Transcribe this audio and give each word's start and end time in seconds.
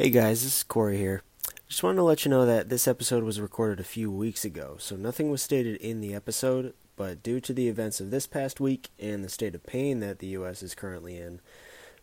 Hey 0.00 0.08
guys, 0.08 0.44
this 0.44 0.56
is 0.56 0.62
Corey 0.62 0.96
here. 0.96 1.22
Just 1.68 1.82
wanted 1.82 1.96
to 1.96 2.04
let 2.04 2.24
you 2.24 2.30
know 2.30 2.46
that 2.46 2.70
this 2.70 2.88
episode 2.88 3.22
was 3.22 3.38
recorded 3.38 3.80
a 3.80 3.84
few 3.84 4.10
weeks 4.10 4.46
ago, 4.46 4.76
so 4.78 4.96
nothing 4.96 5.30
was 5.30 5.42
stated 5.42 5.76
in 5.76 6.00
the 6.00 6.14
episode, 6.14 6.72
but 6.96 7.22
due 7.22 7.38
to 7.40 7.52
the 7.52 7.68
events 7.68 8.00
of 8.00 8.10
this 8.10 8.26
past 8.26 8.60
week 8.60 8.88
and 8.98 9.22
the 9.22 9.28
state 9.28 9.54
of 9.54 9.66
pain 9.66 10.00
that 10.00 10.18
the 10.18 10.28
U.S. 10.28 10.62
is 10.62 10.74
currently 10.74 11.18
in, 11.18 11.42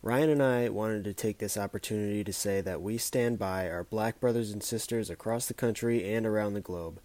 Ryan 0.04 0.30
and 0.30 0.44
I 0.44 0.70
wanted 0.70 1.06
to 1.06 1.14
take 1.16 1.40
this 1.40 1.58
opportunity 1.58 2.24
to 2.24 2.32
say 2.32 2.62
that 2.62 2.84
we 2.84 3.00
stand 3.00 3.40
by 3.40 3.68
our 3.68 3.84
black 3.84 4.20
brothers 4.20 4.52
and 4.52 4.62
sisters 4.62 5.10
across 5.10 5.48
the 5.48 5.56
country 5.56 6.08
and 6.14 6.28
around 6.28 6.54
the 6.54 6.62
globe, 6.62 7.00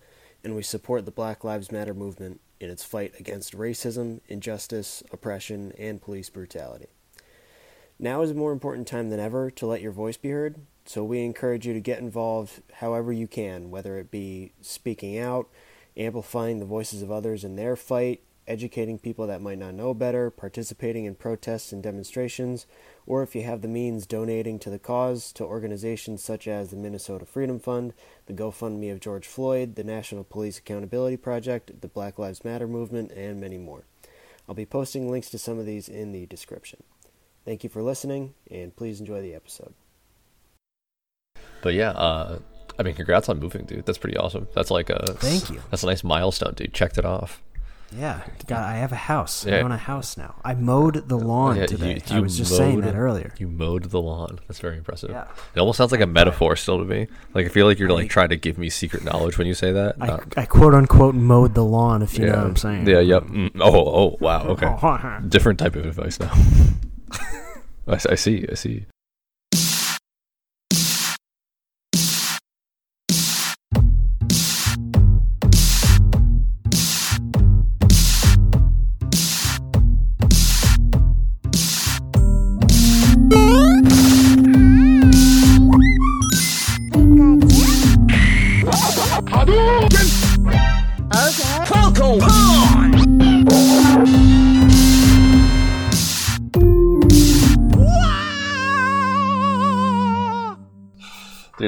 and 0.44 0.54
we 0.54 0.62
support 0.62 1.06
the 1.06 1.10
Black 1.10 1.42
Lives 1.42 1.72
Matter 1.72 1.94
movement 1.94 2.42
in 2.60 2.68
its 2.68 2.84
fight 2.84 3.14
against 3.18 3.56
racism, 3.56 4.20
injustice, 4.28 5.02
oppression, 5.10 5.72
and 5.78 6.02
police 6.02 6.28
brutality. 6.28 6.88
Now 7.98 8.20
is 8.20 8.32
a 8.32 8.34
more 8.34 8.52
important 8.52 8.86
time 8.86 9.08
than 9.08 9.20
ever 9.20 9.50
to 9.52 9.66
let 9.66 9.80
your 9.80 9.92
voice 9.92 10.18
be 10.18 10.28
heard, 10.28 10.60
so 10.84 11.04
we 11.04 11.24
encourage 11.24 11.66
you 11.66 11.72
to 11.72 11.80
get 11.80 12.00
involved 12.00 12.62
however 12.74 13.12
you 13.12 13.26
can, 13.26 13.70
whether 13.70 13.98
it 13.98 14.10
be 14.10 14.52
speaking 14.60 15.18
out, 15.18 15.48
amplifying 15.96 16.58
the 16.58 16.64
voices 16.64 17.02
of 17.02 17.10
others 17.10 17.44
in 17.44 17.56
their 17.56 17.76
fight, 17.76 18.20
educating 18.46 18.98
people 18.98 19.26
that 19.26 19.40
might 19.40 19.58
not 19.58 19.74
know 19.74 19.94
better, 19.94 20.30
participating 20.30 21.04
in 21.04 21.14
protests 21.14 21.72
and 21.72 21.82
demonstrations, 21.82 22.66
or 23.06 23.22
if 23.22 23.34
you 23.34 23.42
have 23.42 23.62
the 23.62 23.68
means, 23.68 24.06
donating 24.06 24.58
to 24.58 24.70
the 24.70 24.78
cause 24.78 25.32
to 25.32 25.44
organizations 25.44 26.22
such 26.22 26.48
as 26.48 26.70
the 26.70 26.76
Minnesota 26.76 27.24
Freedom 27.24 27.58
Fund, 27.58 27.92
the 28.26 28.32
GoFundMe 28.32 28.92
of 28.92 29.00
George 29.00 29.26
Floyd, 29.26 29.76
the 29.76 29.84
National 29.84 30.24
Police 30.24 30.58
Accountability 30.58 31.16
Project, 31.16 31.80
the 31.80 31.88
Black 31.88 32.18
Lives 32.18 32.44
Matter 32.44 32.66
movement, 32.66 33.12
and 33.12 33.40
many 33.40 33.58
more. 33.58 33.84
I'll 34.48 34.54
be 34.54 34.66
posting 34.66 35.10
links 35.10 35.30
to 35.30 35.38
some 35.38 35.58
of 35.58 35.66
these 35.66 35.88
in 35.88 36.12
the 36.12 36.26
description. 36.26 36.82
Thank 37.44 37.62
you 37.64 37.70
for 37.70 37.82
listening, 37.82 38.34
and 38.50 38.74
please 38.74 39.00
enjoy 39.00 39.22
the 39.22 39.34
episode. 39.34 39.74
But 41.62 41.74
yeah, 41.74 41.90
uh, 41.90 42.38
I 42.78 42.82
mean, 42.82 42.94
congrats 42.94 43.28
on 43.28 43.38
moving, 43.38 43.64
dude. 43.64 43.86
That's 43.86 43.98
pretty 43.98 44.16
awesome. 44.16 44.48
That's 44.54 44.70
like 44.70 44.90
a 44.90 45.14
Thank 45.14 45.50
you. 45.50 45.60
That's 45.70 45.82
a 45.82 45.86
nice 45.86 46.02
milestone, 46.04 46.54
dude. 46.54 46.74
Checked 46.74 46.98
it 46.98 47.04
off. 47.04 47.42
Yeah, 47.94 48.22
got, 48.46 48.62
I 48.62 48.76
have 48.76 48.90
a 48.92 48.96
house. 48.96 49.44
Yeah. 49.44 49.52
I 49.52 49.58
Yeah. 49.58 49.64
own 49.64 49.72
a 49.72 49.76
house 49.76 50.16
now. 50.16 50.36
I 50.42 50.54
mowed 50.54 51.10
the 51.10 51.18
lawn 51.18 51.56
Yeah, 51.56 51.66
today. 51.66 52.00
you- 52.06 52.16
I 52.16 52.20
was 52.20 52.38
just 52.38 52.56
saying 52.56 52.80
that 52.80 52.94
earlier. 52.94 53.34
You 53.36 53.48
mowed 53.48 53.90
the 53.90 54.00
lawn. 54.00 54.40
That's 54.48 54.60
very 54.60 54.78
impressive. 54.78 55.10
Yeah. 55.10 55.26
It 55.54 55.60
almost 55.60 55.76
sounds 55.76 55.92
like 55.92 56.00
a 56.00 56.06
metaphor 56.06 56.56
still 56.56 56.78
to 56.78 56.86
me. 56.86 57.08
Like 57.34 57.44
I 57.44 57.48
feel 57.50 57.66
like 57.66 57.78
you're 57.78 57.90
like 57.90 58.08
trying 58.08 58.30
to 58.30 58.36
give 58.36 58.56
me 58.56 58.70
secret 58.70 59.04
knowledge 59.04 59.36
when 59.36 59.46
you 59.46 59.52
say 59.52 59.72
that. 59.72 59.96
I, 60.00 60.06
Not- 60.06 60.34
I 60.38 60.46
quote 60.46 60.72
unquote 60.72 61.14
mowed 61.14 61.52
the 61.54 61.64
lawn, 61.64 62.00
if 62.00 62.18
you 62.18 62.24
know 62.24 62.36
what 62.38 62.46
I'm 62.46 62.56
saying. 62.56 62.88
Yeah. 62.88 63.00
Yep. 63.00 63.24
Mm. 63.24 63.50
Oh. 63.60 63.74
Oh. 63.74 64.16
Wow. 64.22 64.44
Okay. 64.46 65.18
Different 65.28 65.58
type 65.58 65.76
of 65.76 65.84
advice 65.84 66.18
now. 66.18 66.32
I, 67.86 67.98
I 68.08 68.14
see. 68.14 68.46
I 68.50 68.54
see. 68.54 68.86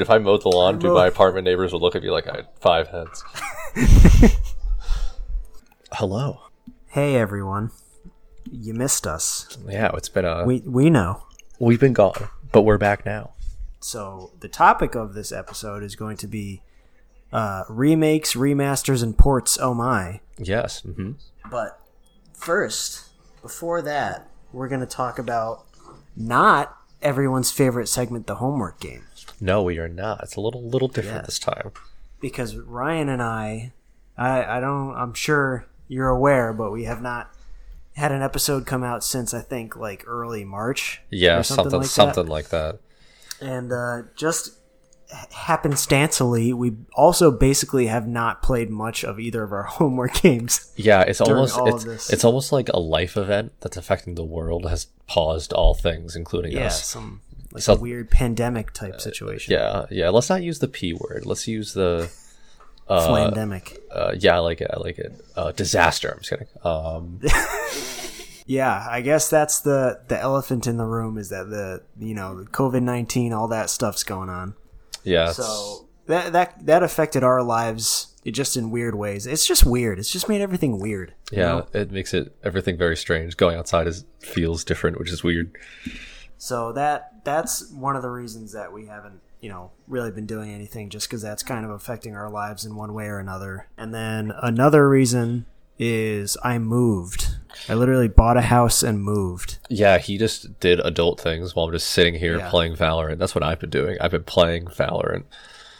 If 0.04 0.10
I 0.10 0.18
mowed 0.18 0.42
the 0.42 0.50
lawn, 0.50 0.78
dude, 0.78 0.92
my 0.92 1.06
apartment 1.06 1.46
neighbors 1.46 1.72
would 1.72 1.80
look 1.80 1.96
at 1.96 2.02
me 2.02 2.10
like 2.10 2.26
I 2.28 2.36
had 2.36 2.48
five 2.60 2.88
heads. 2.88 3.24
Hello. 5.92 6.40
Hey 6.88 7.16
everyone, 7.16 7.70
you 8.50 8.74
missed 8.74 9.06
us. 9.06 9.56
Yeah, 9.66 9.90
it's 9.94 10.08
been 10.08 10.24
a 10.24 10.44
We 10.44 10.60
we 10.66 10.90
know. 10.90 11.22
we've 11.58 11.80
been 11.80 11.92
gone, 11.94 12.28
but 12.52 12.62
we're 12.62 12.78
back 12.78 13.04
now. 13.06 13.32
So 13.80 14.32
the 14.40 14.48
topic 14.48 14.94
of 14.94 15.14
this 15.14 15.32
episode 15.32 15.82
is 15.82 15.96
going 15.96 16.16
to 16.18 16.26
be 16.26 16.62
uh, 17.32 17.64
remakes, 17.68 18.34
remasters, 18.34 19.02
and 19.02 19.16
ports. 19.16 19.58
Oh 19.60 19.74
my! 19.74 20.20
Yes. 20.38 20.80
hmm 20.82 21.12
But 21.50 21.80
first, 22.34 23.08
before 23.42 23.80
that, 23.82 24.28
we're 24.52 24.68
going 24.68 24.80
to 24.80 24.86
talk 24.86 25.18
about 25.18 25.64
not 26.16 26.76
everyone's 27.02 27.50
favorite 27.50 27.88
segment, 27.88 28.26
the 28.26 28.36
homework 28.36 28.78
game. 28.80 29.04
No, 29.44 29.62
we 29.62 29.78
are 29.78 29.88
not. 29.88 30.20
It's 30.22 30.36
a 30.36 30.40
little 30.40 30.62
little 30.62 30.88
different 30.88 31.18
Yeah. 31.18 31.22
this 31.26 31.38
time. 31.38 31.72
because 32.20 32.56
Ryan 32.56 33.08
and 33.10 33.22
I, 33.22 33.72
I, 34.16 34.56
I 34.56 34.60
don't, 34.60 34.94
I'm 34.96 35.12
sure 35.12 35.66
you're 35.88 36.08
aware, 36.08 36.52
but 36.54 36.70
we 36.72 36.84
have 36.84 37.02
not 37.02 37.30
had 37.96 38.10
an 38.12 38.22
episode 38.22 38.64
come 38.66 38.82
out 38.82 39.04
since 39.04 39.34
I 39.34 39.40
think 39.42 39.76
like 39.76 40.04
early 40.06 40.44
March. 40.44 41.02
Yeah, 41.10 41.38
or 41.38 41.42
something 41.42 41.80
like 41.80 41.86
something, 41.86 42.24
that. 42.24 42.30
like 42.30 42.48
that. 42.48 42.78
And 43.40 43.70
uh, 43.72 44.02
just 44.16 44.52
happenstancely, 45.32 46.54
we 46.54 46.72
also 46.94 47.30
basically 47.30 47.86
have 47.86 48.06
not 48.08 48.42
played 48.42 48.70
much 48.70 49.04
of 49.04 49.20
either 49.20 49.42
of 49.42 49.52
our 49.52 49.62
homework 49.78 50.14
games. 50.22 50.72
Yeah, 50.76 51.02
it's 51.02 51.20
almost 51.20 51.58
it's, 51.86 52.10
it's 52.10 52.24
almost 52.24 52.52
like 52.52 52.68
a 52.70 52.78
life 52.78 53.16
event 53.16 53.52
that's 53.60 53.76
affecting 53.76 54.14
the 54.14 54.24
world 54.24 54.68
has 54.68 54.86
paused 55.06 55.52
all 55.52 55.74
things, 55.74 56.16
including 56.16 56.52
Yeah, 56.52 56.66
us. 56.66 56.84
some 56.86 57.20
like 57.54 57.62
So- 57.62 57.74
a 57.74 57.78
weird 57.78 58.10
pandemic 58.10 58.72
type 58.72 59.00
situation. 59.00 59.52
Yeah, 59.54 59.86
yeah. 59.90 60.10
Let's 60.10 60.28
not 60.28 60.42
use 60.42 60.58
the 60.58 60.68
p 60.68 60.92
word. 60.92 61.24
Let's 61.24 61.48
use 61.48 61.72
the 61.72 62.10
uh, 62.88 63.08
Flandemic. 63.08 63.78
uh 63.90 64.12
yeah. 64.18 64.36
I 64.36 64.38
like 64.40 64.60
it. 64.60 64.70
I 64.74 64.78
like 64.80 64.98
it. 64.98 65.12
Uh, 65.36 65.52
disaster. 65.52 66.10
I'm 66.10 66.18
just 66.18 66.30
kidding. 66.30 66.48
Um, 66.62 67.20
Yeah, 68.46 68.86
I 68.90 69.00
guess 69.00 69.30
that's 69.30 69.60
the 69.60 70.00
the 70.08 70.20
elephant 70.20 70.66
in 70.66 70.76
the 70.76 70.84
room 70.84 71.16
is 71.16 71.30
that 71.30 71.48
the 71.48 71.82
you 71.98 72.14
know 72.14 72.44
COVID 72.50 72.82
nineteen 72.82 73.32
all 73.32 73.48
that 73.48 73.70
stuff's 73.70 74.04
going 74.04 74.28
on. 74.28 74.54
yeah. 75.02 75.32
So 75.32 75.88
that 76.06 76.34
that 76.34 76.66
that 76.66 76.82
affected 76.82 77.24
our 77.24 77.42
lives 77.42 78.08
it 78.22 78.32
just 78.32 78.56
in 78.58 78.70
weird 78.70 78.94
ways. 78.96 79.26
It's 79.26 79.46
just 79.46 79.64
weird. 79.64 79.98
It's 79.98 80.10
just 80.10 80.28
made 80.28 80.42
everything 80.42 80.78
weird. 80.78 81.14
yeah, 81.32 81.42
know? 81.42 81.66
it 81.72 81.90
makes 81.90 82.12
it 82.12 82.36
everything 82.44 82.76
very 82.76 82.98
strange. 82.98 83.34
Going 83.38 83.56
outside 83.56 83.86
is 83.86 84.04
feels 84.18 84.62
different, 84.62 84.98
which 84.98 85.10
is 85.10 85.24
weird. 85.24 85.56
So 86.36 86.72
that 86.72 87.13
that's 87.24 87.70
one 87.70 87.96
of 87.96 88.02
the 88.02 88.10
reasons 88.10 88.52
that 88.52 88.72
we 88.72 88.86
haven't 88.86 89.20
you 89.40 89.48
know 89.50 89.70
really 89.86 90.10
been 90.10 90.26
doing 90.26 90.50
anything 90.50 90.88
just 90.90 91.08
because 91.08 91.20
that's 91.22 91.42
kind 91.42 91.64
of 91.64 91.70
affecting 91.70 92.14
our 92.14 92.30
lives 92.30 92.64
in 92.64 92.76
one 92.76 92.94
way 92.94 93.06
or 93.06 93.18
another. 93.18 93.68
And 93.76 93.92
then 93.94 94.32
another 94.42 94.88
reason 94.88 95.46
is 95.78 96.36
I 96.44 96.58
moved. 96.58 97.36
I 97.68 97.74
literally 97.74 98.08
bought 98.08 98.36
a 98.36 98.42
house 98.42 98.82
and 98.82 99.02
moved. 99.02 99.58
Yeah, 99.68 99.98
he 99.98 100.18
just 100.18 100.60
did 100.60 100.78
adult 100.80 101.20
things 101.20 101.54
while 101.54 101.66
I'm 101.66 101.72
just 101.72 101.90
sitting 101.90 102.14
here 102.14 102.38
Yeah. 102.38 102.48
playing 102.48 102.76
Valorant. 102.76 103.18
That's 103.18 103.34
what 103.34 103.42
I've 103.42 103.58
been 103.60 103.70
doing. 103.70 103.96
I've 104.00 104.10
been 104.12 104.22
playing 104.24 104.66
Valorant 104.66 105.24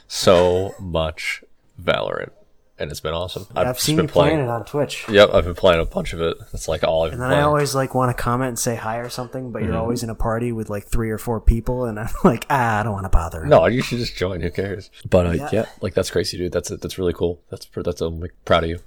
so 0.08 0.74
much 0.80 1.42
Valorant, 1.82 2.30
and 2.78 2.90
it's 2.90 3.00
been 3.00 3.14
awesome. 3.14 3.46
I've, 3.54 3.74
just 3.74 3.80
seen 3.86 3.96
been 3.96 4.06
you 4.06 4.08
playing 4.10 4.40
it 4.40 4.48
on 4.48 4.64
Twitch. 4.64 5.04
Yep, 5.08 5.30
I've 5.32 5.44
been 5.44 5.54
playing 5.54 5.80
a 5.80 5.84
bunch 5.84 6.12
of 6.12 6.20
it. 6.20 6.36
That's 6.52 6.66
like 6.68 6.82
all 6.84 7.04
I've 7.06 7.12
And 7.12 7.22
then 7.22 7.32
I 7.32 7.42
always 7.42 7.74
like 7.74 7.94
want 7.94 8.16
to 8.16 8.20
comment 8.22 8.48
and 8.48 8.58
say 8.58 8.74
hi 8.76 8.98
or 8.98 9.08
something, 9.08 9.52
but 9.52 9.62
Mm-hmm. 9.62 9.72
you're 9.72 9.80
always 9.80 10.02
in 10.02 10.10
a 10.10 10.14
party 10.14 10.50
with 10.52 10.68
like 10.70 10.84
three 10.84 11.10
or 11.10 11.18
four 11.18 11.40
people, 11.40 11.84
and 11.84 11.98
I'm 12.00 12.08
like, 12.24 12.46
ah, 12.50 12.80
I 12.80 12.82
don't 12.82 12.92
want 12.92 13.04
to 13.04 13.10
bother. 13.10 13.44
no, 13.46 13.66
you 13.66 13.82
should 13.82 13.98
just 13.98 14.16
join. 14.16 14.40
Who 14.40 14.50
cares? 14.50 14.90
But 15.08 15.26
uh, 15.26 15.30
Yeah. 15.32 15.48
yeah. 15.52 15.66
like 15.80 15.94
that's 15.94 16.10
crazy, 16.10 16.36
dude. 16.36 16.52
That's 16.52 16.68
that's 16.70 16.98
really 16.98 17.12
cool. 17.12 17.40
That's 17.50 17.68
that's 17.74 18.00
I'm 18.00 18.20
like, 18.20 18.34
proud 18.44 18.64
of 18.64 18.70
you. 18.70 18.80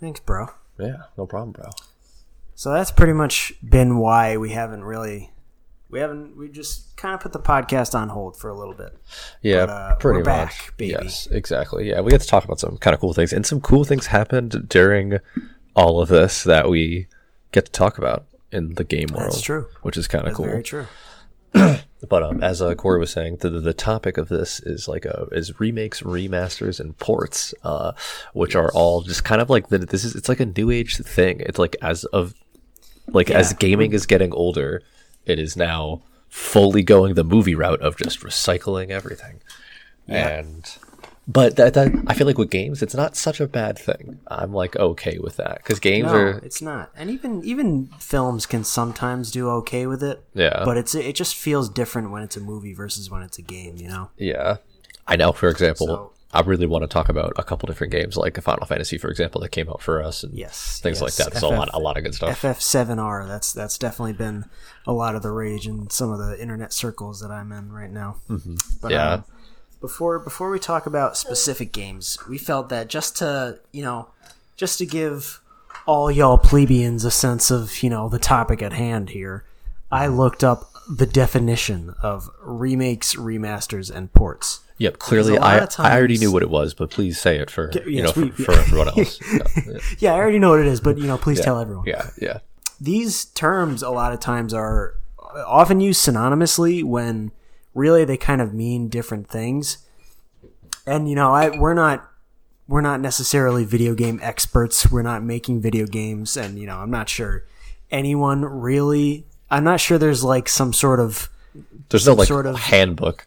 thanks, 0.00 0.20
bro. 0.20 0.48
Yeah, 0.78 1.04
no 1.16 1.26
problem, 1.26 1.52
bro. 1.52 1.70
So 2.56 2.72
that's 2.72 2.90
pretty 2.92 3.12
much 3.14 3.52
been 3.68 3.98
why 3.98 4.36
we 4.36 4.50
haven't 4.50 4.84
really, 4.84 5.30
we 5.94 6.00
haven't, 6.00 6.36
we 6.36 6.48
just 6.48 6.96
kind 6.96 7.14
of 7.14 7.20
put 7.20 7.32
the 7.32 7.38
podcast 7.38 7.94
on 7.94 8.08
hold 8.08 8.36
for 8.36 8.50
a 8.50 8.54
little 8.54 8.74
bit. 8.74 8.98
Yeah, 9.42 9.66
But, 9.66 9.70
uh, 9.70 9.94
pretty 9.94 10.18
we're 10.18 10.24
much. 10.24 10.48
back, 10.48 10.76
baby. 10.76 10.90
Yes, 11.00 11.28
exactly. 11.28 11.88
Yeah, 11.88 12.00
we 12.00 12.10
get 12.10 12.20
to 12.20 12.26
talk 12.26 12.44
about 12.44 12.58
some 12.58 12.78
kind 12.78 12.94
of 12.94 13.00
cool 13.00 13.14
things, 13.14 13.32
and 13.32 13.46
some 13.46 13.60
cool 13.60 13.84
things 13.84 14.08
happened 14.08 14.68
during 14.68 15.20
all 15.76 16.00
of 16.00 16.08
this 16.08 16.42
that 16.42 16.68
we 16.68 17.06
get 17.52 17.66
to 17.66 17.70
talk 17.70 17.96
about 17.96 18.24
in 18.50 18.74
the 18.74 18.82
game 18.82 19.06
world. 19.14 19.30
That's 19.30 19.40
true. 19.40 19.68
which 19.82 19.96
is 19.96 20.08
kind 20.08 20.26
of 20.26 20.34
cool. 20.34 20.46
very 20.46 20.64
true. 20.64 20.86
But 22.06 22.22
um, 22.22 22.42
as 22.42 22.60
uh, 22.60 22.74
Corey 22.74 22.98
was 23.00 23.12
saying, 23.12 23.38
the, 23.38 23.48
the 23.48 23.72
topic 23.72 24.18
of 24.18 24.28
this 24.28 24.60
is 24.60 24.86
like 24.88 25.06
a 25.06 25.26
is 25.32 25.58
remakes, 25.58 26.02
remasters, 26.02 26.78
and 26.78 26.98
ports, 26.98 27.54
uh, 27.62 27.92
which 28.34 28.54
are 28.54 28.70
all 28.72 29.00
just 29.00 29.24
kind 29.24 29.40
of 29.40 29.48
like 29.48 29.68
the, 29.68 29.78
this 29.78 30.04
is 30.04 30.14
it's 30.14 30.28
like 30.28 30.40
a 30.40 30.44
new 30.44 30.70
age 30.70 30.98
thing. 30.98 31.40
It's 31.40 31.58
like 31.58 31.76
as 31.80 32.04
of 32.04 32.34
like 33.08 33.30
as 33.30 33.54
gaming 33.54 33.92
is 33.94 34.04
getting 34.04 34.34
older, 34.34 34.82
it 35.26 35.38
is 35.38 35.56
now 35.56 36.02
fully 36.28 36.82
going 36.82 37.14
the 37.14 37.24
movie 37.24 37.54
route 37.54 37.80
of 37.80 37.96
just 37.96 38.20
recycling 38.20 38.90
everything. 38.90 39.40
And 40.08 40.70
but 41.26 41.56
that, 41.56 41.72
that 41.74 41.90
I 42.06 42.12
feel 42.14 42.26
like 42.26 42.36
with 42.36 42.50
games, 42.50 42.82
it's 42.82 42.94
not 42.94 43.16
such 43.16 43.40
a 43.40 43.46
bad 43.46 43.78
thing. 43.78 44.18
I'm 44.28 44.52
like 44.52 44.76
okay 44.76 45.18
with 45.18 45.36
that 45.36 45.58
because 45.58 45.80
games 45.80 46.12
No, 46.12 46.14
are 46.18 46.28
it's 46.44 46.60
not. 46.60 46.90
And 46.96 47.08
even 47.10 47.42
even 47.44 47.86
films 47.98 48.44
can 48.46 48.64
sometimes 48.64 49.30
do 49.30 49.48
okay 49.50 49.86
with 49.86 50.02
it. 50.02 50.22
Yeah. 50.34 50.62
But 50.64 50.76
it's 50.76 50.94
it 50.94 51.14
just 51.14 51.34
feels 51.36 51.68
different 51.70 52.10
when 52.10 52.22
it's 52.22 52.36
a 52.36 52.40
movie 52.40 52.74
versus 52.74 53.10
when 53.10 53.22
it's 53.22 53.38
a 53.38 53.42
game, 53.42 53.76
you 53.76 53.88
know? 53.88 54.10
yeah. 54.18 54.56
I 55.06 55.16
know, 55.16 55.32
for 55.32 55.48
example, 55.50 55.86
So- 55.86 56.10
I 56.34 56.40
really 56.40 56.66
want 56.66 56.82
to 56.82 56.88
talk 56.88 57.08
about 57.08 57.32
a 57.36 57.42
couple 57.44 57.66
different 57.68 57.92
games 57.92 58.16
like 58.16 58.40
Final 58.42 58.66
Fantasy, 58.66 58.98
for 58.98 59.08
example, 59.08 59.40
that 59.42 59.50
came 59.50 59.68
out 59.68 59.80
for 59.80 60.02
us 60.02 60.22
and 60.24 60.34
Yes. 60.34 60.80
things 60.82 61.00
like 61.00 61.10
yes. 61.10 61.16
that. 61.18 61.30
There's 61.32 61.42
a 61.44 61.48
lot, 61.48 61.70
a 61.72 61.78
lot 61.78 61.96
of 61.96 62.02
good 62.04 62.14
stuff. 62.14 62.42
FF7R, 62.42 63.26
that's 63.28 63.52
that's 63.52 63.78
definitely 63.78 64.14
been 64.14 64.44
a 64.86 64.92
lot 64.92 65.14
of 65.14 65.22
the 65.22 65.30
rage 65.30 65.66
in 65.66 65.88
some 65.90 66.10
of 66.10 66.18
the 66.18 66.40
internet 66.40 66.72
circles 66.72 67.20
that 67.20 67.30
I'm 67.30 67.52
in 67.52 67.72
right 67.72 67.90
now. 67.90 68.16
Mm-hmm. 68.28 68.54
But, 68.82 68.90
Yeah. 68.90 69.12
um, 69.14 69.24
before 69.80 70.18
before 70.18 70.50
we 70.50 70.58
talk 70.58 70.86
about 70.86 71.16
specific 71.16 71.70
games, 71.72 72.18
we 72.28 72.38
felt 72.38 72.68
that 72.70 72.88
just 72.88 73.16
to 73.18 73.60
you 73.72 73.82
know, 73.82 74.08
just 74.56 74.78
to 74.78 74.86
give 74.86 75.40
all 75.86 76.10
y'all 76.10 76.38
plebeians 76.38 77.04
a 77.04 77.10
sense 77.10 77.50
of 77.50 77.82
you 77.82 77.90
know 77.90 78.08
the 78.08 78.18
topic 78.18 78.62
at 78.62 78.72
hand 78.72 79.10
here, 79.10 79.44
I 79.92 80.06
looked 80.06 80.42
up 80.42 80.70
the 80.88 81.06
definition 81.06 81.94
of 82.02 82.28
remakes, 82.42 83.14
remasters, 83.14 83.94
and 83.94 84.12
ports. 84.12 84.60
Yep, 84.78 84.98
clearly, 84.98 85.38
I, 85.38 85.58
of 85.58 85.68
I 85.78 85.96
already 85.96 86.18
knew 86.18 86.32
what 86.32 86.42
it 86.42 86.50
was, 86.50 86.74
but 86.74 86.90
please 86.90 87.20
say 87.20 87.38
it 87.38 87.48
for 87.50 87.70
you 87.86 88.02
know 88.02 88.08
yes, 88.08 88.12
for, 88.12 88.20
we- 88.22 88.30
for 88.30 88.52
everyone 88.52 88.88
else. 88.98 89.20
Yeah, 89.32 89.78
Yeah, 89.98 90.14
I 90.14 90.18
already 90.18 90.38
know 90.40 90.50
what 90.50 90.60
it 90.60 90.66
is, 90.66 90.80
but 90.80 90.98
you 90.98 91.06
know, 91.06 91.16
please 91.16 91.40
tell 91.40 91.60
everyone. 91.60 91.84
yeah, 91.86 92.10
yeah. 92.20 92.38
these 92.80 93.24
terms 93.26 93.82
a 93.82 93.90
lot 93.90 94.12
of 94.12 94.18
times 94.20 94.52
are 94.52 94.94
often 95.46 95.80
used 95.80 96.04
synonymously 96.04 96.82
when 96.82 97.30
really 97.72 98.04
they 98.04 98.16
kind 98.16 98.40
of 98.40 98.52
mean 98.52 98.88
different 98.88 99.28
things. 99.28 99.78
And 100.86 101.08
you 101.08 101.14
know, 101.14 101.32
I 101.32 101.56
we're 101.56 101.74
not 101.74 102.08
we're 102.66 102.80
not 102.80 103.00
necessarily 103.00 103.64
video 103.64 103.94
game 103.94 104.18
experts. 104.22 104.90
We're 104.90 105.02
not 105.02 105.22
making 105.22 105.60
video 105.60 105.86
games 105.86 106.36
and 106.36 106.58
you 106.58 106.66
know, 106.66 106.78
I'm 106.78 106.90
not 106.90 107.08
sure 107.08 107.44
anyone 107.90 108.44
really 108.44 109.24
I'm 109.50 109.62
not 109.64 109.78
sure 109.80 109.98
there's 109.98 110.24
like 110.24 110.48
some 110.48 110.72
sort 110.72 110.98
of 110.98 111.28
There's 111.90 112.06
no 112.08 112.14
like 112.14 112.26
sort 112.26 112.46
of- 112.46 112.56
handbook. 112.56 113.26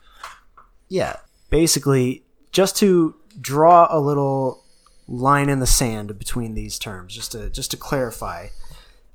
yeah, 0.90 1.18
basically 1.50 2.24
just 2.52 2.76
to 2.78 3.16
draw 3.40 3.88
a 3.90 4.00
little 4.00 4.64
line 5.08 5.50
in 5.50 5.60
the 5.60 5.68
sand 5.68 6.18
between 6.20 6.54
these 6.54 6.78
terms 6.78 7.14
just 7.16 7.32
to 7.32 7.50
just 7.50 7.72
to 7.72 7.78
clarify 7.78 8.48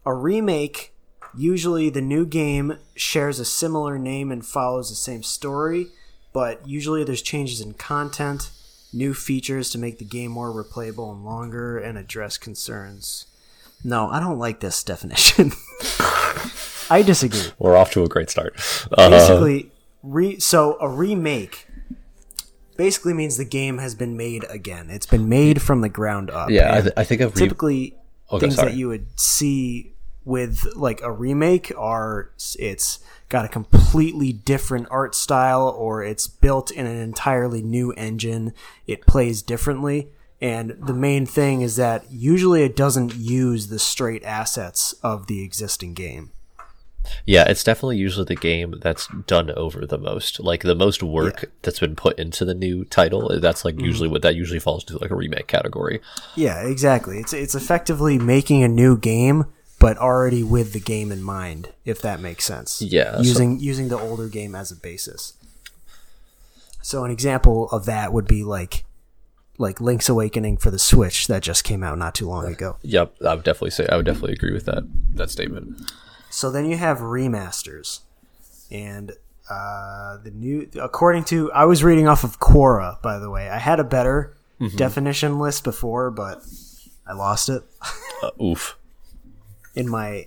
a 0.06 0.14
remake 0.14 0.94
usually 1.36 1.90
the 1.90 2.00
new 2.00 2.24
game 2.24 2.78
shares 2.94 3.38
a 3.38 3.44
similar 3.44 3.98
name 3.98 4.32
and 4.32 4.46
follows 4.46 4.88
the 4.88 4.96
same 4.96 5.22
story 5.22 5.88
but 6.32 6.66
usually 6.66 7.04
there's 7.04 7.20
changes 7.20 7.60
in 7.60 7.74
content 7.74 8.50
new 8.92 9.14
features 9.14 9.70
to 9.70 9.78
make 9.78 9.98
the 9.98 10.04
game 10.04 10.30
more 10.30 10.50
replayable 10.50 11.12
and 11.12 11.24
longer 11.24 11.78
and 11.78 11.96
address 11.96 12.36
concerns. 12.36 13.26
No 13.84 14.08
i 14.10 14.20
don't 14.20 14.38
like 14.38 14.60
this 14.60 14.82
definition. 14.92 15.52
I 16.90 17.02
disagree. 17.02 17.52
We're 17.58 17.76
off 17.76 17.90
to 17.92 18.02
a 18.02 18.08
great 18.08 18.30
start. 18.30 18.54
Uh, 18.96 19.10
basically 19.10 19.70
re 20.02 20.38
so 20.38 20.76
a 20.80 20.88
remake 20.88 21.66
basically 22.76 23.14
means 23.14 23.36
the 23.36 23.44
game 23.44 23.78
has 23.78 23.94
been 23.94 24.16
made 24.16 24.44
again. 24.48 24.90
It's 24.90 25.06
been 25.06 25.28
made 25.28 25.60
from 25.62 25.80
the 25.80 25.88
ground 25.88 26.30
up. 26.30 26.50
Yeah, 26.50 26.74
I, 26.74 26.80
th- 26.80 26.94
I 26.96 27.04
think 27.04 27.20
I've 27.20 27.34
re- 27.34 27.40
typically 27.40 27.96
Okay, 28.30 28.40
things 28.46 28.56
sorry. 28.56 28.70
that 28.70 28.76
you 28.76 28.88
would 28.88 29.18
see 29.18 29.92
with 30.24 30.64
like 30.76 31.00
a 31.02 31.10
remake 31.10 31.72
are 31.76 32.30
it's 32.58 33.00
got 33.28 33.44
a 33.44 33.48
completely 33.48 34.32
different 34.32 34.86
art 34.90 35.14
style 35.14 35.68
or 35.68 36.02
it's 36.04 36.26
built 36.28 36.70
in 36.70 36.86
an 36.86 36.96
entirely 36.96 37.62
new 37.62 37.92
engine. 37.92 38.52
It 38.86 39.06
plays 39.06 39.42
differently. 39.42 40.08
And 40.40 40.70
the 40.80 40.94
main 40.94 41.24
thing 41.24 41.60
is 41.60 41.76
that 41.76 42.04
usually 42.10 42.62
it 42.64 42.74
doesn't 42.74 43.14
use 43.14 43.68
the 43.68 43.78
straight 43.78 44.24
assets 44.24 44.92
of 45.02 45.28
the 45.28 45.42
existing 45.42 45.94
game 45.94 46.30
yeah, 47.26 47.44
it's 47.48 47.64
definitely 47.64 47.98
usually 47.98 48.24
the 48.24 48.36
game 48.36 48.74
that's 48.80 49.08
done 49.26 49.50
over 49.52 49.86
the 49.86 49.98
most. 49.98 50.40
Like 50.40 50.62
the 50.62 50.74
most 50.74 51.02
work 51.02 51.50
that's 51.62 51.80
been 51.80 51.96
put 51.96 52.18
into 52.18 52.44
the 52.44 52.54
new 52.54 52.84
title. 52.84 53.38
That's 53.40 53.64
like 53.64 53.76
mm-hmm. 53.76 53.84
usually 53.84 54.08
what 54.08 54.22
that 54.22 54.34
usually 54.34 54.60
falls 54.60 54.84
into 54.84 54.98
like 54.98 55.10
a 55.10 55.16
remake 55.16 55.46
category. 55.46 56.00
Yeah, 56.34 56.66
exactly. 56.66 57.18
It's 57.18 57.32
it's 57.32 57.54
effectively 57.54 58.18
making 58.18 58.62
a 58.62 58.68
new 58.68 58.96
game, 58.96 59.46
but 59.78 59.96
already 59.98 60.42
with 60.42 60.72
the 60.72 60.80
game 60.80 61.12
in 61.12 61.22
mind, 61.22 61.72
if 61.84 62.00
that 62.02 62.20
makes 62.20 62.44
sense. 62.44 62.82
Yeah, 62.82 63.16
so- 63.16 63.22
using 63.22 63.60
using 63.60 63.88
the 63.88 63.98
older 63.98 64.28
game 64.28 64.54
as 64.54 64.70
a 64.70 64.76
basis. 64.76 65.34
So 66.82 67.04
an 67.04 67.12
example 67.12 67.68
of 67.70 67.84
that 67.86 68.12
would 68.12 68.26
be 68.26 68.42
like 68.42 68.84
like 69.58 69.80
Link's 69.80 70.08
Awakening 70.08 70.56
for 70.56 70.70
the 70.70 70.78
Switch 70.78 71.28
that 71.28 71.42
just 71.42 71.62
came 71.62 71.82
out 71.82 71.96
not 71.96 72.14
too 72.14 72.26
long 72.28 72.46
uh, 72.46 72.48
ago. 72.48 72.76
Yep, 72.82 73.14
I 73.24 73.34
would 73.34 73.44
definitely 73.44 73.70
say 73.70 73.86
I 73.90 73.96
would 73.96 74.06
definitely 74.06 74.32
agree 74.32 74.52
with 74.52 74.66
that 74.66 74.82
that 75.14 75.30
statement. 75.30 75.80
So 76.32 76.50
then 76.50 76.64
you 76.64 76.76
have 76.78 76.98
remasters, 76.98 78.00
and 78.70 79.12
uh, 79.50 80.16
the 80.24 80.30
new 80.32 80.68
according 80.80 81.24
to 81.24 81.52
I 81.52 81.64
was 81.66 81.84
reading 81.84 82.08
off 82.08 82.24
of 82.24 82.40
Quora 82.40 83.00
by 83.02 83.18
the 83.18 83.28
way. 83.30 83.48
I 83.50 83.58
had 83.58 83.78
a 83.80 83.84
better 83.84 84.34
definition 84.76 85.38
list 85.38 85.62
before, 85.64 86.10
but 86.10 86.38
I 87.06 87.12
lost 87.12 87.48
it 87.48 87.62
Uh, 88.22 88.30
oof. 88.42 88.78
in 89.74 89.88
my 89.88 90.26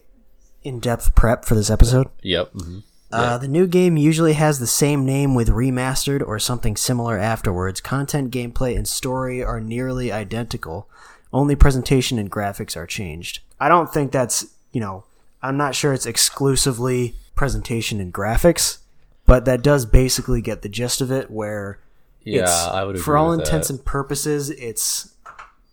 in-depth 0.63 1.15
prep 1.15 1.45
for 1.45 1.55
this 1.55 1.69
episode. 1.69 2.07
Yep. 2.21 2.53
mhm. 2.53 2.83
Uh, 3.11 3.37
the 3.37 3.47
new 3.47 3.65
game 3.65 3.95
usually 3.95 4.33
has 4.33 4.59
the 4.59 4.67
same 4.67 5.05
name 5.05 5.33
with 5.35 5.47
remastered 5.47 6.21
or 6.27 6.37
something 6.37 6.75
similar 6.75 7.17
afterwards. 7.17 7.79
Content, 7.79 8.29
gameplay, 8.29 8.75
and 8.75 8.85
story 8.87 9.41
are 9.41 9.61
nearly 9.61 10.11
identical. 10.11 10.89
Only 11.31 11.55
presentation 11.55 12.19
and 12.19 12.29
graphics 12.29 12.75
are 12.75 12.85
changed. 12.85 13.39
I 13.57 13.69
don't 13.69 13.93
think 13.93 14.11
that's, 14.11 14.47
you 14.73 14.81
know, 14.81 15.05
I'm 15.45 15.57
not 15.57 15.75
sure 15.75 15.93
it's 15.93 16.05
exclusively 16.05 17.15
presentation 17.35 17.99
and 17.99 18.13
graphics, 18.13 18.79
but 19.25 19.45
that 19.45 19.61
does 19.61 19.85
basically 19.85 20.41
get 20.41 20.61
the 20.61 20.69
gist 20.69 21.01
of 21.01 21.11
it 21.11 21.29
where 21.31 21.79
Yeah, 22.23 22.45
I 22.71 22.83
would 22.83 22.95
agree 22.95 23.03
for 23.03 23.17
all 23.17 23.31
intents 23.31 23.67
that. 23.67 23.75
and 23.75 23.85
purposes, 23.85 24.49
it's 24.49 25.13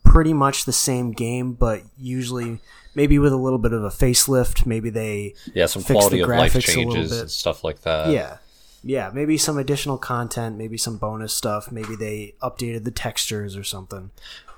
pretty 0.05 0.33
much 0.35 0.65
the 0.65 0.73
same 0.73 1.13
game, 1.13 1.53
but 1.55 1.83
usually 1.99 2.61
maybe 2.95 3.19
with 3.19 3.33
a 3.33 3.37
little 3.37 3.59
bit 3.59 3.73
of 3.73 3.83
a 3.85 3.89
facelift. 3.89 4.67
Maybe 4.67 4.91
they 4.91 5.35
Yeah, 5.55 5.67
some 5.67 5.83
quality 5.83 6.21
of 6.21 6.29
life 6.29 6.53
graphics 6.53 6.75
a 6.75 6.79
little 6.79 6.93
changes 6.95 7.21
and 7.21 7.31
stuff 7.31 7.65
like 7.65 7.81
that. 7.83 8.11
yeah. 8.11 8.39
Yeah, 8.85 9.11
maybe 9.15 9.39
some 9.39 9.59
additional 9.59 9.97
content, 9.97 10.59
maybe 10.59 10.77
some 10.77 10.97
bonus 10.99 11.33
stuff, 11.33 11.71
maybe 11.71 11.95
they 11.95 12.35
updated 12.43 12.83
the 12.85 12.91
textures 12.91 13.57
or 13.57 13.63
something. 13.63 14.11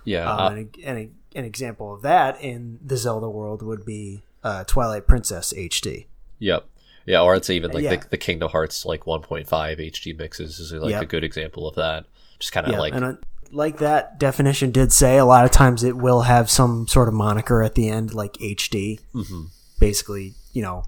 Yeah. 0.05 0.31
Um, 0.31 0.41
uh, 0.41 0.49
and 0.51 0.59
a, 0.59 0.87
and 0.89 0.99
a, 0.99 1.39
an 1.39 1.45
example 1.45 1.93
of 1.95 2.01
that 2.03 2.41
in 2.41 2.79
the 2.83 2.97
Zelda 2.97 3.29
world 3.29 3.61
would 3.63 3.85
be 3.85 4.23
uh, 4.45 4.65
Twilight 4.65 5.07
Princess 5.09 5.53
HD. 5.57 6.07
Yep. 6.39 6.67
Yeah, 7.07 7.21
or 7.23 7.35
it's 7.35 7.51
even 7.51 7.73
like 7.73 7.83
Yeah. 7.83 7.97
the, 7.97 8.09
the 8.11 8.17
Kingdom 8.17 8.51
Hearts 8.51 8.85
like 8.85 9.05
1.5 9.05 9.47
HD 9.47 10.17
mixes 10.17 10.59
is 10.61 10.73
like 10.73 10.91
Yep. 10.91 11.03
a 11.03 11.07
good 11.07 11.25
example 11.25 11.67
of 11.67 11.75
that. 11.75 12.07
Just 12.39 12.53
kind 12.53 12.67
of 12.67 12.73
Yeah, 12.73 12.81
like 12.81 12.95
and 12.95 13.05
uh, 13.05 13.15
like 13.51 13.79
that 13.79 14.19
definition 14.19 14.71
did 14.71 14.93
say, 14.93 15.19
a 15.19 15.25
lot 15.25 15.45
of 15.45 15.51
times 15.51 15.85
it 15.85 15.97
will 15.97 16.23
have 16.23 16.51
some 16.51 16.87
sort 16.89 17.09
of 17.09 17.15
moniker 17.15 17.63
at 17.63 17.75
the 17.75 17.89
end, 17.89 18.15
like 18.15 18.35
HD, 18.35 19.01
mm-hmm. 19.15 19.45
basically, 19.79 20.35
you 20.53 20.63
know, 20.63 20.85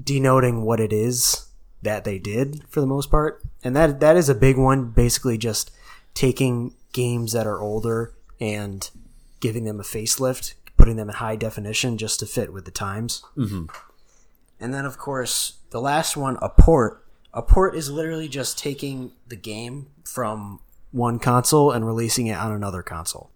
denoting 0.00 0.62
what 0.62 0.80
it 0.80 0.92
is 0.92 1.48
that 1.82 2.04
they 2.04 2.18
did 2.18 2.62
for 2.68 2.80
the 2.80 2.86
most 2.86 3.10
part. 3.10 3.42
And 3.62 3.74
that 3.76 4.00
that 4.00 4.16
is 4.16 4.28
a 4.28 4.34
big 4.34 4.56
one. 4.56 4.90
Basically, 4.90 5.38
just 5.38 5.70
taking 6.14 6.74
games 6.92 7.32
that 7.32 7.46
are 7.46 7.60
older 7.60 8.14
and 8.40 8.88
giving 9.40 9.64
them 9.64 9.80
a 9.80 9.84
facelift, 9.84 10.54
putting 10.84 10.96
them 10.96 11.08
in 11.08 11.14
high 11.14 11.34
definition 11.34 11.96
just 11.96 12.20
to 12.20 12.26
fit 12.26 12.52
with 12.52 12.66
the 12.66 12.70
times. 12.70 13.22
Mm-hmm. 13.38 13.64
And 14.60 14.74
then, 14.74 14.84
of 14.84 14.98
course, 14.98 15.54
the 15.70 15.80
last 15.80 16.14
one, 16.14 16.36
a 16.42 16.50
port. 16.50 17.02
A 17.32 17.40
port 17.40 17.74
is 17.74 17.90
literally 17.90 18.28
just 18.28 18.58
taking 18.58 19.12
the 19.26 19.34
game 19.36 19.86
from 20.04 20.60
one 20.90 21.18
console 21.18 21.70
and 21.72 21.86
releasing 21.86 22.26
it 22.26 22.36
on 22.36 22.52
another 22.52 22.82
console. 22.82 23.30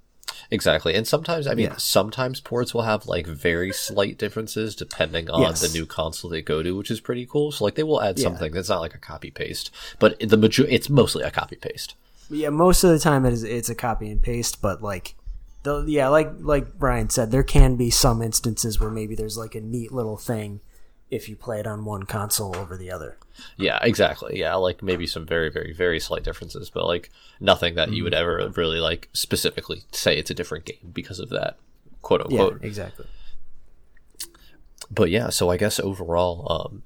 exactly. 0.50 0.94
And 0.94 1.06
sometimes 1.06 1.46
I 1.46 1.54
mean 1.54 1.66
Yeah. 1.66 1.76
sometimes 1.78 2.40
ports 2.40 2.72
will 2.74 2.82
have 2.82 3.06
like 3.06 3.26
very 3.26 3.72
slight 3.72 4.18
differences 4.18 4.74
depending 4.76 5.28
on 5.30 5.40
Yes. 5.42 5.60
the 5.62 5.68
new 5.76 5.84
console 5.86 6.30
they 6.30 6.42
go 6.42 6.62
to, 6.62 6.76
which 6.76 6.90
is 6.90 7.00
pretty 7.00 7.26
cool. 7.26 7.50
So 7.50 7.64
like 7.64 7.74
they 7.76 7.82
will 7.82 8.00
add 8.02 8.18
Yeah. 8.18 8.24
something 8.24 8.52
that's 8.52 8.68
not 8.68 8.80
like 8.80 8.94
a 8.94 8.98
copy 8.98 9.30
paste, 9.30 9.70
but 9.98 10.18
the 10.20 10.36
major 10.36 10.64
it's 10.66 10.88
mostly 10.90 11.22
a 11.24 11.30
copy 11.30 11.56
paste. 11.56 11.94
Yeah, 12.30 12.50
most 12.50 12.84
of 12.84 12.90
the 12.90 12.98
time 12.98 13.24
it 13.26 13.32
is 13.32 13.42
it's 13.42 13.68
a 13.70 13.74
copy 13.74 14.10
and 14.10 14.22
paste, 14.22 14.62
but 14.62 14.80
like 14.82 15.16
yeah, 15.86 16.08
like 16.08 16.30
like 16.38 16.66
Ryan 16.78 17.10
said, 17.10 17.30
there 17.30 17.42
can 17.42 17.76
be 17.76 17.90
some 17.90 18.22
instances 18.22 18.78
where 18.80 18.90
maybe 18.90 19.14
there's 19.14 19.36
like 19.38 19.54
a 19.54 19.60
neat 19.60 19.92
little 19.92 20.16
thing 20.16 20.60
if 21.10 21.28
you 21.28 21.36
play 21.36 21.58
it 21.58 21.66
on 21.66 21.84
one 21.86 22.02
console 22.02 22.54
over 22.56 22.76
the 22.76 22.90
other. 22.90 23.16
Yeah, 23.56 23.78
exactly. 23.82 24.38
Yeah, 24.38 24.54
like 24.56 24.82
maybe 24.82 25.06
some 25.06 25.24
very, 25.26 25.50
very, 25.50 25.72
very 25.72 26.00
slight 26.00 26.22
differences, 26.22 26.68
but 26.70 26.84
like 26.86 27.10
nothing 27.40 27.76
that 27.76 27.92
you 27.92 28.04
would 28.04 28.12
Mm-hmm. 28.12 28.20
ever 28.46 28.52
really 28.56 28.78
like 28.80 29.08
specifically 29.14 29.82
say 29.92 30.18
it's 30.18 30.30
a 30.30 30.34
different 30.34 30.64
game 30.66 30.90
because 30.92 31.18
of 31.18 31.30
that, 31.30 31.56
quote 32.02 32.20
Yeah, 32.30 32.42
unquote. 32.42 32.62
exactly. 32.64 33.06
But 34.90 35.10
yeah, 35.10 35.28
so 35.30 35.50
I 35.50 35.56
guess 35.56 35.78
overall, 35.80 36.46
um, 36.72 36.82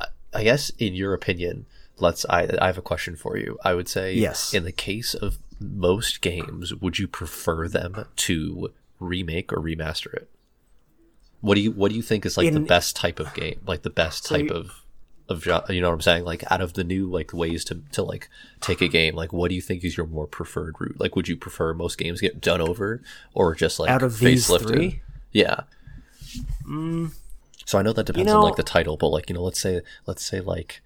I, 0.00 0.06
I 0.40 0.44
guess 0.44 0.70
in 0.78 0.94
your 0.94 1.14
opinion, 1.14 1.66
let's. 1.98 2.24
I 2.28 2.48
I 2.60 2.66
have 2.66 2.78
a 2.78 2.82
question 2.82 3.16
for 3.16 3.36
you. 3.36 3.58
I 3.64 3.74
would 3.74 3.88
say, 3.88 4.14
Yes. 4.14 4.52
in 4.54 4.64
the 4.64 4.72
case 4.72 5.14
of 5.14 5.38
most 5.62 6.20
games, 6.20 6.74
would 6.74 6.98
you 6.98 7.06
prefer 7.08 7.68
them 7.68 8.06
to 8.16 8.72
remake 9.00 9.52
or 9.52 9.56
remaster 9.58 10.12
it? 10.14 10.28
What 11.40 11.54
do 11.56 11.60
you 11.60 11.72
What 11.72 11.90
do 11.90 11.96
you 11.96 12.02
think 12.02 12.24
is 12.26 12.36
like 12.36 12.52
the 12.52 12.60
best 12.60 12.94
type 12.96 13.18
of 13.18 13.32
game? 13.34 13.60
Like 13.66 13.82
the 13.82 13.90
best 13.90 14.24
So 14.24 14.36
type 14.36 14.46
you- 14.46 14.54
of 14.54 14.78
of 15.28 15.46
you 15.70 15.80
know 15.80 15.88
what 15.88 15.94
I'm 15.94 16.00
saying? 16.00 16.24
Like 16.24 16.44
out 16.52 16.60
of 16.60 16.74
the 16.74 16.84
new 16.84 17.08
like 17.08 17.32
ways 17.32 17.64
to 17.66 17.80
to 17.92 18.02
like 18.02 18.28
take 18.60 18.80
a 18.80 18.88
game, 18.88 19.14
like 19.14 19.32
what 19.32 19.48
do 19.48 19.54
you 19.54 19.62
think 19.62 19.82
is 19.84 19.96
your 19.96 20.06
more 20.06 20.26
preferred 20.26 20.74
route? 20.80 20.96
Like, 21.00 21.16
would 21.16 21.26
you 21.28 21.36
prefer 21.36 21.72
most 21.74 21.96
games 21.96 22.20
get 22.20 22.40
done 22.40 22.60
over 22.60 23.02
or 23.32 23.54
just 23.54 23.78
like 23.78 23.88
Out 23.90 24.02
of 24.02 24.18
these 24.18 24.46
facelifted? 24.48 24.68
three? 24.68 25.02
Yeah. 25.32 25.60
Mm. 26.68 27.12
So 27.64 27.78
I 27.78 27.82
know 27.82 27.92
that 27.92 28.06
depends 28.06 28.30
on 28.32 28.40
know- 28.40 28.44
like 28.44 28.56
the 28.56 28.62
title, 28.62 28.96
but 28.96 29.08
like 29.08 29.28
you 29.30 29.34
know, 29.34 29.42
let's 29.42 29.60
say 29.60 29.80
let's 30.06 30.24
say 30.24 30.40
like 30.40 30.82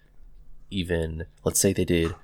even 0.70 1.26
let's 1.44 1.58
say 1.60 1.72
they 1.72 1.84
did 1.84 2.14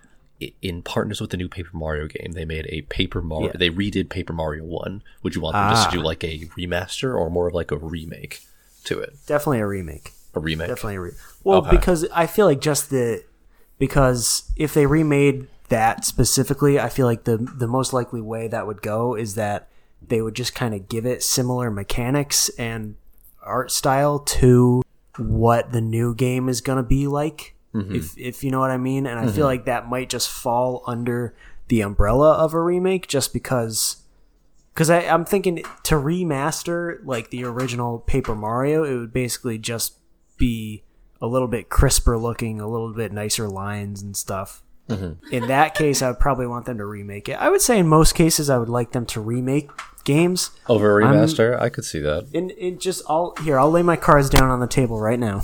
in 0.60 0.82
partners 0.82 1.20
with 1.20 1.30
the 1.30 1.36
new 1.36 1.48
Paper 1.48 1.70
Mario 1.76 2.08
game, 2.08 2.32
they 2.32 2.44
made 2.44 2.66
a 2.68 2.82
Paper 2.82 3.22
Mario. 3.22 3.48
Yeah. 3.48 3.56
They 3.58 3.70
redid 3.70 4.08
Paper 4.08 4.32
Mario 4.32 4.64
One. 4.64 5.02
Would 5.22 5.34
you 5.34 5.40
want 5.40 5.54
them 5.54 5.70
just 5.70 5.90
to 5.90 5.96
Ah. 5.96 6.00
do 6.00 6.04
like 6.06 6.24
a 6.24 6.40
remaster 6.58 7.14
or 7.18 7.30
more 7.30 7.46
of 7.48 7.54
like 7.54 7.70
a 7.70 7.76
remake 7.76 8.40
to 8.84 8.98
it? 9.00 9.14
Definitely 9.26 9.60
a 9.60 9.66
remake. 9.66 10.12
A 10.34 10.40
remake. 10.40 10.68
Definitely 10.68 10.96
a 10.96 11.00
re- 11.00 11.10
well 11.44 11.58
Okay. 11.58 11.70
because 11.70 12.06
I 12.12 12.26
feel 12.26 12.46
like 12.46 12.60
just 12.60 12.90
the 12.90 13.22
because 13.78 14.50
if 14.56 14.74
they 14.74 14.86
remade 14.86 15.46
that 15.68 16.04
specifically, 16.04 16.78
I 16.78 16.88
feel 16.88 17.06
like 17.06 17.24
the 17.24 17.36
the 17.36 17.66
most 17.68 17.92
likely 17.92 18.20
way 18.20 18.48
that 18.48 18.66
would 18.66 18.82
go 18.82 19.14
is 19.14 19.34
that 19.36 19.68
they 20.06 20.20
would 20.20 20.34
just 20.34 20.54
kind 20.54 20.74
of 20.74 20.88
give 20.88 21.06
it 21.06 21.22
similar 21.22 21.70
mechanics 21.70 22.48
and 22.58 22.96
art 23.42 23.70
style 23.70 24.18
to 24.18 24.82
what 25.18 25.72
the 25.72 25.80
new 25.80 26.14
game 26.14 26.48
is 26.48 26.60
going 26.60 26.76
to 26.78 26.82
be 26.82 27.06
like. 27.06 27.51
Mm-hmm. 27.74 27.94
If 27.94 28.18
if 28.18 28.44
you 28.44 28.50
know 28.50 28.60
what 28.60 28.70
I 28.70 28.76
mean, 28.76 29.06
and 29.06 29.18
I 29.18 29.24
feel 29.24 29.32
mm-hmm. 29.32 29.42
like 29.42 29.64
that 29.64 29.88
might 29.88 30.08
just 30.08 30.28
fall 30.28 30.82
under 30.86 31.34
the 31.68 31.80
umbrella 31.80 32.32
of 32.32 32.52
a 32.52 32.60
remake, 32.60 33.08
just 33.08 33.32
because 33.32 34.02
because 34.74 34.90
I'm 34.90 35.24
thinking 35.24 35.64
to 35.84 35.94
remaster 35.94 36.98
like 37.04 37.30
the 37.30 37.44
original 37.44 37.98
Paper 37.98 38.34
Mario, 38.34 38.84
it 38.84 38.96
would 38.96 39.12
basically 39.12 39.58
just 39.58 39.98
be 40.36 40.84
a 41.20 41.26
little 41.26 41.48
bit 41.48 41.68
crisper 41.68 42.18
looking, 42.18 42.60
a 42.60 42.68
little 42.68 42.92
bit 42.92 43.12
nicer 43.12 43.48
lines 43.48 44.02
and 44.02 44.16
stuff. 44.16 44.62
Mm-hmm. 44.88 45.32
In 45.32 45.46
that 45.48 45.74
case, 45.74 46.02
I 46.02 46.08
would 46.08 46.18
probably 46.18 46.46
want 46.46 46.66
them 46.66 46.78
to 46.78 46.84
remake 46.84 47.28
it. 47.28 47.34
I 47.34 47.48
would 47.48 47.60
say 47.60 47.78
in 47.78 47.86
most 47.86 48.14
cases, 48.14 48.50
I 48.50 48.58
would 48.58 48.68
like 48.68 48.92
them 48.92 49.06
to 49.06 49.20
remake 49.20 49.70
games. 50.04 50.50
Over 50.68 51.00
a 51.00 51.04
remaster, 51.04 51.58
I 51.58 51.68
could 51.68 51.84
see 51.84 52.00
that. 52.00 52.28
And 52.34 52.50
it 52.52 52.80
just 52.80 53.02
I'll 53.08 53.34
here 53.42 53.58
I'll 53.58 53.70
lay 53.70 53.82
my 53.82 53.96
cards 53.96 54.28
down 54.28 54.50
on 54.50 54.60
the 54.60 54.66
table 54.66 55.00
right 55.00 55.18
now. 55.18 55.42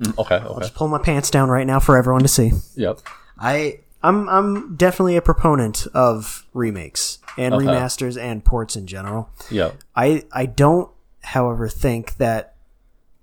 Mm, 0.00 0.18
okay, 0.18 0.36
okay. 0.36 0.68
Pull 0.74 0.88
my 0.88 0.98
pants 0.98 1.30
down 1.30 1.48
right 1.48 1.66
now 1.66 1.80
for 1.80 1.96
everyone 1.96 2.22
to 2.22 2.28
see. 2.28 2.52
Yep. 2.76 3.00
I 3.38 3.80
I'm 4.02 4.28
I'm 4.28 4.76
definitely 4.76 5.16
a 5.16 5.22
proponent 5.22 5.86
of 5.94 6.46
remakes 6.54 7.18
and 7.38 7.54
Okay. 7.54 7.66
remasters 7.66 8.20
and 8.20 8.44
ports 8.44 8.76
in 8.76 8.86
general. 8.86 9.30
Yep. 9.50 9.76
I 9.96 10.24
I 10.32 10.46
don't, 10.46 10.90
however, 11.22 11.68
think 11.68 12.16
that 12.18 12.54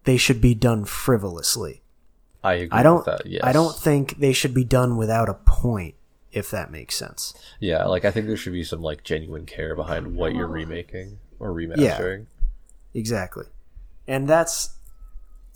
they 0.03 0.17
should 0.17 0.39
be 0.41 0.53
done 0.55 0.85
frivolously. 0.85 1.81
I 2.43 2.53
agree 2.53 2.79
I 2.79 2.83
don't. 2.83 2.97
with 2.97 3.05
that. 3.05 3.25
Yes. 3.25 3.41
I 3.43 3.51
don't 3.51 3.75
think 3.75 4.19
they 4.19 4.33
should 4.33 4.53
be 4.53 4.63
done 4.63 4.97
without 4.97 5.29
a 5.29 5.33
point. 5.33 5.95
If 6.31 6.51
that 6.51 6.69
makes 6.71 6.93
sense. 6.95 7.33
Yeah, 7.59 7.85
like 7.85 8.05
I 8.05 8.11
think 8.11 8.27
there 8.27 8.37
should 8.37 8.53
be 8.53 8.63
some 8.63 8.81
like 8.81 9.03
genuine 9.03 9.45
care 9.47 9.75
behind 9.75 10.15
what 10.15 10.35
you're 10.35 10.45
remaking 10.47 11.17
or 11.39 11.51
remastering. 11.51 12.25
Exactly. 12.93 13.45
And 14.07 14.27
that's 14.27 14.69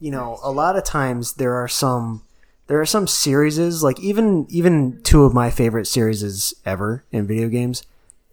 you 0.01 0.11
know, 0.11 0.39
a 0.43 0.51
lot 0.51 0.75
of 0.75 0.83
times 0.83 1.33
there 1.33 1.53
are 1.53 1.67
some 1.69 2.23
there 2.67 2.81
are 2.81 2.85
some 2.85 3.07
series 3.07 3.83
like 3.83 3.99
even 3.99 4.45
even 4.49 5.01
two 5.03 5.23
of 5.23 5.33
my 5.33 5.49
favorite 5.51 5.85
series 5.87 6.53
ever 6.65 7.05
in 7.11 7.27
video 7.27 7.47
games, 7.49 7.83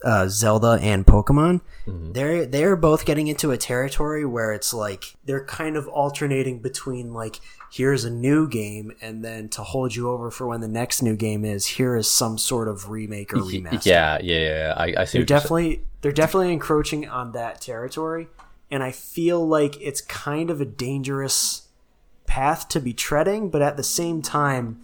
uh, 0.03 0.27
Zelda 0.29 0.79
and 0.83 1.07
Pokemon. 1.07 1.61
They're 1.87 2.45
they're 2.47 2.77
both 2.77 3.05
getting 3.07 3.29
into 3.29 3.51
a 3.51 3.57
territory 3.57 4.25
where 4.25 4.53
it's 4.53 4.75
like 4.75 5.17
they're 5.25 5.45
kind 5.45 5.77
of 5.77 5.89
alternating 5.89 6.59
between 6.61 7.13
like 7.15 7.41
here's 7.71 8.05
a 8.05 8.11
new 8.11 8.49
game 8.49 8.93
and 9.03 9.23
then 9.25 9.49
to 9.51 9.63
hold 9.63 9.95
you 9.95 10.09
over 10.11 10.31
for 10.31 10.47
when 10.47 10.61
the 10.61 10.69
next 10.69 11.03
new 11.03 11.17
game 11.17 11.45
is 11.45 11.67
here 11.67 11.97
is 11.97 12.11
some 12.11 12.37
sort 12.39 12.69
of 12.69 12.89
remake 12.91 13.33
or 13.33 13.39
remaster 13.39 13.87
Yeah, 13.87 14.19
yeah, 14.23 14.39
yeah. 14.39 14.75
I, 14.77 14.95
I 14.99 15.05
see. 15.05 15.19
they're 15.19 15.27
definitely 15.27 15.83
they're 16.03 16.13
definitely 16.13 16.53
encroaching 16.53 17.09
on 17.09 17.33
that 17.33 17.61
territory 17.61 18.29
and 18.71 18.83
i 18.83 18.91
feel 18.91 19.47
like 19.47 19.81
it's 19.81 20.01
kind 20.01 20.51
of 20.51 20.61
a 20.61 20.65
dangerous 20.65 21.69
path 22.27 22.69
to 22.69 22.81
be 22.81 22.93
treading 22.93 23.49
but 23.49 23.63
at 23.63 23.77
the 23.77 23.83
same 23.83 24.21
time 24.21 24.81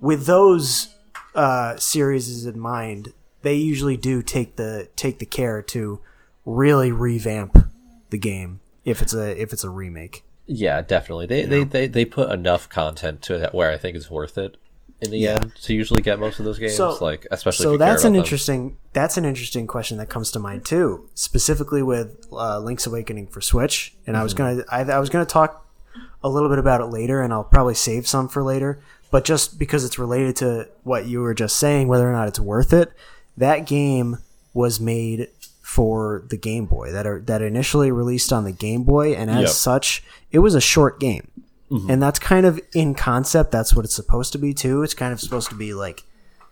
with 0.00 0.26
those 0.26 0.94
uh 1.34 1.76
series 1.76 2.44
in 2.46 2.58
mind 2.58 3.12
they 3.42 3.54
usually 3.54 3.96
do 3.96 4.22
take 4.22 4.56
the 4.56 4.88
take 4.96 5.18
the 5.18 5.26
care 5.26 5.62
to 5.62 6.00
really 6.44 6.90
revamp 6.90 7.70
the 8.10 8.18
game 8.18 8.60
if 8.84 9.00
it's 9.00 9.14
a 9.14 9.40
if 9.40 9.52
it's 9.52 9.64
a 9.64 9.70
remake. 9.70 10.24
Yeah, 10.46 10.82
definitely. 10.82 11.26
They, 11.26 11.44
they 11.44 11.64
they 11.64 11.86
they 11.86 12.04
put 12.04 12.30
enough 12.30 12.68
content 12.68 13.22
to 13.22 13.44
it 13.44 13.54
where 13.54 13.70
I 13.70 13.78
think 13.78 13.96
it's 13.96 14.10
worth 14.10 14.36
it 14.36 14.56
in 15.04 15.10
the 15.10 15.28
end 15.28 15.52
to 15.62 15.74
usually 15.74 16.02
get 16.02 16.18
most 16.18 16.38
of 16.38 16.44
those 16.44 16.58
games. 16.58 16.74
So- 16.76 16.96
like 17.00 17.26
especially 17.30 17.64
so 17.64 17.68
if 17.70 17.72
you 17.74 17.78
care 17.78 17.88
that's 17.88 18.04
an 18.04 18.12
them. 18.14 18.20
interesting 18.22 18.76
that's 18.92 19.16
an 19.16 19.24
interesting 19.24 19.66
question 19.66 19.98
that 19.98 20.08
comes 20.08 20.30
to 20.32 20.38
mind 20.38 20.64
too 20.64 21.08
specifically 21.14 21.82
with 21.82 22.26
uh, 22.32 22.58
link's 22.58 22.86
awakening 22.86 23.26
for 23.28 23.40
switch 23.40 23.94
and 24.06 24.16
i 24.16 24.22
was 24.22 24.34
Mm-hmm. 24.34 24.60
gonna 24.70 24.90
I, 24.92 24.96
I 24.96 24.98
was 24.98 25.10
gonna 25.10 25.24
talk 25.26 25.66
a 26.22 26.28
little 26.28 26.48
bit 26.48 26.58
about 26.58 26.80
it 26.80 26.86
later 26.86 27.20
and 27.22 27.32
i'll 27.32 27.44
probably 27.44 27.74
save 27.74 28.06
some 28.08 28.28
for 28.28 28.42
later 28.42 28.80
but 29.10 29.24
just 29.24 29.58
because 29.58 29.84
it's 29.84 29.98
related 29.98 30.34
to 30.36 30.68
what 30.82 31.06
you 31.06 31.20
were 31.20 31.34
just 31.34 31.56
saying 31.56 31.86
whether 31.88 32.08
or 32.08 32.12
not 32.12 32.28
it's 32.28 32.40
worth 32.40 32.72
it 32.72 32.92
that 33.36 33.66
game 33.66 34.18
was 34.54 34.80
made 34.80 35.28
for 35.60 36.24
the 36.28 36.36
game 36.36 36.66
boy 36.66 36.92
that 36.92 37.06
are 37.06 37.20
that 37.20 37.42
initially 37.42 37.90
released 37.90 38.32
on 38.32 38.44
the 38.44 38.52
game 38.52 38.84
boy 38.84 39.12
and 39.12 39.30
as 39.30 39.40
Yep. 39.42 39.48
such 39.50 40.04
it 40.30 40.38
was 40.40 40.54
a 40.54 40.60
short 40.60 41.00
game 41.00 41.30
Mm-hmm. 41.70 41.90
and 41.90 42.02
that's 42.02 42.18
kind 42.18 42.44
of 42.44 42.60
in 42.74 42.94
concept 42.94 43.50
that's 43.50 43.74
what 43.74 43.86
it's 43.86 43.94
supposed 43.94 44.32
to 44.32 44.38
be 44.38 44.52
too 44.52 44.82
it's 44.82 44.92
kind 44.92 45.14
of 45.14 45.20
supposed 45.20 45.48
to 45.48 45.54
be 45.54 45.72
like 45.72 46.04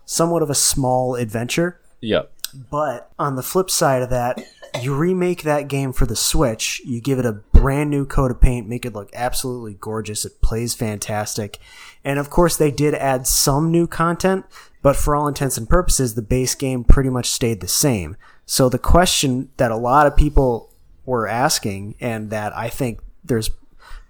somewhat 0.04 0.42
of 0.42 0.50
a 0.50 0.54
small 0.54 1.14
adventure. 1.14 1.80
Yep. 2.00 2.30
But 2.70 3.10
on 3.18 3.36
the 3.36 3.42
flip 3.42 3.70
side 3.70 4.02
of 4.02 4.10
that, 4.10 4.42
you 4.80 4.94
remake 4.94 5.42
that 5.42 5.68
game 5.68 5.92
for 5.92 6.04
the 6.04 6.16
Switch, 6.16 6.82
you 6.84 7.00
give 7.00 7.18
it 7.18 7.24
a 7.24 7.32
brand 7.32 7.88
new 7.88 8.04
coat 8.04 8.30
of 8.30 8.40
paint, 8.40 8.68
make 8.68 8.84
it 8.84 8.92
look 8.92 9.08
absolutely 9.14 9.74
gorgeous. 9.74 10.24
It 10.24 10.42
plays 10.42 10.74
fantastic. 10.74 11.58
And 12.04 12.18
of 12.18 12.28
course, 12.28 12.56
they 12.56 12.70
did 12.70 12.94
add 12.94 13.26
some 13.26 13.70
new 13.70 13.86
content, 13.86 14.44
but 14.82 14.96
for 14.96 15.16
all 15.16 15.28
intents 15.28 15.56
and 15.56 15.68
purposes, 15.68 16.14
the 16.14 16.22
base 16.22 16.54
game 16.54 16.84
pretty 16.84 17.08
much 17.08 17.30
stayed 17.30 17.60
the 17.60 17.68
same. 17.68 18.16
So 18.44 18.68
the 18.68 18.78
question 18.78 19.48
that 19.56 19.70
a 19.70 19.76
lot 19.76 20.06
of 20.06 20.16
people 20.16 20.74
were 21.06 21.26
asking, 21.26 21.94
and 22.00 22.28
that 22.30 22.54
I 22.54 22.68
think 22.68 23.00
there's 23.24 23.50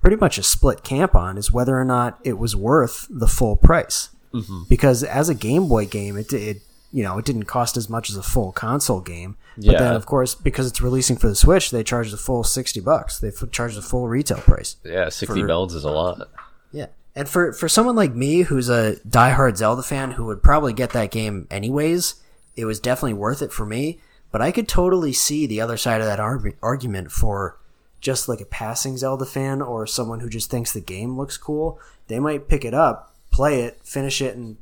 pretty 0.03 0.17
much 0.17 0.37
a 0.37 0.43
split 0.43 0.83
camp 0.83 1.15
on, 1.15 1.39
is 1.39 1.51
whether 1.51 1.81
or 1.81 1.85
not 1.85 2.21
it 2.23 2.37
was 2.37 2.55
worth 2.55 3.07
the 3.09 3.29
full 3.29 3.57
price 3.57 4.11
mm-hmm. 4.33 4.63
because 4.69 5.03
as 5.03 5.29
a 5.29 5.35
Game 5.35 5.69
Boy 5.69 5.87
game, 5.87 6.17
it, 6.17 6.33
it 6.33 6.63
you 6.93 7.03
know 7.03 7.19
it 7.19 7.25
didn't 7.25 7.45
cost 7.45 7.77
as 7.77 7.89
much 7.89 8.11
as 8.11 8.17
a 8.17 8.23
full 8.23 8.53
console 8.53 9.01
game. 9.01 9.37
But 9.57 9.79
then, 9.79 9.95
of 9.95 10.07
course, 10.07 10.35
because 10.35 10.67
it's 10.67 10.81
releasing 10.81 11.17
for 11.17 11.29
the 11.29 11.35
Switch, 11.35 11.71
they 11.71 11.85
charge 11.85 12.11
the 12.11 12.17
full 12.17 12.45
sixty 12.45 12.81
bucks. 12.81 13.19
They 13.19 13.29
f- 13.29 13.51
charge 13.51 13.75
the 13.75 13.83
full 13.83 14.09
retail 14.09 14.39
price. 14.39 14.77
Yeah, 14.85 15.09
sixty 15.11 15.43
bells 15.43 15.75
is 15.75 15.85
a 15.85 15.91
lot. 15.91 16.29
Yeah, 16.73 16.87
and 17.15 17.29
for 17.29 17.53
for 17.53 17.69
someone 17.69 17.97
like 17.97 18.15
me 18.15 18.43
who's 18.43 18.69
a 18.69 18.97
diehard 19.07 19.57
Zelda 19.57 19.83
fan 19.83 20.13
who 20.13 20.25
would 20.27 20.43
probably 20.43 20.73
get 20.73 20.91
that 20.91 21.11
game 21.11 21.47
anyways, 21.51 22.17
it 22.57 22.65
was 22.65 22.81
definitely 22.81 23.15
worth 23.15 23.43
it 23.43 23.53
for 23.53 23.67
me. 23.67 24.01
But 24.31 24.41
I 24.41 24.51
could 24.51 24.67
totally 24.67 25.13
see 25.13 25.47
the 25.47 25.61
other 25.61 25.77
side 25.77 26.01
of 26.01 26.07
that 26.07 26.19
arg- 26.19 26.57
argument 26.63 27.13
for 27.13 27.59
just 28.03 28.29
like 28.29 28.41
a 28.43 28.45
passing 28.45 28.99
Zelda 28.99 29.25
fan 29.25 29.63
or 29.63 29.87
someone 29.87 30.21
who 30.21 30.29
just 30.29 30.51
thinks 30.51 30.73
the 30.73 30.81
game 30.81 31.17
looks 31.17 31.39
cool. 31.39 31.81
They 32.09 32.19
might 32.19 32.49
pick 32.49 32.65
it 32.65 32.75
up, 32.75 33.15
play 33.31 33.63
it, 33.63 33.81
finish 33.83 34.21
it 34.21 34.35
in 34.35 34.59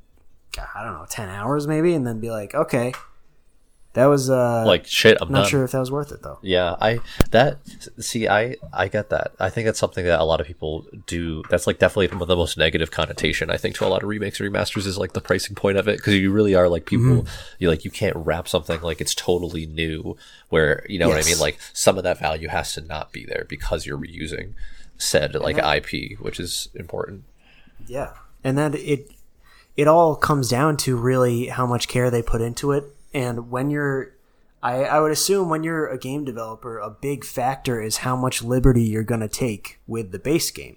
I 0.75 0.85
don't 0.85 0.95
know 0.95 1.07
ten 1.09 1.29
hours 1.29 1.67
maybe, 1.67 1.95
and 1.95 2.07
then 2.07 2.21
be 2.21 2.31
like, 2.31 2.55
okay, 2.55 2.93
that 3.95 4.07
was 4.07 4.31
uh, 4.31 4.65
Like 4.67 4.87
shit, 4.87 5.19
I'm 5.21 5.33
not 5.33 5.43
done. 5.43 5.49
sure 5.51 5.65
if 5.65 5.73
that 5.73 5.81
was 5.81 5.91
worth 5.91 6.13
it 6.13 6.23
though. 6.23 6.39
Yeah, 6.43 6.77
I 6.81 7.01
that 7.33 7.59
see, 7.99 8.29
I 8.29 8.57
I 8.73 8.89
get 8.89 9.11
that. 9.11 9.33
I 9.41 9.51
think 9.51 9.67
that's 9.67 9.79
something 9.79 10.05
that 10.05 10.21
a 10.21 10.25
lot 10.25 10.41
of 10.41 10.47
people 10.47 10.87
do. 11.07 11.43
That's 11.51 11.67
like 11.67 11.79
definitely 11.79 12.07
the 12.07 12.37
most 12.37 12.57
negative 12.57 12.91
connotation 12.91 13.51
I 13.51 13.57
think 13.57 13.75
to 13.77 13.87
a 13.87 13.89
lot 13.89 14.03
of 14.03 14.09
remakes 14.09 14.41
or 14.41 14.49
remasters 14.49 14.87
is 14.87 14.97
like 14.97 15.13
the 15.13 15.21
pricing 15.21 15.57
point 15.57 15.77
of 15.77 15.89
it 15.89 15.97
because 15.97 16.15
you 16.15 16.31
really 16.31 16.55
are 16.55 16.69
like 16.69 16.87
people. 16.87 17.23
Mm-hmm. 17.23 17.55
You 17.59 17.69
like 17.69 17.85
you 17.85 17.91
can't 17.91 18.17
wrap 18.17 18.47
something 18.47 18.81
like 18.81 19.01
it's 19.01 19.15
totally 19.15 19.67
new 19.67 20.17
where 20.51 20.87
you 20.89 20.99
know 20.99 21.09
what 21.09 21.19
I 21.19 21.27
mean. 21.27 21.39
Like 21.39 21.59
some 21.73 21.99
of 21.99 22.05
that 22.05 22.19
value 22.19 22.49
has 22.49 22.73
to 22.75 22.81
not 22.81 23.13
be 23.13 23.25
there 23.25 23.45
because 23.49 23.87
you're 23.87 23.99
reusing 23.99 24.53
said 24.99 25.35
like 25.35 25.57
IP, 25.57 26.19
which 26.21 26.39
is 26.39 26.69
important. 26.75 27.25
Yeah, 27.87 28.13
and 28.45 28.57
then 28.57 28.75
it 28.75 29.11
it 29.77 29.89
all 29.89 30.15
comes 30.15 30.49
down 30.49 30.77
to 30.79 30.97
really 30.97 31.47
how 31.47 31.67
much 31.67 31.89
care 31.89 32.11
they 32.11 32.23
put 32.23 32.41
into 32.41 32.73
it, 32.73 32.85
and 33.13 33.51
when 33.51 33.71
you're. 33.71 34.15
I, 34.63 34.85
I 34.85 35.01
would 35.01 35.11
assume 35.11 35.49
when 35.49 35.63
you're 35.63 35.89
a 35.89 35.97
game 35.97 36.23
developer, 36.23 36.79
a 36.79 36.91
big 36.91 37.25
factor 37.25 37.81
is 37.81 37.97
how 37.97 38.15
much 38.15 38.43
liberty 38.43 38.83
you're 38.83 39.03
going 39.03 39.23
to 39.23 39.29
take 39.29 39.81
with 39.87 40.13
the 40.13 40.19
base 40.19 40.51
game, 40.51 40.77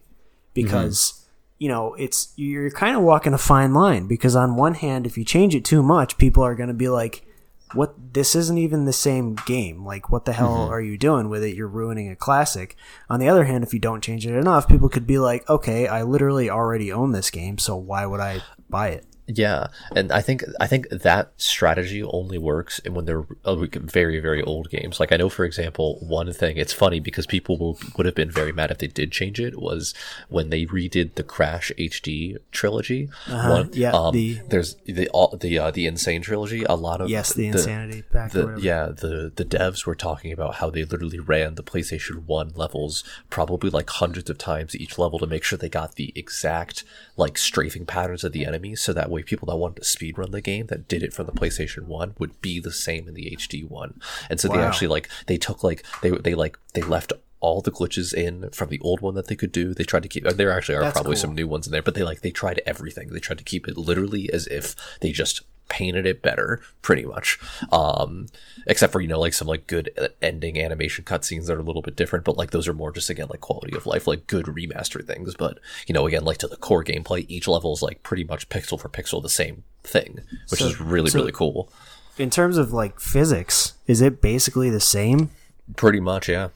because 0.54 1.28
you 1.60 1.68
know 1.68 1.94
it's 1.96 2.32
you're 2.38 2.72
kind 2.72 2.96
of 2.96 3.04
walking 3.04 3.34
a 3.34 3.38
fine 3.38 3.74
line. 3.74 4.08
Because 4.08 4.38
on 4.38 4.56
one 4.56 4.76
hand, 4.76 5.06
if 5.06 5.18
you 5.18 5.26
change 5.26 5.54
it 5.54 5.66
too 5.66 5.84
much, 5.84 6.18
people 6.18 6.44
are 6.44 6.56
going 6.56 6.70
to 6.70 6.74
be 6.74 6.88
like, 6.88 7.26
what 7.74 8.14
this 8.14 8.36
isn't 8.36 8.58
even 8.58 8.86
the 8.86 8.94
same 8.94 9.36
game. 9.46 9.86
Like, 9.86 10.10
what 10.10 10.24
the 10.24 10.32
hell 10.34 10.60
mm-hmm. 10.60 10.72
are 10.72 10.82
you 10.82 10.98
doing 10.98 11.28
with 11.28 11.44
it? 11.44 11.56
You're 11.56 11.68
ruining 11.68 12.10
a 12.10 12.16
classic. 12.16 12.78
On 13.10 13.20
the 13.20 13.28
other 13.28 13.44
hand, 13.44 13.66
if 13.66 13.74
you 13.74 13.80
don't 13.80 14.04
change 14.04 14.26
it 14.26 14.34
enough, 14.34 14.68
people 14.68 14.88
could 14.88 15.06
be 15.06 15.20
like, 15.20 15.50
okay, 15.50 15.88
I 15.88 16.04
literally 16.04 16.50
already 16.50 16.90
own 16.90 17.12
this 17.12 17.30
game, 17.30 17.58
so 17.58 17.76
why 17.76 18.06
would 18.06 18.22
I 18.22 18.42
buy 18.70 18.90
it? 18.90 19.06
Yeah, 19.28 19.68
and 19.96 20.12
I 20.12 20.22
think 20.22 20.44
I 20.60 20.68
think 20.68 20.90
that 20.90 21.32
strategy 21.38 22.04
only 22.04 22.38
works 22.38 22.82
when 22.90 23.06
they're 23.06 23.26
uh, 23.46 23.56
very 23.56 24.20
very 24.20 24.42
old 24.44 24.70
games. 24.70 25.00
Like 25.00 25.14
I 25.14 25.18
know, 25.18 25.30
for 25.30 25.46
example, 25.46 25.98
one 26.02 26.32
thing. 26.34 26.58
It's 26.58 26.74
funny 26.74 27.00
because 27.00 27.26
people 27.26 27.58
will, 27.58 27.80
would 27.96 28.06
have 28.06 28.16
been 28.16 28.30
very 28.32 28.52
mad 28.52 28.70
if 28.72 28.80
they 28.80 28.88
did 28.88 29.12
change 29.14 29.40
it. 29.40 29.60
Was 29.60 29.94
when 30.28 30.50
they 30.50 30.66
redid 30.66 31.16
the 31.16 31.24
Crash 31.24 31.72
HD 31.80 32.38
trilogy. 32.52 33.10
One, 33.30 33.70
yeah, 33.74 33.92
um, 33.92 34.14
the- 34.14 34.40
there's 34.50 34.76
the 34.86 35.08
all 35.10 35.38
the 35.40 35.58
uh, 35.58 35.72
the 35.72 35.88
N. 35.88 35.96
Sane 35.96 36.22
trilogy. 36.22 36.64
A 36.66 36.76
lot 36.76 37.00
of 37.00 37.10
Yes, 37.10 37.32
the 37.34 37.48
Insanity 37.48 38.02
Pack 38.02 38.36
or 38.36 38.56
the, 38.56 38.62
yeah, 38.62 38.88
the 38.88 39.32
the 39.34 39.46
devs 39.46 39.86
were 39.86 39.96
talking 39.96 40.34
about 40.34 40.56
how 40.56 40.70
they 40.70 40.84
literally 40.84 41.20
ran 41.20 41.56
the 41.56 41.64
PlayStation 41.64 42.26
One 42.26 42.52
levels 42.56 43.04
probably 43.30 43.70
like 43.70 43.90
hundreds 43.90 44.30
of 44.30 44.38
times 44.38 44.76
each 44.76 44.98
level 44.98 45.18
to 45.20 45.28
make 45.28 45.44
sure 45.44 45.58
they 45.58 45.70
got 45.70 45.96
the 45.96 46.12
exact 46.16 46.84
like 47.16 47.38
strafing 47.38 47.86
patterns 47.86 48.24
of 48.24 48.32
the 48.32 48.46
enemies, 48.46 48.82
so 48.82 48.94
that 48.94 49.10
way 49.10 49.24
people 49.24 49.46
that 49.48 49.58
wanted 49.58 49.78
to 49.78 49.82
speedrun 49.84 50.32
the 50.32 50.42
game 50.42 50.68
that 50.68 50.88
did 50.88 51.04
it 51.04 51.14
from 51.14 51.26
the 51.26 51.32
PlayStation 51.32 51.84
One 51.84 52.16
would 52.20 52.42
be 52.42 52.60
the 52.60 52.72
same 52.72 53.08
in 53.08 53.14
the 53.14 53.36
HD 53.38 53.68
one. 53.68 54.00
And 54.30 54.40
so 54.40 54.48
they 54.48 54.60
actually 54.60 54.88
like 54.88 55.10
they 55.28 55.38
took 55.38 55.64
like 55.64 55.86
they 56.02 56.10
they 56.12 56.36
like 56.36 56.58
they 56.74 56.82
left 56.82 57.14
all 57.40 57.62
the 57.62 57.72
glitches 57.72 58.14
in 58.14 58.50
from 58.52 58.70
the 58.70 58.80
old 58.80 59.02
one 59.02 59.16
that 59.16 59.28
they 59.28 59.36
could 59.36 59.52
do. 59.52 59.74
They 59.74 59.84
tried 59.84 60.04
to 60.04 60.10
keep. 60.10 60.24
There 60.24 60.50
actually 60.50 60.76
are 60.76 60.82
That's 60.82 60.94
probably 60.94 61.16
cool. 61.16 61.22
some 61.22 61.36
new 61.36 61.48
ones 61.48 61.68
in 61.68 61.72
there, 61.72 61.82
but 61.84 61.94
they 61.94 62.04
like 62.04 62.22
they 62.22 62.32
tried 62.32 62.62
everything. 62.66 63.10
They 63.10 63.20
tried 63.20 63.38
to 63.40 63.44
keep 63.44 63.68
it 63.68 63.78
literally 63.78 64.32
as 64.32 64.48
if 64.48 64.76
they 65.02 65.12
just 65.12 65.42
painted 65.70 66.06
it 66.06 66.22
better, 66.22 66.62
pretty 66.82 67.04
much. 67.06 67.40
Um, 67.72 68.28
except 68.68 68.92
for 68.94 69.02
you 69.02 69.08
know 69.08 69.20
like 69.20 69.34
some 69.34 69.48
like 69.48 69.66
good 69.68 69.90
ending 70.22 70.60
animation 70.60 71.04
cutscenes 71.04 71.48
that 71.48 71.54
are 71.58 71.60
a 71.60 71.64
little 71.64 71.82
bit 71.82 71.96
different, 71.96 72.26
but 72.26 72.38
like 72.38 72.52
those 72.52 72.68
are 72.68 72.74
more 72.74 72.92
just 72.92 73.10
again 73.10 73.28
like 73.30 73.42
quality 73.42 73.76
of 73.76 73.86
life, 73.86 74.06
like 74.08 74.28
good 74.28 74.46
remaster 74.46 75.06
things. 75.06 75.36
But 75.36 75.60
you 75.88 75.94
know 75.94 76.06
again 76.06 76.24
like 76.26 76.38
to 76.40 76.48
the 76.48 76.58
core 76.58 76.84
gameplay, 76.84 77.26
each 77.28 77.48
level 77.48 77.74
is 77.74 77.82
like 77.82 78.04
pretty 78.04 78.24
much 78.24 78.50
pixel 78.50 78.80
for 78.80 78.90
pixel 78.90 79.22
the 79.22 79.30
same 79.30 79.64
thing, 79.84 80.20
which 80.50 80.60
So- 80.60 80.68
is 80.68 80.80
really 80.80 81.10
so- 81.10 81.20
really 81.20 81.32
cool. 81.32 81.70
In 82.18 82.30
terms 82.30 82.58
of 82.58 82.72
like 82.72 83.00
physics, 83.00 83.74
is 83.88 84.00
it 84.00 84.22
basically 84.22 84.70
the 84.70 84.80
same? 84.80 85.32
Pretty 85.76 86.00
much, 86.00 86.30
yeah, 86.30 86.50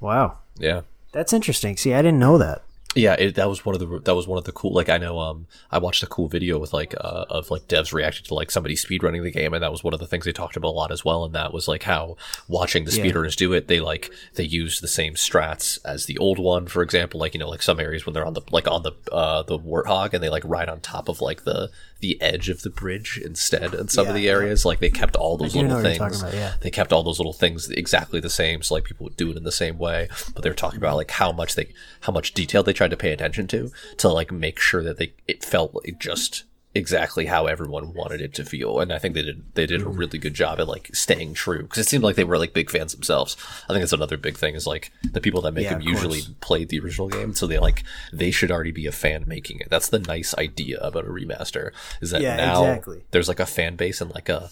Wow, 0.00 0.38
yeah. 0.58 0.82
that's 1.12 1.32
interesting. 1.34 1.76
See, 1.76 1.92
I 1.92 2.00
didn't 2.00 2.18
know 2.18 2.38
that. 2.38 2.62
Yeah, 2.96 3.14
it, 3.14 3.34
that 3.36 3.48
was 3.48 3.64
one 3.64 3.74
of 3.74 3.80
the 3.80 4.00
that 4.00 4.14
was 4.14 4.26
one 4.26 4.38
of 4.38 4.44
the 4.44 4.52
cool. 4.52 4.72
Like 4.72 4.88
I 4.88 4.98
know, 4.98 5.18
um, 5.20 5.46
I 5.70 5.78
watched 5.78 6.02
a 6.02 6.06
cool 6.06 6.28
video 6.28 6.58
with 6.58 6.72
like 6.72 6.94
uh, 7.00 7.26
of 7.28 7.50
like 7.50 7.68
devs 7.68 7.92
reacting 7.92 8.24
to 8.26 8.34
like 8.34 8.50
somebody 8.50 8.74
speedrunning 8.74 9.22
the 9.22 9.30
game, 9.30 9.52
and 9.54 9.62
that 9.62 9.70
was 9.70 9.84
one 9.84 9.94
of 9.94 10.00
the 10.00 10.06
things 10.06 10.24
they 10.24 10.32
talked 10.32 10.56
about 10.56 10.68
a 10.68 10.70
lot 10.70 10.90
as 10.90 11.04
well. 11.04 11.24
And 11.24 11.34
that 11.34 11.52
was 11.52 11.68
like 11.68 11.82
how 11.84 12.16
watching 12.48 12.84
the 12.84 12.92
Yeah. 12.92 13.04
speedrunners 13.04 13.36
do 13.36 13.52
it, 13.52 13.68
they 13.68 13.80
like 13.80 14.10
they 14.34 14.44
use 14.44 14.80
the 14.80 14.88
same 14.88 15.14
strats 15.14 15.78
as 15.84 16.06
the 16.06 16.18
old 16.18 16.38
one. 16.38 16.66
For 16.66 16.82
example, 16.82 17.20
like 17.20 17.34
you 17.34 17.40
know, 17.40 17.48
like 17.48 17.62
some 17.62 17.78
areas 17.80 18.06
when 18.06 18.14
they're 18.14 18.26
on 18.26 18.34
the 18.34 18.42
like 18.50 18.66
on 18.66 18.82
the 18.82 18.92
uh 19.12 19.42
the 19.42 19.58
warthog 19.58 20.14
and 20.14 20.22
they 20.22 20.28
like 20.30 20.42
ride 20.44 20.68
on 20.68 20.80
top 20.80 21.08
of 21.08 21.20
like 21.20 21.44
the 21.44 21.70
the 22.00 22.20
edge 22.20 22.50
of 22.50 22.60
the 22.62 22.68
bridge 22.70 23.18
instead. 23.24 23.72
In 23.74 23.88
some 23.88 24.02
of 24.02 24.08
Yeah, 24.08 24.12
the 24.12 24.20
yeah. 24.20 24.32
areas, 24.32 24.64
like 24.66 24.80
they 24.80 24.90
kept 24.90 25.16
all 25.16 25.38
those 25.38 25.56
little 25.56 25.80
things. 25.82 26.20
about, 26.22 26.34
yeah. 26.34 26.52
They 26.60 26.70
kept 26.70 26.92
all 26.92 27.02
those 27.02 27.18
little 27.18 27.32
things 27.32 27.70
exactly 27.70 28.20
the 28.20 28.28
same, 28.28 28.62
so 28.62 28.74
like 28.74 28.84
people 28.84 29.04
would 29.04 29.16
do 29.16 29.30
it 29.30 29.36
in 29.36 29.44
the 29.44 29.52
same 29.52 29.78
way. 29.78 30.08
But 30.34 30.42
they 30.42 30.50
were 30.50 30.54
talking 30.54 30.76
about 30.78 30.96
like 30.96 31.10
how 31.12 31.32
much 31.32 31.54
they, 31.54 31.72
how 32.00 32.12
much 32.12 32.34
detail 32.34 32.62
they 32.62 32.74
tried 32.86 32.90
to 32.96 32.96
pay 33.02 33.12
attention 33.12 33.46
to 33.48 33.70
to 33.98 34.08
like 34.08 34.30
make 34.32 34.58
sure 34.60 34.82
that 34.82 34.98
they 34.98 35.12
it 35.26 35.44
felt 35.44 35.74
like 35.74 35.98
just 35.98 36.44
exactly 36.74 37.24
how 37.24 37.46
everyone 37.46 37.94
wanted 37.94 38.20
it 38.20 38.34
to 38.34 38.44
feel. 38.44 38.80
And 38.80 38.92
I 38.92 38.98
think 38.98 39.14
they 39.14 39.22
did 39.22 39.42
they 39.54 39.66
did 39.66 39.80
a 39.80 39.84
Mm-hmm. 39.84 39.98
really 39.98 40.18
good 40.18 40.34
job 40.34 40.60
at 40.60 40.68
like 40.68 40.90
staying 40.94 41.32
true 41.34 41.62
because 41.62 41.78
it 41.78 41.88
seemed 41.88 42.04
like 42.04 42.16
they 42.16 42.24
were 42.24 42.38
like 42.38 42.52
big 42.52 42.70
fans 42.70 42.92
themselves. 42.92 43.34
I 43.64 43.72
think 43.72 43.80
that's 43.80 43.94
another 43.94 44.18
big 44.18 44.36
thing 44.36 44.54
is 44.54 44.66
like 44.66 44.92
the 45.12 45.20
people 45.20 45.40
that 45.42 45.54
make 45.54 45.64
Yeah, 45.64 45.70
them 45.70 45.80
usually 45.80 46.20
course. 46.20 46.30
played 46.40 46.68
the 46.68 46.78
original 46.80 47.08
game, 47.08 47.34
so 47.34 47.46
they 47.46 47.58
like 47.58 47.82
they 48.12 48.30
should 48.30 48.50
already 48.50 48.72
be 48.72 48.86
a 48.86 48.92
fan 48.92 49.24
making 49.26 49.60
it. 49.60 49.68
That's 49.70 49.88
the 49.88 49.98
nice 49.98 50.34
idea 50.36 50.78
about 50.80 51.06
a 51.06 51.08
remaster 51.08 51.70
is 52.02 52.10
that 52.10 52.20
Yeah, 52.22 52.36
now 52.36 52.62
exactly. 52.62 53.04
there's 53.10 53.28
like 53.28 53.40
a 53.40 53.46
fan 53.46 53.76
base 53.76 54.00
and 54.02 54.14
like 54.14 54.28
a 54.28 54.50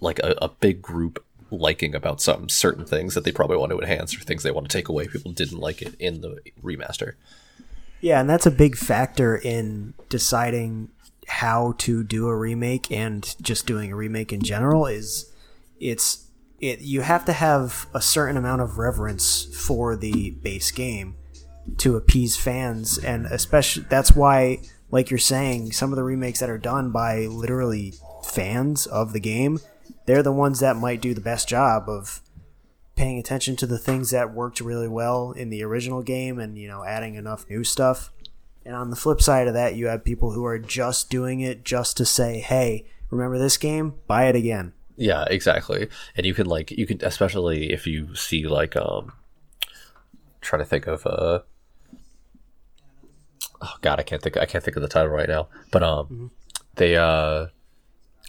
like 0.00 0.18
a, 0.20 0.34
a 0.40 0.48
big 0.48 0.80
group 0.80 1.22
liking 1.50 1.94
about 1.94 2.20
some 2.20 2.48
certain 2.48 2.84
things 2.84 3.14
that 3.14 3.24
they 3.24 3.32
probably 3.32 3.56
want 3.56 3.70
to 3.70 3.80
enhance 3.80 4.16
or 4.16 4.20
things 4.20 4.42
they 4.42 4.50
want 4.50 4.68
to 4.68 4.76
take 4.76 4.88
away. 4.88 5.06
People 5.06 5.32
didn't 5.32 5.58
like 5.58 5.82
it 5.82 5.94
in 5.98 6.20
the 6.20 6.38
remaster. 6.62 7.14
Yeah, 8.00 8.20
and 8.20 8.30
that's 8.30 8.46
a 8.46 8.50
big 8.50 8.76
factor 8.76 9.36
in 9.36 9.94
deciding 10.08 10.90
how 11.30 11.74
to 11.78 12.02
do 12.02 12.26
a 12.26 12.36
remake 12.36 12.90
and 12.90 13.36
just 13.40 13.66
doing 13.66 13.92
a 13.92 13.96
remake 13.96 14.32
in 14.32 14.42
general 14.42 14.86
is 14.86 15.32
it's 15.78 16.26
it 16.60 16.80
you 16.80 17.02
have 17.02 17.24
to 17.24 17.32
have 17.32 17.86
a 17.94 18.00
certain 18.00 18.36
amount 18.36 18.60
of 18.60 18.78
reverence 18.78 19.44
for 19.54 19.94
the 19.94 20.30
base 20.42 20.72
game 20.72 21.14
to 21.78 21.96
appease 21.96 22.36
fans 22.36 22.98
and 22.98 23.26
especially 23.26 23.84
that's 23.88 24.12
why 24.12 24.58
like 24.90 25.08
you're 25.08 25.18
saying 25.18 25.70
some 25.70 25.92
of 25.92 25.96
the 25.96 26.02
remakes 26.02 26.40
that 26.40 26.50
are 26.50 26.58
done 26.58 26.90
by 26.90 27.20
literally 27.26 27.94
fans 28.24 28.86
of 28.86 29.12
the 29.12 29.20
game 29.20 29.60
they're 30.10 30.24
the 30.24 30.32
ones 30.32 30.58
that 30.58 30.74
might 30.74 31.00
do 31.00 31.14
the 31.14 31.20
best 31.20 31.48
job 31.48 31.88
of 31.88 32.20
paying 32.96 33.16
attention 33.16 33.54
to 33.54 33.64
the 33.64 33.78
things 33.78 34.10
that 34.10 34.34
worked 34.34 34.60
really 34.60 34.88
well 34.88 35.30
in 35.30 35.50
the 35.50 35.62
original 35.62 36.02
game 36.02 36.40
and 36.40 36.58
you 36.58 36.66
know 36.66 36.82
adding 36.82 37.14
enough 37.14 37.48
new 37.48 37.62
stuff 37.62 38.10
and 38.66 38.74
on 38.74 38.90
the 38.90 38.96
flip 38.96 39.22
side 39.22 39.46
of 39.46 39.54
that 39.54 39.76
you 39.76 39.86
have 39.86 40.02
people 40.04 40.32
who 40.32 40.44
are 40.44 40.58
just 40.58 41.10
doing 41.10 41.38
it 41.38 41.64
just 41.64 41.96
to 41.96 42.04
say 42.04 42.40
hey 42.40 42.84
remember 43.08 43.38
this 43.38 43.56
game 43.56 43.94
buy 44.08 44.24
it 44.24 44.34
again 44.34 44.72
Yeah, 44.96 45.24
exactly. 45.30 45.88
And 46.14 46.26
you 46.26 46.34
can 46.34 46.46
like 46.46 46.70
you 46.72 46.86
can 46.86 46.98
especially 47.02 47.72
if 47.72 47.86
you 47.86 48.14
see 48.14 48.46
like 48.46 48.74
um 48.76 49.12
trying 50.40 50.60
to 50.60 50.66
think 50.66 50.86
of 50.86 51.06
uh 51.06 51.40
oh 53.62 53.74
god 53.80 53.98
I 54.00 54.02
can't 54.02 54.20
think 54.20 54.36
I 54.36 54.44
can't 54.44 54.62
think 54.62 54.76
of 54.76 54.82
the 54.82 54.88
title 54.88 55.10
right 55.10 55.28
now. 55.28 55.48
But 55.70 55.82
um 55.82 56.32
they 56.74 56.96
uh 56.96 57.46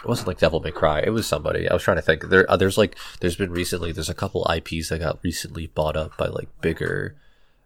it 0.04 0.08
wasn't 0.08 0.28
like 0.28 0.40
Devil 0.40 0.60
May 0.62 0.72
Cry. 0.72 1.02
It 1.02 1.12
was 1.12 1.28
somebody. 1.28 1.70
I 1.70 1.74
was 1.74 1.84
trying 1.84 1.98
to 1.98 2.02
think. 2.02 2.30
There, 2.30 2.50
uh, 2.50 2.58
there's 2.58 2.78
like, 2.78 2.98
there's 3.20 3.36
been 3.36 3.52
recently. 3.52 3.92
There's 3.92 4.10
a 4.10 4.16
couple 4.16 4.50
IPs 4.52 4.90
that 4.90 5.00
got 5.00 5.20
recently 5.24 5.68
bought 5.68 5.96
up 5.96 6.18
by 6.18 6.28
like 6.28 6.50
bigger, 6.62 7.16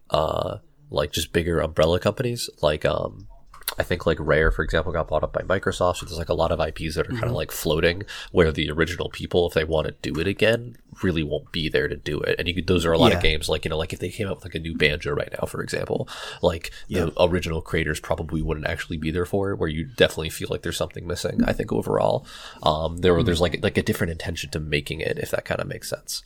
uh, 0.10 0.58
like 0.89 1.12
just 1.12 1.32
bigger 1.32 1.62
umbrella 1.62 2.00
companies. 2.00 2.50
Like, 2.62 2.84
um, 2.84 3.28
I 3.77 3.83
think 3.83 4.05
like 4.05 4.17
Rare, 4.21 4.51
for 4.51 4.63
example, 4.63 4.93
got 4.93 5.07
bought 5.09 5.23
up 5.23 5.33
by 5.33 5.41
Microsoft. 5.41 5.97
So 5.97 6.05
there's 6.05 6.17
like 6.17 6.29
a 6.29 6.33
lot 6.33 6.51
of 6.51 6.59
IPs 6.65 6.95
that 6.95 7.07
are 7.07 7.11
kind 7.11 7.25
of 7.25 7.33
like 7.33 7.51
floating, 7.51 8.03
where 8.31 8.51
the 8.51 8.69
original 8.71 9.09
people, 9.09 9.47
if 9.47 9.53
they 9.53 9.63
want 9.65 9.88
to 9.88 9.93
do 10.01 10.19
it 10.19 10.27
again, 10.27 10.77
really 11.03 11.23
won't 11.23 11.51
be 11.51 11.67
there 11.67 11.88
to 11.89 11.95
do 11.97 12.19
it. 12.21 12.38
And 12.39 12.47
you 12.47 12.53
could, 12.55 12.67
those 12.67 12.85
are 12.85 12.93
a 12.93 12.97
lot 12.97 13.11
Yeah. 13.11 13.17
of 13.17 13.23
games. 13.23 13.49
Like 13.49 13.65
you 13.65 13.69
know, 13.69 13.77
like 13.77 13.91
if 13.91 13.99
they 13.99 14.09
came 14.09 14.27
out 14.27 14.38
with 14.38 14.45
like 14.45 14.55
a 14.55 14.59
new 14.59 14.75
banjo 14.75 15.11
right 15.13 15.29
now, 15.39 15.45
for 15.45 15.61
example, 15.61 16.07
like 16.41 16.71
the 16.88 17.11
original 17.21 17.61
creators 17.61 17.99
probably 17.99 18.41
wouldn't 18.41 18.65
actually 18.67 18.97
be 18.97 19.11
there 19.11 19.25
for 19.25 19.51
it. 19.51 19.57
Where 19.57 19.69
you 19.69 19.83
definitely 19.85 20.29
feel 20.29 20.47
like 20.49 20.61
there's 20.61 20.77
something 20.77 21.05
missing. 21.05 21.43
I 21.43 21.51
think 21.53 21.73
overall, 21.73 22.25
um, 22.63 22.97
there 22.97 23.21
there's 23.23 23.41
like 23.41 23.59
like 23.61 23.77
a 23.77 23.83
different 23.83 24.11
intention 24.11 24.51
to 24.51 24.59
making 24.59 25.01
it, 25.01 25.17
if 25.19 25.31
that 25.31 25.43
kind 25.45 25.59
of 25.59 25.67
makes 25.67 25.89
sense. 25.89 26.23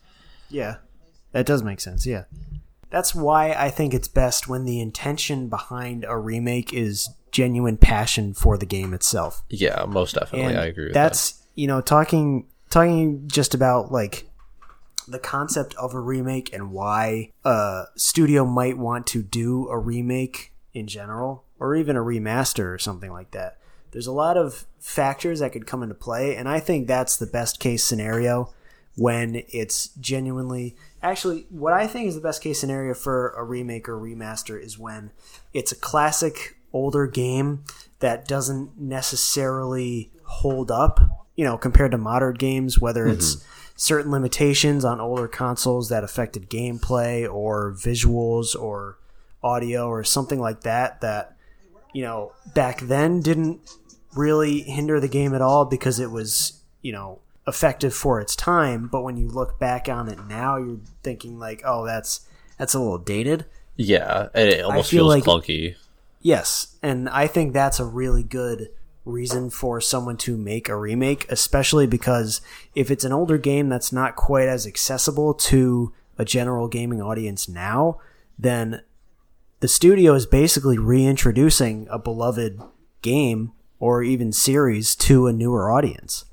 Yeah, 0.49 0.77
that 1.31 1.45
does 1.45 1.63
make 1.63 1.79
sense. 1.79 2.05
Yeah. 2.05 2.25
That's 2.89 3.13
why 3.13 3.51
I 3.51 3.69
think 3.69 3.93
it's 3.93 4.07
best 4.07 4.47
when 4.47 4.65
the 4.65 4.79
intention 4.79 5.47
behind 5.47 6.05
a 6.07 6.17
remake 6.17 6.73
is 6.73 7.09
genuine 7.31 7.77
passion 7.77 8.33
for 8.33 8.57
the 8.57 8.65
game 8.65 8.93
itself. 8.93 9.43
Yeah, 9.49 9.85
most 9.87 10.15
definitely, 10.15 10.53
And 10.53 10.59
I 10.59 10.65
agree 10.65 10.85
with 10.85 10.93
that. 10.93 11.03
that's, 11.09 11.43
you 11.55 11.67
know, 11.67 11.81
talking 11.81 12.47
talking 12.69 13.27
just 13.27 13.53
about 13.53 13.91
like 13.91 14.27
the 15.07 15.19
concept 15.19 15.73
of 15.75 15.93
a 15.93 15.99
remake 15.99 16.53
and 16.53 16.71
why 16.71 17.31
a 17.43 17.85
studio 17.95 18.45
might 18.45 18.77
want 18.77 19.07
to 19.07 19.23
do 19.23 19.67
a 19.69 19.77
remake 19.77 20.53
in 20.73 20.87
general 20.87 21.43
or 21.59 21.75
even 21.75 21.95
a 21.95 21.99
remaster 21.99 22.73
or 22.73 22.77
something 22.77 23.11
like 23.11 23.31
that. 23.31 23.57
There's 23.91 24.07
a 24.07 24.11
lot 24.11 24.37
of 24.37 24.65
factors 24.79 25.39
that 25.39 25.51
could 25.51 25.65
come 25.65 25.81
into 25.81 25.95
play 25.95 26.35
and 26.35 26.47
I 26.47 26.59
think 26.59 26.87
that's 26.87 27.17
the 27.17 27.25
best 27.25 27.59
case 27.59 27.83
scenario 27.83 28.53
when 28.95 29.43
it's 29.49 29.87
genuinely 29.99 30.75
actually 31.01 31.45
what 31.49 31.73
I 31.73 31.87
think 31.87 32.07
is 32.07 32.15
the 32.15 32.21
best 32.21 32.41
case 32.41 32.59
scenario 32.59 32.93
for 32.93 33.29
a 33.31 33.43
remake 33.43 33.87
or 33.87 33.97
remaster 33.97 34.61
is 34.61 34.77
when 34.77 35.11
it's 35.53 35.71
a 35.71 35.75
classic 35.75 36.57
older 36.73 37.07
game 37.07 37.63
that 37.99 38.27
doesn't 38.27 38.79
necessarily 38.79 40.11
hold 40.23 40.71
up, 40.71 40.99
you 41.35 41.43
know, 41.43 41.57
compared 41.57 41.91
to 41.91 41.97
modern 41.97 42.35
games, 42.35 42.79
whether 42.79 43.05
mm-hmm. 43.05 43.13
it's 43.13 43.43
certain 43.75 44.11
limitations 44.11 44.83
on 44.83 44.99
older 44.99 45.27
consoles 45.27 45.89
that 45.89 46.03
affected 46.03 46.49
gameplay 46.49 47.31
or 47.31 47.71
visuals 47.73 48.53
or 48.53 48.97
audio 49.41 49.87
or 49.87 50.03
something 50.03 50.39
like 50.39 50.61
that 50.61 50.99
that 50.99 51.37
you 51.93 52.01
know 52.01 52.33
back 52.53 52.81
then 52.81 53.21
didn't 53.21 53.59
really 54.15 54.61
hinder 54.63 54.99
the 54.99 55.07
game 55.07 55.33
at 55.33 55.41
all 55.41 55.63
because 55.63 55.97
it 55.97 56.11
was 56.11 56.61
you 56.81 56.91
know 56.91 57.19
effective 57.47 57.93
for 57.93 58.19
its 58.21 58.35
time 58.35 58.87
but 58.87 59.01
when 59.01 59.17
you 59.17 59.27
look 59.27 59.59
back 59.59 59.89
on 59.89 60.07
it 60.07 60.19
now 60.27 60.57
you're 60.57 60.79
thinking 61.03 61.39
like 61.39 61.61
oh 61.65 61.85
that's 61.85 62.27
that's 62.57 62.73
a 62.73 62.79
little 62.79 62.97
dated 62.97 63.45
yeah, 63.81 64.27
and 64.33 64.49
it 64.49 64.61
almost 64.65 64.91
feel 64.91 65.09
feels 65.09 65.15
like- 65.15 65.23
clunky. 65.23 65.75
yes 66.21 66.75
and 66.83 67.07
i 67.09 67.27
think 67.27 67.53
that's 67.53 67.79
a 67.79 67.85
really 67.85 68.23
good 68.23 68.69
reason 69.09 69.49
for 69.49 69.81
someone 69.81 70.17
to 70.17 70.37
make 70.37 70.69
a 70.69 70.75
remake, 70.75 71.25
especially 71.29 71.87
because 71.87 72.41
if 72.75 72.89
it's 72.91 73.03
an 73.03 73.13
older 73.13 73.37
game 73.37 73.69
that's 73.69 73.91
not 73.91 74.15
quite 74.15 74.47
as 74.47 74.65
accessible 74.67 75.33
to 75.33 75.93
a 76.17 76.25
general 76.25 76.67
gaming 76.67 77.01
audience 77.01 77.49
now, 77.49 77.99
then 78.37 78.81
the 79.59 79.67
studio 79.67 80.13
is 80.13 80.25
basically 80.25 80.77
reintroducing 80.77 81.87
a 81.89 81.99
beloved 81.99 82.61
game 83.01 83.51
or 83.79 84.03
even 84.03 84.31
series 84.31 84.95
to 84.95 85.27
a 85.27 85.33
newer 85.33 85.71
audience. 85.71 86.25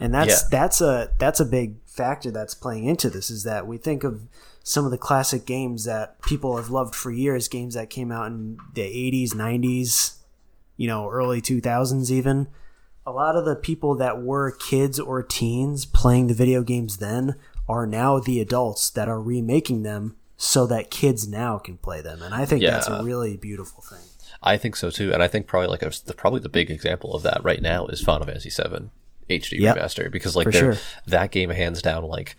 And 0.00 0.14
that's 0.14 0.42
Yeah. 0.42 0.48
that's 0.50 0.80
a 0.80 1.10
that's 1.18 1.40
a 1.40 1.44
big 1.44 1.76
factor 1.86 2.30
that's 2.30 2.54
playing 2.54 2.84
into 2.84 3.10
this 3.10 3.30
is 3.30 3.42
that 3.42 3.66
we 3.66 3.76
think 3.76 4.04
of 4.04 4.22
some 4.62 4.84
of 4.84 4.90
the 4.90 4.98
classic 4.98 5.46
games 5.46 5.84
that 5.84 6.20
people 6.22 6.56
have 6.56 6.70
loved 6.70 6.94
for 6.94 7.10
years, 7.10 7.48
games 7.48 7.74
that 7.74 7.90
came 7.90 8.12
out 8.12 8.26
in 8.26 8.58
the 8.74 8.82
80s, 8.82 9.32
90s, 9.34 10.18
you 10.76 10.86
know, 10.86 11.08
early 11.08 11.40
2000s 11.40 12.10
even. 12.10 12.48
A 13.06 13.10
lot 13.10 13.34
of 13.34 13.46
the 13.46 13.56
people 13.56 13.94
that 13.96 14.20
were 14.22 14.50
kids 14.52 15.00
or 15.00 15.22
teens 15.22 15.86
playing 15.86 16.26
the 16.26 16.34
video 16.34 16.62
games 16.62 16.98
then 16.98 17.36
are 17.66 17.86
now 17.86 18.18
the 18.18 18.40
adults 18.40 18.90
that 18.90 19.08
are 19.08 19.20
remaking 19.20 19.82
them 19.82 20.16
so 20.36 20.66
that 20.66 20.90
kids 20.90 21.26
now 21.26 21.58
can 21.58 21.78
play 21.78 22.00
them. 22.02 22.22
And 22.22 22.34
I 22.34 22.44
think 22.44 22.62
that's 22.62 22.86
a 22.88 23.02
really 23.02 23.36
beautiful 23.36 23.82
thing. 23.82 24.04
I 24.42 24.56
think 24.56 24.76
so 24.76 24.90
too, 24.90 25.12
and 25.12 25.22
I 25.22 25.28
think 25.28 25.46
probably 25.46 25.68
like 25.68 25.82
a, 25.82 25.90
the 26.04 26.14
probably 26.14 26.40
the 26.40 26.48
big 26.48 26.70
example 26.70 27.14
of 27.14 27.22
that 27.24 27.42
right 27.42 27.60
now 27.60 27.86
is 27.86 28.00
Final 28.02 28.26
Fantasy 28.26 28.50
VII 28.50 28.90
HD 29.28 29.60
Yep. 29.60 29.76
remaster 29.76 30.10
because 30.10 30.34
like 30.36 30.52
sure. 30.52 30.76
that 31.06 31.30
game 31.30 31.50
hands 31.50 31.82
down 31.82 32.04
like 32.04 32.36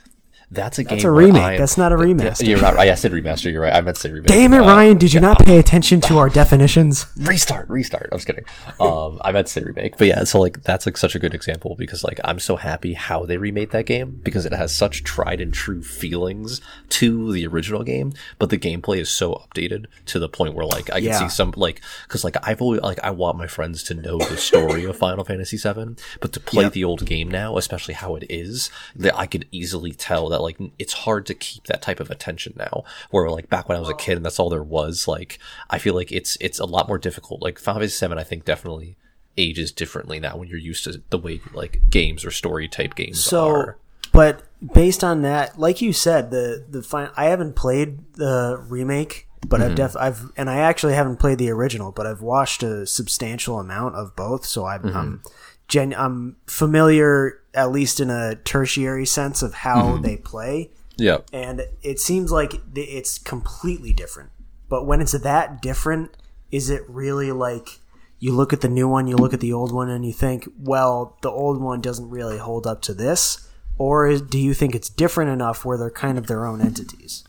that's 0.51 0.79
a 0.79 0.83
That's 0.83 0.89
game 0.89 0.97
That's 0.97 1.03
a 1.05 1.11
remake. 1.11 1.41
I 1.43 1.57
That's 1.57 1.77
not 1.77 1.91
a 1.91 1.95
remaster. 1.95 2.47
You're 2.47 2.61
not. 2.61 2.77
I 2.77 2.93
said 2.95 3.11
remaster. 3.11 3.51
You're 3.51 3.61
right. 3.61 3.73
I 3.73 3.81
meant 3.81 3.95
to 3.97 4.01
say 4.01 4.11
remake. 4.11 4.27
Damn 4.27 4.53
it, 4.53 4.59
Uh, 4.59 4.67
Ryan, 4.67 4.97
did 4.97 5.13
you 5.13 5.19
not 5.19 5.39
pay 5.45 5.57
attention 5.59 6.01
to 6.01 6.17
our 6.19 6.29
definitions? 6.29 7.05
restart 7.17 7.69
restart 7.69 8.09
i 8.11 8.15
was 8.15 8.25
kidding 8.25 8.43
um 8.79 9.19
i 9.23 9.31
meant 9.31 9.45
to 9.47 9.53
say 9.53 9.61
remake 9.61 9.97
but 9.97 10.07
yeah 10.07 10.23
so 10.23 10.39
like 10.39 10.63
that's 10.63 10.85
like 10.85 10.95
such 10.97 11.15
a 11.15 11.19
good 11.19 11.33
example 11.33 11.75
because 11.77 12.03
like 12.03 12.19
i'm 12.23 12.39
so 12.39 12.55
happy 12.55 12.93
how 12.93 13.25
they 13.25 13.37
remade 13.37 13.71
that 13.71 13.85
game 13.85 14.19
because 14.23 14.45
it 14.45 14.53
has 14.53 14.73
such 14.73 15.03
tried 15.03 15.39
and 15.41 15.53
true 15.53 15.81
feelings 15.83 16.61
to 16.89 17.31
the 17.33 17.45
original 17.45 17.83
game 17.83 18.13
but 18.39 18.49
the 18.49 18.57
gameplay 18.57 18.97
is 18.97 19.09
so 19.09 19.33
updated 19.33 19.85
to 20.05 20.17
the 20.19 20.29
point 20.29 20.53
where 20.55 20.65
like 20.65 20.89
i 20.91 20.95
can 20.95 21.03
Yeah. 21.03 21.19
see 21.19 21.29
some 21.29 21.53
like 21.57 21.81
because 22.07 22.23
like 22.23 22.35
i've 22.47 22.61
always 22.61 22.81
like 22.81 22.99
i 23.03 23.11
want 23.11 23.37
my 23.37 23.47
friends 23.47 23.83
to 23.83 23.93
know 23.93 24.17
the 24.17 24.37
story 24.37 24.85
of 24.85 24.97
final 24.97 25.23
fantasy 25.23 25.57
7 25.57 25.97
but 26.21 26.31
to 26.33 26.39
play 26.39 26.63
Yep. 26.65 26.73
the 26.73 26.83
old 26.83 27.05
game 27.05 27.29
now 27.29 27.57
especially 27.57 27.93
how 27.95 28.15
it 28.15 28.23
is 28.29 28.69
that 28.95 29.17
i 29.17 29.25
could 29.27 29.45
easily 29.51 29.91
tell 29.91 30.29
that 30.29 30.38
like 30.41 30.57
it's 30.77 30.93
hard 30.93 31.25
to 31.25 31.33
keep 31.33 31.63
that 31.65 31.81
type 31.81 31.99
of 31.99 32.09
attention 32.09 32.53
now 32.57 32.83
where 33.11 33.29
like 33.29 33.49
back 33.49 33.67
when 33.69 33.77
i 33.77 33.79
was 33.79 33.89
a 33.89 33.95
kid 33.95 34.15
and 34.17 34.25
that's 34.25 34.39
all 34.39 34.49
there 34.49 34.63
was 34.63 35.07
like 35.07 35.39
i 35.69 35.77
feel 35.77 35.93
like 35.93 36.11
it's 36.11 36.37
it's 36.41 36.59
a 36.59 36.65
lot 36.65 36.87
more 36.87 36.97
difficult 36.97 37.41
like 37.41 37.59
final 37.59 37.79
fantasy 37.79 37.95
7 37.97 38.17
i 38.17 38.23
think 38.23 38.45
definitely 38.45 38.95
ages 39.37 39.71
differently 39.71 40.19
now 40.19 40.35
when 40.37 40.47
you're 40.49 40.57
used 40.57 40.83
to 40.83 41.01
the 41.09 41.17
way 41.17 41.39
like 41.53 41.81
games 41.89 42.25
or 42.25 42.31
story 42.31 42.67
type 42.67 42.95
games 42.95 43.23
So, 43.23 43.49
are 43.49 43.77
but 44.11 44.41
based 44.73 45.03
on 45.03 45.21
that, 45.21 45.59
like 45.59 45.81
you 45.81 45.93
said, 45.93 46.31
the 46.31 46.65
the 46.67 46.81
fin- 46.81 47.11
I 47.15 47.25
haven't 47.25 47.55
played 47.55 47.99
the 48.15 48.57
remake, 48.67 49.27
but 49.47 49.59
Mm-hmm. 49.61 49.69
I've 49.69 49.75
def 49.75 49.95
I've 49.97 50.31
and 50.35 50.49
I 50.49 50.57
actually 50.57 50.93
haven't 50.93 51.17
played 51.17 51.37
the 51.37 51.51
original, 51.51 51.91
but 51.91 52.07
I've 52.07 52.21
watched 52.21 52.63
a 52.63 52.87
substantial 52.87 53.59
amount 53.59 53.95
of 53.95 54.15
both, 54.15 54.45
so 54.47 54.65
I'm 54.65 54.81
Mm-hmm. 54.81 54.97
I'm, 54.97 55.21
gen- 55.67 55.93
I'm 55.95 56.37
familiar 56.47 57.38
at 57.53 57.71
least 57.71 57.99
in 57.99 58.09
a 58.09 58.35
tertiary 58.35 59.05
sense 59.05 59.41
of 59.41 59.53
how 59.53 59.83
Mm-hmm. 59.83 60.01
they 60.03 60.17
play, 60.17 60.69
yeah 60.97 61.19
and 61.33 61.61
it 61.81 61.99
seems 61.99 62.31
like 62.31 62.53
it's 62.75 63.17
completely 63.17 63.93
different. 63.93 64.29
But 64.69 64.85
when 64.85 65.01
it's 65.01 65.13
that 65.13 65.61
different, 65.61 66.15
is 66.51 66.69
it 66.69 66.83
really 66.87 67.31
like 67.31 67.79
you 68.19 68.33
look 68.33 68.51
at 68.53 68.61
the 68.61 68.67
new 68.69 68.87
one, 68.87 69.07
you 69.07 69.15
look 69.15 69.33
at 69.33 69.39
the 69.39 69.53
old 69.53 69.71
one, 69.71 69.89
and 69.89 70.05
you 70.05 70.11
think, 70.13 70.47
well, 70.59 71.17
the 71.21 71.31
old 71.31 71.61
one 71.61 71.79
doesn't 71.81 72.09
really 72.09 72.37
hold 72.37 72.67
up 72.67 72.81
to 72.83 72.93
this? 72.93 73.47
Or 73.77 74.13
do 74.17 74.37
you 74.37 74.53
think 74.53 74.75
it's 74.75 74.89
different 74.89 75.31
enough 75.31 75.63
where 75.63 75.77
they're 75.77 75.89
kind 75.89 76.17
of 76.17 76.27
their 76.27 76.45
own 76.45 76.59
entities? 76.59 77.23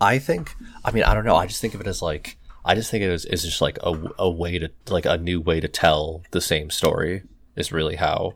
I 0.00 0.18
think. 0.18 0.56
I 0.84 0.90
mean, 0.90 1.04
I 1.04 1.14
don't 1.14 1.24
know. 1.24 1.36
I 1.36 1.46
just 1.46 1.60
think 1.60 1.74
of 1.74 1.80
it 1.80 1.86
as 1.86 2.02
like. 2.02 2.36
I 2.64 2.74
just 2.74 2.90
think 2.90 3.04
it 3.04 3.10
is 3.10 3.24
is 3.24 3.42
just 3.44 3.60
like 3.60 3.78
a, 3.84 3.96
a 4.18 4.28
way 4.28 4.58
to 4.58 4.68
like 4.88 5.06
a 5.06 5.16
new 5.16 5.40
way 5.40 5.60
to 5.60 5.68
tell 5.68 6.22
the 6.32 6.40
same 6.40 6.70
story 6.70 7.22
is 7.56 7.70
really 7.72 7.96
how 7.96 8.34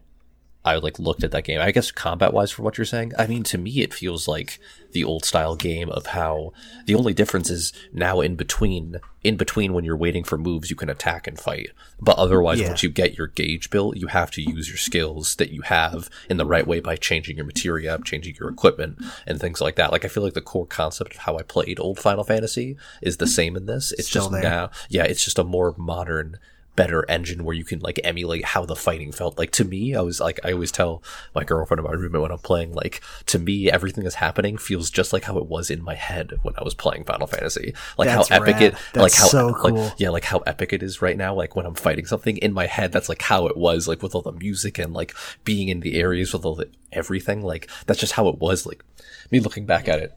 I 0.66 0.76
like 0.76 0.98
looked 0.98 1.24
at 1.24 1.31
that 1.31 1.44
game. 1.44 1.61
I 1.61 1.70
guess 1.70 1.90
combat 1.90 2.33
wise, 2.35 2.50
for 2.50 2.62
what 2.62 2.76
you're 2.76 2.85
saying, 2.85 3.12
I 3.18 3.26
mean 3.26 3.42
to 3.44 3.57
me 3.59 3.81
it 3.81 3.94
feels 3.94 4.26
like 4.29 4.59
the 4.92 5.05
old 5.05 5.24
style 5.24 5.57
game 5.57 5.90
of 5.90 6.07
how 6.07 6.52
the 6.87 6.94
only 6.94 7.12
difference 7.14 7.50
is 7.50 7.72
now 7.92 8.20
in 8.20 8.35
between 8.37 8.96
in 9.22 9.37
between 9.37 9.72
when 9.74 9.85
you're 9.85 9.96
waiting 9.96 10.22
for 10.24 10.38
moves 10.38 10.70
you 10.70 10.76
can 10.76 10.88
attack 10.88 11.26
and 11.26 11.38
fight. 11.38 11.70
But 12.00 12.16
otherwise, 12.18 12.61
Yeah. 12.61 12.68
once 12.68 12.83
you 12.83 12.90
get 12.90 13.16
your 13.18 13.26
gauge 13.26 13.70
built, 13.70 13.96
you 13.96 14.07
have 14.09 14.31
to 14.33 14.42
use 14.42 14.68
your 14.68 14.76
skills 14.79 15.35
that 15.37 15.50
you 15.50 15.62
have 15.62 16.09
in 16.31 16.37
the 16.37 16.46
right 16.46 16.66
way 16.66 16.81
by 16.81 16.96
changing 16.96 17.37
your 17.37 17.46
materia 17.46 17.94
up, 17.94 18.05
changing 18.05 18.37
your 18.38 18.48
equipment, 18.48 18.98
and 19.26 19.40
things 19.40 19.61
like 19.61 19.76
that. 19.76 19.92
Like 19.92 20.05
I 20.05 20.09
feel 20.09 20.22
like 20.22 20.35
the 20.35 20.40
core 20.40 20.66
concept 20.66 21.12
of 21.14 21.20
how 21.20 21.37
I 21.38 21.42
played 21.42 21.79
old 21.81 21.98
Final 21.98 22.24
Fantasy 22.24 22.76
is 23.02 23.16
the 23.18 23.26
same 23.26 23.57
in 23.57 23.66
this. 23.66 23.92
It's 23.92 24.09
Still 24.09 24.22
just 24.31 24.33
there. 24.33 24.42
now, 24.42 24.70
yeah, 24.88 25.05
it's 25.05 25.24
just 25.24 25.38
a 25.38 25.44
more 25.44 25.74
modern 25.76 26.38
better 26.77 27.05
engine 27.09 27.43
where 27.43 27.55
you 27.55 27.65
can 27.65 27.79
like 27.81 27.99
emulate 28.05 28.45
how 28.45 28.65
the 28.65 28.77
fighting 28.77 29.11
felt 29.11 29.39
like 29.39 29.51
to 29.51 29.65
me 29.65 29.95
i 29.95 30.01
was 30.01 30.21
like 30.21 30.39
i 30.45 30.53
always 30.53 30.71
tell 30.71 31.03
my 31.35 31.43
girlfriend 31.43 31.81
and 31.81 31.89
my 31.89 31.95
roommate 31.95 32.21
when 32.23 32.31
i'm 32.31 32.39
playing 32.39 32.73
like 32.73 33.01
to 33.25 33.39
me 33.39 33.71
everything 33.71 34.05
that's 34.05 34.17
happening 34.17 34.57
feels 34.59 34.91
just 34.91 35.12
like 35.12 35.25
how 35.25 35.39
it 35.39 35.47
was 35.47 35.71
in 35.71 35.83
my 35.83 35.95
head 35.95 36.35
when 36.43 36.55
i 36.59 36.62
was 36.62 36.75
playing 36.75 37.03
final 37.05 37.27
fantasy 37.27 37.75
like 37.99 38.09
That's 38.09 38.29
how 38.29 38.37
epic 38.37 38.55
rad. 38.57 38.62
it 38.62 38.75
like 38.95 39.15
how 39.15 39.27
so 39.27 39.47
like 39.49 39.75
cool. 39.75 39.93
yeah 39.97 40.11
like 40.11 40.25
how 40.25 40.39
epic 40.41 40.73
it 40.73 40.83
is 40.83 41.01
right 41.03 41.17
now 41.17 41.35
like 41.35 41.57
when 41.57 41.67
i'm 41.67 41.75
fighting 41.75 42.07
something 42.07 42.37
in 42.37 42.53
my 42.53 42.67
head 42.67 42.93
that's 42.93 43.09
like 43.09 43.23
how 43.23 43.47
it 43.47 43.57
was 43.57 43.89
like 43.89 44.03
with 44.03 44.15
all 44.15 44.23
the 44.23 44.33
music 44.33 44.79
and 44.79 44.93
like 44.93 45.15
being 45.45 45.69
in 45.69 45.81
the 45.81 45.99
areas 45.99 46.33
with 46.33 46.45
all 46.45 46.55
the 46.55 46.69
everything 46.93 47.43
like 47.43 47.69
that's 47.87 48.01
just 48.01 48.12
how 48.12 48.29
it 48.29 48.39
was 48.39 48.67
like 48.67 48.85
me 49.31 49.41
looking 49.41 49.67
back 49.67 49.89
at 49.89 49.99
it 49.99 50.17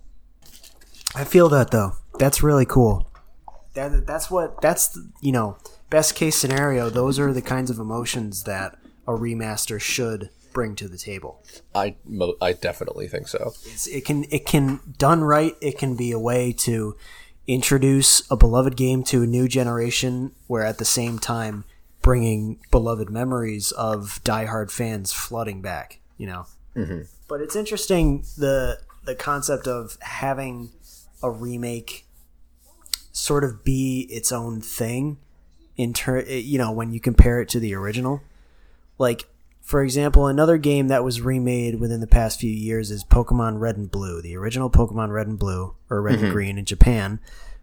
I 1.15 1.23
feel 1.23 1.49
that 1.49 1.71
though. 1.71 1.93
That's 2.19 2.43
really 2.43 2.65
cool. 2.65 3.09
That 3.73 4.05
that's 4.05 4.29
what 4.29 4.61
that's 4.61 4.97
you 5.21 5.31
know 5.31 5.57
best 5.89 6.15
case 6.15 6.35
scenario. 6.35 6.89
Those 6.89 7.19
are 7.19 7.33
the 7.33 7.41
kinds 7.41 7.69
of 7.69 7.79
emotions 7.79 8.43
that 8.43 8.77
a 9.07 9.11
remaster 9.11 9.79
should 9.79 10.29
bring 10.53 10.75
to 10.75 10.87
the 10.87 10.97
table. 10.97 11.43
i 11.75 11.95
mo- 12.05 12.35
i 12.41 12.53
definitely 12.53 13.07
think 13.07 13.27
so 13.27 13.53
It's, 13.65 13.87
it 13.87 14.03
can 14.03 14.25
it 14.31 14.45
can 14.45 14.79
done 14.97 15.23
right. 15.23 15.55
It 15.61 15.77
can 15.77 15.95
be 15.95 16.11
a 16.11 16.19
way 16.19 16.53
to 16.53 16.95
introduce 17.47 18.29
a 18.31 18.35
beloved 18.35 18.75
game 18.75 19.03
to 19.03 19.23
a 19.23 19.27
new 19.27 19.47
generation, 19.47 20.31
where 20.47 20.63
at 20.63 20.77
the 20.77 20.85
same 20.85 21.19
time 21.19 21.65
bringing 22.01 22.59
beloved 22.71 23.09
memories 23.09 23.71
of 23.71 24.19
diehard 24.23 24.71
fans 24.71 25.11
flooding 25.13 25.61
back. 25.61 25.99
You 26.17 26.27
know, 26.27 26.45
mm-hmm. 26.75 27.01
but 27.27 27.41
it's 27.41 27.55
interesting 27.55 28.25
the 28.37 28.79
the 29.05 29.15
concept 29.15 29.67
of 29.67 29.97
having 30.01 30.71
a 31.23 31.29
remake 31.29 32.05
sort 33.11 33.43
of 33.43 33.63
be 33.63 34.07
its 34.09 34.31
own 34.31 34.61
thing 34.61 35.17
in 35.79 35.93
ter- 35.93 36.25
eh, 36.27 36.35
you 36.35 36.57
know 36.57 36.71
when 36.71 36.91
you 36.91 36.99
compare 36.99 37.41
it 37.41 37.47
to 37.47 37.57
the 37.57 37.73
original 37.73 38.21
like 38.97 39.29
for 39.61 39.81
example 39.81 40.27
another 40.27 40.57
game 40.57 40.89
that 40.89 41.05
was 41.05 41.21
remade 41.21 41.79
within 41.79 42.01
the 42.01 42.07
past 42.07 42.37
few 42.37 42.51
years 42.51 42.91
is 42.91 43.05
pokemon 43.05 43.59
red 43.61 43.77
and 43.77 43.89
blue 43.89 44.21
the 44.21 44.35
original 44.35 44.69
pokemon 44.69 45.09
red 45.09 45.25
and 45.25 45.39
blue 45.39 45.73
or 45.89 46.01
red 46.01 46.15
and 46.15 46.23
mm-hmm. 46.25 46.33
green 46.33 46.57
in 46.57 46.65
japan 46.65 47.19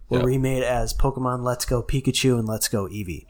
were 0.09 0.18
Yep. 0.18 0.26
remade 0.26 0.62
as 0.62 0.94
pokemon 0.94 1.42
let's 1.42 1.66
go 1.66 1.83
pikachu 1.83 2.38
and 2.38 2.48
let's 2.48 2.68
go 2.68 2.87
eevee 2.87 3.26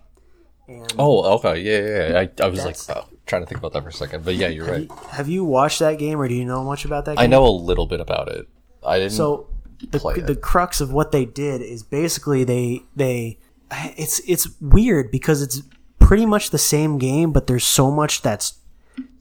and 0.68 0.94
oh 1.00 1.34
okay 1.34 1.60
yeah 1.60 1.80
yeah, 1.80 2.08
yeah. 2.10 2.20
I, 2.20 2.44
I 2.44 2.48
was 2.48 2.64
like 2.64 2.76
oh, 2.96 3.08
trying 3.26 3.42
to 3.42 3.46
think 3.46 3.58
about 3.58 3.72
that 3.72 3.82
for 3.82 3.88
a 3.88 3.92
second 3.92 4.24
but 4.24 4.36
yeah 4.36 4.48
you're 4.48 4.66
right 4.66 4.88
have 5.10 5.28
you 5.28 5.44
watched 5.44 5.80
that 5.80 5.98
game 5.98 6.20
or 6.20 6.28
do 6.28 6.34
you 6.34 6.44
know 6.44 6.62
much 6.62 6.84
about 6.84 7.06
that 7.06 7.16
game 7.16 7.24
I 7.24 7.26
know 7.26 7.44
a 7.44 7.50
little 7.50 7.86
bit 7.86 8.00
about 8.00 8.28
it. 8.28 8.46
I 8.84 8.98
didn't. 8.98 9.12
so 9.12 9.48
the, 9.90 10.22
the 10.24 10.36
crux 10.36 10.80
of 10.80 10.92
what 10.92 11.10
they 11.10 11.24
did 11.24 11.60
is 11.60 11.82
basically 11.82 12.44
they 12.44 12.82
they 12.94 13.38
it's 13.70 14.20
it's 14.26 14.48
weird 14.60 15.10
because 15.10 15.42
it's 15.42 15.62
pretty 15.98 16.26
much 16.26 16.50
the 16.50 16.58
same 16.58 16.98
game 16.98 17.32
but 17.32 17.46
there's 17.46 17.64
so 17.64 17.90
much 17.90 18.22
that's 18.22 18.58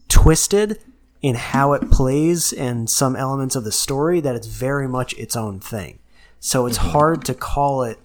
twisted 0.08 0.80
in 1.22 1.36
how 1.36 1.74
it 1.74 1.90
plays 1.90 2.54
and 2.54 2.90
some 2.90 3.16
elements 3.16 3.56
of 3.56 3.64
the 3.64 3.72
story 3.72 4.20
that 4.20 4.36
it's 4.36 4.48
very 4.48 4.88
much 4.88 5.14
its 5.14 5.36
own 5.36 5.60
thing 5.60 6.00
so 6.40 6.68
it's 6.68 6.78
hard 6.78 7.26
to 7.26 7.34
call 7.34 7.84
it 7.84 7.98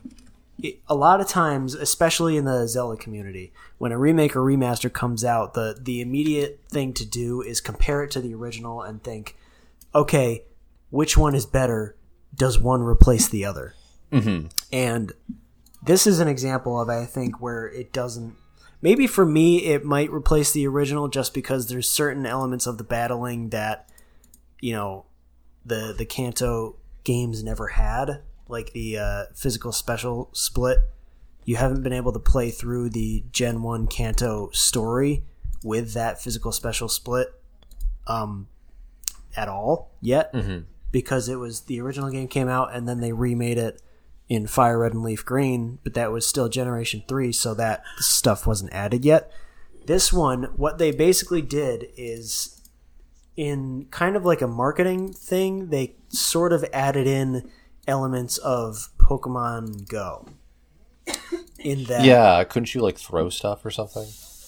it- 0.62 0.80
a 0.88 0.94
lot 0.94 1.20
of 1.20 1.28
times, 1.28 1.74
especially 1.74 2.36
in 2.36 2.44
the 2.44 2.66
Zelda 2.66 2.96
community, 2.96 3.52
when 3.78 3.92
a 3.92 3.98
remake 3.98 4.36
or 4.36 4.40
remaster 4.40 4.92
comes 4.92 5.24
out, 5.24 5.54
the 5.54 5.76
the 5.80 6.00
immediate 6.02 6.60
thing 6.68 6.92
to 6.94 7.06
do 7.06 7.40
is 7.40 7.60
compare 7.62 8.02
it 8.02 8.10
to 8.12 8.20
the 8.20 8.34
original 8.34 8.82
and 8.82 9.02
think, 9.02 9.36
okay, 9.94 10.44
which 10.90 11.16
one 11.16 11.34
is 11.34 11.46
better? 11.46 11.96
Does 12.34 12.58
one 12.58 12.82
replace 12.82 13.26
the 13.28 13.44
other? 13.44 13.74
Mm-hmm. 14.12 14.48
And 14.72 15.12
this 15.82 16.06
is 16.06 16.20
an 16.20 16.28
example 16.28 16.80
of 16.80 16.88
I 16.88 17.04
think 17.04 17.40
where 17.40 17.66
it 17.68 17.92
doesn't. 17.92 18.34
Maybe 18.82 19.06
for 19.06 19.26
me, 19.26 19.64
it 19.66 19.84
might 19.84 20.10
replace 20.10 20.52
the 20.52 20.66
original 20.66 21.08
just 21.08 21.34
because 21.34 21.68
there's 21.68 21.88
certain 21.90 22.24
elements 22.24 22.66
of 22.66 22.78
the 22.78 22.84
battling 22.84 23.50
that 23.50 23.88
you 24.60 24.72
know 24.72 25.04
the 25.64 25.94
the 25.96 26.06
Kanto 26.06 26.76
games 27.04 27.42
never 27.42 27.68
had, 27.68 28.22
like 28.48 28.72
the 28.72 28.98
uh, 28.98 29.24
physical 29.34 29.72
special 29.72 30.30
split. 30.32 30.78
you 31.44 31.56
haven't 31.56 31.82
been 31.82 31.92
able 31.92 32.12
to 32.12 32.18
play 32.18 32.50
through 32.50 32.90
the 32.90 33.24
Gen 33.32 33.62
1 33.62 33.86
Kanto 33.86 34.50
story 34.52 35.24
with 35.64 35.92
that 35.94 36.20
physical 36.22 36.52
special 36.52 36.88
split 36.88 37.28
um, 38.06 38.48
at 39.36 39.48
all 39.48 39.90
yet 40.00 40.32
Mm-hmm. 40.32 40.60
because 40.92 41.28
it 41.28 41.36
was 41.36 41.62
the 41.62 41.80
original 41.80 42.10
game 42.10 42.28
came 42.28 42.48
out 42.48 42.74
and 42.74 42.86
then 42.88 43.00
they 43.00 43.12
remade 43.12 43.58
it 43.58 43.80
in 44.30 44.46
Fire 44.46 44.78
Red 44.78 44.94
and 44.94 45.02
Leaf 45.02 45.24
Green, 45.24 45.78
but 45.84 45.92
that 45.94 46.12
was 46.12 46.24
still 46.26 46.48
Generation 46.48 47.02
3, 47.06 47.32
so 47.32 47.52
that 47.52 47.82
stuff 47.98 48.46
wasn't 48.46 48.72
added 48.72 49.04
yet. 49.04 49.30
This 49.86 50.12
one, 50.12 50.44
what 50.56 50.78
they 50.78 50.92
basically 50.92 51.42
did 51.42 51.88
is 51.96 52.62
in 53.36 53.86
kind 53.90 54.14
of 54.16 54.24
like 54.24 54.40
a 54.40 54.46
marketing 54.46 55.12
thing, 55.12 55.70
they 55.70 55.96
sort 56.10 56.52
of 56.52 56.64
added 56.72 57.06
in 57.08 57.50
elements 57.88 58.38
of 58.38 58.88
Pokemon 58.98 59.88
Go. 59.88 60.26
In 61.58 61.84
that, 61.84 62.04
Yeah, 62.04 62.42
couldn't 62.44 62.74
you 62.74 62.80
like 62.82 62.98
throw 62.98 63.28
stuff 63.30 63.64
or 63.66 63.70
something? 63.70 64.06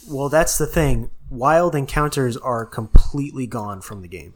well, 0.09 0.29
that's 0.29 0.59
the 0.59 0.67
thing. 0.67 1.11
Wild 1.29 1.75
encounters 1.75 2.37
are 2.37 2.65
completely 2.67 3.47
gone 3.47 3.81
from 3.81 4.01
the 4.03 4.09
game. 4.09 4.35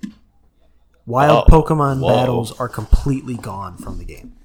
Wild 1.07 1.45
Oh, 1.49 1.63
Pokemon 1.63 2.01
whoa. 2.01 2.09
battles 2.09 2.53
are 2.59 2.69
completely 2.69 3.35
gone 3.37 3.77
from 3.77 3.99
the 3.99 4.05
game. 4.05 4.36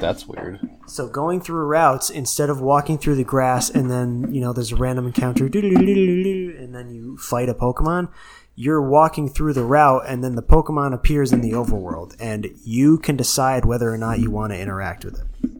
That's 0.00 0.26
weird. 0.26 0.60
So 0.86 1.08
going 1.08 1.40
through 1.40 1.64
routes 1.64 2.10
instead 2.10 2.50
of 2.50 2.60
walking 2.60 2.98
through 2.98 3.14
the 3.16 3.24
grass 3.24 3.70
and 3.70 3.90
then 3.90 4.32
you 4.32 4.40
know 4.40 4.52
there's 4.52 4.72
a 4.72 4.76
random 4.76 5.06
encounter 5.06 5.44
and 5.46 6.74
then 6.74 6.90
you 6.90 7.16
fight 7.16 7.48
a 7.48 7.54
Pokemon, 7.54 8.08
you're 8.54 8.82
walking 8.82 9.28
through 9.28 9.54
the 9.54 9.64
route 9.64 10.02
and 10.06 10.22
then 10.22 10.34
the 10.34 10.42
Pokemon 10.42 10.92
appears 10.92 11.32
in 11.32 11.40
the 11.40 11.52
overworld 11.52 12.14
and 12.20 12.48
you 12.64 12.98
can 12.98 13.16
decide 13.16 13.64
whether 13.64 13.90
or 13.92 13.98
not 13.98 14.18
you 14.18 14.30
want 14.30 14.52
to 14.52 14.58
interact 14.58 15.04
with 15.04 15.20
it. 15.20 15.50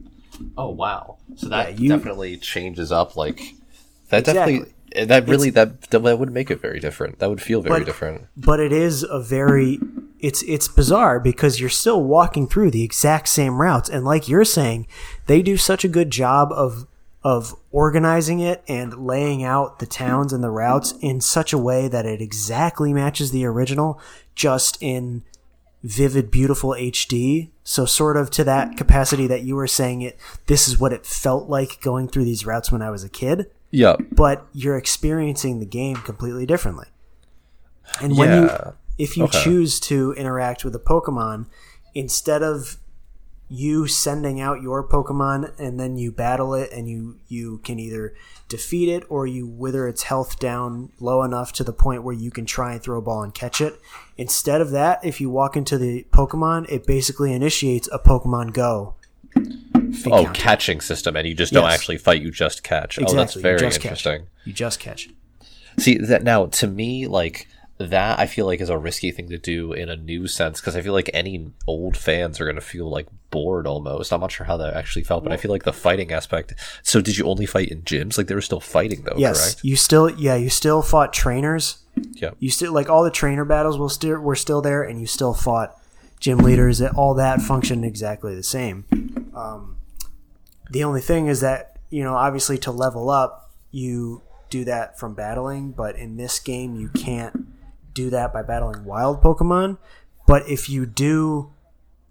Oh 0.57 0.69
wow! 0.69 1.17
So 1.35 1.47
that 1.49 1.73
Yeah, 1.73 1.77
you- 1.79 1.89
definitely 1.89 2.37
changes 2.37 2.91
up. 2.91 3.15
Like 3.15 3.55
that 4.09 4.19
Exactly. 4.27 4.59
definitely 4.59 4.71
that 5.05 5.27
really 5.27 5.49
that 5.51 5.81
that 5.89 6.01
would 6.19 6.31
make 6.31 6.51
it 6.51 6.61
very 6.61 6.79
different. 6.79 7.19
That 7.19 7.29
would 7.29 7.41
feel 7.41 7.61
very 7.61 7.79
But- 7.79 7.85
different. 7.85 8.25
But 8.37 8.59
it 8.59 8.71
is 8.71 9.03
a 9.03 9.19
very 9.19 9.79
it's 10.27 10.41
it's 10.43 10.67
bizarre 10.67 11.19
because 11.19 11.59
you're 11.59 11.69
still 11.83 12.01
walking 12.03 12.47
through 12.47 12.71
the 12.71 12.83
exact 12.83 13.27
same 13.29 13.61
routes 13.61 13.89
and 13.89 14.03
like 14.05 14.27
you're 14.27 14.45
saying, 14.59 14.87
they 15.27 15.41
do 15.41 15.55
such 15.57 15.83
a 15.85 15.87
good 15.97 16.09
job 16.09 16.51
of 16.51 16.87
of 17.23 17.55
organizing 17.71 18.39
it 18.39 18.63
and 18.67 19.05
laying 19.05 19.43
out 19.43 19.79
the 19.79 19.85
towns 19.85 20.31
and 20.33 20.43
the 20.43 20.49
routes 20.51 20.93
in 21.01 21.19
such 21.19 21.51
a 21.53 21.57
way 21.57 21.87
that 21.87 22.05
it 22.05 22.21
exactly 22.21 22.93
matches 22.93 23.31
the 23.31 23.45
original 23.45 23.99
just 24.35 24.77
in 24.81 25.23
vivid 25.83 26.29
beautiful 26.31 26.71
HD 26.71 27.49
so 27.63 27.85
sort 27.85 28.15
of 28.17 28.29
to 28.31 28.43
that 28.43 28.77
capacity 28.77 29.27
that 29.27 29.41
you 29.43 29.55
were 29.55 29.67
saying 29.67 30.01
it 30.01 30.17
this 30.47 30.67
is 30.67 30.79
what 30.79 30.93
it 30.93 31.05
felt 31.05 31.49
like 31.49 31.81
going 31.81 32.07
through 32.07 32.25
these 32.25 32.45
routes 32.45 32.71
when 32.71 32.81
I 32.83 32.89
was 32.91 33.03
a 33.03 33.09
kid 33.09 33.45
Yeah. 33.71 33.95
but 34.11 34.45
you're 34.53 34.77
experiencing 34.77 35.59
the 35.59 35.65
game 35.65 35.97
completely 35.97 36.45
differently. 36.45 36.87
And 38.01 38.17
when 38.17 38.29
Yeah. 38.29 38.41
you 38.41 38.73
if 38.97 39.17
you 39.17 39.25
Okay. 39.25 39.43
choose 39.43 39.79
to 39.81 40.13
interact 40.13 40.63
with 40.65 40.75
a 40.75 40.79
Pokemon, 40.79 41.45
instead 41.93 42.41
of 42.43 42.77
you 43.47 43.85
sending 43.85 44.41
out 44.41 44.61
your 44.63 44.87
Pokemon 44.87 45.51
and 45.59 45.79
then 45.79 45.97
you 45.97 46.11
battle 46.11 46.55
it 46.55 46.71
and 46.71 46.89
you 46.89 47.17
you 47.27 47.59
can 47.63 47.77
either 47.79 48.15
defeat 48.49 48.89
it 48.89 49.03
or 49.07 49.27
you 49.27 49.45
wither 49.45 49.87
its 49.87 50.03
health 50.03 50.39
down 50.39 50.91
low 50.99 51.21
enough 51.21 51.53
to 51.53 51.63
the 51.63 51.71
point 51.73 52.01
where 52.03 52.15
you 52.15 52.31
can 52.31 52.45
try 52.45 52.73
and 52.73 52.81
throw 52.81 52.97
a 52.97 53.01
ball 53.01 53.21
and 53.21 53.35
catch 53.35 53.61
it. 53.61 53.79
Instead 54.17 54.61
of 54.61 54.71
that, 54.71 54.99
if 55.05 55.21
you 55.21 55.29
walk 55.29 55.55
into 55.55 55.77
the 55.77 56.05
Pokemon, 56.11 56.65
it 56.71 56.87
basically 56.87 57.33
initiates 57.33 57.87
a 57.91 57.99
Pokemon 57.99 58.51
Go. 58.53 58.95
Oh, 60.07 60.29
catching 60.33 60.81
system, 60.81 61.15
and 61.15 61.27
you 61.27 61.35
just 61.35 61.53
don't 61.53 61.69
actually 61.69 61.97
fight; 61.97 62.21
you 62.21 62.31
just 62.31 62.63
catch. 62.63 62.97
Oh, 62.97 63.01
that's 63.01 63.35
Exactly, 63.35 63.39
you 63.39 63.43
very 63.43 63.59
just 63.59 63.79
catch. 63.81 63.85
interesting. 64.05 64.27
You 64.45 64.53
just 64.53 64.79
catch. 64.79 65.09
See 65.77 65.97
that 65.97 66.23
now 66.23 66.45
to 66.47 66.67
me, 66.67 67.05
like 67.07 67.47
that, 67.77 68.19
I 68.19 68.25
feel 68.25 68.45
like 68.45 68.61
is 68.61 68.69
a 68.69 68.77
risky 68.77 69.11
thing 69.11 69.29
to 69.29 69.37
do 69.37 69.73
in 69.73 69.89
a 69.89 69.95
new 69.97 70.27
sense 70.27 70.61
because 70.61 70.75
I 70.75 70.81
feel 70.81 70.93
like 70.93 71.09
any 71.13 71.51
old 71.67 71.97
fans 71.97 72.39
are 72.39 72.45
going 72.45 72.55
to 72.55 72.61
feel 72.61 72.89
like 72.89 73.07
bored 73.31 73.67
almost. 73.67 74.13
I'm 74.13 74.21
not 74.21 74.31
sure 74.31 74.45
how 74.45 74.55
that 74.57 74.75
actually 74.75 75.03
felt, 75.03 75.23
but 75.23 75.33
I 75.33 75.37
feel 75.37 75.51
like 75.51 75.63
the 75.63 75.73
fighting 75.73 76.11
aspect. 76.13 76.53
So, 76.83 77.01
did 77.01 77.17
you 77.17 77.25
only 77.25 77.45
fight 77.45 77.69
in 77.69 77.81
gyms? 77.81 78.17
Like 78.17 78.27
they 78.27 78.35
were 78.35 78.41
still 78.41 78.61
fighting 78.61 79.03
though, 79.03 79.17
Yes, 79.17 79.41
correct? 79.55 79.63
you 79.65 79.75
still 79.75 80.09
yeah 80.11 80.35
you 80.35 80.49
still 80.49 80.81
fought 80.81 81.11
trainers. 81.11 81.79
Yeah. 82.13 82.31
You 82.39 82.49
still 82.49 82.71
like 82.73 82.89
all 82.89 83.03
the 83.03 83.11
trainer 83.11 83.43
battles 83.45 83.77
will 83.77 83.89
still 83.89 84.19
were 84.19 84.35
still 84.35 84.61
there, 84.61 84.83
and 84.83 84.99
you 84.99 85.07
still 85.07 85.33
fought 85.33 85.77
gym 86.19 86.37
leaders. 86.39 86.81
All 86.81 87.13
that 87.15 87.41
functioned 87.41 87.83
exactly 87.83 88.35
the 88.35 88.43
same. 88.43 88.85
Um, 89.35 89.77
the 90.71 90.83
only 90.83 91.01
thing 91.01 91.27
is 91.27 91.41
that 91.41 91.77
you 91.89 92.03
know 92.03 92.15
obviously 92.15 92.57
to 92.59 92.71
level 92.71 93.09
up 93.09 93.51
you 93.71 94.21
do 94.49 94.63
that 94.63 94.97
from 94.97 95.13
battling, 95.13 95.71
but 95.71 95.97
in 95.97 96.15
this 96.17 96.39
game 96.39 96.75
you 96.75 96.87
can't 96.89 97.47
do 97.95 98.11
that 98.11 98.31
by 98.31 98.43
battling 98.43 98.85
wild 98.85 99.23
Pokemon. 99.23 99.79
But 100.27 100.47
if 100.47 100.69
you 100.69 100.85
do 100.85 101.51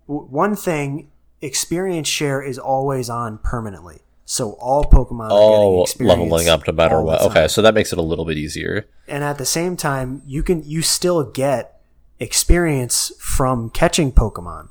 w- 0.09 0.27
one 0.29 0.57
thing, 0.57 1.11
experience 1.41 2.09
share 2.09 2.43
is 2.43 2.59
always 2.59 3.09
on 3.09 3.39
permanently. 3.39 4.01
So 4.25 4.53
all 4.53 4.85
Pokemon 4.85 5.31
are 5.31 5.85
getting 5.97 6.11
Oh, 6.11 6.23
leveling 6.25 6.49
up 6.49 6.67
no 6.67 6.73
matter 6.73 7.01
what. 7.01 7.21
Okay, 7.23 7.47
so 7.47 7.61
that 7.63 7.75
makes 7.75 7.93
it 7.93 7.99
a 7.99 8.03
little 8.03 8.25
bit 8.25 8.39
easier. 8.39 8.87
and 9.07 9.23
at 9.23 9.37
the 9.39 9.45
same 9.45 9.77
time 9.77 10.23
you 10.27 10.43
can 10.43 10.63
you 10.65 10.81
still 10.83 11.23
get 11.31 11.81
experience 12.21 13.13
from 13.19 13.69
catching 13.69 14.11
pokemon 14.13 14.69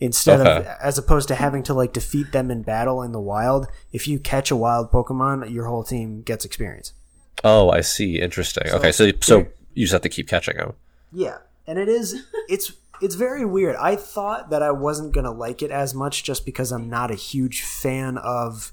instead 0.00 0.40
of 0.40 0.66
as 0.82 0.98
opposed 0.98 1.28
to 1.28 1.34
having 1.34 1.62
to 1.62 1.72
like 1.74 1.92
defeat 1.92 2.32
them 2.32 2.50
in 2.50 2.62
battle 2.62 3.02
in 3.02 3.12
the 3.12 3.20
wild 3.20 3.66
if 3.92 4.08
you 4.08 4.18
catch 4.18 4.50
a 4.50 4.56
wild 4.56 4.90
pokemon 4.90 5.48
your 5.52 5.66
whole 5.66 5.84
team 5.84 6.22
gets 6.22 6.44
experience 6.44 6.92
Oh, 7.42 7.70
I 7.70 7.80
see. 7.80 8.20
Interesting. 8.20 8.68
okay, 8.70 8.92
so 8.92 9.10
so 9.20 9.46
you 9.74 9.84
just 9.84 9.92
have 9.92 10.02
to 10.02 10.08
keep 10.08 10.28
catching 10.28 10.56
them. 10.56 10.74
yeah 11.12 11.38
and 11.66 11.78
it 11.78 11.88
is 11.88 12.22
it's 12.48 12.72
it's 13.02 13.14
very 13.16 13.44
weird 13.44 13.74
i 13.76 13.96
thought 13.96 14.50
that 14.50 14.62
i 14.62 14.70
wasn't 14.70 15.10
gonna 15.12 15.32
like 15.32 15.62
it 15.62 15.70
as 15.70 15.94
much 15.94 16.22
just 16.22 16.44
because 16.44 16.70
i'm 16.70 16.88
not 16.88 17.10
a 17.10 17.14
huge 17.14 17.62
fan 17.62 18.16
of 18.18 18.70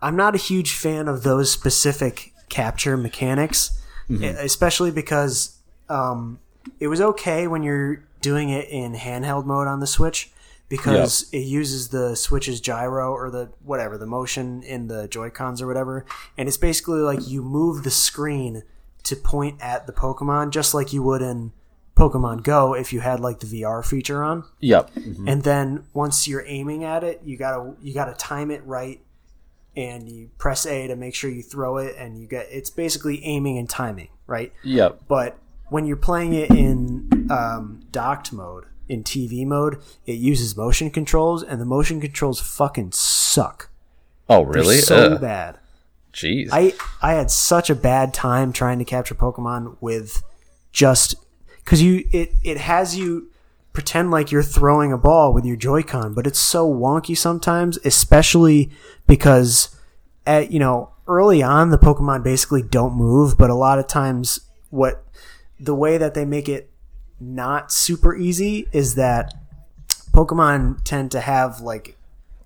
i'm 0.00 0.16
not 0.16 0.34
a 0.34 0.38
huge 0.38 0.72
fan 0.72 1.06
of 1.08 1.22
those 1.22 1.50
specific 1.50 2.32
capture 2.48 2.96
mechanics 2.96 3.70
e- 4.08 4.24
especially 4.24 4.90
because 4.90 5.58
um, 5.88 6.38
it 6.80 6.86
was 6.88 7.00
okay 7.00 7.46
when 7.46 7.62
you're 7.62 8.02
doing 8.22 8.48
it 8.50 8.68
in 8.70 8.94
handheld 8.94 9.44
mode 9.44 9.66
on 9.66 9.80
the 9.80 9.86
switch 9.86 10.30
because 10.68 11.28
it 11.32 11.40
uses 11.40 11.88
the 11.88 12.14
switch's 12.16 12.60
gyro 12.60 13.12
or 13.12 13.30
the 13.30 13.50
whatever 13.62 13.98
the 13.98 14.06
motion 14.06 14.62
in 14.62 14.88
the 14.88 15.06
joy 15.08 15.30
cons 15.30 15.60
or 15.60 15.66
whatever. 15.66 16.04
And 16.36 16.48
it's 16.48 16.56
basically 16.56 17.00
like 17.00 17.28
you 17.28 17.42
move 17.42 17.84
the 17.84 17.90
screen 17.90 18.62
to 19.04 19.16
point 19.16 19.60
at 19.60 19.86
the 19.86 19.92
pokemon 19.92 20.50
just 20.50 20.74
like 20.74 20.92
you 20.92 21.02
would 21.02 21.22
in 21.22 21.52
pokemon 21.96 22.42
go 22.42 22.74
if 22.74 22.92
you 22.92 23.00
had 23.00 23.20
like 23.20 23.38
the 23.38 23.46
vr 23.46 23.84
feature 23.84 24.24
on. 24.24 24.44
Yep. 24.60 24.90
and 24.96 25.42
then 25.42 25.84
once 25.92 26.26
you're 26.26 26.44
aiming 26.46 26.82
at 26.82 27.04
it 27.04 27.20
you 27.24 27.36
gotta 27.36 27.74
you 27.80 27.94
gotta 27.94 28.14
time 28.14 28.50
it 28.50 28.64
right 28.64 29.00
and 29.76 30.08
you 30.08 30.30
press 30.38 30.66
a 30.66 30.88
to 30.88 30.96
make 30.96 31.14
sure 31.14 31.30
you 31.30 31.42
throw 31.42 31.76
it 31.76 31.94
and 31.96 32.18
you 32.18 32.26
get 32.26 32.48
it's 32.50 32.70
basically 32.70 33.24
aiming 33.24 33.58
and 33.58 33.68
timing 33.68 34.08
right? 34.26 34.52
Yep. 34.64 35.02
but 35.06 35.38
when 35.68 35.86
you're 35.86 35.96
playing 35.96 36.32
it 36.32 36.50
in 36.50 37.28
um, 37.30 37.82
docked 37.92 38.32
mode 38.32 38.64
in 38.88 39.02
tv 39.02 39.46
mode 39.46 39.76
it 40.06 40.14
uses 40.14 40.56
motion 40.56 40.90
controls 40.90 41.42
and 41.42 41.60
the 41.60 41.64
motion 41.64 42.00
controls 42.00 42.40
fucking 42.40 42.90
suck 42.92 43.68
Oh, 44.28 44.44
They're 44.44 44.62
really? 44.62 44.78
so 44.78 45.12
Ugh. 45.12 45.20
bad 45.20 45.58
Jeez. 46.12 46.48
I 46.52 46.74
I 47.02 47.14
had 47.14 47.30
such 47.30 47.68
a 47.70 47.74
bad 47.74 48.14
time 48.14 48.52
trying 48.52 48.78
to 48.78 48.84
capture 48.84 49.14
Pokemon 49.16 49.76
with 49.80 50.22
just 50.72 51.16
because 51.58 51.82
you 51.82 52.08
it 52.12 52.32
it 52.44 52.56
has 52.58 52.96
you 52.96 53.30
pretend 53.72 54.12
like 54.12 54.30
you're 54.30 54.42
throwing 54.42 54.92
a 54.92 54.96
ball 54.96 55.32
with 55.32 55.44
your 55.44 55.56
Joy-Con, 55.56 56.14
but 56.14 56.24
it's 56.26 56.38
so 56.38 56.72
wonky 56.72 57.18
sometimes, 57.18 57.78
especially 57.84 58.70
because 59.08 59.76
at 60.24 60.52
you 60.52 60.60
know 60.60 60.90
early 61.08 61.42
on 61.42 61.70
the 61.70 61.78
Pokemon 61.78 62.22
basically 62.22 62.62
don't 62.62 62.94
move, 62.94 63.36
but 63.36 63.50
a 63.50 63.54
lot 63.54 63.80
of 63.80 63.88
times 63.88 64.38
what 64.70 65.04
the 65.58 65.74
way 65.74 65.98
that 65.98 66.14
they 66.14 66.24
make 66.24 66.48
it 66.48 66.70
not 67.24 67.72
super 67.72 68.14
easy 68.14 68.68
is 68.72 68.94
that 68.96 69.34
Pokemon 70.12 70.82
tend 70.84 71.10
to 71.12 71.20
have 71.20 71.60
like 71.60 71.96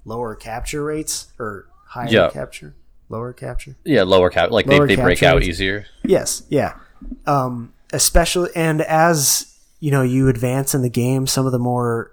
lower 0.05 0.35
capture 0.35 0.85
rates 0.85 1.33
or 1.39 1.67
higher 1.87 2.09
Yeah. 2.09 2.31
capture, 2.31 2.75
lower 3.09 3.33
capture. 3.33 3.77
yeah, 3.85 4.03
lower 4.05 4.31
cap. 4.31 4.51
Like 4.51 4.67
Lower 4.67 4.87
they, 4.87 4.97
they 4.97 5.03
break 5.03 5.23
out 5.23 5.37
rates. 5.37 5.49
easier. 5.49 5.87
Yes, 6.05 6.43
yeah. 6.49 6.75
Um, 7.27 7.73
especially 7.93 8.51
and 8.55 8.81
as 8.83 9.55
you 9.81 9.91
know, 9.91 10.03
you 10.03 10.29
advance 10.29 10.75
in 10.75 10.83
the 10.83 10.89
game, 10.91 11.27
some 11.27 11.47
of 11.47 11.53
the 11.53 11.59
more 11.59 12.11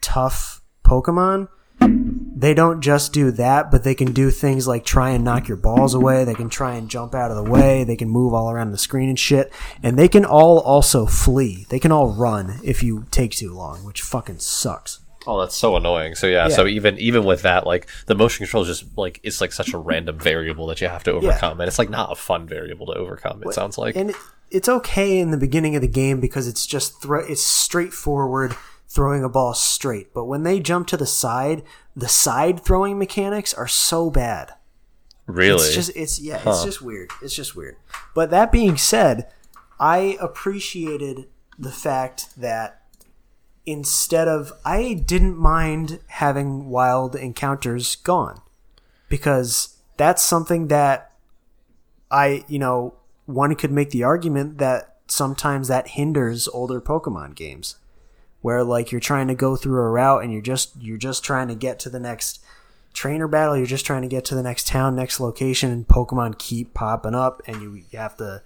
tough 0.00 0.62
Pokemon, 0.84 1.48
they 1.80 2.54
don't 2.54 2.80
just 2.80 3.12
do 3.12 3.30
that, 3.32 3.70
but 3.70 3.82
they 3.84 3.94
can 3.94 4.12
do 4.12 4.30
things 4.30 4.66
like 4.68 4.84
try 4.84 5.10
and 5.10 5.24
knock 5.24 5.48
your 5.48 5.56
balls 5.56 5.94
away. 5.94 6.24
They 6.24 6.34
can 6.34 6.48
try 6.48 6.76
and 6.76 6.88
jump 6.88 7.14
out 7.14 7.30
of 7.30 7.36
the 7.36 7.50
way. 7.50 7.84
They 7.84 7.96
can 7.96 8.08
move 8.08 8.32
all 8.34 8.50
around 8.50 8.70
the 8.70 8.78
screen 8.78 9.08
and 9.08 9.18
shit. 9.18 9.52
And 9.82 9.98
they 9.98 10.08
can 10.08 10.24
all 10.24 10.60
also 10.60 11.06
flee. 11.06 11.66
They 11.68 11.78
can 11.80 11.90
all 11.92 12.08
run 12.12 12.60
if 12.62 12.82
you 12.82 13.06
take 13.10 13.32
too 13.32 13.52
long, 13.52 13.84
which 13.84 14.02
fucking 14.02 14.38
sucks. 14.38 15.00
Oh, 15.26 15.40
that's 15.40 15.56
so 15.56 15.76
annoying. 15.76 16.14
So 16.14 16.26
yeah, 16.26 16.48
Yeah. 16.48 16.54
so 16.54 16.66
even 16.66 16.96
even 16.98 17.24
with 17.24 17.42
that, 17.42 17.66
like 17.66 17.86
the 18.06 18.14
motion 18.14 18.46
control 18.46 18.62
is 18.62 18.78
just 18.78 18.96
like 18.96 19.20
it's 19.22 19.40
like 19.40 19.52
such 19.52 19.74
a 19.74 19.78
random 19.78 20.18
variable 20.18 20.66
that 20.68 20.80
you 20.80 20.88
have 20.88 21.04
to 21.04 21.12
overcome, 21.12 21.60
and 21.60 21.68
it's 21.68 21.78
like 21.78 21.90
not 21.90 22.12
a 22.12 22.14
fun 22.14 22.46
variable 22.46 22.86
to 22.86 22.94
overcome. 22.94 23.42
It 23.44 23.52
sounds 23.52 23.76
like. 23.76 23.96
and 23.96 24.14
it's 24.50 24.68
okay 24.68 25.18
in 25.18 25.30
the 25.30 25.36
beginning 25.36 25.76
of 25.76 25.82
the 25.82 25.88
game 25.88 26.20
because 26.20 26.48
it's 26.48 26.64
just 26.66 27.02
thro- 27.02 27.26
it's 27.26 27.42
straightforward 27.44 28.56
throwing 28.88 29.22
a 29.22 29.28
ball 29.28 29.54
straight. 29.54 30.14
But 30.14 30.24
when 30.24 30.42
they 30.42 30.60
jump 30.60 30.86
to 30.88 30.96
the 30.96 31.06
side, 31.06 31.62
the 31.94 32.08
side 32.08 32.64
throwing 32.64 32.98
mechanics 32.98 33.52
are 33.54 33.68
so 33.68 34.10
bad. 34.10 34.54
really, 35.26 35.66
It's 35.66 35.74
just 35.74 35.92
it's 35.94 36.20
yeah, 36.20 36.42
it's 36.44 36.64
just 36.64 36.82
weird. 36.82 37.10
It's 37.22 37.34
just 37.34 37.54
weird. 37.54 37.76
But 38.14 38.30
that 38.30 38.50
being 38.50 38.76
said, 38.76 39.30
I 39.78 40.16
appreciated 40.20 41.28
the 41.58 41.72
fact 41.72 42.34
that 42.36 42.82
instead 43.66 44.28
of 44.28 44.52
I 44.64 44.94
didn't 44.94 45.36
mind 45.36 46.00
having 46.06 46.70
wild 46.70 47.14
encounters 47.14 47.96
gone 47.96 48.40
because 49.08 49.76
that's 49.98 50.22
something 50.22 50.68
that 50.68 51.12
I, 52.10 52.44
you 52.48 52.58
know, 52.58 52.94
one 53.26 53.54
could 53.56 53.70
make 53.70 53.90
the 53.90 54.04
argument 54.04 54.56
that 54.58 54.96
sometimes 55.08 55.68
that 55.68 55.88
hinders 55.88 56.48
older 56.48 56.80
Pokemon 56.80 57.34
games 57.34 57.76
where 58.40 58.62
like 58.62 58.92
you're 58.92 59.00
trying 59.00 59.28
to 59.28 59.34
go 59.34 59.56
through 59.56 59.80
a 59.80 59.88
route 59.88 60.22
and 60.22 60.32
you're 60.32 60.42
just 60.42 60.72
you're 60.80 60.96
just 60.96 61.24
trying 61.24 61.48
to 61.48 61.54
get 61.54 61.78
to 61.80 61.90
the 61.90 62.00
next 62.00 62.44
trainer 62.92 63.28
battle. 63.28 63.56
You're 63.56 63.66
just 63.66 63.86
trying 63.86 64.02
to 64.02 64.08
get 64.08 64.24
to 64.26 64.34
the 64.34 64.42
next 64.42 64.66
town 64.66 64.96
next 64.96 65.20
location 65.20 65.70
and 65.70 65.86
pokemon 65.86 66.38
keep 66.38 66.74
popping 66.74 67.14
up 67.14 67.42
and 67.46 67.60
you, 67.62 67.82
you 67.90 67.98
have 67.98 68.16
to 68.18 68.42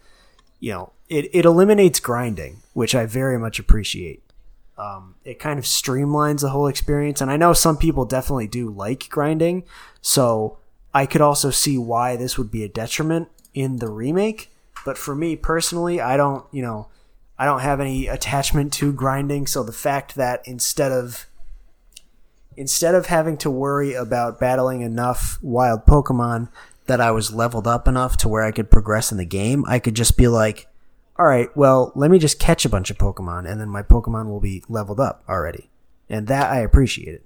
you 0.61 0.73
know 0.73 0.93
it, 1.09 1.29
it 1.33 1.45
eliminates 1.45 2.01
grinding 2.01 2.63
which 2.73 2.95
i 2.95 3.07
very 3.07 3.39
much 3.39 3.59
appreciate. 3.59 4.23
Um, 4.79 5.17
it 5.23 5.39
kind 5.39 5.59
of 5.59 5.67
streamlines 5.67 6.41
the 6.41 6.51
whole 6.51 6.67
experience. 6.67 7.21
And 7.21 7.31
i 7.31 7.37
know 7.37 7.53
some 7.53 7.77
people 7.77 8.05
definitely 8.05 8.47
do 8.47 8.71
like 8.71 9.09
grinding. 9.11 9.65
So 10.01 10.59
i 10.95 11.07
could 11.07 11.21
also 11.21 11.51
see 11.51 11.77
why 11.79 12.17
this 12.17 12.39
would 12.39 12.51
be 12.51 12.65
a 12.65 12.69
detriment 12.69 13.29
in 13.55 13.77
the 13.77 13.89
remake. 13.89 14.51
But 14.85 14.99
for 14.99 15.15
me 15.15 15.37
personally 15.37 16.01
i 16.01 16.17
don't 16.17 16.45
you 16.51 16.63
know 16.63 16.89
i 17.43 17.45
don't 17.45 17.61
have 17.61 17.81
any 17.81 18.07
attachment 18.07 18.73
to 18.73 18.93
grinding 18.93 19.47
so 19.47 19.63
the 19.63 19.73
fact 19.73 20.15
that 20.15 20.41
instead 20.47 20.93
of 20.93 21.27
instead 22.57 22.95
of 22.95 23.07
having 23.07 23.37
to 23.39 23.51
worry 23.51 23.95
about 23.95 24.39
battling 24.39 24.83
enough 24.83 25.39
wild 25.43 25.87
Pokemon 25.87 26.49
that 26.87 27.01
I 27.01 27.11
was 27.11 27.33
leveled 27.33 27.67
up 27.67 27.87
enough 27.87 28.17
to 28.19 28.29
where 28.29 28.43
I 28.43 28.53
could 28.53 28.71
progress 28.71 29.13
in 29.13 29.19
the 29.19 29.25
game, 29.25 29.65
I 29.67 29.79
could 29.79 29.95
just 29.95 30.17
be 30.17 30.29
like, 30.29 30.67
all 31.19 31.27
right, 31.27 31.55
well, 31.57 31.93
let 31.95 32.11
me 32.11 32.19
just 32.19 32.39
catch 32.39 32.65
a 32.65 32.69
bunch 32.69 32.91
of 32.91 32.99
Pokemon 32.99 33.51
and 33.51 33.61
then 33.61 33.69
my 33.69 33.83
Pokemon 33.83 34.29
will 34.29 34.41
be 34.41 34.65
leveled 34.69 35.01
up 35.01 35.23
already. 35.29 35.71
And 36.09 36.27
that 36.29 36.51
I 36.51 36.61
appreciated. 36.61 37.23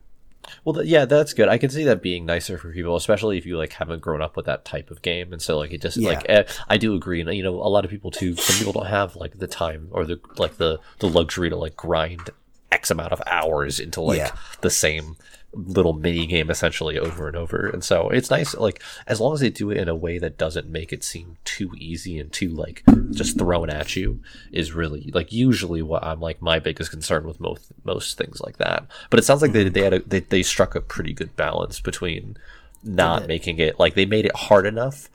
Well, 0.65 0.75
th- 0.75 0.87
yeah, 0.87 1.05
that's 1.05 1.33
good. 1.33 1.49
I 1.49 1.59
can 1.59 1.71
see 1.71 1.85
that 1.85 2.03
being 2.03 2.25
nicer 2.27 2.59
for 2.59 2.71
people, 2.73 2.97
especially 2.97 3.39
if 3.39 3.47
you 3.47 3.57
like 3.59 3.73
haven't 3.75 4.01
grown 4.01 4.23
up 4.23 4.37
with 4.37 4.47
that 4.47 4.65
type 4.65 4.91
of 4.91 5.03
game, 5.03 5.33
and 5.33 5.41
so 5.43 5.59
like 5.59 5.73
it 5.73 5.83
just 5.83 5.97
Yeah. 5.97 6.09
like 6.11 6.27
eh, 6.29 6.45
I 6.69 6.77
do 6.77 6.95
agree. 6.95 7.21
And 7.21 7.33
you 7.35 7.43
know, 7.43 7.55
a 7.55 7.69
lot 7.69 7.85
of 7.85 7.91
people 7.91 8.11
too. 8.11 8.35
Some 8.37 8.57
people 8.59 8.73
don't 8.73 8.91
have 8.91 9.17
like 9.17 9.39
the 9.39 9.47
time 9.47 9.89
or 9.91 10.05
the 10.05 10.21
like 10.39 10.57
the 10.57 10.79
the 10.99 11.09
luxury 11.09 11.51
to 11.51 11.57
like 11.57 11.77
grind 11.77 12.31
x 12.73 12.91
amount 12.91 13.13
of 13.13 13.23
hours 13.27 13.79
into 13.79 14.01
like 14.01 14.19
Yeah. 14.19 14.33
the 14.61 14.71
same 14.71 15.17
little 15.57 15.95
mini 15.95 16.27
game 16.27 16.51
essentially 16.51 16.99
over 16.99 17.27
and 17.27 17.37
over. 17.37 17.69
And 17.69 17.83
so 17.83 18.11
it's 18.11 18.31
nice, 18.31 18.55
like 18.55 18.83
as 19.07 19.21
long 19.21 19.35
as 19.35 19.40
they 19.40 19.51
do 19.51 19.71
it 19.71 19.79
in 19.79 19.88
a 19.88 19.95
way 19.95 20.19
that 20.19 20.37
doesn't 20.37 20.69
make 20.69 20.92
it 20.92 21.03
seem 21.03 21.37
too 21.45 21.73
easy 21.77 22.19
and 22.19 22.31
too 22.33 22.51
like 22.51 22.83
just 23.12 23.38
thrown 23.38 23.71
at 23.71 23.97
you 23.97 24.21
is 24.53 24.73
really 24.73 25.11
like 25.14 25.33
usually 25.33 25.83
what 25.83 26.05
I'm 26.05 26.21
like 26.21 26.42
my 26.42 26.59
biggest 26.59 26.90
concern 26.90 27.27
with 27.27 27.40
most 27.40 27.73
most 27.85 28.19
things 28.19 28.40
like 28.40 28.59
that. 28.59 28.87
But 29.11 29.19
it 29.19 29.25
sounds 29.25 29.42
like 29.42 29.53
they 29.53 29.69
they 29.69 29.83
had 29.83 29.95
a, 29.95 30.01
they 30.01 30.21
they 30.21 30.42
struck 30.42 30.75
a 30.75 30.81
pretty 30.81 31.12
good 31.12 31.35
balance 31.37 31.81
between 31.81 32.37
not 32.85 33.27
making 33.27 33.59
it 33.59 33.79
like 33.79 33.95
they 33.95 34.07
made 34.07 34.27
it 34.27 34.37
hard 34.37 34.66
enough. 34.66 35.09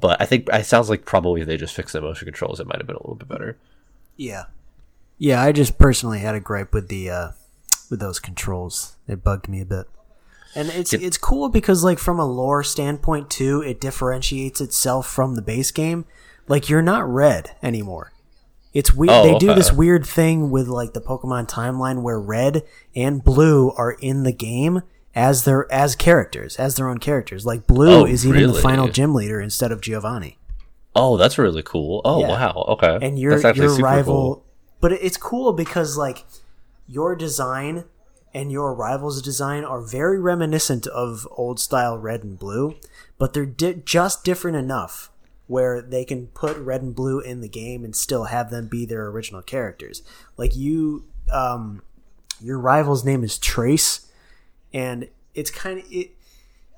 But 0.00 0.20
I 0.22 0.26
think 0.26 0.48
it 0.52 0.66
sounds 0.66 0.88
like 0.88 1.04
probably 1.04 1.40
if 1.40 1.48
they 1.48 1.56
just 1.56 1.74
fixed 1.74 1.92
the 1.92 2.00
motion 2.00 2.26
controls, 2.26 2.60
it 2.60 2.66
might 2.68 2.78
have 2.78 2.86
been 2.86 2.96
a 2.96 3.02
little 3.02 3.16
bit 3.16 3.28
better. 3.28 3.56
Yeah. 4.16 4.44
Yeah, 5.18 5.42
I 5.42 5.50
just 5.50 5.78
personally 5.78 6.20
had 6.20 6.36
a 6.36 6.40
gripe 6.40 6.72
with 6.72 6.88
the 6.88 7.10
uh 7.10 7.30
with 7.90 8.00
those 8.00 8.18
controls. 8.18 8.96
It 9.06 9.22
bugged 9.24 9.48
me 9.48 9.60
a 9.60 9.64
bit. 9.66 9.86
And 10.54 10.68
it's 10.70 10.92
it's 10.92 11.18
cool 11.18 11.48
because 11.50 11.84
like 11.84 11.98
from 11.98 12.18
a 12.18 12.26
lore 12.26 12.64
standpoint 12.64 13.30
too, 13.30 13.60
it 13.62 13.80
differentiates 13.80 14.60
itself 14.60 15.06
from 15.06 15.34
the 15.34 15.42
base 15.42 15.70
game. 15.70 16.04
Like 16.48 16.68
you're 16.68 16.82
not 16.82 17.06
red 17.08 17.54
anymore. 17.62 18.12
It's 18.72 18.92
weird. 18.94 19.10
Oh, 19.12 19.22
they 19.24 19.38
do 19.38 19.50
okay. 19.50 19.58
this 19.58 19.72
weird 19.72 20.06
thing 20.06 20.50
with 20.50 20.66
like 20.68 20.92
the 20.94 21.00
Pokemon 21.00 21.48
timeline 21.50 22.02
where 22.02 22.18
red 22.20 22.62
and 22.96 23.22
blue 23.22 23.70
are 23.72 23.92
in 23.92 24.22
the 24.22 24.32
game 24.32 24.82
as 25.14 25.44
their 25.44 25.70
as 25.72 25.94
characters, 25.96 26.56
as 26.56 26.76
their 26.76 26.88
own 26.88 26.98
characters. 26.98 27.44
Like 27.44 27.66
blue 27.66 28.02
Oh, 28.02 28.06
is 28.06 28.26
even 28.26 28.52
the 28.52 28.60
final 28.60 28.88
gym 28.88 29.14
leader 29.14 29.40
instead 29.40 29.70
of 29.72 29.80
Giovanni. 29.80 30.38
Oh, 30.94 31.16
that's 31.16 31.38
really 31.38 31.62
cool. 31.62 32.00
Oh 32.04 32.20
Yeah. 32.20 32.28
wow, 32.28 32.64
okay. 32.68 32.98
and 33.06 33.18
your 33.18 33.32
that's 33.32 33.44
actually 33.44 33.66
your 33.76 33.78
rival 33.78 34.14
cool. 34.34 34.44
but 34.80 34.92
it's 34.92 35.16
cool 35.16 35.52
because 35.52 35.96
like 35.96 36.24
your 36.88 37.14
design 37.14 37.84
and 38.34 38.50
your 38.50 38.74
rival's 38.74 39.22
design 39.22 39.64
are 39.64 39.80
very 39.80 40.18
reminiscent 40.18 40.86
of 40.88 41.26
old 41.30 41.60
style 41.60 41.96
red 41.96 42.24
and 42.24 42.38
blue 42.38 42.74
but 43.18 43.32
they're 43.32 43.46
di- 43.46 43.82
just 43.84 44.24
different 44.24 44.56
enough 44.56 45.10
where 45.46 45.80
they 45.80 46.04
can 46.04 46.26
put 46.28 46.56
red 46.58 46.82
and 46.82 46.94
blue 46.94 47.20
in 47.20 47.40
the 47.40 47.48
game 47.48 47.84
and 47.84 47.94
still 47.94 48.24
have 48.24 48.50
them 48.50 48.66
be 48.66 48.84
their 48.84 49.06
original 49.06 49.42
characters 49.42 50.02
like 50.36 50.56
you 50.56 51.04
um 51.32 51.82
your 52.40 52.58
rival's 52.58 53.04
name 53.04 53.22
is 53.22 53.38
trace 53.38 54.10
and 54.72 55.08
it's 55.34 55.50
kind 55.50 55.78
of 55.78 55.84
it 55.90 56.10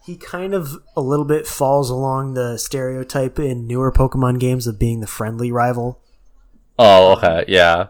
he 0.05 0.17
kind 0.17 0.55
of 0.55 0.83
a 0.97 1.01
little 1.01 1.25
bit 1.25 1.47
falls 1.47 1.91
along 1.91 2.35
the 2.35 2.57
stereotype 2.57 3.39
in 3.39 3.67
newer 3.67 3.93
Pokemon 3.93 4.41
games 4.41 4.67
of 4.67 4.79
being 4.79 5.01
the 5.01 5.07
friendly 5.07 5.53
rival. 5.53 6.01
Oh, 6.79 7.13
okay, 7.13 7.45
yeah. 7.49 7.89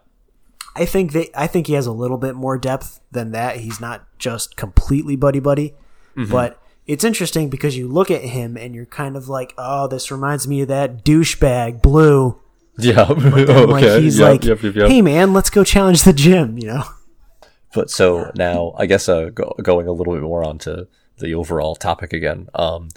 I 0.76 0.84
think 0.84 1.12
they 1.12 1.30
I 1.34 1.46
think 1.46 1.66
he 1.66 1.72
has 1.74 1.86
a 1.86 1.92
little 1.92 2.18
bit 2.18 2.34
more 2.34 2.58
depth 2.58 3.00
than 3.10 3.32
that. 3.32 3.58
He's 3.58 3.80
not 3.80 4.06
just 4.18 4.56
completely 4.56 5.16
buddy 5.16 5.40
buddy. 5.40 5.74
But 6.16 6.62
it's 6.86 7.04
interesting 7.04 7.50
because 7.50 7.76
you 7.76 7.88
look 7.88 8.10
at 8.10 8.22
him 8.22 8.56
and 8.56 8.74
you're 8.74 8.86
kind 8.86 9.16
of 9.16 9.28
like, 9.28 9.54
"Oh, 9.56 9.86
this 9.86 10.10
reminds 10.10 10.46
me 10.48 10.62
of 10.62 10.68
that 10.68 11.04
douchebag 11.04 11.82
Blue." 11.82 12.40
Yeah. 12.78 13.08
Okay. 13.10 13.64
like 13.64 14.02
he's 14.02 14.18
yep, 14.18 14.28
like, 14.28 14.44
yep, 14.44 14.62
yep. 14.62 14.88
"Hey 14.88 15.02
man, 15.02 15.32
let's 15.32 15.50
go 15.50 15.64
challenge 15.64 16.02
the 16.02 16.12
gym," 16.12 16.58
you 16.58 16.66
know. 16.66 16.84
But 17.72 17.90
so 17.90 18.32
now, 18.34 18.74
I 18.76 18.86
guess 18.86 19.08
uh, 19.08 19.30
go, 19.30 19.54
going 19.62 19.86
a 19.86 19.92
little 19.92 20.14
bit 20.14 20.22
more 20.22 20.44
onto 20.44 20.86
the 21.18 21.34
overall 21.34 21.76
topic 21.76 22.12
again. 22.12 22.48
Um, 22.54 22.88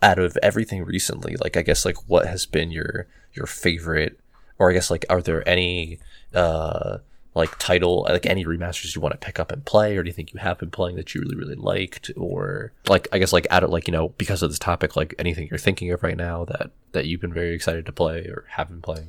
out 0.00 0.18
of 0.18 0.36
everything 0.42 0.84
recently, 0.84 1.36
like 1.36 1.56
I 1.56 1.62
guess 1.62 1.84
like 1.84 2.08
what 2.08 2.26
has 2.26 2.46
been 2.46 2.70
your 2.70 3.06
your 3.34 3.46
favorite, 3.46 4.18
or 4.58 4.70
I 4.70 4.74
guess 4.74 4.90
like 4.90 5.04
are 5.10 5.20
there 5.20 5.46
any 5.48 5.98
uh 6.34 6.98
like 7.34 7.58
title 7.58 8.02
like 8.08 8.26
any 8.26 8.44
remasters 8.44 8.94
you 8.94 9.00
want 9.00 9.12
to 9.12 9.24
pick 9.24 9.38
up 9.40 9.50
and 9.50 9.64
play, 9.64 9.96
or 9.96 10.02
do 10.02 10.08
you 10.08 10.12
think 10.12 10.32
you 10.32 10.40
have 10.40 10.58
been 10.58 10.70
playing 10.70 10.96
that 10.96 11.14
you 11.14 11.20
really 11.20 11.36
really 11.36 11.54
liked, 11.54 12.10
or 12.16 12.72
like 12.88 13.08
I 13.12 13.18
guess 13.18 13.32
like 13.32 13.46
out 13.50 13.64
of 13.64 13.70
like 13.70 13.86
you 13.86 13.92
know 13.92 14.10
because 14.10 14.42
of 14.42 14.50
this 14.50 14.58
topic, 14.58 14.96
like 14.96 15.14
anything 15.18 15.48
you're 15.50 15.58
thinking 15.58 15.90
of 15.90 16.02
right 16.02 16.16
now 16.16 16.44
that 16.46 16.70
that 16.92 17.06
you've 17.06 17.20
been 17.20 17.32
very 17.32 17.54
excited 17.54 17.86
to 17.86 17.92
play 17.92 18.26
or 18.26 18.44
have 18.50 18.68
been 18.68 18.82
playing. 18.82 19.08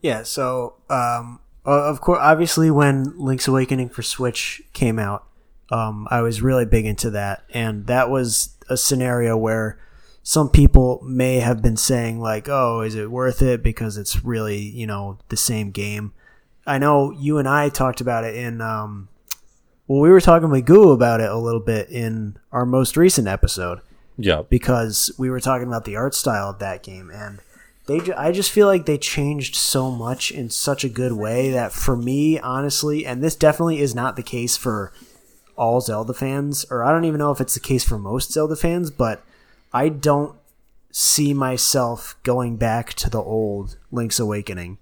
Yeah, 0.00 0.22
so 0.22 0.74
um, 0.88 1.40
of 1.64 2.00
course, 2.00 2.20
obviously, 2.22 2.70
when 2.70 3.18
Link's 3.18 3.48
Awakening 3.48 3.90
for 3.90 4.02
Switch 4.02 4.62
came 4.72 4.98
out, 4.98 5.26
um, 5.70 6.08
I 6.10 6.22
was 6.22 6.40
really 6.40 6.64
big 6.64 6.86
into 6.86 7.10
that, 7.10 7.44
and 7.52 7.86
that 7.86 8.08
was 8.08 8.56
a 8.70 8.76
scenario 8.76 9.36
where 9.36 9.78
some 10.22 10.50
people 10.50 11.00
may 11.04 11.40
have 11.40 11.60
been 11.60 11.76
saying 11.76 12.20
like, 12.20 12.48
"Oh, 12.48 12.80
is 12.80 12.94
it 12.94 13.10
worth 13.10 13.42
it?" 13.42 13.62
Because 13.62 13.96
it's 13.96 14.24
really 14.24 14.58
you 14.58 14.86
know 14.86 15.18
the 15.28 15.36
same 15.36 15.70
game. 15.70 16.12
I 16.68 16.78
know 16.78 17.10
you 17.12 17.38
and 17.38 17.48
I 17.48 17.68
talked 17.70 18.00
about 18.00 18.24
it 18.24 18.34
in 18.36 18.60
um, 18.60 19.08
well, 19.86 20.00
we 20.00 20.10
were 20.10 20.20
talking 20.20 20.50
with 20.50 20.66
Goo 20.66 20.90
about 20.90 21.20
it 21.20 21.30
a 21.30 21.36
little 21.38 21.60
bit 21.60 21.88
in 21.88 22.36
our 22.52 22.66
most 22.66 22.96
recent 22.96 23.26
episode 23.26 23.80
Yeah. 24.16 24.42
because 24.48 25.10
we 25.18 25.30
were 25.30 25.40
talking 25.40 25.66
about 25.66 25.84
the 25.86 25.96
art 25.96 26.14
style 26.14 26.50
of 26.50 26.58
that 26.58 26.82
game 26.82 27.10
and 27.10 27.40
they 27.86 28.00
ju- 28.00 28.14
I 28.16 28.32
just 28.32 28.50
feel 28.50 28.66
like 28.66 28.84
they 28.84 28.98
changed 28.98 29.54
so 29.56 29.90
much 29.90 30.30
in 30.30 30.50
such 30.50 30.84
a 30.84 30.90
good 30.90 31.12
way 31.12 31.50
that 31.50 31.72
for 31.72 31.96
me 31.96 32.38
honestly 32.38 33.06
and 33.06 33.22
this 33.24 33.34
definitely 33.34 33.80
is 33.80 33.94
not 33.94 34.16
the 34.16 34.22
case 34.22 34.56
for 34.58 34.92
all 35.56 35.80
Zelda 35.80 36.12
fans 36.12 36.66
or 36.70 36.84
I 36.84 36.92
don't 36.92 37.06
even 37.06 37.18
know 37.18 37.30
if 37.32 37.40
it's 37.40 37.54
the 37.54 37.60
case 37.60 37.82
for 37.84 37.98
most 37.98 38.30
Zelda 38.32 38.56
fans 38.56 38.90
but 38.90 39.22
I 39.72 39.88
don't 39.88 40.36
see 40.92 41.32
myself 41.32 42.16
going 42.24 42.56
back 42.56 42.92
to 42.94 43.08
the 43.08 43.22
old 43.22 43.76
Link's 43.90 44.18
Awakening 44.20 44.76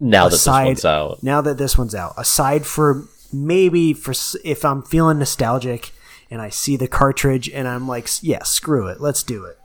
Now 0.00 0.24
that 0.24 0.30
this 0.30 0.46
one's 0.46 0.84
out. 0.84 1.22
now 1.22 1.40
that 1.42 1.58
this 1.58 1.76
one's 1.76 1.94
out 1.94 2.14
aside 2.16 2.66
for 2.66 3.04
maybe 3.32 3.92
for 3.92 4.12
if 4.42 4.64
i'm 4.64 4.82
feeling 4.82 5.18
nostalgic 5.18 5.92
and 6.30 6.40
i 6.40 6.48
see 6.48 6.76
the 6.76 6.88
cartridge 6.88 7.48
and 7.48 7.68
i'm 7.68 7.86
like 7.86 8.08
yeah 8.22 8.42
screw 8.42 8.88
it 8.88 9.00
let's 9.00 9.22
do 9.22 9.44
it 9.44 9.58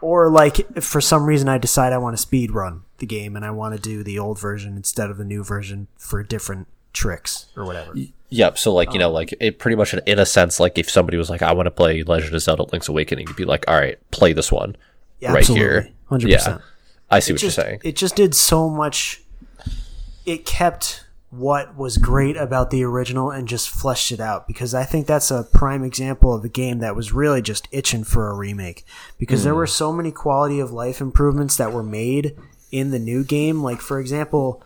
or 0.00 0.28
like 0.28 0.60
if 0.76 0.84
for 0.84 1.00
some 1.00 1.24
reason 1.24 1.48
i 1.48 1.58
decide 1.58 1.92
i 1.92 1.98
want 1.98 2.16
to 2.16 2.22
speed 2.22 2.52
run 2.52 2.82
the 2.98 3.06
game 3.06 3.34
and 3.34 3.44
i 3.44 3.50
want 3.50 3.74
to 3.74 3.80
do 3.80 4.04
the 4.04 4.18
old 4.18 4.38
version 4.38 4.76
instead 4.76 5.10
of 5.10 5.16
the 5.16 5.24
new 5.24 5.42
version 5.42 5.88
for 5.96 6.22
different 6.22 6.68
tricks 6.92 7.46
or 7.56 7.64
whatever. 7.64 7.94
Yep. 8.28 8.58
So 8.58 8.72
like 8.72 8.92
you 8.92 8.98
know 8.98 9.08
um, 9.08 9.14
like 9.14 9.34
it 9.40 9.58
pretty 9.58 9.76
much 9.76 9.94
in 9.94 10.18
a 10.18 10.26
sense 10.26 10.60
like 10.60 10.76
if 10.78 10.90
somebody 10.90 11.16
was 11.16 11.30
like 11.30 11.42
I 11.42 11.52
want 11.52 11.66
to 11.66 11.70
play 11.70 12.02
Legend 12.02 12.34
of 12.34 12.42
Zelda: 12.42 12.64
Link's 12.64 12.88
Awakening, 12.88 13.28
you'd 13.28 13.36
be 13.36 13.44
like, 13.44 13.64
all 13.66 13.74
right, 13.74 13.98
play 14.10 14.32
this 14.32 14.52
one 14.52 14.76
Yeah, 15.20 15.32
right 15.32 15.46
here. 15.46 15.90
absolutely. 16.10 16.36
100%. 16.36 16.46
Yeah. 16.46 16.58
I 17.10 17.20
see 17.20 17.32
what 17.32 17.40
just, 17.40 17.56
you're 17.56 17.64
saying. 17.64 17.80
It 17.82 17.96
just 17.96 18.14
did 18.14 18.34
so 18.34 18.68
much. 18.68 19.21
It 20.24 20.46
kept 20.46 21.04
what 21.30 21.76
was 21.78 21.96
great 21.96 22.36
about 22.36 22.70
the 22.70 22.84
original 22.84 23.30
and 23.30 23.48
just 23.48 23.70
fleshed 23.70 24.12
it 24.12 24.20
out 24.20 24.46
because 24.46 24.74
I 24.74 24.84
think 24.84 25.06
that's 25.06 25.30
a 25.30 25.44
prime 25.44 25.82
example 25.82 26.34
of 26.34 26.44
a 26.44 26.48
game 26.48 26.80
that 26.80 26.94
was 26.94 27.12
really 27.12 27.40
just 27.40 27.68
itching 27.72 28.04
for 28.04 28.28
a 28.28 28.34
remake 28.34 28.84
because 29.18 29.42
there 29.42 29.54
were 29.54 29.66
so 29.66 29.94
many 29.94 30.10
quality 30.12 30.60
of 30.60 30.72
life 30.72 31.00
improvements 31.00 31.56
that 31.56 31.72
were 31.72 31.82
made 31.82 32.36
in 32.70 32.90
the 32.90 32.98
new 32.98 33.24
game. 33.24 33.62
Like 33.62 33.80
for 33.80 33.98
example, 33.98 34.62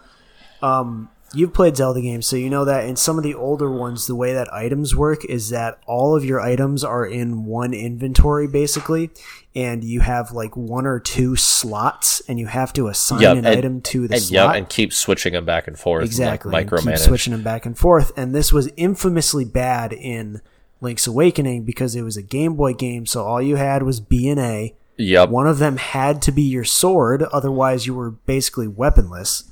um, 0.61 1.09
you've 1.35 1.53
played 1.53 1.77
Zelda 1.77 2.01
games, 2.01 2.27
so 2.27 2.37
you 2.37 2.49
know 2.51 2.65
that 2.65 2.85
in 2.87 2.97
some 2.97 3.19
of 3.19 3.25
the 3.25 3.35
older 3.35 3.71
ones, 3.71 4.07
the 4.07 4.15
way 4.15 4.33
that 4.33 4.53
items 4.53 4.95
work 4.95 5.25
is 5.25 5.51
that 5.51 5.79
all 5.87 6.17
of 6.17 6.25
your 6.25 6.41
items 6.41 6.83
are 6.85 7.05
in 7.07 7.45
one 7.45 7.75
inventory 7.75 8.47
basically, 8.49 9.11
and 9.55 9.83
you 9.85 10.01
have 10.01 10.33
like 10.33 10.57
one 10.57 10.87
or 10.87 11.01
two 11.01 11.37
slots, 11.37 12.21
and 12.29 12.39
you 12.39 12.47
have 12.47 12.73
to 12.75 12.89
assign 12.89 13.21
Yep, 13.21 13.33
an 13.39 13.47
and- 13.47 13.59
item 13.59 13.81
to 13.83 14.09
the 14.09 14.15
and 14.15 14.23
slot. 14.23 14.33
yeah, 14.55 14.59
and 14.59 14.69
keep 14.69 14.93
switching 14.93 15.33
them 15.33 15.45
back 15.45 15.67
and 15.67 15.79
forth. 15.79 16.05
exactly, 16.05 16.53
like 16.53 16.71
keep 16.71 16.99
switching 16.99 17.33
them 17.33 17.43
back 17.43 17.67
and 17.67 17.77
forth. 17.77 18.13
And 18.17 18.35
this 18.35 18.53
was 18.53 18.69
infamously 18.77 19.45
bad 19.45 19.93
in 19.93 20.41
Link's 20.81 21.07
Awakening 21.07 21.65
because 21.65 21.97
it 21.97 22.03
was 22.03 22.17
a 22.17 22.23
Game 22.23 22.55
Boy 22.55 22.73
game, 22.75 23.07
so 23.07 23.25
all 23.25 23.41
you 23.43 23.57
had 23.57 23.83
was 23.83 23.99
B 24.01 24.29
and 24.29 24.39
A. 24.41 24.75
Yep. 24.99 25.29
One 25.29 25.47
of 25.47 25.59
them 25.59 25.77
had 25.77 26.23
to 26.23 26.33
be 26.33 26.43
your 26.43 26.65
sword, 26.65 27.23
otherwise 27.25 27.87
you 27.87 27.95
were 27.95 28.11
basically 28.11 28.67
weaponless. 28.67 29.45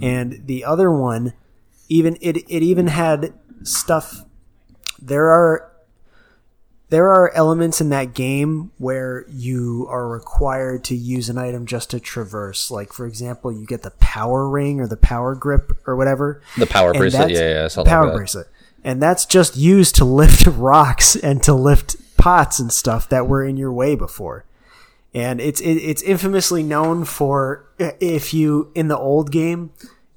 And 0.00 0.46
the 0.46 0.64
other 0.64 0.90
one, 0.90 1.32
even 1.88 2.16
it 2.20 2.38
it 2.48 2.62
even 2.62 2.86
had 2.86 3.34
stuff. 3.62 4.24
There 5.00 5.28
are 5.28 5.72
there 6.92 7.08
are 7.08 7.34
elements 7.34 7.80
in 7.80 7.88
that 7.88 8.12
game 8.12 8.70
where 8.76 9.24
you 9.28 9.86
are 9.88 10.06
required 10.06 10.84
to 10.84 10.94
use 10.94 11.30
an 11.30 11.38
item 11.38 11.64
just 11.64 11.90
to 11.90 11.98
traverse. 11.98 12.70
Like 12.70 12.92
for 12.92 13.06
example, 13.06 13.50
you 13.50 13.66
get 13.66 13.82
the 13.82 13.92
power 13.92 14.48
ring 14.48 14.78
or 14.78 14.86
the 14.86 14.98
power 14.98 15.34
grip 15.34 15.72
or 15.86 15.96
whatever. 15.96 16.42
The 16.58 16.66
power 16.66 16.92
bracelet. 16.92 17.30
Yeah, 17.30 17.66
yeah. 17.66 17.84
Power 17.84 18.06
like 18.08 18.14
bracelet, 18.14 18.46
and 18.84 19.02
that's 19.02 19.26
just 19.26 19.56
used 19.56 19.96
to 19.96 20.04
lift 20.20 20.46
rocks 20.46 21.16
and 21.16 21.42
to 21.42 21.54
lift 21.54 21.96
pots 22.18 22.60
and 22.60 22.70
stuff 22.70 23.08
that 23.08 23.26
were 23.26 23.44
in 23.44 23.56
your 23.56 23.72
way 23.72 23.96
before. 23.96 24.44
And 25.14 25.40
it's 25.40 25.60
it, 25.60 25.74
it's 25.74 26.02
infamously 26.02 26.62
known 26.62 27.04
for 27.04 27.66
if 27.78 28.32
you 28.32 28.70
in 28.74 28.88
the 28.88 28.96
old 28.96 29.30
game, 29.30 29.70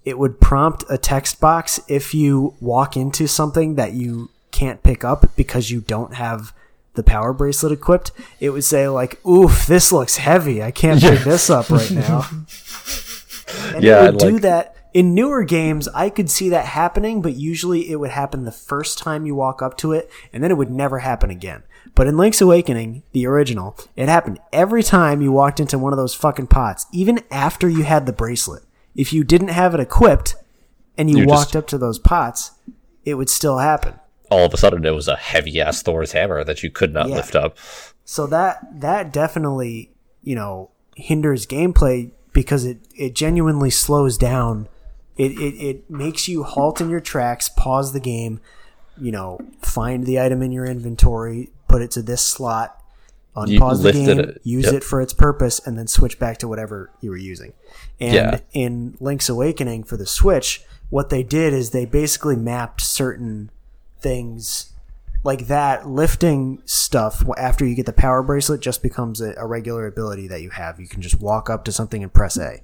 it 0.05 0.17
would 0.17 0.39
prompt 0.39 0.85
a 0.89 0.97
text 0.97 1.41
box 1.41 1.79
if 1.87 2.13
you 2.13 2.55
walk 2.61 2.95
into 2.95 3.27
something 3.27 3.75
that 3.75 3.93
you 3.93 4.29
can't 4.51 4.83
pick 4.83 5.03
up 5.03 5.35
because 5.35 5.69
you 5.69 5.81
don't 5.81 6.13
have 6.13 6.53
the 6.93 7.03
power 7.03 7.33
bracelet 7.33 7.73
equipped. 7.73 8.11
It 8.39 8.51
would 8.51 8.63
say 8.63 8.87
like, 8.87 9.23
"Oof, 9.25 9.65
this 9.67 9.91
looks 9.91 10.15
heavy. 10.15 10.63
I 10.63 10.71
can't 10.71 11.01
pick 11.01 11.21
this 11.21 11.49
up 11.49 11.69
right 11.69 11.91
now." 11.91 12.29
And 13.73 13.83
Yeah, 13.83 14.05
it 14.05 14.13
would 14.13 14.19
do 14.19 14.39
that 14.39 14.75
in 14.93 15.13
newer 15.13 15.43
games. 15.43 15.87
I 15.89 16.09
could 16.09 16.29
see 16.29 16.49
that 16.49 16.65
happening, 16.65 17.21
but 17.21 17.35
usually 17.35 17.91
it 17.91 17.97
would 17.97 18.09
happen 18.09 18.43
the 18.43 18.51
first 18.51 18.97
time 18.97 19.25
you 19.25 19.35
walk 19.35 19.61
up 19.61 19.77
to 19.77 19.91
it, 19.91 20.09
and 20.33 20.43
then 20.43 20.51
it 20.51 20.57
would 20.57 20.71
never 20.71 20.99
happen 20.99 21.29
again. 21.29 21.63
But 21.95 22.07
in 22.07 22.17
Link's 22.17 22.41
Awakening, 22.41 23.03
the 23.13 23.25
original, 23.25 23.77
it 23.95 24.09
happened 24.09 24.39
every 24.51 24.83
time 24.83 25.21
you 25.21 25.31
walked 25.31 25.59
into 25.61 25.77
one 25.79 25.93
of 25.93 25.97
those 25.97 26.13
fucking 26.13 26.47
pots, 26.47 26.85
even 26.91 27.21
after 27.31 27.69
you 27.69 27.83
had 27.83 28.05
the 28.05 28.13
bracelet. 28.13 28.63
If 28.95 29.13
you 29.13 29.23
didn't 29.23 29.47
have 29.49 29.73
it 29.73 29.79
equipped 29.79 30.35
and 30.97 31.09
you 31.09 31.19
You 31.19 31.25
walked 31.25 31.53
just- 31.53 31.55
up 31.55 31.67
to 31.67 31.77
those 31.77 31.97
pots, 31.99 32.51
it 33.05 33.15
would 33.15 33.29
still 33.29 33.59
happen. 33.59 33.93
All 34.29 34.45
of 34.45 34.53
a 34.53 34.57
sudden, 34.57 34.85
it 34.85 34.93
was 34.95 35.07
a 35.07 35.15
heavy 35.15 35.61
ass 35.61 35.81
Thor's 35.81 36.11
hammer 36.11 36.43
that 36.43 36.63
you 36.63 36.69
could 36.69 36.93
not 36.93 37.07
Yeah. 37.09 37.15
lift 37.15 37.35
up. 37.35 37.57
So 38.03 38.25
that 38.27 38.79
that 38.81 39.13
definitely, 39.13 39.91
you 40.23 40.35
know, 40.35 40.69
hinders 40.95 41.45
gameplay 41.45 42.11
because 42.33 42.65
it, 42.65 42.79
it 42.95 43.15
genuinely 43.15 43.69
slows 43.69 44.17
down. 44.17 44.67
It, 45.17 45.31
it 45.33 45.55
it 45.69 45.89
makes 45.89 46.27
you 46.27 46.43
halt 46.43 46.81
in 46.81 46.89
your 46.89 46.99
tracks, 46.99 47.49
pause 47.49 47.93
the 47.93 47.99
game, 47.99 48.39
you 48.99 49.11
know, 49.11 49.39
find 49.61 50.05
the 50.05 50.19
item 50.19 50.41
in 50.41 50.51
your 50.51 50.65
inventory, 50.65 51.51
put 51.67 51.81
it 51.81 51.91
to 51.91 52.01
this 52.01 52.21
slot, 52.21 52.81
unpause 53.35 53.83
the 53.83 53.91
game, 53.91 54.19
it. 54.19 54.41
use 54.43 54.65
Yep. 54.65 54.73
it 54.75 54.83
for 54.83 55.01
its 55.01 55.13
purpose, 55.13 55.59
and 55.65 55.77
then 55.77 55.87
switch 55.87 56.19
back 56.19 56.37
to 56.39 56.47
whatever 56.47 56.91
you 57.01 57.09
were 57.09 57.17
using. 57.17 57.53
And 57.99 58.13
Yeah. 58.13 58.39
in 58.53 58.95
Link's 58.99 59.29
Awakening 59.29 59.83
for 59.83 59.97
the 59.97 60.05
Switch, 60.05 60.63
what 60.89 61.09
they 61.09 61.23
did 61.23 61.53
is 61.53 61.71
they 61.71 61.85
basically 61.85 62.35
mapped 62.35 62.81
certain 62.81 63.49
things 63.99 64.71
like 65.23 65.47
that 65.47 65.87
lifting 65.89 66.61
stuff 66.65 67.23
after 67.37 67.65
you 67.65 67.73
get 67.73 67.87
the 67.87 67.93
power 67.93 68.21
bracelet 68.21 68.61
just 68.61 68.83
becomes 68.83 69.19
a, 69.19 69.33
a 69.37 69.45
regular 69.47 69.87
ability 69.87 70.27
that 70.27 70.41
you 70.43 70.51
have 70.51 70.79
you 70.79 70.87
can 70.87 71.01
just 71.01 71.19
walk 71.19 71.49
up 71.49 71.65
to 71.65 71.71
something 71.71 72.03
and 72.03 72.13
press 72.13 72.37
a 72.37 72.61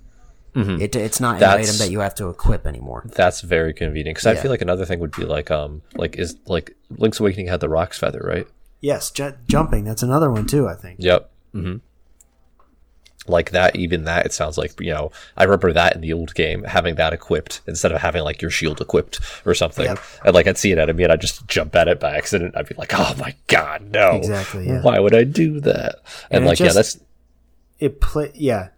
it, 0.54 0.96
it's 0.96 1.20
not 1.20 1.38
an 1.38 1.44
item 1.50 1.78
that 1.78 1.90
you 1.90 2.02
have 2.02 2.14
to 2.14 2.30
equip 2.30 2.68
anymore 2.68 3.04
That's 3.08 3.42
very 3.42 3.74
convenient 3.74 4.18
because 4.18 4.28
I 4.28 4.36
feel 4.40 4.52
like 4.52 4.62
another 4.62 4.86
thing 4.86 5.00
would 5.00 5.16
be 5.16 5.24
like 5.24 5.50
um 5.50 5.82
like 5.96 6.18
is 6.18 6.36
like 6.46 6.76
Link's 6.92 7.20
Awakening 7.20 7.48
had 7.48 7.62
the 7.62 7.70
Roc's 7.70 7.98
Feather, 7.98 8.22
right? 8.24 8.46
Yes 8.82 9.10
ju- 9.12 9.36
jumping 9.48 9.86
that's 9.86 10.04
another 10.04 10.30
one 10.30 10.46
too 10.46 10.68
i 10.68 10.74
think 10.76 10.98
Yep. 11.00 11.30
hmm 11.54 11.76
Like 13.28 13.52
that, 13.52 13.76
even 13.76 14.06
that, 14.06 14.26
it 14.26 14.34
sounds 14.34 14.58
like 14.58 14.80
you 14.82 14.90
know. 14.92 15.12
I 15.38 15.44
remember 15.44 15.72
that 15.74 15.94
in 15.94 16.02
the 16.02 16.12
old 16.12 16.34
game, 16.34 16.64
having 16.64 16.96
that 16.96 17.14
equipped 17.14 17.62
instead 17.68 17.92
of 17.92 18.02
having 18.02 18.24
like 18.24 18.42
your 18.42 18.50
shield 18.50 18.82
equipped 18.82 19.20
or 19.46 19.54
something. 19.54 19.86
Yep. 19.86 20.00
And 20.26 20.34
like 20.34 20.48
I'd 20.48 20.58
see 20.58 20.72
an 20.74 20.80
enemy 20.80 21.04
and 21.04 21.14
I'd 21.14 21.22
just 21.22 21.46
jump 21.48 21.76
at 21.76 21.88
it 21.88 22.00
by 22.00 22.18
accident. 22.18 22.58
I'd 22.58 22.68
be 22.68 22.74
like, 22.80 22.92
"Oh 22.98 23.14
my 23.20 23.36
god, 23.46 23.84
no! 23.92 24.16
Exactly, 24.16 24.66
yeah. 24.66 24.82
Why 24.82 24.98
would 25.00 25.14
I 25.14 25.24
do 25.24 25.60
that?" 25.62 25.98
And, 26.32 26.38
And 26.40 26.46
like, 26.48 26.60
yeah, 26.60 26.74
that's 26.74 27.00
it 27.80 28.02
play 28.02 28.32
yeah 28.34 28.70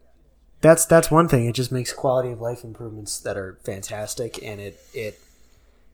that's 0.60 0.86
that's 0.86 1.10
one 1.10 1.30
thing 1.30 1.46
it 1.46 1.56
just 1.56 1.72
makes 1.72 1.94
quality 1.94 2.30
of 2.30 2.42
life 2.42 2.64
improvements 2.66 3.20
that 3.20 3.38
are 3.38 3.58
fantastic 3.64 4.42
and 4.44 4.60
it 4.60 4.80
it 4.94 5.20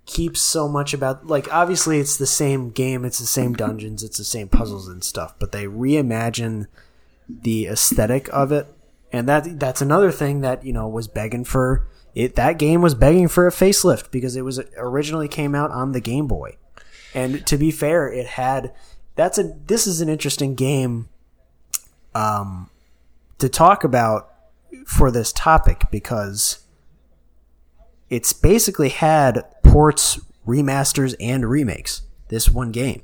keeps 0.10 0.42
so 0.42 0.68
much 0.68 0.94
about 0.94 1.28
like 1.28 1.48
obviously 1.54 2.00
it's 2.00 2.18
the 2.18 2.26
same 2.26 2.72
game 2.72 3.06
it's 3.06 3.20
the 3.20 3.26
same 3.26 3.54
dungeons 3.54 4.04
it's 4.04 4.18
the 4.18 4.24
same 4.24 4.50
puzzles 4.50 4.88
and 4.88 5.04
stuff 5.04 5.36
but 5.40 5.52
they 5.52 5.66
reimagine 5.66 6.66
the 7.30 7.68
aesthetic 7.68 8.28
of 8.34 8.52
it. 8.52 8.68
And 9.12 9.28
that 9.28 9.60
that's 9.60 9.82
another 9.82 10.12
thing 10.12 10.42
that 10.42 10.66
you 10.66 10.74
know 10.74 10.88
was 10.88 11.08
begging 11.08 11.46
for 11.46 11.88
it 12.14 12.36
that 12.36 12.60
game 12.60 12.82
was 12.82 12.96
begging 12.96 13.28
for 13.28 13.48
a 13.48 13.52
facelift 13.52 14.12
because 14.12 14.36
it 14.36 14.44
was 14.44 14.60
originally 14.78 15.28
came 15.28 15.56
out 15.56 15.72
on 15.72 15.92
the 15.92 16.02
game 16.02 16.28
boy. 16.28 16.58
And 17.14 17.46
to 17.48 17.58
be 17.58 17.72
fair 17.72 18.12
it 18.12 18.28
had 18.28 18.74
that's 19.16 19.38
a 19.38 19.56
this 19.66 19.88
is 19.88 20.02
an 20.02 20.10
interesting 20.10 20.54
game 20.54 21.10
um 22.14 22.70
to 23.40 23.50
talk 23.50 23.84
about 23.84 24.32
for 24.86 25.10
this 25.10 25.34
topic 25.34 25.86
because 25.90 26.60
it's 28.10 28.34
basically 28.34 28.90
had 28.90 29.44
ports, 29.64 30.20
remasters, 30.48 31.16
and 31.20 31.50
remakes. 31.50 32.02
This 32.30 32.50
one 32.50 32.72
game 32.72 33.02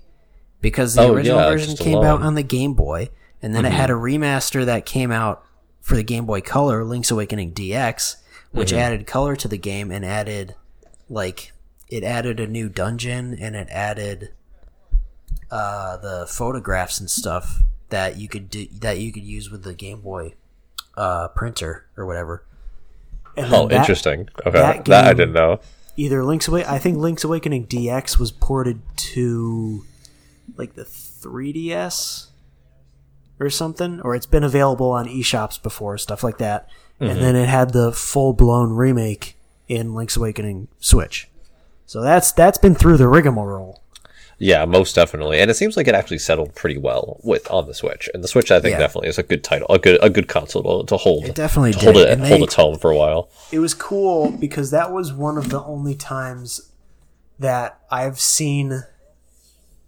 because 0.62 0.94
the 0.94 1.02
Oh, 1.02 1.14
original 1.14 1.40
yeah, 1.40 1.50
version 1.50 1.76
came 1.76 2.04
out 2.04 2.22
on 2.22 2.36
the 2.36 2.44
Game 2.44 2.74
Boy, 2.74 3.10
and 3.42 3.56
then 3.56 3.66
it 3.66 3.72
had 3.72 3.90
a 3.90 3.94
remaster 3.94 4.66
that 4.66 4.86
came 4.86 5.12
out 5.12 5.44
for 5.82 5.96
the 5.96 6.04
Game 6.04 6.26
Boy 6.26 6.42
Color, 6.42 6.84
Link's 6.84 7.12
Awakening 7.12 7.54
DX, 7.54 8.18
which 8.52 8.72
added 8.74 9.06
color 9.08 9.36
to 9.36 9.48
the 9.48 9.58
game 9.58 9.92
and 9.92 10.06
added 10.06 10.56
like 11.10 11.52
it 11.88 12.04
added 12.04 12.40
a 12.40 12.48
new 12.48 12.70
dungeon 12.70 13.36
and 13.40 13.56
it 13.56 13.68
added 13.70 14.32
uh, 15.52 15.98
the 15.98 16.26
photographs 16.28 17.00
and 17.00 17.10
stuff 17.10 17.62
that 17.90 18.18
you 18.18 18.28
could 18.28 18.50
do 18.50 18.68
that 18.80 18.98
you 19.00 19.12
could 19.12 19.24
use 19.24 19.50
with 19.52 19.64
the 19.64 19.74
Game 19.74 20.02
Boy 20.02 20.34
uh, 20.98 21.28
printer 21.30 21.86
or 21.98 22.06
whatever. 22.06 22.44
And 23.38 23.54
oh, 23.54 23.68
that- 23.68 23.80
interesting. 23.80 24.30
Okay, 24.40 24.52
that 24.52 24.86
that, 24.86 25.06
I 25.06 25.14
didn't 25.14 25.34
know. 25.34 25.60
Either 25.98 26.24
Link's 26.24 26.48
Away, 26.48 26.66
I 26.66 26.78
think 26.78 26.98
Link's 26.98 27.24
Awakening 27.24 27.68
DX 27.68 28.20
was 28.20 28.32
ported 28.32 28.82
to 28.98 29.86
like 30.58 30.74
the 30.74 30.84
3DS 30.84 32.28
or 33.40 33.50
something, 33.50 34.02
or 34.02 34.16
it's 34.16 34.26
been 34.26 34.44
available 34.44 34.92
on 34.92 35.08
eShops 35.08 35.62
before, 35.62 35.98
stuff 35.98 36.24
like 36.24 36.38
that. 36.38 36.70
Mm-hmm. 37.00 37.06
And 37.06 37.22
then 37.22 37.36
it 37.36 37.48
had 37.48 37.72
the 37.72 37.92
full 37.92 38.34
blown 38.34 38.74
remake 38.74 39.38
in 39.68 39.94
Link's 39.94 40.16
Awakening 40.16 40.68
Switch. 40.80 41.28
So 41.86 42.02
that's 42.02 42.32
that's 42.32 42.58
been 42.58 42.76
through 42.76 42.98
the 42.98 43.08
rigmarole. 43.08 43.82
Yeah, 44.38 44.66
most 44.66 44.96
definitely. 44.96 45.40
And 45.40 45.50
it 45.50 45.54
seems 45.54 45.78
like 45.78 45.88
it 45.88 45.96
actually 45.96 46.18
settled 46.20 46.56
pretty 46.56 46.78
well 46.78 47.20
with 47.24 47.50
on 47.50 47.68
the 47.68 47.74
Switch. 47.74 48.10
And 48.14 48.22
the 48.24 48.28
Switch, 48.28 48.52
I 48.52 48.60
think, 48.60 48.74
Yeah. 48.74 48.80
definitely 48.80 49.08
is 49.10 49.18
a 49.18 49.24
good 49.24 49.44
title, 49.44 49.66
a 49.70 49.80
good 49.80 49.98
a 50.04 50.10
good 50.10 50.28
console 50.28 50.84
to, 50.84 50.98
hold. 50.98 51.26
It 51.26 51.36
definitely 51.36 51.72
to 51.74 51.80
did. 51.80 51.84
hold 51.86 51.98
it 51.98 52.10
And 52.10 52.22
hold 52.28 52.42
they- 52.42 52.44
its 52.44 52.56
home 52.56 52.78
for 52.78 52.92
a 52.92 52.98
while. 52.98 53.30
it 53.52 53.60
was 53.60 53.74
cool 53.74 54.32
because 54.32 54.72
that 54.72 54.92
was 54.92 55.14
one 55.14 55.38
of 55.38 55.50
the 55.50 55.64
only 55.64 55.96
times 55.96 56.70
that 57.40 57.80
I've 57.90 58.20
seen 58.20 58.84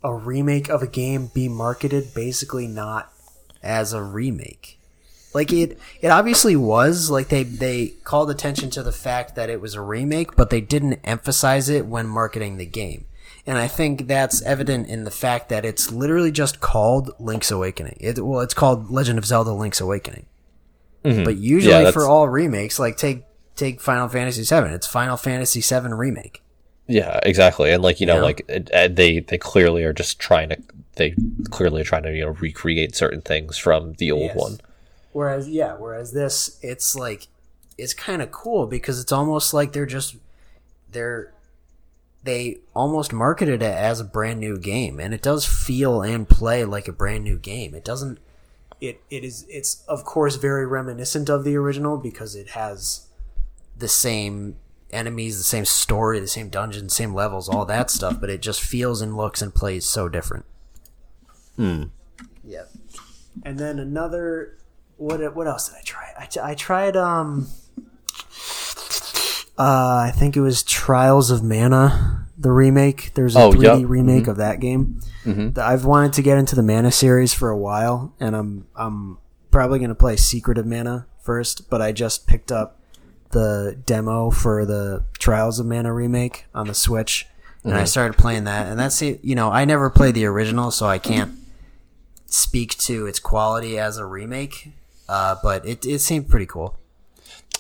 a 0.03 0.13
remake 0.13 0.69
of 0.69 0.81
a 0.81 0.87
game 0.87 1.29
be 1.33 1.49
marketed 1.49 2.13
basically 2.13 2.67
not 2.67 3.11
as 3.63 3.91
a 3.93 4.01
remake. 4.01 4.79
Like 5.33 5.51
it, 5.51 5.77
it 6.01 6.07
obviously 6.07 6.55
was. 6.55 7.09
Like 7.09 7.27
they 7.29 7.43
they 7.43 7.87
called 8.05 8.29
attention 8.31 8.69
to 8.71 8.83
the 8.83 8.91
fact 8.93 9.35
that 9.35 9.49
it 9.49 9.59
was 9.59 9.75
a 9.75 9.81
remake, 9.81 10.35
but 10.35 10.49
they 10.49 10.61
didn't 10.61 10.99
emphasize 11.03 11.67
it 11.69 11.85
when 11.85 12.07
marketing 12.07 12.57
the 12.57 12.65
game. 12.65 13.05
And 13.47 13.57
I 13.57 13.67
think 13.67 14.07
that's 14.07 14.41
evident 14.43 14.87
in 14.89 15.05
the 15.05 15.11
fact 15.11 15.49
that 15.49 15.63
it's 15.65 15.89
literally 15.91 16.31
just 16.31 16.59
called 16.59 17.11
Link's 17.19 17.49
Awakening. 17.49 17.97
It, 17.99 18.23
well, 18.23 18.41
it's 18.41 18.53
called 18.53 18.91
Legend 18.91 19.17
of 19.17 19.25
Zelda: 19.25 19.51
Link's 19.53 19.79
Awakening. 19.81 20.25
But 21.03 21.37
usually 21.37 21.73
Mm-hmm. 21.73 21.85
Yeah, 21.85 21.91
for 21.91 22.05
all 22.05 22.27
remakes, 22.27 22.77
like 22.79 22.97
take 22.97 23.23
take 23.55 23.79
Final 23.79 24.09
Fantasy 24.09 24.43
VII, 24.43 24.73
it's 24.73 24.85
Final 24.85 25.15
Fantasy 25.15 25.61
VII 25.61 25.93
remake. 25.93 26.43
Yeah, 26.87 27.19
exactly. 27.23 27.71
And 27.71 27.81
like 27.81 28.01
you 28.01 28.05
know, 28.07 28.15
Yeah. 28.17 28.21
like 28.21 28.45
it, 28.49 28.69
uh, 28.73 28.89
they 28.89 29.19
they 29.21 29.37
clearly 29.37 29.83
are 29.85 29.93
just 29.93 30.19
trying 30.19 30.49
to 30.49 30.57
they 30.95 31.15
clearly 31.49 31.81
are 31.81 31.85
trying 31.85 32.03
to 32.03 32.13
you 32.13 32.25
know 32.25 32.31
recreate 32.31 32.93
certain 32.95 33.21
things 33.21 33.57
from 33.57 33.93
the 33.93 34.11
old 34.11 34.23
Yes. 34.23 34.35
one. 34.35 34.59
Whereas, 35.13 35.47
yeah, 35.49 35.73
whereas 35.77 36.11
this, 36.11 36.59
it's 36.61 36.95
like, 36.95 37.27
it's 37.77 37.93
kind 37.95 38.21
of 38.21 38.29
cool 38.31 38.67
because 38.67 38.99
it's 38.99 39.11
almost 39.11 39.51
like 39.51 39.73
they're 39.73 39.87
just, 39.87 40.15
they're, 40.91 41.33
they 42.27 42.59
almost 42.75 43.13
marketed 43.13 43.61
it 43.61 43.73
as 43.73 43.99
a 43.99 44.03
brand 44.03 44.39
new 44.39 44.59
game, 44.59 44.99
and 44.99 45.13
it 45.13 45.21
does 45.21 45.45
feel 45.45 46.01
and 46.01 46.27
play 46.27 46.65
like 46.65 46.87
a 46.87 46.91
brand 46.93 47.23
new 47.23 47.37
game. 47.37 47.73
It 47.73 47.83
doesn't, 47.83 48.19
it, 48.79 49.01
it 49.09 49.23
is, 49.23 49.45
it's 49.49 49.83
of 49.87 50.03
course 50.03 50.35
very 50.35 50.67
reminiscent 50.67 51.29
of 51.29 51.43
the 51.43 51.55
original 51.55 51.97
because 51.97 52.35
it 52.35 52.49
has 52.49 53.07
the 53.77 53.87
same 53.87 54.57
enemies, 54.91 55.37
the 55.37 55.43
same 55.43 55.65
story, 55.65 56.19
the 56.19 56.27
same 56.27 56.49
dungeons, 56.49 56.95
same 56.95 57.13
levels, 57.13 57.49
all 57.49 57.65
that 57.65 57.89
stuff, 57.89 58.19
but 58.19 58.29
it 58.29 58.41
just 58.41 58.61
feels 58.61 59.01
and 59.01 59.17
looks 59.17 59.41
and 59.41 59.55
plays 59.55 59.85
so 59.85 60.07
different. 60.07 60.45
Hmm 61.55 61.85
yeah. 62.47 62.63
And 63.43 63.59
then 63.59 63.77
another 63.77 64.57
what 64.95 65.35
what 65.35 65.47
else 65.47 65.69
did 65.69 65.77
I 65.77 65.81
try? 65.83 66.13
i, 66.17 66.51
I 66.51 66.55
tried 66.55 66.95
um 66.95 67.47
uh 69.57 70.07
I 70.07 70.11
think 70.15 70.35
it 70.37 70.41
was 70.41 70.63
Trials 70.63 71.31
of 71.31 71.43
Mana, 71.43 72.27
the 72.37 72.51
remake. 72.51 73.11
There's 73.15 73.35
a 73.35 73.39
Oh, 73.39 73.51
3D 73.51 73.81
yep. 73.81 73.89
remake 73.89 74.27
of 74.27 74.37
that 74.37 74.59
game. 74.59 74.99
Th- 75.25 75.57
I've 75.57 75.83
wanted 75.85 76.13
to 76.13 76.21
get 76.21 76.37
into 76.37 76.55
the 76.55 76.63
Mana 76.63 76.91
series 76.91 77.33
for 77.33 77.49
a 77.49 77.57
while 77.57 78.13
and 78.19 78.35
I'm 78.35 78.67
I'm 78.75 79.17
probably 79.51 79.79
going 79.79 79.89
to 79.89 79.95
play 79.95 80.15
Secret 80.15 80.57
of 80.57 80.65
Mana 80.65 81.07
first, 81.21 81.69
but 81.69 81.81
I 81.81 81.91
just 81.91 82.27
picked 82.27 82.51
up 82.51 82.79
the 83.31 83.77
demo 83.85 84.29
for 84.29 84.65
the 84.65 85.03
Trials 85.19 85.59
of 85.59 85.65
Mana 85.65 85.91
remake 85.93 86.45
on 86.55 86.67
the 86.67 86.73
Switch. 86.73 87.25
And 87.63 87.73
I 87.75 87.83
started 87.83 88.17
playing 88.17 88.45
that, 88.45 88.67
and 88.67 88.79
that's. 88.79 89.01
You 89.01 89.35
know, 89.35 89.51
I 89.51 89.65
never 89.65 89.89
played 89.89 90.15
the 90.15 90.23
original, 90.25 90.71
so 90.71 90.85
I 90.85 90.99
can't 90.99 91.33
speak 92.27 92.77
to 92.77 93.05
its 93.07 93.19
quality 93.19 93.77
as 93.77 93.97
a 93.97 94.05
remake, 94.05 94.71
uh, 95.09 95.35
but 95.43 95.65
it, 95.65 95.85
it 95.85 95.99
seemed 95.99 96.29
pretty 96.29 96.45
cool. 96.45 96.77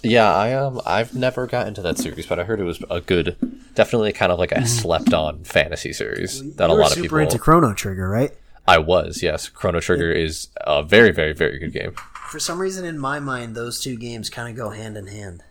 Yeah, 0.03 0.33
I 0.33 0.53
um 0.53 0.79
I've 0.85 1.15
never 1.15 1.47
got 1.47 1.67
into 1.67 1.81
that 1.81 1.97
series, 1.97 2.25
but 2.27 2.39
I 2.39 2.43
heard 2.43 2.59
it 2.59 2.63
was 2.63 2.81
a 2.89 3.01
good, 3.01 3.35
definitely 3.75 4.13
kind 4.13 4.31
of 4.31 4.39
like 4.39 4.51
a 4.51 4.65
slept 4.67 5.13
on 5.13 5.43
fantasy 5.43 5.91
series 5.93 6.39
that 6.55 6.69
a 6.69 6.71
Mm-hmm. 6.71 6.71
You 6.71 6.75
were 6.77 6.81
lot 6.81 6.91
of 6.91 6.95
super 6.95 7.03
people. 7.03 7.17
into 7.19 7.39
Chrono 7.39 7.73
Trigger, 7.73 8.07
right? 8.09 8.31
I 8.67 8.77
was 8.79 9.23
yes. 9.23 9.49
Chrono 9.49 9.79
Trigger 9.79 10.11
is 10.11 10.49
a 10.61 10.83
very 10.83 11.11
very 11.11 11.33
very 11.33 11.57
good 11.59 11.73
game. 11.73 11.93
For 12.29 12.39
some 12.39 12.59
reason, 12.59 12.85
in 12.85 12.99
my 12.99 13.19
mind, 13.19 13.55
those 13.55 13.79
two 13.79 13.95
games 13.97 14.29
kind 14.29 14.49
of 14.49 14.55
go 14.55 14.69
hand 14.71 14.97
in 14.97 15.07
hand. 15.07 15.41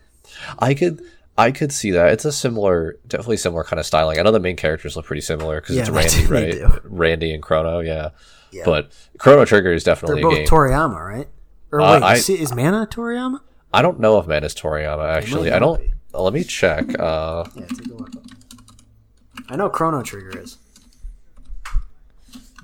I 0.59 0.73
could 0.73 1.01
I 1.37 1.51
could 1.51 1.71
see 1.71 1.91
that. 1.91 2.13
It's 2.13 2.25
a 2.25 2.31
similar, 2.31 2.97
definitely 3.07 3.37
similar 3.37 3.63
kind 3.63 3.79
of 3.79 3.85
styling. 3.85 4.17
I 4.19 4.23
know 4.23 4.31
the 4.31 4.39
main 4.39 4.55
characters 4.55 4.95
look 4.95 5.05
pretty 5.05 5.21
similar 5.21 5.59
because 5.61 5.75
Yeah, 5.75 5.81
it's 5.81 5.89
they 5.89 5.95
Randi, 5.95 6.21
do, 6.21 6.27
they 6.27 6.63
right? 6.65 6.81
do. 6.83 6.89
Randi 6.89 7.33
and 7.33 7.43
Chrono, 7.43 7.79
yeah. 7.79 8.09
Yeah. 8.51 8.63
But 8.65 8.91
Chrono 9.17 9.45
Trigger 9.45 9.73
is 9.73 9.83
They're 9.83 9.93
definitely 9.95 10.21
a 10.21 10.25
both 10.25 10.35
game. 10.35 10.47
Toriyama, 10.47 11.05
right? 11.05 11.27
Or 11.71 11.81
Uh, 11.81 11.93
wait, 11.95 12.03
I- 12.03 12.13
is, 12.15 12.29
is 12.29 12.55
Mana 12.55 12.87
Toriyama? 12.89 13.41
I 13.77 13.81
don't 13.83 13.99
know 13.99 14.17
if 14.19 14.25
Man 14.27 14.43
is 14.43 14.55
Toriyama 14.55 15.07
actually. 15.07 15.51
I 15.51 15.59
don't. 15.59 15.79
be. 15.79 15.93
Let 16.13 16.33
me 16.33 16.43
check. 16.43 16.99
Uh, 16.99 17.45
Yeah, 17.55 17.65
take 17.67 17.87
a 17.87 17.93
look. 17.93 18.09
I 19.49 19.55
know 19.55 19.69
Chrono 19.69 20.01
Trigger 20.01 20.39
is. 20.39 20.57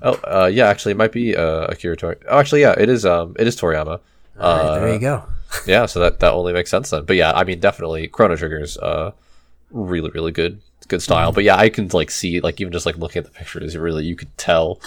oh, 0.02 0.14
uh, 0.24 0.50
yeah. 0.52 0.66
Actually, 0.68 0.92
it 0.92 0.96
might 0.96 1.12
be 1.12 1.36
uh, 1.36 1.66
Akira 1.68 1.96
Toriyama. 1.96 2.24
Oh, 2.28 2.38
actually, 2.40 2.62
yeah. 2.62 2.74
It 2.76 2.88
is. 2.88 3.06
Um, 3.06 3.36
it 3.38 3.46
is 3.46 3.56
Toriyama. 3.56 4.00
Right, 4.36 4.44
Uh, 4.44 4.78
there 4.80 4.92
you 4.92 4.98
go. 4.98 5.22
yeah. 5.66 5.86
So 5.86 6.00
that 6.00 6.18
that 6.20 6.32
only 6.32 6.52
makes 6.52 6.70
sense 6.70 6.90
then. 6.90 7.04
But 7.04 7.16
yeah, 7.16 7.32
I 7.32 7.44
mean, 7.44 7.60
definitely 7.60 8.08
Chrono 8.08 8.34
Trigger 8.36 8.60
is 8.60 8.76
uh, 8.78 9.12
really 9.70 10.10
really 10.10 10.32
good 10.32 10.60
good 10.88 11.00
style. 11.00 11.28
Mm-hmm. 11.28 11.34
But 11.36 11.44
yeah, 11.44 11.56
I 11.56 11.68
can 11.68 11.88
like 11.92 12.10
see 12.10 12.40
like 12.40 12.60
even 12.60 12.72
just 12.72 12.86
like 12.86 12.98
looking 12.98 13.20
at 13.20 13.26
the 13.26 13.30
pictures, 13.38 13.74
you 13.74 13.80
really 13.80 14.04
you 14.04 14.16
could 14.16 14.36
tell 14.36 14.80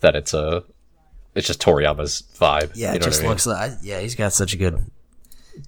that 0.00 0.14
it's 0.14 0.32
a. 0.32 0.62
It's 1.34 1.48
just 1.48 1.60
Toriyama's 1.60 2.22
vibe. 2.38 2.70
Yeah, 2.76 2.90
you 2.92 2.98
it 2.98 3.02
just 3.02 3.18
I 3.18 3.22
mean? 3.22 3.30
looks 3.30 3.44
like 3.44 3.72
yeah, 3.82 3.98
he's 3.98 4.14
got 4.14 4.32
such 4.32 4.54
a 4.54 4.56
good, 4.56 4.78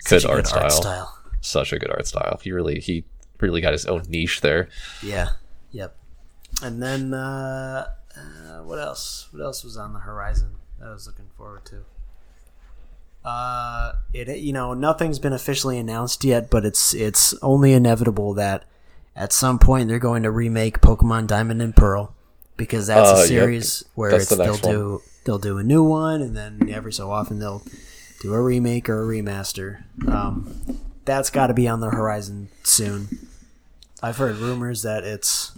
good 0.05 0.25
art, 0.25 0.37
good 0.39 0.47
style. 0.49 0.63
art 0.63 0.73
style. 0.73 1.19
Such 1.41 1.73
a 1.73 1.79
good 1.79 1.91
art 1.91 2.07
style. 2.07 2.41
He 2.43 2.53
really 2.53 2.81
he 2.81 3.05
really 3.41 3.61
got 3.61 3.73
his 3.73 3.87
own 3.87 4.03
niche 4.09 4.41
there. 4.41 4.69
Yeah. 5.03 5.31
Yep. 5.73 5.97
And 6.63 6.83
then 6.83 7.13
uh, 7.15 7.89
uh, 8.17 8.63
what 8.63 8.79
else? 8.79 9.29
What 9.31 9.43
else 9.43 9.63
was 9.63 9.77
on 9.77 9.93
the 9.93 10.01
horizon 10.01 10.57
that 10.79 10.89
I 10.89 10.93
was 10.93 11.07
looking 11.07 11.29
forward 11.37 11.65
to? 11.67 11.85
Uh, 13.25 13.93
it 14.15 14.29
you 14.39 14.53
know 14.53 14.73
nothing's 14.73 15.19
been 15.19 15.33
officially 15.33 15.79
announced 15.79 16.23
yet, 16.25 16.49
but 16.49 16.65
it's 16.65 16.95
it's 16.95 17.35
only 17.43 17.73
inevitable 17.73 18.35
that 18.35 18.65
at 19.17 19.33
some 19.33 19.59
point 19.59 19.89
they're 19.89 19.99
going 19.99 20.23
to 20.23 20.31
remake 20.31 20.81
Pokemon 20.81 21.27
Diamond 21.27 21.61
and 21.61 21.75
Pearl 21.75 22.15
because 22.57 22.87
that's 22.87 23.11
Uh, 23.11 23.15
a 23.15 23.19
yep. 23.19 23.27
series 23.27 23.85
where 23.97 24.11
it's 24.11 24.29
the 24.29 24.37
they'll 24.37 24.57
do 24.57 25.03
they'll 25.25 25.39
do 25.41 25.59
a 25.59 25.65
new 25.65 25.83
one 25.83 26.23
and 26.23 26.37
then 26.37 26.69
every 26.73 26.93
so 26.93 27.11
often 27.11 27.41
they'll 27.41 27.63
do 28.21 28.35
a 28.35 28.43
remake 28.43 28.89
or 28.89 29.03
a 29.03 29.07
remaster. 29.07 29.85
Um, 30.09 30.79
that's 31.05 31.31
got 31.31 31.49
to 31.49 31.55
be 31.55 31.69
on 31.69 31.81
the 31.81 31.91
horizon 31.91 32.49
soon. 32.65 33.29
I've 34.03 34.17
heard 34.19 34.37
rumors 34.37 34.83
that 34.83 35.05
it's 35.05 35.57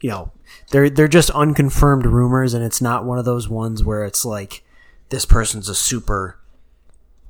you 0.00 0.10
know 0.10 0.32
they're 0.70 0.90
they're 0.90 1.08
just 1.08 1.30
unconfirmed 1.30 2.06
rumors 2.06 2.54
and 2.54 2.64
it's 2.64 2.80
not 2.80 3.04
one 3.04 3.18
of 3.18 3.24
those 3.24 3.48
ones 3.48 3.82
where 3.84 4.04
it's 4.04 4.24
like 4.24 4.64
this 5.08 5.24
person's 5.24 5.68
a 5.68 5.74
super 5.74 6.38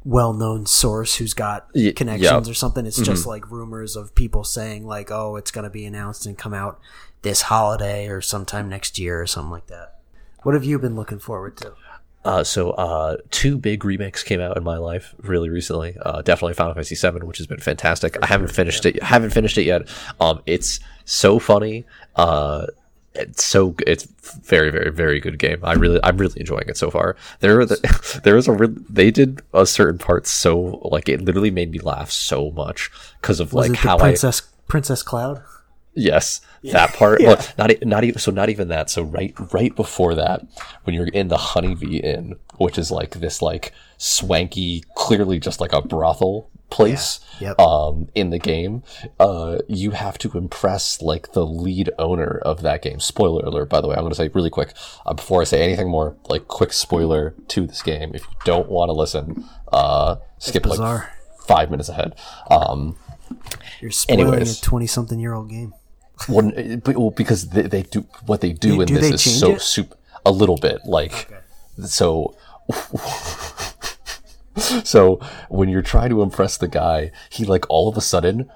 well-known 0.05 0.65
source 0.65 1.17
who's 1.17 1.35
got 1.35 1.69
connections. 1.93 2.31
Mm-hmm. 2.31 2.51
or 2.51 2.55
something 2.55 2.87
it's 2.87 3.01
just 3.01 3.27
like 3.27 3.51
rumors 3.51 3.97
of 3.97 4.15
people 4.15 4.45
saying 4.45 4.87
like 4.87 5.11
oh 5.11 5.37
it's 5.37 5.51
going 5.51 5.65
to 5.65 5.71
be 5.71 5.85
announced 5.85 6.25
and 6.25 6.39
come 6.39 6.55
out 6.55 6.81
this 7.23 7.43
holiday 7.43 8.07
or 8.07 8.21
sometime 8.21 8.69
next 8.69 8.99
year 8.99 9.21
or 9.21 9.27
something 9.27 9.51
like 9.51 9.67
that 9.67 9.99
what 10.45 10.55
have 10.55 10.65
you 10.65 10.79
been 10.79 10.95
looking 10.95 11.19
forward 11.19 11.57
to 11.59 11.75
Uh, 12.29 12.45
so 12.45 12.73
uh, 12.73 13.17
two 13.31 13.57
big 13.57 13.87
remakes 13.87 14.23
came 14.23 14.39
out 14.39 14.55
in 14.59 14.63
my 14.63 14.77
life 14.77 15.15
really 15.23 15.49
recently. 15.49 15.97
Uh, 16.03 16.21
definitely 16.21 16.53
Final 16.53 16.75
Fantasy 16.75 16.95
VII, 16.95 17.25
which 17.25 17.39
has 17.39 17.47
been 17.47 17.59
fantastic. 17.59 18.19
I 18.23 18.27
haven't 18.27 18.53
finished 18.53 18.85
it. 18.85 19.03
Haven't 19.03 19.31
finished 19.31 19.57
it 19.57 19.63
yet. 19.63 19.89
Um, 20.21 20.43
it's 20.45 20.79
so 21.07 21.39
funny. 21.39 21.87
Uh, 22.17 22.67
it's 23.15 23.43
so 23.43 23.75
it's 23.87 24.05
very 24.45 24.71
very 24.71 24.91
very 24.91 25.21
good 25.21 25.39
game. 25.39 25.61
I 25.63 25.73
really 25.73 26.01
I'm 26.05 26.19
really 26.19 26.39
enjoying 26.39 26.69
it 26.69 26.77
so 26.77 26.91
far. 26.91 27.17
There 27.41 27.65
the, 27.65 28.21
there 28.25 28.37
is 28.37 28.47
a 28.47 28.55
they 28.91 29.11
did 29.11 29.41
a 29.55 29.65
certain 29.65 29.97
part 29.97 30.27
so 30.27 30.83
like 30.85 31.09
it 31.09 31.23
literally 31.23 31.51
made 31.51 31.71
me 31.71 31.79
laugh 31.79 32.11
so 32.11 32.51
much 32.51 32.91
because 33.23 33.41
of 33.41 33.55
was 33.55 33.71
like 33.71 33.79
how 33.79 33.97
I 33.97 34.11
princess 34.11 34.43
princess 34.69 35.03
cloud 35.03 35.43
Yes, 35.99 36.41
that 36.63 36.95
part. 36.95 37.21
Yeah. 37.29 37.29
Well, 37.29 37.47
not 37.59 37.71
not 37.83 38.05
even 38.05 38.19
so. 38.19 38.31
Not 38.31 38.49
even 38.49 38.69
that. 38.69 38.89
So 38.91 39.03
right 39.03 39.35
right 39.53 39.75
before 39.75 40.15
that, 40.15 40.47
when 40.85 40.95
you're 40.95 41.09
in 41.09 41.29
the 41.29 41.37
Honeybee 41.37 41.99
Inn, 41.99 42.37
which 42.57 42.79
is 42.79 42.91
like 42.91 43.11
this 43.17 43.43
like 43.43 43.73
swanky, 43.97 44.85
clearly 44.95 45.41
just 45.41 45.61
like 45.61 45.73
a 45.73 45.83
brothel 45.83 46.51
place. 46.71 47.21
Yeah. 47.41 47.49
Yep. 47.49 47.61
Um, 47.61 48.09
in 48.15 48.31
the 48.31 48.39
game, 48.39 48.83
uh, 49.19 49.59
you 49.69 49.93
have 49.93 50.19
to 50.19 50.31
impress 50.37 51.01
like 51.03 51.33
the 51.33 51.47
lead 51.47 51.91
owner 51.99 52.39
of 52.45 52.63
that 52.63 52.83
game. 52.83 53.01
Spoiler 53.01 53.45
alert, 53.45 53.69
by 53.69 53.81
the 53.81 53.89
way. 53.89 53.95
I'm 53.95 54.03
going 54.03 54.11
to 54.11 54.17
say 54.17 54.29
really 54.29 54.51
quick 54.51 54.73
uh, 55.07 55.15
before 55.15 55.41
I 55.41 55.45
say 55.45 55.63
anything 55.63 55.89
more. 55.89 56.17
Like 56.29 56.49
quick 56.49 56.73
spoiler 56.73 57.35
to 57.49 57.67
this 57.67 57.83
game. 57.83 58.13
If 58.15 58.23
you 58.23 58.37
don't 58.45 58.69
want 58.69 58.89
to 58.89 58.93
listen, 58.93 59.45
uh, 59.73 60.17
skip 60.39 60.67
like 60.67 61.09
five 61.47 61.71
minutes 61.71 61.89
ahead. 61.89 62.15
Um, 62.51 62.97
you're 63.81 63.91
spoiling 63.91 64.27
Anyways. 64.27 64.59
a 64.59 64.63
20 64.63 64.87
something 64.87 65.21
year 65.21 65.35
old 65.35 65.49
game 65.49 65.75
Well, 66.29 66.53
eh, 66.57 66.77
well, 66.87 67.11
because 67.11 67.49
they, 67.49 67.63
they 67.63 67.83
do 67.83 68.07
what 68.27 68.41
they 68.41 68.53
do 68.53 68.77
Do- 68.77 68.81
in 68.83 68.89
do 68.89 68.99
this 68.99 69.27
is 69.27 69.39
so 69.39 69.53
it? 69.53 69.61
soup 69.61 69.95
a 70.25 70.33
little 70.33 70.57
bit 70.57 70.85
like 70.85 71.31
so. 71.85 72.37
so 74.85 75.17
when 75.49 75.69
you're 75.69 75.83
trying 75.83 76.11
to 76.11 76.23
impress 76.23 76.57
the 76.57 76.69
guy, 76.69 77.13
he 77.31 77.45
like 77.45 77.65
all 77.69 77.89
of 77.89 77.97
a 77.97 78.01
sudden 78.01 78.51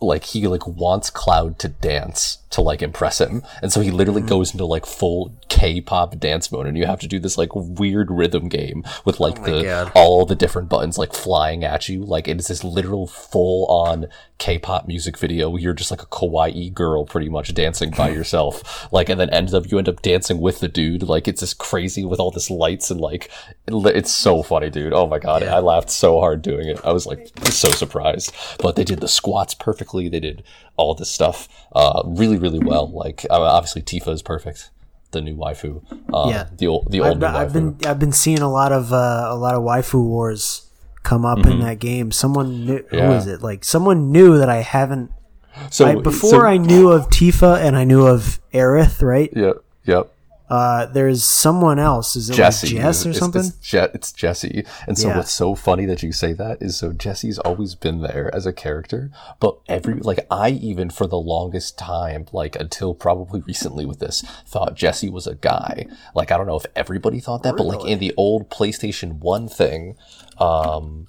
like 0.00 0.24
he 0.24 0.46
like 0.46 0.66
wants 0.66 1.10
Cloud 1.10 1.58
to 1.60 1.68
dance 1.68 2.38
to 2.50 2.60
like 2.60 2.82
impress 2.82 3.20
him, 3.20 3.42
and 3.62 3.72
so 3.72 3.80
he 3.80 3.90
literally 3.90 4.22
goes 4.22 4.52
into 4.52 4.64
like 4.66 4.84
full 4.86 5.34
K-pop 5.48 6.18
dance 6.18 6.50
mode, 6.50 6.66
and 6.66 6.76
you 6.76 6.86
have 6.86 7.00
to 7.00 7.06
do 7.08 7.18
this 7.20 7.38
like 7.38 7.50
weird 7.54 8.10
rhythm 8.10 8.48
game 8.48 8.82
with 9.04 9.20
like 9.20 9.44
the 9.44 9.62
God. 9.62 9.92
all 9.94 10.26
the 10.26 10.34
different 10.34 10.68
buttons 10.68 10.98
like 10.98 11.12
flying 11.14 11.64
at 11.64 11.88
you. 11.88 12.02
Like 12.02 12.26
it 12.28 12.38
is 12.40 12.48
this 12.48 12.64
literal 12.64 13.06
full 13.06 13.66
on 13.66 14.06
K-pop 14.38 14.88
music 14.88 15.18
video. 15.18 15.56
You're 15.56 15.74
just 15.74 15.90
like 15.90 16.02
a 16.02 16.06
kawaii 16.06 16.72
girl, 16.72 17.04
pretty 17.04 17.28
much 17.28 17.52
dancing 17.54 17.90
by 17.90 18.08
yourself. 18.18 18.90
Like, 18.92 19.08
and 19.08 19.20
then 19.20 19.30
ends 19.30 19.54
up 19.54 19.70
you 19.70 19.78
end 19.78 19.88
up 19.88 20.02
dancing 20.02 20.40
with 20.40 20.60
the 20.60 20.68
dude. 20.68 21.02
Like 21.04 21.28
it's 21.28 21.40
just 21.40 21.58
crazy 21.58 22.04
with 22.04 22.18
all 22.20 22.30
this 22.30 22.50
lights 22.50 22.90
and 22.90 23.00
like 23.00 23.30
it- 23.66 23.96
it's 23.96 24.10
so 24.12 24.42
funny, 24.42 24.70
dude. 24.70 24.92
Oh 24.92 25.06
my 25.06 25.18
god, 25.18 25.42
I 25.42 25.58
laughed 25.60 25.90
so 25.90 26.18
hard 26.20 26.42
doing 26.42 26.68
it. 26.68 26.80
I 26.84 26.92
was 26.92 27.06
like 27.06 27.28
so 27.50 27.68
surprised. 27.70 28.34
But 28.58 28.76
they 28.76 28.84
did 28.84 29.00
the 29.00 29.08
squats 29.08 29.54
perfectly. 29.54 30.08
They 30.08 30.20
did 30.20 30.42
all 30.76 30.94
this 30.94 31.10
stuff 31.10 31.48
uh, 31.72 32.02
really, 32.06 32.38
really 32.40 32.58
well. 32.58 32.90
Like 32.90 33.24
obviously 33.30 33.82
Tifa 33.82 34.08
is 34.08 34.22
perfect. 34.22 34.70
The 35.12 35.20
new 35.20 35.36
waifu, 35.36 35.82
uh, 36.12 36.28
Yeah. 36.30 36.46
the 36.56 36.66
old, 36.68 36.90
the 36.92 37.00
old 37.00 37.22
I've, 37.24 37.34
I've 37.34 37.52
been 37.52 37.76
I've 37.84 37.98
been 37.98 38.12
seeing 38.12 38.40
a 38.40 38.50
lot 38.50 38.70
of 38.72 38.92
uh, 38.92 39.26
a 39.28 39.34
lot 39.36 39.54
of 39.56 39.62
waifu 39.62 40.02
wars 40.04 40.70
come 41.02 41.24
up 41.24 41.44
in 41.46 41.60
that 41.60 41.78
game. 41.80 42.12
Someone 42.12 42.64
knew 42.66 42.76
who 42.76 42.82
Mm-hmm. 42.82 42.96
Yeah. 42.96 43.16
is 43.18 43.26
it? 43.26 43.42
Like 43.42 43.64
someone 43.64 44.12
knew 44.12 44.38
that 44.38 44.48
I 44.48 44.58
haven't. 44.62 45.10
so 45.70 45.84
I, 45.86 45.94
before 45.96 46.30
so- 46.30 46.46
I 46.46 46.58
knew 46.58 46.90
of 46.92 47.08
Tifa 47.08 47.58
and 47.58 47.76
I 47.76 47.84
knew 47.84 48.06
of 48.06 48.38
Aerith, 48.54 49.02
right? 49.02 49.32
Yep. 49.34 49.56
Yep. 49.86 50.12
Uh, 50.50 50.86
there's 50.86 51.22
someone 51.24 51.78
else. 51.78 52.16
Is 52.16 52.28
it 52.28 52.34
Jesse. 52.34 52.74
like 52.74 52.82
Jess 52.84 53.06
or 53.06 53.10
It's- 53.10 53.20
something? 53.20 53.40
It's, 53.44 53.56
Je- 53.58 53.88
it's 53.94 54.12
Jesse. 54.12 54.64
And 54.88 54.98
so 54.98 55.08
Yeah. 55.08 55.16
what's 55.18 55.30
so 55.32 55.54
funny 55.54 55.86
that 55.86 56.02
you 56.02 56.10
say 56.12 56.32
that 56.32 56.58
is 56.60 56.76
so 56.76 56.92
Jesse's 56.92 57.38
always 57.38 57.74
been 57.76 58.00
there 58.02 58.34
as 58.34 58.46
a 58.46 58.52
character, 58.52 59.10
but 59.38 59.58
every 59.68 59.94
like 59.94 60.26
I 60.30 60.50
even 60.50 60.90
for 60.90 61.06
the 61.06 61.18
longest 61.18 61.78
time, 61.78 62.26
like 62.32 62.56
until 62.56 62.94
probably 62.94 63.40
recently 63.42 63.86
with 63.86 64.00
this, 64.00 64.22
thought 64.44 64.74
Jesse 64.74 65.08
was 65.08 65.26
a 65.28 65.36
guy. 65.36 65.86
Like 66.16 66.32
I 66.32 66.36
don't 66.36 66.46
know 66.48 66.56
if 66.56 66.66
everybody 66.74 67.20
thought 67.20 67.44
that, 67.44 67.56
but 67.56 67.64
like 67.66 67.84
in 67.88 68.00
the 68.00 68.12
old 68.16 68.50
PlayStation 68.50 69.18
1 69.20 69.46
thing, 69.48 69.96
um 70.38 71.06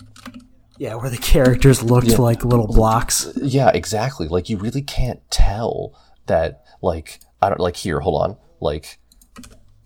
yeah, 0.78 0.96
where 0.96 1.10
the 1.10 1.18
characters 1.18 1.84
looked 1.84 2.18
like 2.18 2.44
little 2.44 2.68
blocks. 2.68 3.28
yeah, 3.42 3.70
exactly. 3.74 4.28
Like 4.28 4.50
you 4.50 4.58
really 4.58 4.82
can't 4.82 5.20
tell 5.30 5.94
that 6.28 6.64
like 6.82 7.20
I 7.42 7.50
don't 7.50 7.60
like 7.60 7.76
here, 7.78 8.00
hold 8.00 8.22
on. 8.22 8.38
Like 8.60 9.00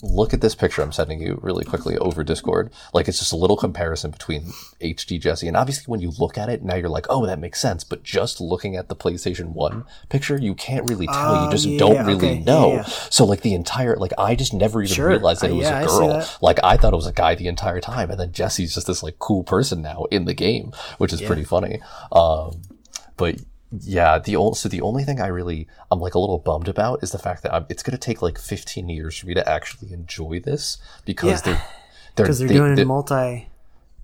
look 0.05 0.33
at 0.33 0.41
this 0.41 0.55
picture 0.55 0.81
I'm 0.81 0.91
sending 0.91 1.19
you 1.19 1.39
really 1.41 1.65
quickly 1.65 1.97
over 1.97 2.23
Discord. 2.23 2.71
Like 2.93 3.07
it's 3.07 3.19
just 3.19 3.33
a 3.33 3.35
little 3.35 3.57
comparison 3.57 4.11
between 4.11 4.53
HD 4.81 5.19
Jesse 5.19 5.47
and 5.47 5.57
obviously 5.57 5.85
when 5.91 5.99
you 5.99 6.11
look 6.19 6.37
at 6.37 6.47
it 6.49 6.63
now 6.63 6.75
you're 6.75 6.89
like, 6.89 7.07
"Oh, 7.09 7.25
that 7.25 7.39
makes 7.39 7.59
sense." 7.59 7.83
But 7.83 8.03
just 8.03 8.39
looking 8.39 8.75
at 8.75 8.87
the 8.87 8.95
PlayStation 8.95 9.53
1 9.53 9.83
picture, 10.09 10.37
you 10.37 10.53
can't 10.55 10.87
really 10.89 11.07
tell. 11.07 11.35
you 11.41 11.47
Oh, 11.47 11.51
just 11.51 11.65
yeah, 11.65 11.79
don't 11.79 12.05
really 12.05 12.15
okay, 12.29 12.33
yeah, 12.35 12.43
know. 12.45 12.73
yeah. 12.75 12.83
So 12.83 13.25
like 13.25 13.41
the 13.41 13.53
entire 13.53 13.95
like 13.97 14.13
I 14.17 14.35
just 14.35 14.53
never 14.53 14.81
even 14.81 14.95
Sure. 14.95 15.09
realized 15.09 15.41
that 15.41 15.49
it 15.49 15.53
Uh, 15.53 15.57
was 15.57 15.67
I 15.67 15.81
a 15.81 15.85
girl. 15.87 16.07
that. 16.09 16.37
Like 16.41 16.59
I 16.63 16.77
thought 16.77 16.93
it 16.93 16.97
was 16.97 17.07
a 17.07 17.13
guy 17.13 17.35
the 17.35 17.47
entire 17.47 17.81
time 17.81 18.11
and 18.11 18.19
then 18.19 18.31
Jesse's 18.31 18.75
just 18.75 18.87
this 18.87 19.01
like 19.03 19.19
cool 19.19 19.43
person 19.43 19.81
now 19.81 20.05
in 20.11 20.25
the 20.25 20.33
game, 20.33 20.71
which 20.97 21.11
is 21.13 21.21
pretty 21.21 21.43
funny. 21.43 21.81
Um 22.11 22.61
but 23.17 23.37
yeah, 23.81 24.19
the 24.19 24.35
only 24.35 24.55
so 24.55 24.69
the 24.69 24.81
only 24.81 25.03
thing 25.03 25.19
I 25.19 25.27
really 25.27 25.67
I'm 25.91 25.99
like 25.99 26.13
a 26.15 26.19
little 26.19 26.37
bummed 26.39 26.67
about 26.67 27.03
is 27.03 27.11
the 27.11 27.17
fact 27.19 27.43
that 27.43 27.53
I'm, 27.53 27.65
it's 27.69 27.83
going 27.83 27.91
to 27.93 27.97
take 27.97 28.21
like 28.21 28.37
15 28.39 28.87
years 28.89 29.17
for 29.17 29.27
me 29.27 29.33
to 29.33 29.47
actually 29.49 29.91
enjoy 29.91 30.39
this 30.39 30.77
because 31.05 31.29
Yeah. 31.29 31.53
they're 31.53 31.63
they're 32.15 32.25
Because 32.25 32.39
they're 32.39 32.47
they- 32.47 32.53
doing 32.53 32.75
they- 32.75 32.81
it 32.83 32.87
multi 32.87 33.49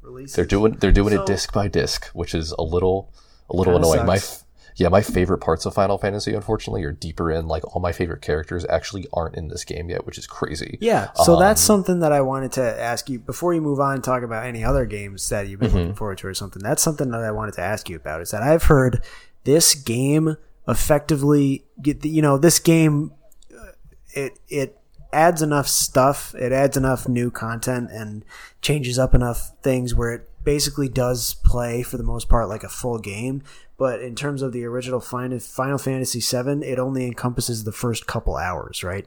release. 0.01 0.33
they're 0.35 0.45
doing 0.45 0.73
they're 0.79 0.91
doing 0.91 1.13
So- 1.13 1.21
it 1.21 1.27
disc 1.27 1.53
by 1.53 1.67
disc, 1.67 2.07
which 2.07 2.33
is 2.35 2.51
a 2.57 2.63
little 2.63 3.11
a 3.49 3.55
little 3.55 3.75
annoying. 3.77 4.05
My 4.05 4.17
sucks. 4.17 4.39
f- 4.41 4.45
yeah, 4.77 4.87
my 4.87 5.01
favorite 5.01 5.39
parts 5.39 5.65
of 5.65 5.73
Final 5.73 5.97
Fantasy, 5.97 6.33
unfortunately, 6.33 6.83
are 6.85 6.93
deeper 6.93 7.29
in. 7.29 7.47
Like 7.47 7.63
all 7.75 7.81
my 7.81 7.91
favorite 7.91 8.21
characters 8.21 8.65
actually 8.69 9.05
aren't 9.13 9.35
in 9.35 9.49
this 9.49 9.65
game 9.65 9.89
yet, 9.89 10.05
which 10.05 10.17
is 10.17 10.25
crazy. 10.25 10.77
Yeah, 10.81 11.09
so 11.15 11.33
Um, 11.33 11.39
that's 11.41 11.61
something 11.61 11.99
that 11.99 12.13
I 12.13 12.21
wanted 12.21 12.53
to 12.53 12.81
ask 12.81 13.09
you 13.09 13.19
before 13.19 13.53
you 13.53 13.59
move 13.61 13.81
on 13.81 13.95
and 13.95 14.03
talk 14.03 14.23
about 14.23 14.45
any 14.45 14.63
other 14.63 14.85
games 14.85 15.27
that 15.29 15.47
you've 15.49 15.59
been 15.59 15.69
Mm-hmm. 15.69 15.77
looking 15.77 15.95
forward 15.95 16.17
to 16.19 16.27
or 16.27 16.33
something. 16.33 16.63
That's 16.63 16.81
something 16.81 17.11
that 17.11 17.21
I 17.21 17.31
wanted 17.31 17.53
to 17.55 17.61
ask 17.61 17.89
you 17.89 17.97
about. 17.97 18.21
Is 18.21 18.31
that 18.31 18.41
I've 18.43 18.63
heard 18.63 19.03
this 19.43 19.75
game 19.75 20.37
effectively 20.67 21.65
get 21.81 22.01
the, 22.01 22.09
you 22.09 22.21
know 22.21 22.37
this 22.37 22.59
game 22.59 23.11
uh, 23.57 23.71
it 24.13 24.39
it 24.47 24.77
adds 25.13 25.41
enough 25.41 25.67
stuff, 25.67 26.33
it 26.35 26.53
adds 26.53 26.77
enough 26.77 27.05
new 27.07 27.29
content 27.29 27.89
and 27.91 28.23
changes 28.61 28.97
up 28.97 29.13
enough 29.13 29.51
things 29.61 29.93
where 29.93 30.13
it 30.13 30.29
basically 30.45 30.87
does 30.87 31.33
play 31.43 31.83
for 31.83 31.97
the 31.97 32.03
most 32.03 32.29
part 32.29 32.47
like 32.47 32.63
a 32.63 32.69
full 32.69 32.97
game. 32.97 33.43
But 33.77 34.01
in 34.01 34.15
terms 34.15 34.41
of 34.43 34.53
the 34.53 34.63
original 34.63 34.99
Final 35.01 35.39
Final 35.39 35.77
Fantasy 35.79 36.19
VII, 36.21 36.63
it 36.65 36.77
only 36.79 37.05
encompasses 37.07 37.63
the 37.65 37.71
first 37.73 38.05
couple 38.07 38.37
hours, 38.37 38.83
right? 38.83 39.05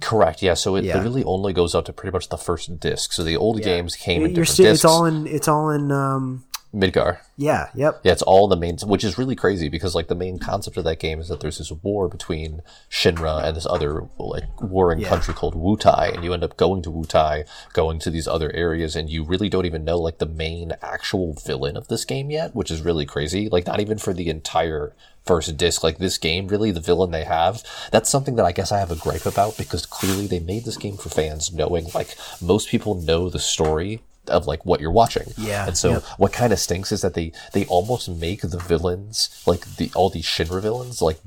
Correct. 0.00 0.42
Yeah. 0.42 0.54
So 0.54 0.74
it 0.74 0.84
Yeah. 0.84 0.96
literally 0.96 1.22
only 1.24 1.52
goes 1.52 1.74
out 1.74 1.84
to 1.86 1.92
pretty 1.92 2.12
much 2.12 2.28
the 2.30 2.38
first 2.38 2.80
disc. 2.80 3.12
So 3.12 3.22
the 3.22 3.36
old 3.36 3.62
games 3.62 3.94
came 3.94 4.22
in 4.24 4.34
You're 4.34 4.44
different 4.46 4.48
sti- 4.48 4.62
discs. 4.64 4.78
it's 4.78 4.84
all 4.86 5.04
in 5.04 5.26
it's 5.26 5.48
all 5.48 5.70
in 5.70 5.92
um 5.92 6.44
Midgar. 6.74 7.18
yeah 7.36 7.68
yep 7.74 8.00
Yeah, 8.02 8.12
it's 8.12 8.22
all 8.22 8.48
the 8.48 8.56
main, 8.56 8.76
which 8.84 9.04
is 9.04 9.16
really 9.16 9.36
crazy 9.36 9.68
because 9.68 9.94
like 9.94 10.08
the 10.08 10.14
main 10.14 10.38
concept 10.38 10.76
of 10.76 10.84
that 10.84 10.98
game 10.98 11.20
is 11.20 11.28
that 11.28 11.40
there's 11.40 11.58
this 11.58 11.72
war 11.72 12.08
between 12.08 12.60
Shinra 12.90 13.44
and 13.44 13.56
this 13.56 13.66
other 13.66 14.08
like 14.18 14.60
warring 14.60 15.02
country 15.02 15.32
called 15.32 15.54
Wutai, 15.54 16.14
and 16.14 16.24
you 16.24 16.34
end 16.34 16.44
up 16.44 16.56
going 16.56 16.82
to 16.82 16.90
Wutai, 16.90 17.48
going 17.72 17.98
to 18.00 18.10
these 18.10 18.28
other 18.28 18.52
areas, 18.52 18.94
and 18.94 19.08
you 19.08 19.24
really 19.24 19.48
don't 19.48 19.66
even 19.66 19.84
know 19.84 19.98
like 19.98 20.18
the 20.18 20.26
main 20.26 20.72
actual 20.82 21.34
villain 21.34 21.76
of 21.76 21.88
this 21.88 22.04
game 22.04 22.30
yet, 22.30 22.54
which 22.54 22.70
is 22.70 22.82
really 22.82 23.06
crazy. 23.06 23.48
Like 23.48 23.66
not 23.66 23.80
even 23.80 23.98
for 23.98 24.12
the 24.12 24.28
entire 24.28 24.92
first 25.24 25.56
disc, 25.56 25.82
like 25.82 25.98
this 25.98 26.18
game, 26.18 26.46
really 26.46 26.70
the 26.70 26.80
villain 26.80 27.10
they 27.10 27.24
have. 27.24 27.62
That's 27.90 28.10
something 28.10 28.36
that 28.36 28.46
I 28.46 28.52
guess 28.52 28.70
I 28.70 28.78
have 28.78 28.90
a 28.90 28.96
gripe 28.96 29.26
about 29.26 29.56
because 29.56 29.84
clearly 29.86 30.26
they 30.26 30.40
made 30.40 30.64
this 30.64 30.76
game 30.76 30.96
for 30.96 31.08
fans, 31.08 31.52
knowing 31.52 31.86
like 31.94 32.16
most 32.40 32.68
people 32.68 32.94
know 32.94 33.28
the 33.28 33.38
story 33.38 34.02
of 34.30 34.46
like 34.46 34.64
what 34.66 34.80
you're 34.80 34.90
watching. 34.90 35.32
Yeah, 35.36 35.66
And 35.66 35.76
so 35.76 35.90
yep. 35.90 36.02
what 36.18 36.32
kind 36.32 36.52
of 36.52 36.58
stinks 36.58 36.92
is 36.92 37.02
that 37.02 37.14
they 37.14 37.32
they 37.52 37.64
almost 37.66 38.08
make 38.08 38.42
the 38.42 38.58
villains 38.58 39.42
like 39.46 39.64
the 39.76 39.90
all 39.94 40.10
these 40.10 40.26
Shinra 40.26 40.60
villains 40.62 41.00
like 41.02 41.18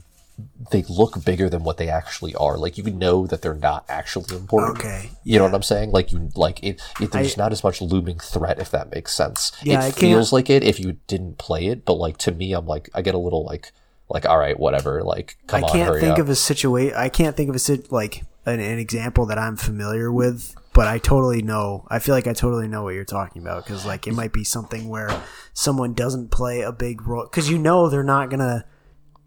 they 0.72 0.84
look 0.88 1.26
bigger 1.26 1.50
than 1.50 1.64
what 1.64 1.76
they 1.78 1.90
actually 1.90 2.34
are. 2.36 2.58
Like 2.58 2.78
you 2.78 2.84
know 2.86 3.28
that 3.28 3.42
they're 3.42 3.54
not 3.54 3.84
actually 3.90 4.36
important. 4.38 4.80
Okay, 4.80 5.10
You 5.26 5.38
know 5.38 5.44
what 5.44 5.54
I'm 5.54 5.64
saying? 5.64 5.92
Like 5.92 6.12
you 6.14 6.30
like 6.36 6.64
it. 6.64 6.82
it 7.02 7.12
there's 7.12 7.38
I- 7.38 7.44
not 7.44 7.52
as 7.52 7.64
much 7.64 7.82
looming 7.82 8.20
threat 8.20 8.58
if 8.60 8.72
that 8.72 8.90
makes 8.94 9.14
sense. 9.14 9.52
Yeah, 9.64 9.76
it 9.76 9.78
I 9.80 9.82
can't- 9.90 9.96
feels 9.96 10.32
like 10.32 10.50
it 10.50 10.64
if 10.64 10.80
you 10.80 10.94
didn't 11.08 11.38
play 11.40 11.66
it, 11.68 11.84
but 11.86 11.96
like 11.96 12.18
to 12.20 12.32
me, 12.32 12.54
I'm 12.54 12.66
like 12.68 12.90
I 12.94 13.02
get 13.02 13.16
a 13.16 13.20
little 13.20 13.44
like 13.44 13.74
like 14.10 14.26
all 14.26 14.38
right, 14.40 14.58
whatever. 14.58 15.04
Like 15.04 15.36
come. 15.48 15.64
I 15.64 15.68
on, 15.68 15.74
can't 15.74 16.00
think 16.00 16.14
up. 16.14 16.20
of 16.20 16.30
a 16.30 16.36
situation 16.36 16.96
I 16.98 17.10
can't 17.10 17.36
think 17.36 17.50
of 17.50 17.56
a 17.56 17.60
sit 17.60 17.92
like 17.92 18.24
an, 18.46 18.60
an 18.60 18.80
example 18.80 19.26
that 19.28 19.38
I'm 19.38 19.56
familiar 19.56 20.12
with 20.12 20.56
but 20.74 20.88
I 20.88 20.98
totally 20.98 21.42
know 21.42 21.86
I 21.90 22.00
feel 22.00 22.16
like 22.16 22.28
I 22.28 22.34
totally 22.34 22.68
know 22.68 22.84
what 22.84 22.94
you're 22.94 23.04
talking 23.04 23.42
about 23.42 23.66
because 23.66 23.86
like 23.86 24.08
it 24.08 24.14
might 24.14 24.32
be 24.32 24.44
something 24.44 24.88
where 24.88 25.10
someone 25.54 25.94
doesn't 25.94 26.32
play 26.32 26.62
a 26.62 26.72
big 26.72 27.06
role 27.06 27.24
because 27.24 27.50
you 27.50 27.58
know 27.58 27.90
they're 27.90 28.04
not 28.04 28.30
gonna 28.30 28.66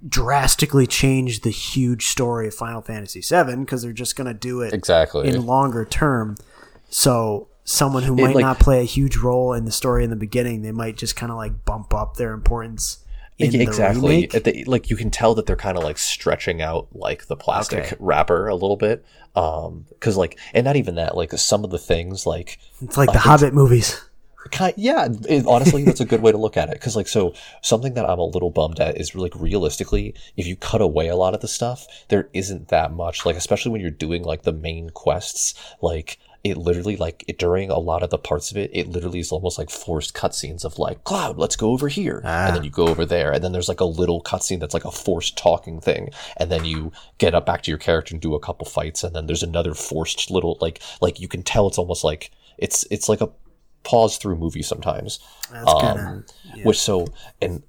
drastically 0.07 0.87
change 0.87 1.41
the 1.41 1.51
huge 1.51 2.07
story 2.07 2.49
of 2.49 2.55
Final 2.55 2.83
Fantasy 2.83 3.21
VII 3.21 3.57
because 3.57 3.83
they're 3.83 3.93
just 3.93 4.17
gonna 4.17 4.35
do 4.35 4.63
it 4.63 4.73
exactly. 4.73 5.29
in 5.29 5.47
longer 5.47 5.85
term. 5.85 6.37
So 6.89 7.49
someone 7.65 8.03
who 8.03 8.17
might 8.17 8.35
like- 8.35 8.43
not 8.43 8.59
play 8.59 8.81
a 8.81 8.85
huge 8.85 9.17
role 9.17 9.53
in 9.53 9.65
the 9.65 9.71
story 9.71 10.05
in 10.05 10.11
the 10.11 10.17
beginning, 10.17 10.63
they 10.63 10.73
might 10.73 10.97
just 10.97 11.17
kind 11.17 11.31
of 11.31 11.39
like 11.39 11.65
bump 11.65 11.95
up 11.95 12.17
their 12.17 12.33
importance. 12.33 13.02
Exactly. 13.43 14.27
The. 14.27 14.41
The- 14.41 14.65
like 14.65 14.91
you 14.91 14.97
can 14.97 15.11
tell 15.11 15.35
that 15.35 15.47
they're 15.47 15.57
kind 15.57 15.77
of 15.77 15.85
like 15.85 15.99
stretching 15.99 16.63
out 16.63 16.89
like 16.93 17.27
the 17.27 17.37
plastic 17.37 17.79
Okay. 17.85 17.97
wrapper 17.99 18.49
a 18.49 18.55
little 18.55 18.77
bit. 18.77 19.05
Um, 19.35 19.87
because 19.91 20.17
like, 20.17 20.39
and 20.55 20.65
not 20.65 20.77
even 20.77 20.97
that. 20.97 21.17
Like 21.17 21.33
some 21.33 21.65
of 21.65 21.71
the 21.71 21.79
things, 21.79 22.27
like 22.27 22.59
It's 22.83 22.97
like 22.97 23.13
the 23.13 23.19
Hobbit 23.19 23.55
movies. 23.55 24.01
kind 24.51 24.75
yeah 24.77 25.07
it- 25.29 25.47
honestly 25.47 25.85
that's 25.85 26.01
a 26.01 26.05
good 26.05 26.21
way 26.21 26.33
to 26.33 26.37
look 26.37 26.57
at 26.57 26.69
it 26.69 26.73
because 26.75 26.97
like 26.97 27.07
so 27.07 27.33
something 27.61 27.95
that 27.95 28.11
i'm 28.11 28.19
a 28.19 28.25
little 28.25 28.51
bummed 28.51 28.81
at 28.81 29.01
is 29.01 29.15
like 29.15 29.33
realistically 29.37 30.15
if 30.37 30.49
you 30.49 30.57
cut 30.57 30.81
away 30.83 31.07
a 31.07 31.15
lot 31.15 31.33
of 31.33 31.41
the 31.41 31.47
stuff 31.47 31.87
there 32.09 32.29
isn't 32.33 32.67
that 32.67 32.93
much 32.93 33.25
like 33.25 33.37
especially 33.37 33.71
when 33.71 33.81
you're 33.81 33.89
doing 33.89 34.25
like 34.25 34.43
the 34.43 34.53
main 34.53 34.91
quests 34.91 35.55
like 35.81 36.19
it 36.45 36.57
literally 36.57 36.97
like 36.97 37.25
it, 37.29 37.39
during 37.39 37.71
a 37.71 37.79
lot 37.79 38.03
of 38.03 38.11
the 38.11 38.19
parts 38.19 38.51
of 38.51 38.57
it 38.57 38.69
it 38.75 38.89
literally 38.89 39.21
is 39.21 39.31
almost 39.31 39.59
like 39.59 39.71
forced 39.71 40.13
cutscenes 40.15 40.65
of 40.65 40.79
like 40.79 41.05
cloud 41.05 41.39
let's 41.39 41.55
go 41.57 41.71
over 41.71 41.89
here 41.89 42.21
and 42.49 42.57
then 42.57 42.65
you 42.65 42.71
go 42.71 42.89
over 42.89 43.05
there 43.07 43.31
and 43.33 43.45
then 43.45 43.53
there's 43.53 43.69
like 43.69 43.81
a 43.81 43.85
little 43.85 44.21
cutscene 44.23 44.59
that's 44.59 44.75
like 44.75 44.85
a 44.85 44.91
forced 44.91 45.37
talking 45.39 45.81
thing 45.81 46.09
and 46.37 46.51
then 46.51 46.65
you 46.65 46.91
get 47.19 47.35
up 47.35 47.47
back 47.47 47.63
to 47.63 47.71
your 47.71 47.79
character 47.79 48.15
and 48.15 48.21
do 48.21 48.35
a 48.35 48.41
couple 48.41 48.67
fights 48.67 49.05
and 49.05 49.15
then 49.15 49.27
there's 49.27 49.43
another 49.45 49.73
forced 49.75 50.31
little 50.31 50.59
like 50.61 50.81
like 51.01 51.21
you 51.21 51.29
can 51.29 51.43
tell 51.43 51.69
it's 51.69 51.79
almost 51.79 52.03
like 52.03 52.31
it's 52.59 52.85
it's 52.91 53.09
like 53.09 53.21
a 53.21 53.29
pause 53.85 54.17
through 54.17 54.37
movie 54.37 54.63
sometimes. 54.63 55.19
Um, 55.53 55.81
kinda- 55.81 56.25
Which 56.65 56.79
so, 56.79 57.09
and 57.41 57.63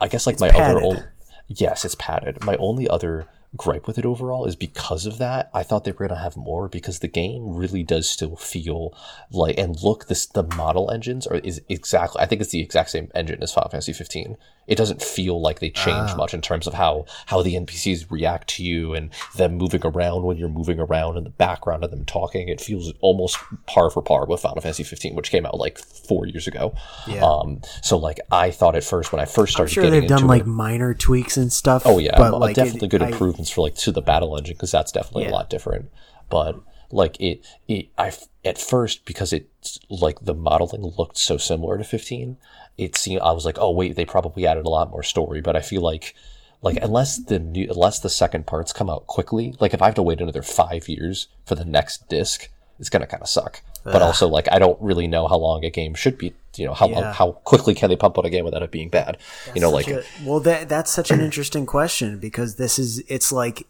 I 0.00 0.08
guess 0.08 0.26
like 0.26 0.38
my 0.38 0.50
padded. 0.50 0.76
other 0.76 0.84
old, 0.84 1.08
yes, 1.48 1.84
it's 1.86 1.94
padded. 1.94 2.44
My 2.44 2.56
only 2.56 2.86
other 2.86 3.26
gripe 3.56 3.86
with 3.86 3.98
it 3.98 4.04
overall 4.06 4.44
is 4.46 4.56
because 4.56 5.06
of 5.06 5.18
that. 5.18 5.50
I 5.54 5.62
thought 5.62 5.84
they 5.84 5.92
were 5.92 6.08
going 6.08 6.16
to 6.18 6.22
have 6.22 6.36
more 6.36 6.68
because 6.68 6.98
the 6.98 7.08
game 7.08 7.54
really 7.54 7.82
does 7.82 8.08
still 8.08 8.36
feel 8.36 8.96
like 9.30 9.56
and 9.58 9.80
look 9.82 10.06
this 10.06 10.26
the 10.26 10.42
model 10.56 10.90
engines 10.90 11.26
are 11.26 11.36
is 11.36 11.60
exactly 11.68 12.20
I 12.20 12.26
think 12.26 12.40
it's 12.40 12.50
the 12.50 12.60
exact 12.60 12.90
same 12.90 13.10
engine 13.14 13.42
as 13.42 13.52
Final 13.52 13.70
Fantasy 13.70 13.92
15. 13.92 14.36
It 14.66 14.76
doesn't 14.76 15.02
feel 15.02 15.40
like 15.42 15.60
they 15.60 15.68
change 15.68 16.10
Ah. 16.12 16.16
much 16.16 16.32
in 16.32 16.40
terms 16.40 16.66
of 16.66 16.72
how 16.74 17.04
how 17.26 17.42
the 17.42 17.54
NPCs 17.54 18.10
react 18.10 18.48
to 18.56 18.64
you 18.64 18.94
and 18.94 19.10
them 19.36 19.56
moving 19.56 19.82
around 19.84 20.22
when 20.22 20.36
you're 20.38 20.48
moving 20.48 20.80
around 20.80 21.18
in 21.18 21.24
the 21.24 21.30
background 21.30 21.84
of 21.84 21.90
them 21.90 22.04
talking. 22.06 22.48
It 22.48 22.60
feels 22.62 22.92
almost 23.00 23.36
par 23.66 23.90
for 23.90 24.00
par 24.02 24.24
with 24.26 24.40
Final 24.40 24.62
Fantasy 24.62 24.82
15, 24.82 25.14
which 25.14 25.30
came 25.30 25.44
out 25.44 25.58
like 25.58 25.78
four 25.78 26.26
years 26.26 26.46
ago. 26.46 26.74
Yeah. 27.06 27.22
Um, 27.24 27.60
so 27.82 27.98
like 27.98 28.20
I 28.32 28.50
thought 28.50 28.74
at 28.74 28.84
first 28.84 29.12
when 29.12 29.20
I 29.20 29.26
first 29.26 29.52
I'm 29.52 29.68
started 29.68 29.72
sure 29.74 29.84
getting 29.84 30.00
they've 30.00 30.08
done 30.08 30.18
into 30.20 30.28
like 30.28 30.46
minor 30.46 30.94
tweaks 30.94 31.36
and 31.36 31.52
stuff. 31.52 31.82
Oh 31.84 31.98
yeah, 31.98 32.16
but 32.16 32.38
like 32.40 32.56
definitely 32.56 32.86
it- 32.86 32.90
good 32.90 33.02
I- 33.02 33.10
for 33.50 33.60
like 33.62 33.74
to 33.76 33.92
the 33.92 34.02
battle 34.02 34.36
engine 34.36 34.54
because 34.54 34.70
that's 34.70 34.92
definitely 34.92 35.24
Yeah. 35.24 35.30
a 35.30 35.32
lot 35.32 35.50
different. 35.50 35.90
But 36.30 36.60
like 36.90 37.20
it, 37.20 37.44
it 37.68 37.88
I 37.98 38.12
at 38.44 38.58
first 38.58 39.04
because 39.04 39.32
it's 39.32 39.78
like 39.88 40.20
the 40.20 40.34
modeling 40.34 40.82
looked 40.98 41.16
so 41.18 41.36
similar 41.36 41.78
to 41.78 41.84
15, 41.84 42.36
it 42.78 42.96
seemed 42.96 43.20
I 43.22 43.32
was 43.32 43.44
like, 43.44 43.58
oh 43.58 43.70
wait, 43.70 43.96
they 43.96 44.04
probably 44.04 44.46
added 44.46 44.66
a 44.66 44.70
lot 44.70 44.90
more 44.90 45.02
story. 45.02 45.40
But 45.40 45.56
I 45.56 45.60
feel 45.60 45.80
like 45.82 46.14
like 46.62 46.78
unless 46.82 47.18
the 47.18 47.38
new 47.38 47.68
unless 47.70 47.98
the 48.00 48.08
second 48.10 48.46
parts 48.46 48.72
come 48.72 48.88
out 48.90 49.06
quickly, 49.06 49.54
like 49.60 49.74
if 49.74 49.82
I 49.82 49.86
have 49.86 49.94
to 49.96 50.02
wait 50.02 50.20
another 50.20 50.42
five 50.42 50.88
years 50.88 51.28
for 51.44 51.54
the 51.54 51.64
next 51.64 52.08
disc, 52.08 52.48
it's 52.78 52.88
gonna 52.90 53.06
kind 53.06 53.22
of 53.22 53.28
suck. 53.28 53.62
But 53.84 54.02
also 54.02 54.28
like 54.28 54.48
I 54.50 54.58
don't 54.58 54.80
really 54.80 55.06
know 55.06 55.28
how 55.28 55.36
long 55.36 55.64
a 55.64 55.70
game 55.70 55.94
should 55.94 56.16
be. 56.18 56.32
You 56.56 56.66
know 56.66 56.74
how 56.74 56.88
Yeah. 56.88 57.12
how 57.12 57.32
quickly 57.44 57.74
can 57.74 57.90
they 57.90 57.96
pump 57.96 58.18
out 58.18 58.24
a 58.24 58.30
game 58.30 58.44
without 58.44 58.62
it 58.62 58.70
being 58.70 58.88
bad? 58.88 59.18
you 59.54 59.60
know 59.60 59.70
like 59.70 59.88
a- 59.88 60.02
well, 60.24 60.40
that 60.40 60.68
that's 60.68 60.90
such 60.90 61.10
an 61.10 61.20
interesting 61.20 61.66
question 61.66 62.18
because 62.18 62.56
this 62.56 62.78
is 62.78 63.00
it's 63.08 63.30
like 63.30 63.66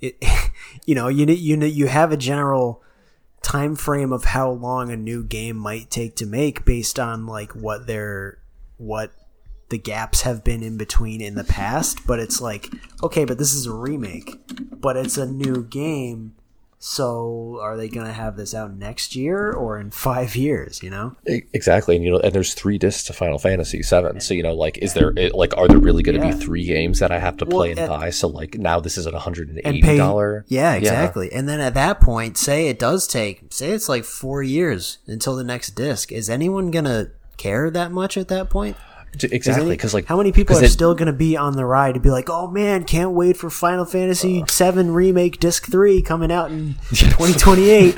it, 0.00 0.16
you 0.86 0.94
know, 0.94 1.08
you 1.08 1.26
you 1.26 1.56
you 1.64 1.86
have 1.86 2.10
a 2.12 2.16
general 2.16 2.82
time 3.42 3.74
frame 3.76 4.12
of 4.12 4.24
how 4.24 4.50
long 4.50 4.90
a 4.90 4.96
new 4.96 5.22
game 5.24 5.56
might 5.56 5.90
take 5.90 6.16
to 6.16 6.26
make 6.26 6.64
based 6.64 6.98
on 6.98 7.26
like 7.26 7.52
what 7.52 7.86
their 7.86 8.38
what 8.78 9.12
the 9.68 9.78
gaps 9.78 10.22
have 10.22 10.44
been 10.44 10.62
in 10.62 10.76
between 10.76 11.20
in 11.20 11.34
the 11.34 11.42
past 11.44 12.06
but 12.06 12.18
it's 12.20 12.40
like 12.40 12.68
okay 13.02 13.24
but 13.24 13.38
this 13.38 13.52
is 13.54 13.66
a 13.66 13.72
remake 13.72 14.36
but 14.80 14.96
it's 14.96 15.16
a 15.16 15.24
new 15.26 15.64
game 15.64 16.34
so 16.84 17.60
are 17.62 17.76
they 17.76 17.88
going 17.88 18.06
to 18.06 18.12
have 18.12 18.36
this 18.36 18.52
out 18.54 18.74
next 18.74 19.14
year 19.14 19.52
or 19.52 19.78
in 19.78 19.88
5 19.92 20.34
years 20.34 20.82
you 20.82 20.90
know 20.90 21.14
Exactly, 21.54 21.94
and 21.94 22.04
you 22.04 22.10
know, 22.10 22.18
and 22.18 22.32
there's 22.34 22.54
three 22.54 22.76
discs 22.76 23.04
to 23.04 23.12
Final 23.12 23.38
Fantasy 23.38 23.82
Seven. 23.82 24.20
So 24.20 24.34
you 24.34 24.42
know, 24.42 24.52
like, 24.54 24.78
is 24.78 24.94
there 24.94 25.12
like, 25.32 25.56
are 25.56 25.68
there 25.68 25.78
really 25.78 26.02
going 26.02 26.20
to 26.20 26.26
Yeah. 26.26 26.34
be 26.34 26.44
three 26.44 26.64
games 26.64 26.98
that 26.98 27.12
I 27.12 27.20
have 27.20 27.36
to 27.38 27.46
play 27.46 27.70
and, 27.70 27.78
and- 27.78 27.88
buy? 27.88 28.10
So 28.10 28.26
like, 28.26 28.56
now 28.58 28.80
this 28.80 28.98
is 28.98 29.06
at 29.06 29.12
180 29.12 29.64
and 29.64 29.80
pay 29.82 29.96
dollar. 29.96 30.44
yeah 30.48 30.74
exactly 30.74 31.32
and 31.32 31.48
then 31.48 31.60
at 31.60 31.74
that 31.74 32.00
point 32.00 32.36
say 32.36 32.68
it 32.68 32.78
does 32.80 33.06
take 33.06 33.44
say 33.50 33.70
it's 33.70 33.88
like 33.88 34.04
four 34.04 34.42
years 34.42 34.98
until 35.06 35.36
the 35.36 35.44
next 35.44 35.70
disc 35.70 36.10
is 36.10 36.28
anyone 36.28 36.70
gonna 36.72 37.10
care 37.36 37.70
that 37.70 37.92
much 37.92 38.16
at 38.16 38.26
that 38.28 38.50
point 38.50 38.76
exactly 39.30 39.70
because 39.70 39.92
like 39.94 40.06
how 40.06 40.16
many 40.16 40.32
people 40.32 40.56
are 40.56 40.64
it- 40.64 40.70
still 40.70 40.94
gonna 40.94 41.12
be 41.12 41.36
on 41.36 41.54
the 41.56 41.64
ride 41.64 41.94
to 41.94 42.00
be 42.00 42.10
like 42.10 42.30
oh 42.30 42.48
man 42.50 42.84
can't 42.84 43.12
wait 43.12 43.36
for 43.36 43.50
final 43.50 43.84
fantasy 43.84 44.42
7 44.48 44.92
remake 44.92 45.38
disc 45.38 45.70
3 45.70 46.00
coming 46.02 46.32
out 46.32 46.50
in 46.50 46.74
2028 46.90 47.96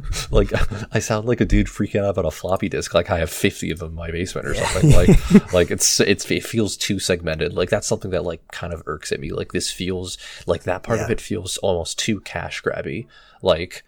like 0.30 0.52
I 0.94 0.98
sound 0.98 1.26
like 1.26 1.40
a 1.40 1.44
dude 1.44 1.66
freaking 1.66 2.02
out 2.02 2.10
about 2.10 2.24
a 2.24 2.30
floppy 2.30 2.68
disk. 2.68 2.94
Like 2.94 3.10
I 3.10 3.18
have 3.18 3.30
50 3.30 3.70
of 3.70 3.78
them 3.78 3.90
in 3.90 3.94
my 3.94 4.10
basement 4.10 4.46
or 4.46 4.54
something. 4.54 4.90
Like 4.92 5.52
like 5.52 5.70
it's 5.70 6.00
it's 6.00 6.30
it 6.30 6.44
feels 6.44 6.76
too 6.76 6.98
segmented. 6.98 7.52
Like 7.52 7.68
that's 7.68 7.86
something 7.86 8.10
that 8.12 8.24
like 8.24 8.46
kind 8.52 8.72
of 8.72 8.82
irks 8.86 9.12
at 9.12 9.20
me. 9.20 9.32
Like 9.32 9.52
this 9.52 9.70
feels 9.70 10.16
like 10.46 10.62
that 10.64 10.82
part 10.82 11.00
of 11.00 11.10
it 11.10 11.20
feels 11.20 11.58
almost 11.58 11.98
too 11.98 12.20
cash 12.20 12.62
grabby. 12.62 13.06
Like 13.42 13.84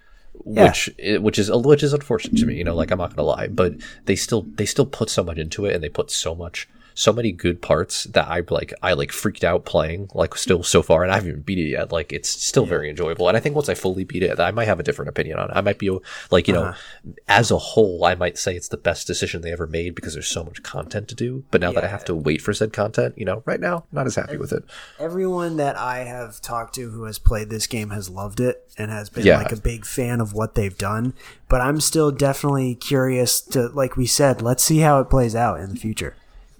Yeah. 0.46 0.68
which 0.68 0.90
which 1.20 1.38
is 1.38 1.50
which 1.50 1.82
is 1.82 1.92
unfortunate 1.92 2.38
to 2.38 2.46
me. 2.46 2.56
You 2.56 2.64
know, 2.64 2.74
like 2.74 2.90
I'm 2.90 2.98
not 2.98 3.14
gonna 3.14 3.26
lie, 3.26 3.48
but 3.48 3.74
they 4.04 4.16
still 4.16 4.42
they 4.42 4.66
still 4.66 4.86
put 4.86 5.10
so 5.10 5.24
much 5.24 5.38
into 5.38 5.64
it, 5.64 5.74
and 5.74 5.82
they 5.82 5.88
put 5.88 6.10
so 6.10 6.34
much 6.34 6.68
so 6.94 7.12
many 7.12 7.32
good 7.32 7.60
parts 7.60 8.04
that 8.04 8.28
I 8.28 8.42
like 8.48 8.72
I 8.82 8.92
like 8.94 9.12
freaked 9.12 9.44
out 9.44 9.64
playing 9.64 10.08
like 10.14 10.36
still 10.36 10.62
so 10.62 10.82
far, 10.82 11.02
and 11.02 11.12
I 11.12 11.16
haven't 11.16 11.30
even 11.30 11.42
beat 11.42 11.58
it 11.58 11.68
yet. 11.68 11.92
Like 11.92 12.12
it's 12.12 12.28
still 12.28 12.66
very 12.66 12.88
enjoyable, 12.88 13.28
and 13.28 13.36
I 13.36 13.40
think 13.40 13.54
once 13.54 13.68
I 13.68 13.74
fully 13.74 14.04
beat 14.04 14.22
it, 14.22 14.40
I 14.40 14.50
might 14.50 14.66
have 14.66 14.80
a 14.80 14.84
different 14.84 15.08
opinion 15.08 15.38
on 15.38 15.50
it. 15.50 15.56
I 15.56 15.60
might 15.60 15.78
be 15.78 15.90
like 16.30 16.48
you 16.48 16.54
know, 16.54 16.64
uh-huh. 16.64 17.12
as 17.28 17.50
a 17.50 17.58
whole, 17.58 18.04
I 18.04 18.14
might 18.14 18.38
say 18.38 18.54
it's 18.54 18.68
the 18.68 18.76
best 18.76 19.06
decision 19.06 19.42
they 19.42 19.52
ever 19.52 19.66
made 19.66 19.94
because 19.94 20.14
there's 20.14 20.28
so 20.28 20.44
much 20.44 20.62
content 20.62 21.08
to 21.08 21.14
do. 21.14 21.44
But 21.50 21.60
now 21.60 21.72
that 21.72 21.84
I 21.84 21.88
have 21.88 22.04
to 22.06 22.14
wait 22.14 22.40
for 22.40 22.54
said 22.54 22.72
content, 22.72 23.18
you 23.18 23.24
know, 23.24 23.42
right 23.44 23.60
now, 23.60 23.84
not 23.92 24.06
as 24.06 24.14
happy 24.14 24.36
with 24.36 24.52
it. 24.52 24.64
everyone 24.98 25.56
that 25.56 25.76
I 25.76 25.98
have 26.04 26.40
talked 26.40 26.74
to 26.76 26.90
who 26.90 27.04
has 27.04 27.18
played 27.18 27.50
this 27.50 27.66
game 27.66 27.90
has 27.90 28.08
loved 28.08 28.40
it 28.40 28.68
and 28.78 28.90
has 28.90 29.10
been 29.10 29.26
Yeah. 29.26 29.38
like 29.38 29.52
a 29.52 29.56
big 29.56 29.84
fan 29.84 30.20
of 30.20 30.32
what 30.32 30.54
they've 30.54 30.76
done. 30.76 31.14
But 31.48 31.60
I'm 31.60 31.80
still 31.80 32.10
definitely 32.10 32.74
curious 32.74 33.40
to, 33.40 33.68
like 33.68 33.96
we 33.96 34.06
said, 34.06 34.42
let's 34.42 34.62
see 34.62 34.78
how 34.78 35.00
it 35.00 35.10
plays 35.10 35.34
out 35.34 35.60
in 35.60 35.70
the 35.70 35.76
future. 35.76 36.14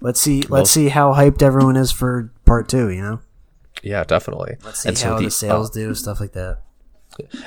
Let's 0.05 0.21
see, 0.21 0.43
let's 0.43 0.69
see 0.69 0.89
how 0.89 1.15
hyped 1.15 1.41
everyone 1.41 1.75
is 1.75 1.91
for 1.91 2.31
part 2.45 2.69
two. 2.69 2.91
You 2.91 3.01
know, 3.01 3.19
Yeah, 3.81 4.03
definitely. 4.03 4.57
let's 4.63 4.81
see 4.81 4.89
And 4.89 4.97
so 4.99 5.07
how 5.07 5.19
the, 5.19 5.25
uh, 5.25 5.29
sales 5.31 5.71
do, 5.71 5.95
stuff 5.95 6.19
like 6.19 6.33
that. 6.33 6.59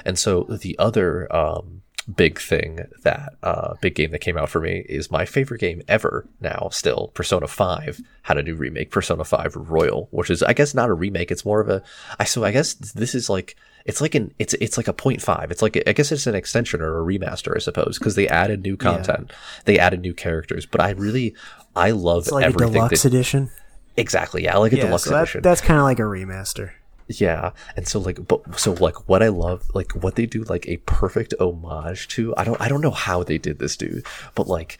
And 0.04 0.18
so 0.18 0.42
the 0.42 0.76
other 0.76 1.32
um, 1.32 1.82
big 2.16 2.40
thing 2.40 2.80
that 3.04 3.34
uh, 3.44 3.74
big 3.80 3.94
game 3.94 4.10
that 4.10 4.18
came 4.18 4.36
out 4.36 4.48
for 4.48 4.60
me 4.60 4.84
is 4.88 5.08
my 5.08 5.24
favorite 5.24 5.60
game 5.60 5.82
ever 5.86 6.26
now. 6.40 6.68
Still, 6.72 7.12
Persona 7.14 7.46
Five 7.46 8.00
had 8.22 8.38
a 8.38 8.42
new 8.42 8.56
remake, 8.56 8.90
Persona 8.90 9.22
Five 9.22 9.54
Royal, 9.54 10.08
which 10.10 10.28
is 10.28 10.42
I 10.42 10.52
guess 10.52 10.74
not 10.74 10.88
a 10.90 10.94
remake. 10.94 11.30
It's 11.30 11.44
more 11.44 11.60
of 11.60 11.68
a. 11.68 11.80
I 12.18 12.24
so 12.24 12.42
I 12.42 12.50
guess 12.50 12.74
this 12.74 13.14
is 13.14 13.30
like 13.30 13.54
it's 13.84 14.00
like 14.02 14.14
an 14.14 14.34
it's 14.38 14.54
it's 14.54 14.76
like 14.76 14.88
a 14.88 14.92
point 14.92 15.22
five. 15.22 15.50
It's 15.50 15.62
like 15.62 15.82
I 15.86 15.92
guess 15.92 16.12
it's 16.12 16.26
an 16.26 16.34
extension 16.34 16.80
or 16.82 17.00
a 17.00 17.04
remaster, 17.04 17.56
I 17.56 17.58
suppose, 17.58 17.98
because 17.98 18.16
they 18.16 18.28
added 18.28 18.62
new 18.62 18.76
content, 18.76 19.32
they 19.64 19.78
added 19.78 20.00
new 20.00 20.12
characters. 20.12 20.66
But 20.66 20.80
I 20.80 20.90
really 20.90 21.34
I 21.76 21.90
love 21.92 22.24
It's 22.24 22.32
like 22.32 22.44
a 22.44 22.48
everything. 22.48 22.72
deluxe 22.74 23.02
that, 23.02 23.08
edition. 23.08 23.50
exactly, 23.96 24.44
yeah, 24.44 24.56
like 24.56 24.72
a 24.72 24.76
Yeah, 24.76 24.86
deluxe 24.86 25.04
so 25.04 25.10
that, 25.10 25.22
edition. 25.22 25.42
that's 25.42 25.60
kind 25.60 25.78
of 25.78 25.84
like 25.84 25.98
a 25.98 26.02
remaster. 26.02 26.72
Yeah, 27.10 27.52
and 27.76 27.88
so 27.88 28.00
like, 28.00 28.26
but 28.28 28.58
so 28.60 28.72
like, 28.74 29.08
what 29.08 29.22
I 29.22 29.28
love, 29.28 29.62
like, 29.74 29.92
what 29.92 30.16
they 30.16 30.26
do, 30.26 30.42
like 30.44 30.68
a 30.68 30.76
perfect 30.78 31.32
homage 31.40 32.06
to. 32.08 32.34
I 32.36 32.44
don't, 32.44 32.60
I 32.60 32.68
don't 32.68 32.82
know 32.82 32.90
how 32.90 33.22
they 33.22 33.38
did 33.38 33.58
this, 33.60 33.76
dude, 33.76 34.04
but 34.34 34.46
like, 34.46 34.78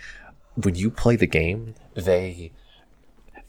when 0.55 0.74
you 0.74 0.91
play 0.91 1.16
the 1.16 1.26
game, 1.26 1.74
they 1.95 2.53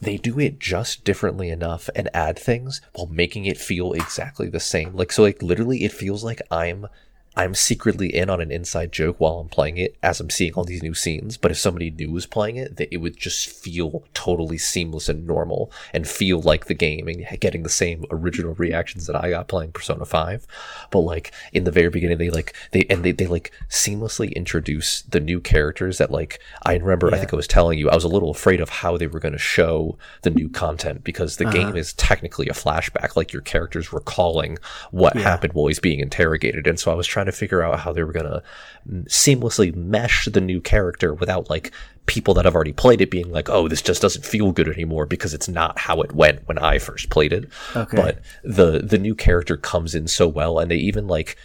they 0.01 0.15
do 0.15 0.39
it 0.39 0.59
just 0.59 1.03
differently 1.03 1.49
enough 1.49 1.89
and 1.93 2.09
add 2.13 2.39
things 2.39 2.79
while 2.93 3.07
making 3.07 3.43
it 3.43 3.57
feel 3.57 3.91
exactly 3.91 4.47
the 4.47 4.59
same. 4.61 4.95
Like, 4.95 5.11
so 5.11 5.23
like, 5.23 5.41
literally, 5.41 5.83
it 5.83 5.91
feels 5.91 6.23
like 6.23 6.41
I'm. 6.49 6.87
I'm 7.35 7.55
secretly 7.55 8.13
in 8.13 8.29
on 8.29 8.41
an 8.41 8.51
inside 8.51 8.91
joke 8.91 9.15
while 9.19 9.39
I'm 9.39 9.49
playing 9.49 9.77
it 9.77 9.95
as 10.03 10.19
I'm 10.19 10.29
seeing 10.29 10.53
all 10.53 10.65
these 10.65 10.83
new 10.83 10.93
scenes. 10.93 11.37
But 11.37 11.51
if 11.51 11.57
somebody 11.57 11.89
new 11.89 12.11
was 12.11 12.25
playing 12.25 12.57
it, 12.57 12.77
that 12.77 12.93
it 12.93 12.97
would 12.97 13.17
just 13.17 13.47
feel 13.47 14.03
totally 14.13 14.57
seamless 14.57 15.07
and 15.07 15.25
normal 15.25 15.71
and 15.93 16.07
feel 16.07 16.41
like 16.41 16.65
the 16.65 16.73
game 16.73 17.07
and 17.07 17.25
getting 17.39 17.63
the 17.63 17.69
same 17.69 18.03
original 18.11 18.55
reactions 18.55 19.07
that 19.07 19.15
I 19.15 19.29
got 19.29 19.47
playing 19.47 19.71
Persona 19.71 20.05
5. 20.05 20.47
But 20.91 20.99
like 20.99 21.31
in 21.53 21.63
the 21.63 21.71
very 21.71 21.89
beginning, 21.89 22.17
they 22.17 22.29
like, 22.29 22.53
they, 22.71 22.85
and 22.89 23.05
they, 23.05 23.13
they 23.13 23.27
like 23.27 23.53
seamlessly 23.69 24.35
introduce 24.35 25.03
the 25.03 25.21
new 25.21 25.39
characters 25.39 25.97
that 25.99 26.11
like, 26.11 26.41
I 26.65 26.75
remember, 26.75 27.13
I 27.13 27.19
think 27.19 27.31
I 27.31 27.37
was 27.37 27.47
telling 27.47 27.79
you, 27.79 27.89
I 27.89 27.95
was 27.95 28.03
a 28.03 28.09
little 28.09 28.31
afraid 28.31 28.59
of 28.59 28.69
how 28.69 28.97
they 28.97 29.07
were 29.07 29.19
going 29.19 29.33
to 29.33 29.39
show 29.39 29.97
the 30.23 30.29
new 30.29 30.49
content 30.49 31.05
because 31.05 31.37
the 31.37 31.45
game 31.45 31.69
uh-huh. 31.69 31.77
is 31.77 31.93
technically 31.93 32.49
a 32.49 32.53
flashback. 32.53 33.15
Like 33.15 33.31
your 33.31 33.43
character's 33.43 33.93
recalling 33.93 34.57
what 34.91 35.15
happened 35.15 35.53
while 35.53 35.67
he's 35.67 35.79
being 35.79 35.99
interrogated. 35.99 36.67
And 36.67 36.77
so 36.77 36.91
I 36.91 36.95
was 36.95 37.07
trying 37.07 37.28
to 37.29 37.37
figure 37.37 37.61
out 37.61 37.79
how 37.79 37.93
they 37.93 38.03
were 38.03 38.13
going 38.13 38.25
to 38.25 38.43
mm, 38.89 39.07
seamlessly 39.07 39.75
mesh 39.75 40.25
the 40.25 40.41
new 40.41 40.61
character 40.61 41.13
without 41.13 41.49
like 41.49 41.71
people 42.05 42.33
that 42.33 42.45
have 42.45 42.55
already 42.55 42.73
played 42.73 43.01
it 43.01 43.11
being 43.11 43.31
like, 43.31 43.49
oh, 43.49 43.67
this 43.67 43.81
just 43.81 44.01
doesn't 44.01 44.25
feel 44.25 44.51
good 44.51 44.67
anymore 44.67 45.05
because 45.05 45.33
it's 45.33 45.47
not 45.47 45.77
how 45.77 46.01
it 46.01 46.11
went 46.11 46.47
when 46.47 46.57
I 46.57 46.79
first 46.79 47.09
played 47.09 47.31
it. 47.31 47.47
Okay. 47.75 47.95
But 47.95 48.19
the 48.43 48.79
the 48.79 48.97
new 48.97 49.15
character 49.15 49.57
comes 49.57 49.93
in 49.93 50.07
so 50.07 50.27
well, 50.27 50.59
and 50.59 50.71
they 50.71 50.77
even 50.77 51.07
like 51.07 51.37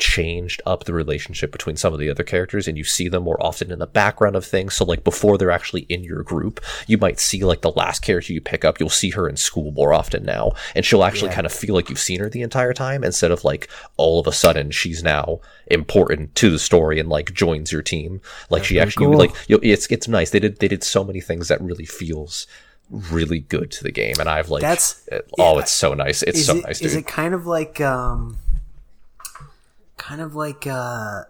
changed 0.00 0.60
up 0.66 0.84
the 0.84 0.92
relationship 0.92 1.52
between 1.52 1.76
some 1.76 1.92
of 1.92 2.00
the 2.00 2.10
other 2.10 2.24
characters 2.24 2.66
and 2.66 2.76
you 2.76 2.82
see 2.82 3.06
them 3.08 3.22
more 3.22 3.40
often 3.40 3.70
in 3.70 3.78
the 3.78 3.86
background 3.86 4.34
of 4.34 4.44
things. 4.44 4.74
So 4.74 4.84
like 4.84 5.04
before 5.04 5.38
they're 5.38 5.50
actually 5.52 5.82
in 5.82 6.02
your 6.02 6.22
group 6.22 6.58
you 6.88 6.98
might 6.98 7.20
see 7.20 7.44
like 7.44 7.60
the 7.60 7.70
last 7.70 8.00
character 8.02 8.32
you 8.32 8.40
pick 8.40 8.64
up. 8.64 8.80
You'll 8.80 8.88
see 8.88 9.10
her 9.10 9.28
in 9.28 9.36
school 9.36 9.70
more 9.72 9.92
often 9.92 10.24
now 10.24 10.52
and 10.74 10.84
she'll 10.84 11.04
actually 11.04 11.30
kind 11.30 11.46
of 11.46 11.52
feel 11.52 11.74
like 11.74 11.88
you've 11.88 11.98
seen 12.00 12.18
her 12.20 12.28
the 12.28 12.42
entire 12.42 12.72
time 12.72 13.04
instead 13.04 13.30
of 13.30 13.44
like 13.44 13.68
all 13.96 14.18
of 14.18 14.26
a 14.26 14.32
sudden 14.32 14.70
she's 14.70 15.02
now 15.02 15.40
important 15.68 16.34
to 16.36 16.50
the 16.50 16.58
story 16.58 16.98
and 16.98 17.08
like 17.08 17.32
joins 17.32 17.70
your 17.70 17.82
team. 17.82 18.20
Like 18.48 18.64
she 18.64 18.80
actually 18.80 19.06
cool. 19.06 19.18
like 19.18 19.34
you 19.48 19.60
it's 19.62 19.86
it's 19.88 20.08
nice. 20.08 20.30
They 20.30 20.40
did 20.40 20.58
they 20.58 20.68
did 20.68 20.82
so 20.82 21.04
many 21.04 21.20
things 21.20 21.48
that 21.48 21.60
really 21.60 21.84
feels 21.86 22.46
really 22.90 23.38
good 23.38 23.70
to 23.70 23.84
the 23.84 23.92
game 23.92 24.14
and 24.18 24.28
i've 24.28 24.50
like 24.50 24.62
That's- 24.62 25.08
oh 25.38 25.54
yeah. 25.54 25.60
it's 25.60 25.70
so 25.70 25.94
nice. 25.94 26.22
It's 26.24 26.40
Is 26.40 26.46
so 26.46 26.56
it, 26.56 26.64
nice 26.64 26.78
dude. 26.80 26.86
is 26.86 26.96
it 26.96 27.06
kind 27.06 27.34
of 27.34 27.46
like 27.46 27.80
um 27.80 28.36
kind 30.00 30.22
of 30.22 30.34
like 30.34 30.66
uh 30.66 31.22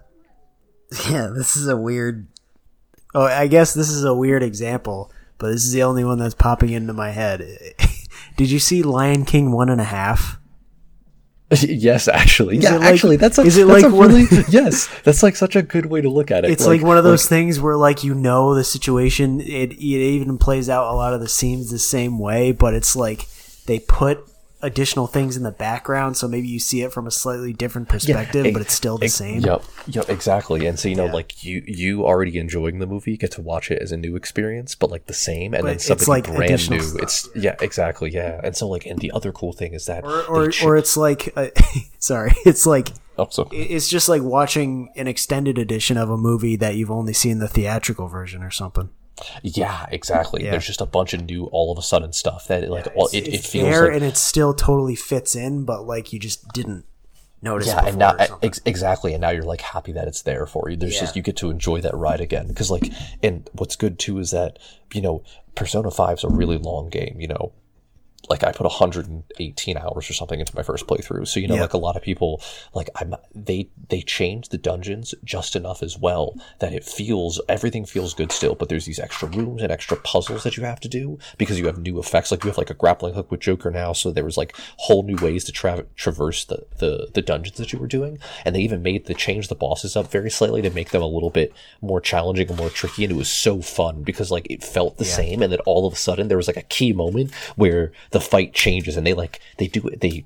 yeah 1.11 1.27
this 1.35 1.57
is 1.57 1.66
a 1.66 1.77
weird 1.77 2.29
oh 3.14 3.25
i 3.25 3.49
guess 3.49 3.75
this 3.75 3.91
is 3.91 4.05
a 4.05 4.14
weird 4.14 4.43
example 4.43 5.12
but 5.39 5.49
this 5.51 5.64
is 5.64 5.73
the 5.73 5.83
only 5.83 6.05
one 6.05 6.18
that's 6.18 6.35
popping 6.35 6.71
into 6.71 6.93
my 6.93 7.11
head 7.11 7.45
did 8.37 8.49
you 8.49 8.61
see 8.61 8.83
lion 8.83 9.25
king 9.25 9.51
one 9.51 9.68
and 9.68 9.81
a 9.81 9.85
half 9.85 10.39
yes, 11.62 12.07
actually, 12.07 12.59
Is 12.59 12.62
yeah, 12.62 12.77
like- 12.77 12.93
actually, 12.93 13.16
that's 13.16 13.37
a, 13.37 13.43
is 13.43 13.59
it 13.59 13.66
that's 13.66 13.83
like 13.83 13.93
a 13.93 13.97
really 13.97 14.23
yes, 14.51 14.89
that's 15.03 15.21
like 15.21 15.35
such 15.35 15.57
a 15.57 15.62
good 15.62 15.87
way 15.87 16.01
to 16.01 16.09
look 16.09 16.31
at 16.31 16.45
it. 16.45 16.51
It's 16.53 16.64
like, 16.64 16.81
one 16.81 16.97
of 16.97 17.03
those 17.03 17.27
things 17.27 17.59
where 17.59 17.77
like 17.77 18.05
you 18.05 18.14
know 18.14 18.55
the 18.55 18.62
situation. 18.62 19.41
It 19.41 19.73
it 19.73 19.81
even 19.81 20.39
plays 20.39 20.71
out 20.71 20.93
a 20.93 20.95
lot 20.95 21.12
of 21.12 21.21
the 21.21 21.29
scenes 21.29 21.68
the 21.73 21.81
same 21.81 22.21
way, 22.21 22.53
but 22.53 22.75
it's 22.75 22.95
like 22.95 23.27
they 23.66 23.81
put 23.81 24.30
additional 24.63 25.07
things 25.07 25.37
in 25.37 25.43
the 25.43 25.51
background, 25.51 26.17
so 26.17 26.29
maybe 26.29 26.47
you 26.49 26.59
see 26.59 26.83
it 26.83 26.93
from 26.93 27.07
a 27.07 27.11
slightly 27.11 27.53
different 27.53 27.89
perspective, 27.89 28.47
ex- 28.47 28.53
but 28.53 28.63
it's 28.63 28.75
still 28.75 28.99
the 28.99 29.07
ex- 29.07 29.15
same. 29.15 29.41
Yep, 29.41 29.63
yep, 29.87 30.09
exactly. 30.11 30.67
And 30.67 30.79
so 30.79 30.89
you 30.89 30.95
know, 30.97 31.07
Yeah. 31.07 31.13
like 31.13 31.43
you 31.45 31.63
you 31.67 32.05
already 32.07 32.39
enjoying 32.39 32.79
the 32.79 32.87
movie, 32.87 33.17
get 33.17 33.33
to 33.33 33.41
watch 33.41 33.71
it 33.71 33.81
as 33.81 33.93
a 33.93 33.97
new 33.97 34.17
experience, 34.17 34.75
but 34.75 34.91
like 34.91 35.07
the 35.07 35.15
same, 35.15 35.55
and 35.55 35.63
But 35.63 35.69
then 35.69 35.79
something 35.79 36.09
like 36.09 36.27
brand 36.27 36.71
new. 36.71 36.81
stuff. 36.81 37.03
It's 37.03 37.29
yeah, 37.35 37.57
exactly, 37.61 38.11
yeah. 38.13 38.41
And 38.45 38.57
so 38.57 38.69
like, 38.69 38.87
and 38.87 38.99
the 38.99 39.13
other 39.13 39.33
cool 39.33 39.53
thing 39.53 39.73
is 39.75 39.87
that 39.87 40.05
Or 40.05 40.23
or, 40.25 40.49
ch- 40.51 40.63
or 40.65 40.77
it's 40.77 40.97
like 40.97 41.33
uh, 41.37 41.49
sorry, 41.99 42.33
it's 42.45 42.67
like 42.67 42.89
oh, 43.19 43.29
so 43.31 43.49
it's 43.53 43.89
just 43.89 44.09
like 44.09 44.23
watching 44.23 44.91
an 44.97 45.07
extended 45.09 45.59
edition 45.59 45.97
of 45.97 46.11
a 46.11 46.17
movie 46.17 46.57
that 46.57 46.75
you've 46.77 46.91
only 46.91 47.13
seen 47.13 47.39
the 47.39 47.49
theatrical 47.49 48.09
version 48.09 48.43
or 48.43 48.51
something. 48.51 48.91
Yeah, 49.43 49.87
exactly. 49.91 50.45
Yeah. 50.45 50.53
There's 50.53 50.66
just 50.66 50.81
a 50.81 50.87
bunch 50.87 51.14
of 51.14 51.25
new, 51.25 51.45
all 51.47 51.73
of 51.73 51.79
a 51.79 51.83
sudden 51.83 52.12
stuff 52.12 52.49
that 52.49 52.68
like, 52.68 52.87
well, 52.97 53.09
it, 53.12 53.27
it 53.29 53.35
it's 53.35 53.51
feels 53.51 53.64
there 53.68 53.85
like 53.87 53.95
and 53.97 54.05
it 54.05 54.16
still 54.16 54.55
totally 54.55 54.95
fits 54.97 55.35
in, 55.37 55.64
but 55.64 55.87
like 55.87 56.12
you 56.12 56.18
just 56.18 56.47
didn't 56.53 56.85
notice. 57.43 57.68
yeah, 57.68 57.85
and 57.87 57.97
now 57.99 58.14
ex- 58.43 58.61
exactly, 58.66 59.12
and 59.14 59.21
now 59.21 59.31
you're 59.31 59.43
like 59.45 59.61
happy 59.61 59.93
that 59.93 60.07
it's 60.09 60.23
there 60.23 60.47
for 60.47 60.68
you. 60.68 60.77
There's 60.77 60.95
Yeah. 60.95 61.01
just 61.01 61.16
you 61.16 61.23
get 61.23 61.37
to 61.39 61.51
enjoy 61.51 61.81
that 61.81 61.95
ride 61.95 62.21
again 62.21 62.49
because 62.49 62.71
like, 62.71 62.93
and 63.23 63.49
what's 63.55 63.77
good 63.77 63.99
too 63.99 64.18
is 64.18 64.31
that 64.33 64.59
you 64.95 65.01
know 65.01 65.23
Persona 65.55 65.91
5 65.91 66.18
is 66.18 66.25
a 66.25 66.29
really 66.29 66.59
long 66.59 66.89
game. 66.91 67.16
You 67.18 67.29
know, 67.29 67.53
like 68.29 68.45
I 68.45 68.53
put 68.53 68.64
118 68.64 69.77
hours 69.77 70.09
or 70.11 70.12
something 70.12 70.39
into 70.41 70.55
my 70.55 70.62
first 70.62 70.87
playthrough. 70.87 71.27
So 71.27 71.41
you 71.41 71.49
know, 71.49 71.55
Yeah. 71.55 71.62
like 71.62 71.73
a 71.73 71.79
lot 71.79 71.97
of 71.97 72.03
people, 72.03 72.41
like 72.75 72.89
I'm 72.97 73.14
they 73.35 73.68
they 73.89 74.03
changed 74.03 74.51
the 74.51 74.59
dungeons 74.59 75.14
just 75.25 75.57
enough 75.57 75.83
as 75.83 75.99
well 75.99 76.35
that 76.59 76.73
it 76.73 76.85
feels 76.85 77.41
everything 77.49 77.85
feels 77.85 78.14
good 78.14 78.31
still, 78.33 78.55
but 78.55 78.68
there's 78.68 78.85
these 78.87 78.99
extra 78.99 79.29
rooms 79.29 79.62
and 79.62 79.73
extra 79.73 79.97
puzzles 79.97 80.43
that 80.45 80.57
you 80.57 80.64
have 80.64 80.81
to 80.81 80.89
do 80.89 81.18
because 81.39 81.59
you 81.59 81.66
have 81.66 81.79
new 81.79 81.99
effects. 81.99 82.31
Like 82.31 82.45
you 82.45 82.51
have 82.51 82.59
like 82.59 82.71
a 82.71 82.75
grappling 82.75 83.14
hook 83.14 83.31
with 83.31 83.41
Joker 83.41 83.71
now, 83.71 83.93
so 83.93 84.11
there 84.11 84.25
was 84.25 84.37
like 84.37 84.55
whole 84.77 85.03
new 85.03 85.16
ways 85.16 85.45
to 85.45 85.53
tra- 85.53 85.87
traverse 85.97 86.45
the, 86.45 86.66
the 86.79 87.09
the 87.14 87.23
dungeons 87.23 87.57
that 87.59 87.73
you 87.73 87.79
were 87.79 87.87
doing, 87.87 88.18
and 88.45 88.55
they 88.55 88.61
even 88.61 88.83
made 88.83 89.07
the 89.07 89.14
change 89.14 89.49
the 89.49 89.55
bosses 89.55 89.97
up 89.97 90.11
very 90.11 90.31
slightly 90.31 90.62
to 90.62 90.71
make 90.71 90.91
them 90.91 91.03
a 91.03 91.07
little 91.07 91.31
bit 91.31 91.53
more 91.81 92.01
challenging 92.01 92.49
and 92.49 92.59
more 92.59 92.71
tricky, 92.71 93.03
and 93.05 93.12
it 93.12 93.16
was 93.16 93.31
so 93.31 93.61
fun 93.62 94.03
because 94.03 94.31
like 94.31 94.47
it 94.51 94.62
felt 94.62 94.99
the 94.99 95.05
same, 95.05 95.43
and 95.43 95.53
then 95.53 95.61
all 95.61 95.87
of 95.87 95.95
a 95.95 95.97
sudden 95.97 96.29
there 96.29 96.37
was 96.37 96.47
like 96.47 96.57
a 96.57 96.62
key 96.62 96.93
moment 96.93 97.33
where 97.57 97.93
the 98.11 98.21
fight 98.21 98.55
changes, 98.55 98.97
and 98.97 99.07
they 99.07 99.15
like 99.15 99.41
they 99.59 99.67
do 99.69 99.87
it 99.89 100.01
they 100.01 100.25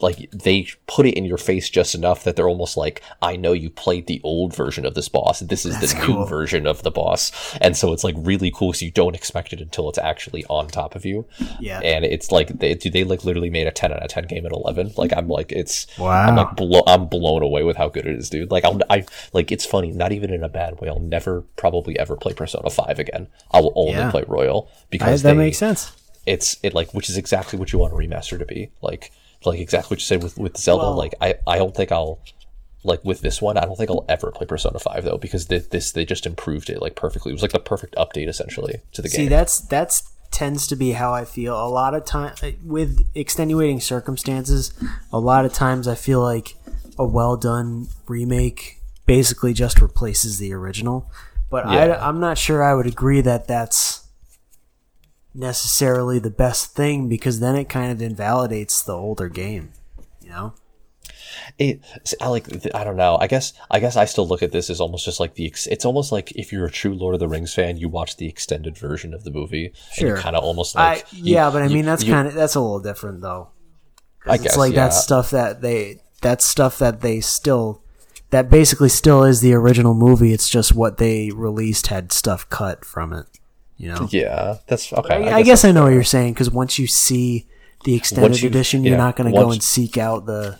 like 0.00 0.30
they 0.30 0.68
put 0.86 1.04
it 1.04 1.14
in 1.14 1.24
your 1.24 1.36
face 1.36 1.68
just 1.68 1.96
enough 1.96 2.22
that 2.22 2.36
they're 2.36 2.48
almost 2.48 2.76
like 2.76 3.02
i 3.22 3.34
know 3.34 3.52
you 3.52 3.68
played 3.68 4.06
the 4.06 4.20
old 4.22 4.54
version 4.54 4.86
of 4.86 4.94
this 4.94 5.08
boss 5.08 5.40
this 5.40 5.66
is 5.66 5.80
That's 5.80 5.94
the 5.94 6.00
cool. 6.00 6.20
new 6.20 6.26
version 6.26 6.64
of 6.68 6.84
the 6.84 6.92
boss 6.92 7.32
and 7.60 7.76
so 7.76 7.92
it's 7.92 8.04
like 8.04 8.14
really 8.16 8.52
cool 8.54 8.72
so 8.72 8.84
you 8.84 8.92
don't 8.92 9.16
expect 9.16 9.52
it 9.52 9.60
until 9.60 9.88
it's 9.88 9.98
actually 9.98 10.44
on 10.44 10.68
top 10.68 10.94
of 10.94 11.04
you 11.04 11.26
Yeah. 11.58 11.80
and 11.80 12.04
it's 12.04 12.30
like 12.30 12.60
they 12.60 12.74
do 12.74 12.88
they 12.88 13.02
like 13.02 13.24
literally 13.24 13.50
made 13.50 13.66
a 13.66 13.72
10 13.72 13.92
out 13.92 14.00
of 14.04 14.08
10 14.10 14.26
game 14.28 14.46
at 14.46 14.52
11 14.52 14.92
like 14.96 15.12
i'm 15.16 15.26
like 15.26 15.50
it's 15.50 15.88
wow 15.98 16.28
i'm 16.28 16.36
like 16.36 16.54
blow, 16.54 16.84
i'm 16.86 17.06
blown 17.06 17.42
away 17.42 17.64
with 17.64 17.76
how 17.76 17.88
good 17.88 18.06
it 18.06 18.14
is 18.16 18.30
dude 18.30 18.52
like 18.52 18.64
i'll 18.64 18.78
i 18.90 19.04
like 19.32 19.50
it's 19.50 19.66
funny 19.66 19.90
not 19.90 20.12
even 20.12 20.32
in 20.32 20.44
a 20.44 20.48
bad 20.48 20.80
way 20.80 20.88
i'll 20.88 21.00
never 21.00 21.40
probably 21.56 21.98
ever 21.98 22.14
play 22.16 22.32
persona 22.32 22.70
5 22.70 23.00
again 23.00 23.26
i'll 23.50 23.72
only 23.74 23.94
Yeah. 23.94 24.12
play 24.12 24.22
royal 24.28 24.68
I, 24.70 24.84
because 24.88 25.22
that 25.22 25.32
they- 25.32 25.36
makes 25.38 25.58
sense. 25.58 25.96
It's 26.30 26.56
it 26.62 26.72
like 26.74 26.92
which 26.94 27.08
is 27.10 27.16
exactly 27.16 27.58
what 27.58 27.72
you 27.72 27.78
want 27.78 27.92
a 27.92 27.96
remaster 27.96 28.38
to 28.38 28.44
be 28.44 28.70
like 28.82 29.12
like 29.44 29.58
exactly 29.58 29.94
what 29.94 30.00
you 30.00 30.04
said 30.06 30.22
with 30.22 30.36
with 30.38 30.56
zelda 30.56 30.84
Well- 30.84 30.96
like 30.96 31.14
i 31.20 31.34
i 31.46 31.56
don't 31.58 31.74
think 31.74 31.90
i'll 31.92 32.18
like 32.84 33.04
with 33.04 33.20
this 33.20 33.42
one 33.42 33.58
i 33.58 33.62
don't 33.66 33.76
think 33.76 33.90
i'll 33.90 34.06
ever 34.08 34.30
play 34.30 34.46
persona 34.46 34.78
5 34.78 35.04
though 35.04 35.18
because 35.18 35.46
this, 35.46 35.66
this 35.66 35.92
they 35.92 36.04
just 36.04 36.24
improved 36.26 36.70
it 36.70 36.80
like 36.80 36.94
perfectly 36.96 37.30
it 37.30 37.34
was 37.34 37.42
like 37.42 37.52
the 37.52 37.58
perfect 37.58 37.94
update 37.96 38.28
essentially 38.28 38.80
to 38.92 39.02
the 39.02 39.08
See, 39.08 39.16
game 39.18 39.24
See 39.26 39.28
that's 39.28 39.60
that's 39.60 40.10
tends 40.30 40.66
to 40.68 40.76
be 40.76 40.92
how 40.92 41.12
I 41.12 41.24
feel 41.24 41.54
a 41.56 41.66
lot 41.68 41.92
of 41.94 42.04
time 42.04 42.34
with 42.64 43.04
extenuating 43.16 43.80
circumstances. 43.80 44.72
A 45.12 45.18
lot 45.18 45.44
of 45.44 45.52
times, 45.52 45.88
I 45.88 45.96
feel 45.96 46.20
like 46.22 46.54
a 46.98 47.04
well 47.04 47.36
done 47.36 47.88
remake 48.06 48.80
basically 49.06 49.52
just 49.52 49.80
replaces 49.80 50.38
the 50.38 50.52
original. 50.52 51.10
But 51.50 51.66
Yeah. 51.66 51.72
I, 51.96 52.08
I'm 52.08 52.20
not 52.20 52.38
sure 52.38 52.62
I 52.62 52.74
would 52.74 52.86
agree 52.86 53.20
that 53.22 53.48
that's 53.48 54.06
necessarily 55.34 56.18
the 56.18 56.30
best 56.30 56.74
thing 56.74 57.08
because 57.08 57.40
then 57.40 57.56
it 57.56 57.68
kind 57.68 57.92
of 57.92 58.02
invalidates 58.02 58.82
the 58.82 58.94
older 58.96 59.28
game. 59.28 59.72
You 60.22 60.30
know? 60.30 60.54
it 61.58 61.80
i 62.20 62.28
like 62.28 62.46
i 62.74 62.82
don't 62.82 62.96
know 62.96 63.16
i 63.20 63.26
guess 63.26 63.52
i 63.70 63.78
guess 63.78 63.96
i 63.96 64.04
still 64.04 64.26
look 64.26 64.42
at 64.42 64.50
this 64.52 64.68
as 64.68 64.80
almost 64.80 65.04
just 65.04 65.20
like 65.20 65.34
the 65.34 65.46
ex- 65.46 65.66
it's 65.68 65.84
almost 65.84 66.10
like 66.12 66.32
if 66.32 66.52
you're 66.52 66.66
a 66.66 66.70
true 66.70 66.94
lord 66.94 67.14
of 67.14 67.20
the 67.20 67.28
rings 67.28 67.54
fan 67.54 67.76
you 67.76 67.88
watch 67.88 68.16
the 68.16 68.28
extended 68.28 68.76
version 68.76 69.14
of 69.14 69.22
the 69.24 69.30
movie 69.30 69.66
and 69.66 69.74
Sure. 69.94 70.16
kind 70.16 70.34
of 70.34 70.42
almost 70.42 70.74
like 70.74 71.04
I, 71.04 71.16
you- 71.16 71.34
yeah, 71.36 71.50
but 71.50 71.62
I 71.62 71.66
you- 71.66 71.74
mean 71.74 71.84
that's 71.84 72.02
kind 72.04 72.26
of 72.28 72.34
that's 72.34 72.54
a 72.56 72.60
little 72.60 72.80
different 72.80 73.20
though. 73.20 73.48
I 74.26 74.34
it's 74.34 74.42
guess, 74.44 74.56
like 74.56 74.72
yeah. 74.74 74.84
that's 74.84 75.02
stuff 75.02 75.30
that 75.30 75.60
they 75.62 76.00
that 76.22 76.42
stuff 76.42 76.78
that 76.78 77.00
they 77.00 77.20
still 77.20 77.82
that 78.30 78.50
basically 78.50 78.88
still 78.88 79.24
is 79.24 79.40
the 79.40 79.54
original 79.54 79.94
movie. 79.94 80.32
It's 80.32 80.48
just 80.48 80.74
what 80.74 80.98
they 80.98 81.30
released 81.30 81.88
had 81.88 82.12
stuff 82.12 82.48
cut 82.48 82.84
from 82.84 83.12
it. 83.12 83.26
You 83.80 83.88
know. 83.88 84.08
yeah 84.10 84.58
that's 84.66 84.92
okay 84.92 85.30
I, 85.30 85.38
I 85.38 85.42
guess 85.42 85.64
I 85.64 85.72
know 85.72 85.84
what 85.84 85.94
you're 85.94 86.04
saying 86.04 86.34
because 86.34 86.50
once 86.50 86.78
you 86.78 86.86
see 86.86 87.46
the 87.84 87.94
extended 87.94 88.42
you- 88.42 88.48
edition, 88.50 88.84
you're 88.84 88.92
yeah, 88.92 88.98
not 88.98 89.16
going 89.16 89.32
to 89.32 89.38
go 89.38 89.50
and 89.52 89.62
seek 89.62 89.96
out 89.96 90.26
the. 90.26 90.58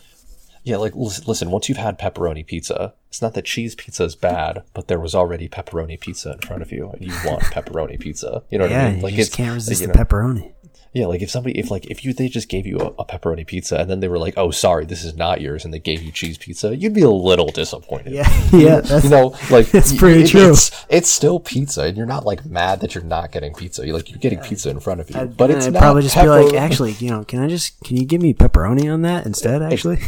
Yeah, 0.65 0.77
like 0.79 0.95
listen, 0.95 1.51
once 1.51 1.69
you've 1.69 1.77
had 1.79 1.99
pepperoni 1.99 2.47
pizza, 2.47 2.95
it's 3.09 3.21
not 3.21 3.35
that 3.35 3.45
cheese 3.45 3.75
pizza 3.75 4.05
is 4.05 4.15
bad, 4.17 4.63
but 4.73 4.89
there 4.89 5.01
was 5.01 5.15
already 5.15 5.49
pepperoni 5.49 6.01
pizza 6.01 6.33
in 6.33 6.39
front 6.39 6.63
of 6.63 6.71
you, 6.73 6.91
and 6.91 7.03
you 7.03 7.13
want 7.27 7.43
pepperoni 7.55 7.99
pizza. 8.01 8.43
You 8.51 8.57
know 8.59 8.65
what 8.65 8.71
Yeah, 8.71 8.87
I 8.87 8.93
mean? 8.93 9.03
Like 9.03 9.13
you 9.13 9.19
just 9.19 9.31
it's 9.31 9.37
can't 9.37 9.55
resist 9.55 9.81
you 9.83 9.87
the 9.89 9.93
pepperoni. 9.93 10.53
Yeah, 10.93 11.07
like 11.07 11.23
if 11.23 11.31
somebody, 11.31 11.57
if 11.57 11.71
like 11.71 11.87
if 11.87 12.05
you 12.05 12.13
they 12.13 12.29
just 12.29 12.49
gave 12.49 12.67
you 12.67 12.79
a, 12.79 12.87
a 12.99 13.05
pepperoni 13.05 13.47
pizza, 13.47 13.77
and 13.79 13.89
then 13.89 14.01
they 14.01 14.09
were 14.09 14.19
like, 14.19 14.35
"Oh, 14.37 14.51
sorry, 14.51 14.85
this 14.87 15.05
is 15.05 15.15
not 15.15 15.41
yours," 15.41 15.65
and 15.65 15.73
they 15.73 15.79
gave 15.79 16.03
you 16.03 16.11
cheese 16.11 16.37
pizza, 16.37 16.75
you'd 16.75 16.95
be 16.95 17.03
a 17.03 17.11
little 17.11 17.47
disappointed. 17.47 18.13
Yeah, 18.13 18.29
yeah, 18.53 18.81
that's, 18.81 19.05
You 19.05 19.11
know, 19.11 19.37
like 19.51 19.73
y- 19.73 19.83
pretty 19.97 20.23
it- 20.25 20.29
true. 20.31 20.51
It's, 20.51 20.85
it's 20.89 21.09
still 21.09 21.39
pizza, 21.39 21.83
and 21.83 21.97
you're 21.97 22.07
not 22.07 22.27
like 22.27 22.45
mad 22.45 22.81
that 22.81 22.97
you're 22.97 23.05
not 23.05 23.31
getting 23.31 23.55
pizza. 23.55 23.87
You're 23.87 23.95
like 23.95 24.11
you're 24.11 24.19
getting 24.19 24.41
pizza 24.41 24.69
in 24.69 24.81
front 24.81 25.01
of 25.01 25.09
you, 25.11 25.21
I'd, 25.21 25.37
but 25.37 25.53
it's 25.53 25.67
I'd 25.69 25.77
probably 25.77 26.03
just 26.03 26.17
be 26.17 26.27
like, 26.27 26.55
actually, 26.55 26.93
you 26.95 27.11
know, 27.11 27.23
can 27.25 27.39
I 27.41 27.47
just 27.47 27.79
can 27.85 27.97
you 27.97 28.05
give 28.05 28.21
me 28.21 28.35
pepperoni 28.35 28.93
on 28.93 29.03
that 29.03 29.27
instead? 29.27 29.63
Actually, 29.63 30.01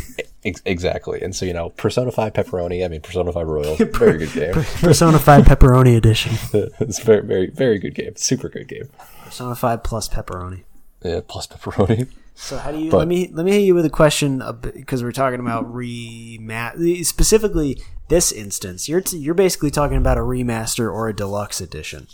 Ex- 0.45 0.63
exactly. 0.65 1.23
And 1.23 1.33
so 1.37 1.47
you 1.47 1.53
know, 1.53 1.69
Persona 1.71 2.11
Five 2.11 2.33
pepperoni. 2.33 2.85
I 2.85 2.89
mean, 2.89 3.03
Persona 3.03 3.31
Five 3.33 3.47
Royal, 3.47 3.77
very 3.93 4.19
good 4.19 4.33
game. 4.33 4.55
Persona 4.81 5.21
Five 5.21 5.45
pepperoni 5.45 5.97
edition. 5.97 6.33
it's 6.81 6.99
very, 6.99 7.23
very, 7.25 7.47
very 7.47 7.79
good 7.79 7.95
game. 7.95 8.17
Super 8.17 8.49
good 8.49 8.67
game. 8.67 8.89
Persona 9.25 9.55
Five 9.55 9.85
plus 9.85 10.09
pepperoni. 10.09 10.65
Yeah, 11.05 11.21
plus 11.27 11.47
pepperoni. 11.47 12.09
So 12.35 12.57
how 12.57 12.73
do 12.73 12.79
you 12.79 12.91
But- 12.91 12.99
let 12.99 13.09
me 13.09 13.31
let 13.33 13.45
me 13.45 13.53
hit 13.53 13.63
you 13.63 13.75
with 13.75 13.85
a 13.85 13.91
question 13.91 14.43
because 14.75 15.03
we're 15.03 15.13
talking 15.13 15.41
about 15.41 15.73
remat 15.73 17.05
specifically 17.05 17.81
this 18.09 18.33
instance. 18.33 18.89
You're 18.89 19.01
t- 19.01 19.19
you're 19.19 19.35
basically 19.35 19.71
talking 19.71 19.97
about 19.97 20.19
a 20.19 20.23
remaster 20.23 20.93
or 20.93 21.09
a 21.09 21.15
deluxe 21.15 21.61
edition. 21.61 22.07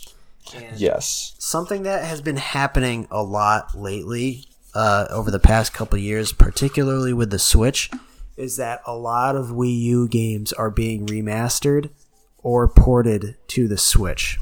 Yes. 0.76 1.34
Something 1.38 1.82
that 1.82 2.04
has 2.04 2.20
been 2.20 2.38
happening 2.38 3.06
a 3.10 3.22
lot 3.22 3.76
lately 3.78 4.46
uh, 4.74 5.06
over 5.10 5.30
the 5.30 5.38
past 5.38 5.74
couple 5.74 5.98
years, 5.98 6.32
particularly 6.32 7.12
with 7.12 7.30
the 7.30 7.38
Switch, 7.38 7.90
is 8.36 8.56
that 8.56 8.80
a 8.86 8.94
lot 8.94 9.36
of 9.36 9.48
Wii 9.48 9.78
U 9.80 10.08
games 10.08 10.52
are 10.54 10.70
being 10.70 11.06
remastered 11.06 11.90
or 12.42 12.66
ported 12.66 13.36
to 13.48 13.68
the 13.68 13.76
Switch, 13.78 14.38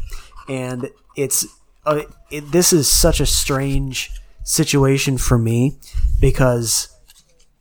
and 0.49 0.91
it's 1.17 1.47
uh, 1.85 2.03
it, 2.31 2.53
this 2.53 2.73
is 2.73 2.87
such 2.89 3.21
a 3.21 3.27
strange 3.27 4.11
situation 4.47 5.19
for 5.19 5.37
me 5.37 5.77
because 6.21 6.89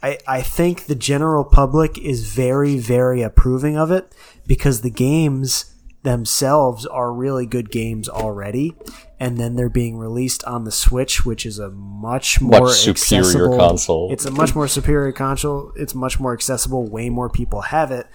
I 0.04 0.20
I 0.28 0.42
think 0.44 0.86
the 0.86 0.94
general 0.96 1.44
public 1.44 1.98
is 1.98 2.28
very 2.32 2.78
very 2.78 3.24
approving 3.24 3.76
of 3.76 3.90
it 3.90 4.14
because 4.46 4.82
the 4.82 4.92
games 4.92 5.74
themselves 6.04 6.86
are 6.86 7.12
really 7.12 7.48
good 7.48 7.72
games 7.72 8.08
already 8.08 8.76
and 9.20 9.40
then 9.40 9.56
they're 9.56 9.68
being 9.68 9.98
released 9.98 10.44
on 10.44 10.64
the 10.64 10.72
Switch 10.72 11.26
which 11.26 11.44
is 11.44 11.58
a 11.58 11.72
much 11.72 12.40
more 12.40 12.70
superior 12.70 13.22
accessible- 13.24 13.58
console. 13.58 14.12
It's 14.14 14.26
a 14.26 14.32
much 14.32 14.54
more 14.54 14.68
superior 14.68 15.12
console. 15.12 15.72
It's 15.76 15.96
much 15.96 16.20
more 16.20 16.34
accessible. 16.34 16.86
Way 16.88 17.10
more 17.10 17.30
people 17.30 17.62
have 17.62 17.90
it 17.92 18.06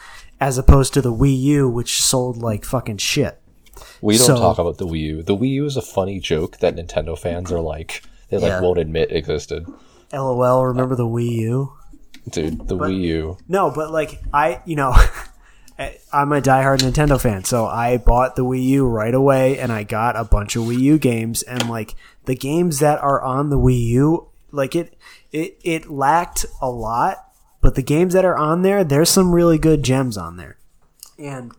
as 0.40 0.58
opposed 0.58 0.94
to 0.94 1.02
the 1.02 1.12
Wii 1.12 1.36
U 1.40 1.68
which 1.68 2.00
sold 2.00 2.36
like 2.36 2.64
fucking 2.64 2.98
shit. 2.98 3.40
We 4.00 4.16
don't 4.16 4.26
So- 4.28 4.36
talk 4.36 4.58
about 4.60 4.78
the 4.78 4.86
Wii 4.86 5.00
U. 5.00 5.22
The 5.24 5.36
Wii 5.36 5.50
U 5.54 5.64
is 5.66 5.76
a 5.76 5.82
funny 5.82 6.20
joke 6.20 6.58
that 6.58 6.76
Nintendo 6.76 7.18
fans 7.18 7.50
are 7.50 7.60
like 7.60 8.02
they 8.30 8.38
like 8.38 8.48
Yeah. 8.48 8.60
won't 8.60 8.78
admit 8.78 9.12
existed. 9.12 9.66
LOL, 10.12 10.66
remember 10.66 10.94
the 10.96 11.06
Wii 11.06 11.30
U? 11.32 11.72
Dude, 12.30 12.66
the 12.68 12.76
Wii 12.76 13.00
U. 13.02 13.38
No, 13.48 13.70
but 13.70 13.90
like 13.90 14.20
I, 14.32 14.60
you 14.64 14.76
know, 14.76 14.92
I'm 16.12 16.32
a 16.32 16.40
diehard 16.42 16.78
Nintendo 16.78 17.20
fan, 17.20 17.44
so 17.44 17.66
I 17.66 17.96
bought 17.96 18.36
the 18.36 18.44
Wii 18.44 18.62
U 18.64 18.86
right 18.86 19.14
away, 19.14 19.58
and 19.58 19.72
I 19.72 19.82
got 19.84 20.16
a 20.16 20.24
bunch 20.24 20.54
of 20.56 20.64
Wii 20.64 20.78
U 20.80 20.98
games, 20.98 21.42
and 21.42 21.70
like 21.70 21.94
the 22.26 22.34
games 22.34 22.80
that 22.80 23.00
are 23.02 23.22
on 23.22 23.48
the 23.50 23.58
Wii 23.58 23.80
U, 23.86 24.28
like 24.52 24.76
it, 24.76 24.94
it, 25.32 25.58
it 25.64 25.88
lacked 25.90 26.44
a 26.60 26.68
lot, 26.70 27.16
but 27.62 27.74
the 27.76 27.82
games 27.82 28.12
that 28.12 28.24
are 28.26 28.36
on 28.36 28.60
there, 28.62 28.84
there's 28.84 29.08
some 29.10 29.32
really 29.34 29.58
good 29.58 29.82
gems 29.82 30.18
on 30.18 30.36
there. 30.36 30.58
And 31.18 31.52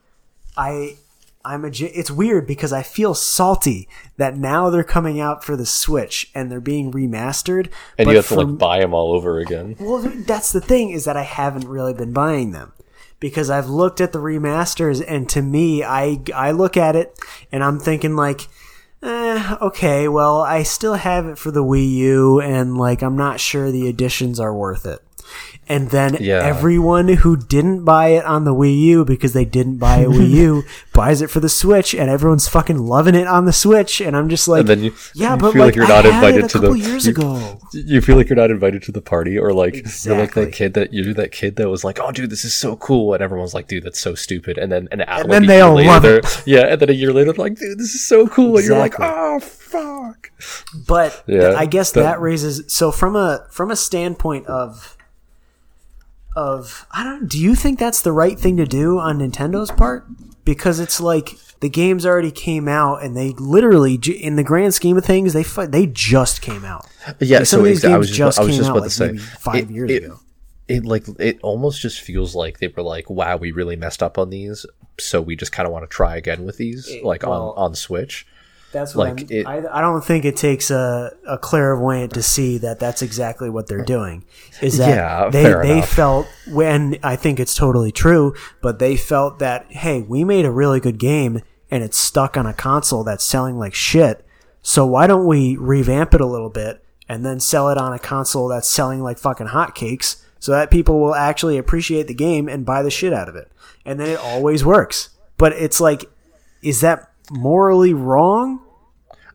I 0.55 0.97
I'm 1.43 1.65
a. 1.65 1.69
it's 1.69 2.11
weird 2.11 2.47
because 2.47 2.71
I 2.73 2.83
feel 2.83 3.13
salty 3.13 3.87
that 4.17 4.37
now 4.37 4.69
they're 4.69 4.83
coming 4.83 5.19
out 5.19 5.43
for 5.43 5.55
the 5.55 5.65
Switch 5.65 6.29
and 6.35 6.51
they're 6.51 6.59
being 6.59 6.91
remastered. 6.91 7.69
And 7.97 8.05
but 8.05 8.11
you 8.11 8.17
have 8.17 8.27
to 8.29 8.41
like 8.41 8.57
buy 8.57 8.79
them 8.79 8.93
all 8.93 9.13
over 9.13 9.39
again. 9.39 9.75
well, 9.79 9.99
that's 9.99 10.51
the 10.51 10.61
thing 10.61 10.91
is 10.91 11.05
that 11.05 11.17
I 11.17 11.23
haven't 11.23 11.67
really 11.67 11.93
been 11.93 12.13
buying 12.13 12.51
them 12.51 12.73
because 13.19 13.49
I've 13.49 13.69
looked 13.69 14.01
at 14.01 14.11
the 14.11 14.19
remasters 14.19 15.03
and 15.07 15.29
to 15.29 15.41
me, 15.41 15.83
I 15.83 16.21
I 16.35 16.51
look 16.51 16.75
at 16.75 16.97
it 16.97 17.17
and 17.51 17.63
I'm 17.63 17.79
thinking 17.79 18.15
like, 18.17 18.49
eh, 19.03 19.55
okay, 19.61 20.07
well, 20.09 20.41
I 20.41 20.63
still 20.63 20.95
have 20.95 21.25
it 21.27 21.37
for 21.37 21.51
the 21.51 21.63
Wii 21.63 21.89
U 21.91 22.41
and 22.41 22.77
like 22.77 23.01
I'm 23.01 23.15
not 23.15 23.39
sure 23.39 23.71
the 23.71 23.87
additions 23.87 24.39
are 24.39 24.53
worth 24.53 24.85
it. 24.85 24.99
And 25.69 25.89
then 25.89 26.17
Yeah. 26.19 26.41
everyone 26.43 27.07
who 27.07 27.37
didn't 27.37 27.85
buy 27.85 28.07
it 28.09 28.25
on 28.25 28.43
the 28.43 28.53
Wii 28.53 28.77
U 28.81 29.05
because 29.05 29.31
they 29.31 29.45
didn't 29.45 29.77
buy 29.77 29.99
a 29.99 30.07
Wii 30.07 30.29
U 30.31 30.63
buys 30.93 31.21
it 31.21 31.29
for 31.29 31.39
the 31.39 31.47
Switch, 31.47 31.93
and 31.93 32.09
everyone's 32.09 32.47
fucking 32.49 32.77
loving 32.79 33.15
it 33.15 33.25
on 33.25 33.45
the 33.45 33.53
Switch. 33.53 34.01
And 34.01 34.17
I'm 34.17 34.27
just 34.27 34.49
like, 34.49 34.67
And 34.67 34.83
you, 34.83 34.93
yeah, 35.15 35.31
you 35.33 35.37
but 35.37 35.53
feel 35.53 35.61
like, 35.61 35.67
like 35.69 35.75
you're 35.75 35.87
not 35.87 36.05
invited 36.05 36.49
to 36.49 36.59
the 36.59 36.71
years 36.73 37.05
you, 37.05 37.11
ago. 37.11 37.59
You 37.71 38.01
feel 38.01 38.17
like 38.17 38.27
you're 38.27 38.35
not 38.35 38.51
invited 38.51 38.81
to 38.83 38.91
the 38.91 39.01
party, 39.01 39.37
or 39.37 39.53
like 39.53 39.75
you're 40.03 40.17
like 40.17 40.33
that 40.33 40.51
kid 40.51 40.73
that 40.73 40.93
you're 40.93 41.13
that 41.13 41.31
kid 41.31 41.55
that 41.55 41.69
was 41.69 41.85
like, 41.85 41.99
"Oh, 42.01 42.11
dude, 42.11 42.31
this 42.31 42.43
is 42.43 42.53
so 42.53 42.75
cool," 42.75 43.13
and 43.13 43.23
everyone's 43.23 43.53
like, 43.53 43.67
"Dude, 43.69 43.83
that's 43.83 43.99
so 44.01 44.13
stupid." 44.13 44.57
And 44.57 44.71
then 44.71 44.89
and, 44.91 44.99
like, 45.07 45.27
then 45.27 45.45
they 45.45 45.61
all 45.61 45.75
later, 45.75 45.87
love 45.89 46.01
they're- 46.03 46.21
Yeah, 46.45 46.65
and 46.73 46.81
then 46.81 46.89
a 46.89 46.93
year 46.93 47.13
later, 47.13 47.31
like, 47.33 47.55
"Dude, 47.55 47.77
this 47.79 47.95
is 47.95 48.05
so 48.05 48.27
cool," 48.27 48.57
and 48.57 48.65
you're 48.67 48.77
like, 48.77 48.95
"Oh, 48.99 49.39
fuck." 49.39 50.31
But 50.87 51.23
Yeah, 51.27 51.53
I 51.55 51.65
guess 51.65 51.91
that- 51.91 52.01
that, 52.01 52.19
raises 52.19 52.63
so 52.67 52.91
from 52.91 53.15
a 53.15 53.45
from 53.51 53.71
a 53.71 53.75
standpoint 53.77 54.47
of 54.47 54.97
of 56.35 56.85
I 56.91 57.03
don't 57.03 57.27
do 57.27 57.39
you 57.39 57.55
think 57.55 57.79
that's 57.79 58.01
the 58.01 58.11
right 58.11 58.39
thing 58.39 58.57
to 58.57 58.65
do 58.65 58.99
on 58.99 59.19
Nintendo's 59.19 59.71
part 59.71 60.05
because 60.45 60.79
it's 60.79 60.99
like 61.01 61.37
the 61.59 61.69
games 61.69 62.05
already 62.05 62.31
came 62.31 62.67
out 62.67 63.03
and 63.03 63.15
they 63.15 63.31
literally 63.37 63.95
in 63.95 64.35
the 64.35 64.43
grand 64.43 64.73
scheme 64.73 64.97
of 64.97 65.05
things 65.05 65.33
they 65.33 65.43
they 65.67 65.85
just 65.87 66.41
came 66.41 66.65
out. 66.65 66.87
Yeah, 67.19 67.39
Like, 67.39 67.47
some 67.47 67.57
so 67.57 67.59
of 67.59 67.65
these 67.65 67.77
exactly, 67.79 67.93
I 67.93 67.97
games 67.97 67.99
was 68.09 68.17
just, 68.17 68.39
I 68.39 68.43
was 68.43 68.57
just 68.57 68.69
out, 68.69 68.77
about 68.77 68.81
like, 68.83 68.89
to 68.91 68.95
say 68.95 69.17
five 69.17 69.55
it- 69.55 69.69
years 69.69 69.91
it- 69.91 70.03
ago. 70.03 70.19
It 70.67 70.85
like 70.85 71.03
it 71.19 71.37
almost 71.41 71.81
just 71.81 71.99
feels 71.99 72.33
like 72.33 72.59
they 72.59 72.69
were 72.69 72.83
like, 72.83 73.09
"Wow, 73.09 73.35
we 73.35 73.51
really 73.51 73.75
messed 73.75 74.01
up 74.01 74.17
on 74.17 74.29
these," 74.29 74.65
so 74.99 75.19
we 75.21 75.35
just 75.35 75.51
kind 75.51 75.67
of 75.67 75.73
want 75.73 75.83
to 75.83 75.87
try 75.93 76.15
again 76.15 76.45
with 76.45 76.55
these, 76.55 76.87
eh, 76.89 77.01
like 77.03 77.23
well- 77.23 77.53
on 77.57 77.71
on 77.71 77.75
Switch. 77.75 78.25
That's 78.71 78.95
what 78.95 79.09
like, 79.09 79.19
I'm- 79.19 79.27
it- 79.29 79.47
I, 79.47 79.79
I 79.79 79.81
don't 79.81 80.03
think 80.03 80.23
it 80.25 80.35
takes 80.37 80.71
a, 80.71 81.11
a 81.27 81.37
clairvoyant 81.37 82.13
to 82.13 82.23
see 82.23 82.57
that 82.59 82.79
that's 82.79 83.01
exactly 83.01 83.49
what 83.49 83.67
they're 83.67 83.83
doing. 83.83 84.23
Is 84.61 84.77
that 84.77 84.89
Yeah, 84.89 85.29
they 85.29 85.43
they 85.43 85.73
enough. 85.77 85.89
felt 85.89 86.27
when 86.47 86.97
I 87.03 87.15
think 87.15 87.39
it's 87.39 87.53
totally 87.55 87.91
true, 87.91 88.33
but 88.61 88.79
they 88.79 88.95
felt 88.95 89.39
that 89.39 89.65
hey, 89.71 90.01
we 90.01 90.23
made 90.23 90.45
a 90.45 90.51
really 90.51 90.79
good 90.79 90.97
game 90.99 91.41
and 91.69 91.83
it's 91.83 91.97
stuck 91.97 92.37
on 92.37 92.45
a 92.45 92.53
console 92.53 93.03
that's 93.03 93.23
selling 93.23 93.57
like 93.57 93.73
shit. 93.73 94.25
So 94.61 94.85
why 94.85 95.07
don't 95.07 95.25
we 95.25 95.57
revamp 95.57 96.13
it 96.13 96.21
a 96.21 96.25
little 96.25 96.49
bit 96.49 96.83
and 97.09 97.25
then 97.25 97.39
sell 97.39 97.69
it 97.69 97.77
on 97.77 97.93
a 97.93 97.99
console 97.99 98.47
that's 98.47 98.69
selling 98.69 99.01
like 99.01 99.17
fucking 99.17 99.47
hotcakes 99.47 100.23
so 100.39 100.51
that 100.53 100.71
people 100.71 100.99
will 100.99 101.15
actually 101.15 101.57
appreciate 101.57 102.07
the 102.07 102.13
game 102.13 102.47
and 102.47 102.65
buy 102.65 102.81
the 102.83 102.91
shit 102.91 103.11
out 103.13 103.27
of 103.27 103.35
it. 103.35 103.51
And 103.85 103.99
then 103.99 104.07
it 104.09 104.19
always 104.19 104.63
works. 104.63 105.09
But 105.37 105.53
it's 105.53 105.81
like 105.81 106.05
is 106.61 106.81
that 106.81 107.10
morally 107.31 107.93
wrong? 107.93 108.59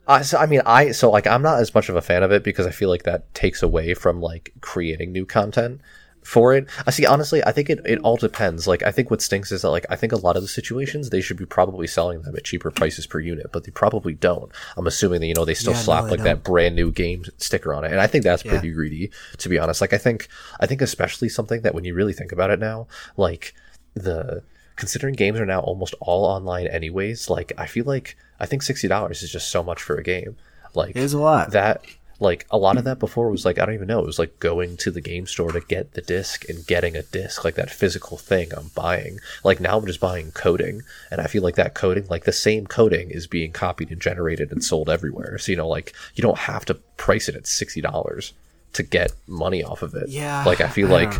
I, 0.09 0.22
so, 0.22 0.38
I 0.38 0.47
mean, 0.47 0.62
I 0.64 0.92
so 0.92 1.11
like 1.11 1.26
I'm 1.26 1.42
not 1.42 1.61
as 1.61 1.74
much 1.74 1.88
of 1.88 1.97
a 1.97 2.03
fan 2.03 2.22
of 2.22 2.30
it 2.30 2.44
because 2.44 2.66
I 2.66 2.70
feel 2.70 2.88
like 2.88 3.03
that 3.05 3.32
takes 3.34 3.62
away 3.62 3.94
from 3.94 4.20
like 4.20 4.53
creating 4.61 5.12
new 5.12 5.26
content 5.26 5.80
for 6.22 6.55
it. 6.55 6.68
I 6.86 6.90
see. 6.90 7.07
Honestly, 7.07 7.42
I 7.44 7.53
think 7.53 7.70
it, 7.70 7.80
it 7.84 8.01
all 8.01 8.16
depends. 8.16 8.66
Like, 8.66 8.82
I 8.82 8.90
think 8.90 9.11
what 9.11 9.22
stinks 9.22 9.53
is 9.53 9.62
that 9.62 9.70
like 9.70 9.86
I 9.90 9.97
think 9.97 10.12
a 10.12 10.16
lot 10.16 10.36
of 10.36 10.42
the 10.42 10.49
situations 10.49 11.11
they 11.11 11.20
should 11.20 11.36
be 11.36 11.47
probably 11.47 11.86
selling 11.86 12.22
them 12.22 12.36
at 12.36 12.44
cheaper 12.44 12.70
prices 12.70 13.07
per 13.07 13.20
unit, 13.20 13.51
but 13.53 13.64
they 13.64 13.70
probably 13.70 14.14
don't. 14.14 14.51
I'm 14.76 14.86
assuming 14.86 15.20
that 15.20 15.26
you 15.26 15.34
know 15.34 15.44
they 15.44 15.55
still 15.55 15.72
Yeah, 15.72 15.80
slap 15.80 16.05
they 16.05 16.11
like 16.11 16.22
that 16.22 16.44
brand 16.44 16.76
new 16.76 16.90
game 16.92 17.24
sticker 17.38 17.74
on 17.74 17.84
it, 17.84 17.92
and 17.92 18.01
I 18.01 18.07
think 18.07 18.24
that's 18.24 18.42
pretty 18.42 18.72
greedy 18.72 19.11
to 19.38 19.49
be 19.49 19.59
honest. 19.59 19.80
Like, 19.80 19.92
I 19.92 19.99
think 19.99 20.28
I 20.61 20.66
think 20.66 20.82
especially 20.82 21.28
something 21.28 21.62
that 21.62 21.74
when 21.74 21.84
you 21.84 21.94
really 21.94 22.12
think 22.12 22.32
about 22.32 22.51
it 22.51 22.59
now, 22.59 22.86
like 23.16 23.55
the 23.94 24.42
considering 24.77 25.14
games 25.14 25.39
are 25.41 25.47
now 25.47 25.61
almost 25.61 25.95
all 26.01 26.24
online 26.24 26.66
anyways 26.66 27.29
like 27.31 27.53
i 27.59 27.66
feel 27.66 27.85
like 27.85 28.16
i 28.41 28.47
think 28.47 28.62
$60 28.62 29.11
is 29.22 29.31
just 29.33 29.51
so 29.51 29.62
much 29.62 29.83
for 29.83 29.97
a 29.97 30.03
game 30.03 30.37
like 30.74 30.91
It 30.97 31.03
is 31.03 31.12
a 31.14 31.18
lot. 31.18 31.51
that 31.53 31.83
like 32.20 32.47
a 32.51 32.57
lot 32.59 32.77
of 32.79 32.85
that 32.89 32.99
before 32.99 33.31
was 33.31 33.45
like 33.45 33.59
i 33.59 33.64
don't 33.66 33.74
even 33.74 33.89
know 33.89 34.01
it 34.01 34.07
was 34.07 34.18
like 34.18 34.39
going 34.39 34.77
to 34.79 34.91
the 34.91 35.01
game 35.01 35.27
store 35.27 35.53
to 35.53 35.61
get 35.61 35.93
the 35.95 36.01
disc 36.03 36.49
and 36.49 36.66
getting 36.66 36.97
a 36.97 37.03
disc 37.03 37.45
like 37.45 37.55
that 37.57 37.70
physical 37.70 38.16
thing 38.16 38.49
i'm 38.57 38.68
buying 38.74 39.18
like 39.45 39.61
now 39.61 39.77
i'm 39.79 39.87
just 39.87 40.01
buying 40.01 40.31
coding 40.33 40.83
and 41.11 41.20
i 41.20 41.27
feel 41.27 41.43
like 41.43 41.57
that 41.57 41.74
coding 41.74 42.07
like 42.09 42.24
the 42.24 42.33
same 42.33 42.66
coding 42.66 43.11
is 43.11 43.27
being 43.27 43.53
copied 43.53 43.91
and 43.91 44.01
generated 44.01 44.51
and 44.53 44.62
sold 44.64 44.89
everywhere 44.89 45.37
so 45.39 45.51
you 45.53 45.57
know 45.59 45.68
like 45.68 45.93
you 46.14 46.22
don't 46.22 46.39
have 46.39 46.64
to 46.64 46.74
price 46.97 47.29
it 47.29 47.35
at 47.35 47.45
$60 47.45 48.33
to 48.74 48.83
get 48.83 49.12
money 49.27 49.62
off 49.62 49.83
of 49.83 49.95
it 49.95 50.09
Yeah. 50.09 50.43
like 50.45 50.61
i 50.61 50.68
feel 50.68 50.89
I 50.95 51.05
like. 51.05 51.14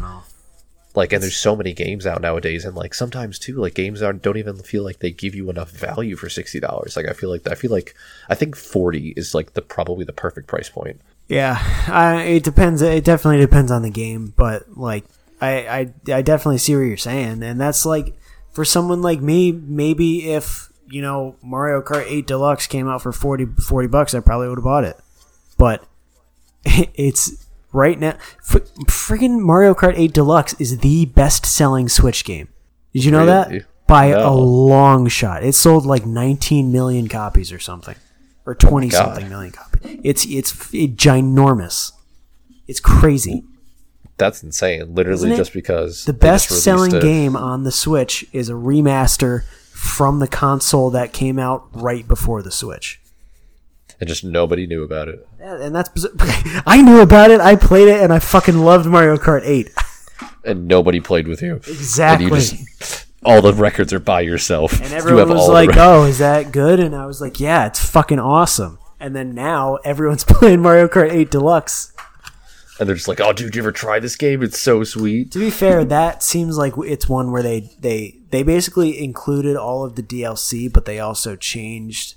Like 0.97 1.13
and 1.13 1.23
there's 1.23 1.37
so 1.37 1.55
many 1.55 1.73
games 1.73 2.07
out 2.07 2.21
nowadays 2.23 2.65
and 2.65 2.75
like 2.75 2.95
sometimes 2.95 3.39
too 3.39 3.57
like 3.57 3.75
games 3.75 4.03
aren't 4.03 4.23
don't 4.23 4.39
even 4.39 4.57
feel 4.57 4.83
like 4.83 4.99
they 4.99 5.11
give 5.11 5.35
you 5.35 5.51
enough 5.51 5.71
value 5.71 6.17
for 6.17 6.29
$60 6.29 6.97
like 6.97 7.07
i 7.07 7.13
feel 7.13 7.31
like 7.31 7.47
i 7.49 7.55
feel 7.55 7.71
like 7.71 7.95
i 8.29 8.35
think 8.35 8.57
40 8.57 9.15
is 9.17 9.35
like 9.35 9.53
the 9.53 9.63
probably 9.63 10.05
the 10.05 10.13
perfect 10.13 10.47
price 10.47 10.69
point 10.69 11.01
Yeah, 11.29 11.59
I, 11.89 12.23
it 12.23 12.45
depends. 12.45 12.83
It 12.83 13.05
definitely 13.05 13.41
depends 13.41 13.73
on 13.73 13.83
the 13.83 13.91
game, 13.91 14.33
but 14.37 14.65
like 14.77 15.05
I, 15.41 15.91
I, 16.09 16.15
I 16.15 16.23
definitely 16.23 16.59
see 16.59 16.77
what 16.77 16.83
you're 16.83 16.97
saying, 16.97 17.43
and 17.43 17.61
that's 17.61 17.85
like 17.85 18.15
for 18.53 18.65
someone 18.65 19.03
like 19.03 19.21
me, 19.21 19.51
maybe 19.51 20.31
if 20.31 20.71
you 20.89 21.03
know 21.03 21.35
Mario 21.43 21.83
Kart 21.83 22.07
8 22.07 22.27
Deluxe 22.29 22.69
came 22.69 22.89
out 22.89 23.03
for 23.03 23.13
40, 23.13 23.47
40 23.61 23.89
bucks, 23.89 24.15
I 24.15 24.21
probably 24.21 24.49
would 24.49 24.59
have 24.59 24.65
bought 24.65 24.85
it. 24.85 24.97
But 25.59 25.85
it's 26.65 27.46
right 27.77 27.99
now. 28.01 28.17
F- 28.49 28.63
freaking 28.89 29.39
Mario 29.41 29.75
Kart 29.75 29.95
8 29.97 30.13
Deluxe 30.13 30.55
is 30.59 30.79
the 30.79 31.05
best-selling 31.07 31.89
Switch 31.89 32.25
game. 32.25 32.49
Did 32.93 33.05
you 33.05 33.13
know 33.13 33.25
Really? 33.27 33.59
that? 33.61 33.67
By 33.87 34.11
No. 34.11 34.31
a 34.31 34.35
long 34.35 35.07
shot. 35.07 35.45
It 35.45 35.55
sold 35.55 35.87
like 35.87 36.05
19 36.07 36.73
million 36.73 37.07
copies 37.09 37.53
or 37.53 37.61
something, 37.61 37.95
or 38.45 38.55
20 38.57 38.89
God. 38.89 38.99
something 39.15 39.29
million 39.29 39.53
copies. 39.53 40.01
It's 40.03 40.25
it's 40.27 40.53
ginormous. 40.53 41.93
It's 42.67 42.81
crazy. 42.81 43.45
that's 44.19 44.43
insane 44.43 44.95
literally 44.95 45.37
just 45.37 45.53
because 45.53 46.07
The 46.07 46.13
best 46.15 46.49
selling 46.49 46.95
it. 46.95 47.03
game 47.03 47.37
on 47.37 47.65
the 47.65 47.71
Switch 47.71 48.25
is 48.33 48.49
a 48.49 48.55
remaster 48.55 49.43
from 49.73 50.21
the 50.21 50.27
console 50.27 50.89
that 50.91 51.13
came 51.13 51.39
out 51.39 51.67
right 51.75 52.09
before 52.09 52.41
the 52.43 52.51
Switch. 52.51 52.99
And 54.01 54.09
just 54.09 54.25
nobody 54.25 54.67
knew 54.67 54.83
about 54.83 55.09
it 55.09 55.27
And 55.41 55.75
that's 55.75 55.91
I 56.67 56.83
knew 56.83 57.01
about 57.01 57.31
it. 57.31 57.41
I 57.41 57.57
played 57.57 57.89
it, 57.89 58.01
and 58.03 58.13
I 58.13 58.19
fucking 58.19 58.59
loved 58.59 58.87
Mario 58.87 59.17
Kart 59.17 59.43
8. 59.45 59.71
and 60.45 60.67
nobody 60.69 61.01
played 61.01 61.27
with 61.29 61.43
you 61.43 61.57
Exactly. 61.57 62.27
and 62.27 62.35
you 62.35 62.41
just 62.41 63.07
all 63.25 63.43
the 63.43 63.53
records 63.53 63.93
are 63.93 63.99
by 63.99 64.21
yourself 64.21 64.81
And 64.81 64.91
You 64.91 64.97
everyone 64.97 65.21
have 65.21 65.31
was 65.31 65.49
all 65.49 65.53
like, 65.53 65.71
"Oh, 65.77 66.05
is 66.05 66.19
that 66.19 66.53
good?" 66.53 66.79
And 66.79 66.95
I 66.95 67.07
was 67.07 67.21
like, 67.21 67.41
"Yeah, 67.41 67.67
it's 67.67 67.85
fucking 67.85 68.21
awesome." 68.21 68.79
And 69.01 69.17
then 69.17 69.35
now 69.35 69.77
everyone's 69.85 70.25
playing 70.35 70.63
Mario 70.63 70.87
Kart 70.89 71.11
8 71.13 71.31
Deluxe. 71.31 71.93
and 72.79 72.89
they're 72.89 72.95
just 72.97 73.09
like 73.09 73.21
oh 73.21 73.33
dude 73.33 73.55
you 73.57 73.63
ever 73.63 73.73
try 73.73 73.99
this 73.99 74.17
game 74.17 74.43
it's 74.43 74.59
so 74.61 74.85
sweet 74.85 75.33
To 75.33 75.39
be 75.39 75.51
fair, 75.51 75.85
that 75.85 76.23
seems 76.23 76.57
like 76.59 76.75
it's 76.79 77.09
one 77.09 77.33
where 77.33 77.43
they 77.43 77.71
they 77.81 78.21
they 78.31 78.43
basically 78.43 79.03
included 79.03 79.57
all 79.57 79.85
of 79.85 79.95
the 79.97 80.03
DLC, 80.03 80.71
but 80.73 80.85
they 80.85 80.99
also 81.01 81.37
changed 81.37 82.15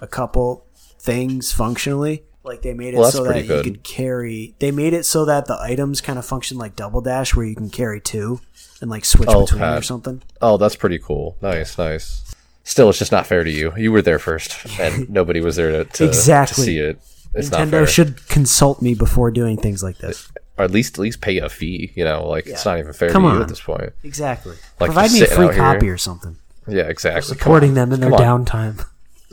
a 0.00 0.06
couple 0.06 0.65
things 1.06 1.52
functionally. 1.52 2.24
Like 2.44 2.62
they 2.62 2.74
made 2.74 2.94
it 2.94 2.98
Well, 2.98 3.10
so 3.10 3.24
that 3.24 3.40
you 3.42 3.48
good. 3.48 3.64
could 3.64 3.82
carry. 3.82 4.54
They 4.60 4.70
made 4.70 4.92
it 4.92 5.04
so 5.04 5.24
that 5.24 5.46
the 5.46 5.58
items 5.60 6.00
kind 6.00 6.18
of 6.18 6.24
function 6.26 6.58
like 6.58 6.76
double 6.76 7.00
dash, 7.00 7.34
where 7.34 7.46
you 7.46 7.56
can 7.56 7.70
carry 7.70 8.00
two 8.00 8.40
and 8.80 8.90
like 8.90 9.04
switch 9.04 9.28
Oh, 9.32 9.46
between 9.46 9.62
or 9.62 9.80
something. 9.82 10.22
oh 10.42 10.58
that's 10.58 10.76
pretty 10.76 10.98
cool 10.98 11.34
nice 11.40 11.78
nice 11.78 12.34
still 12.62 12.90
it's 12.90 12.98
just 12.98 13.10
not 13.10 13.26
fair 13.26 13.42
to 13.42 13.50
you 13.50 13.72
you 13.76 13.90
were 13.90 14.02
there 14.02 14.18
first 14.18 14.54
and 14.78 15.08
nobody 15.18 15.40
was 15.40 15.56
there 15.56 15.70
to, 15.72 15.84
to, 15.92 16.04
Exactly. 16.04 16.54
to 16.54 16.60
see 16.60 16.78
it 16.78 17.00
it's 17.34 17.48
Nintendo 17.48 17.88
should 17.88 18.26
consult 18.28 18.82
me 18.82 18.94
before 18.94 19.30
doing 19.30 19.56
things 19.56 19.82
like 19.82 19.96
this. 19.98 20.30
or 20.58 20.64
at 20.66 20.70
least 20.70 20.94
at 20.96 20.98
least 21.00 21.20
pay 21.22 21.38
a 21.38 21.48
fee. 21.48 21.92
You 21.96 22.04
know, 22.04 22.26
like 22.28 22.46
it's 22.46 22.64
not 22.66 22.78
even 22.78 22.92
fair 22.92 23.08
Come 23.10 23.22
to 23.22 23.28
you 23.30 23.42
at 23.42 23.48
this 23.48 23.60
point. 23.62 23.92
Exactly. 24.04 24.56
Like, 24.80 24.88
Provide 24.92 25.12
me 25.12 25.22
a 25.22 25.26
free 25.26 25.46
out 25.46 25.54
here. 25.54 25.62
copy 25.62 25.88
or 25.88 25.98
something. 25.98 26.36
Yeah, 26.68 26.84
exactly. 26.84 27.22
Supporting 27.36 27.74
them 27.74 27.92
in 27.92 28.00
their 28.00 28.12
on. 28.14 28.44
downtime. 28.46 28.86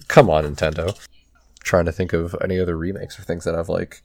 Come 0.10 0.30
on, 0.30 0.44
Nintendo. 0.44 0.98
Trying 1.64 1.86
to 1.86 1.92
think 1.92 2.14
of 2.14 2.36
any 2.44 2.60
other 2.60 2.78
remakes 2.78 3.18
or 3.20 3.24
things 3.24 3.44
that 3.46 3.56
I've 3.56 3.70
like. 3.70 4.04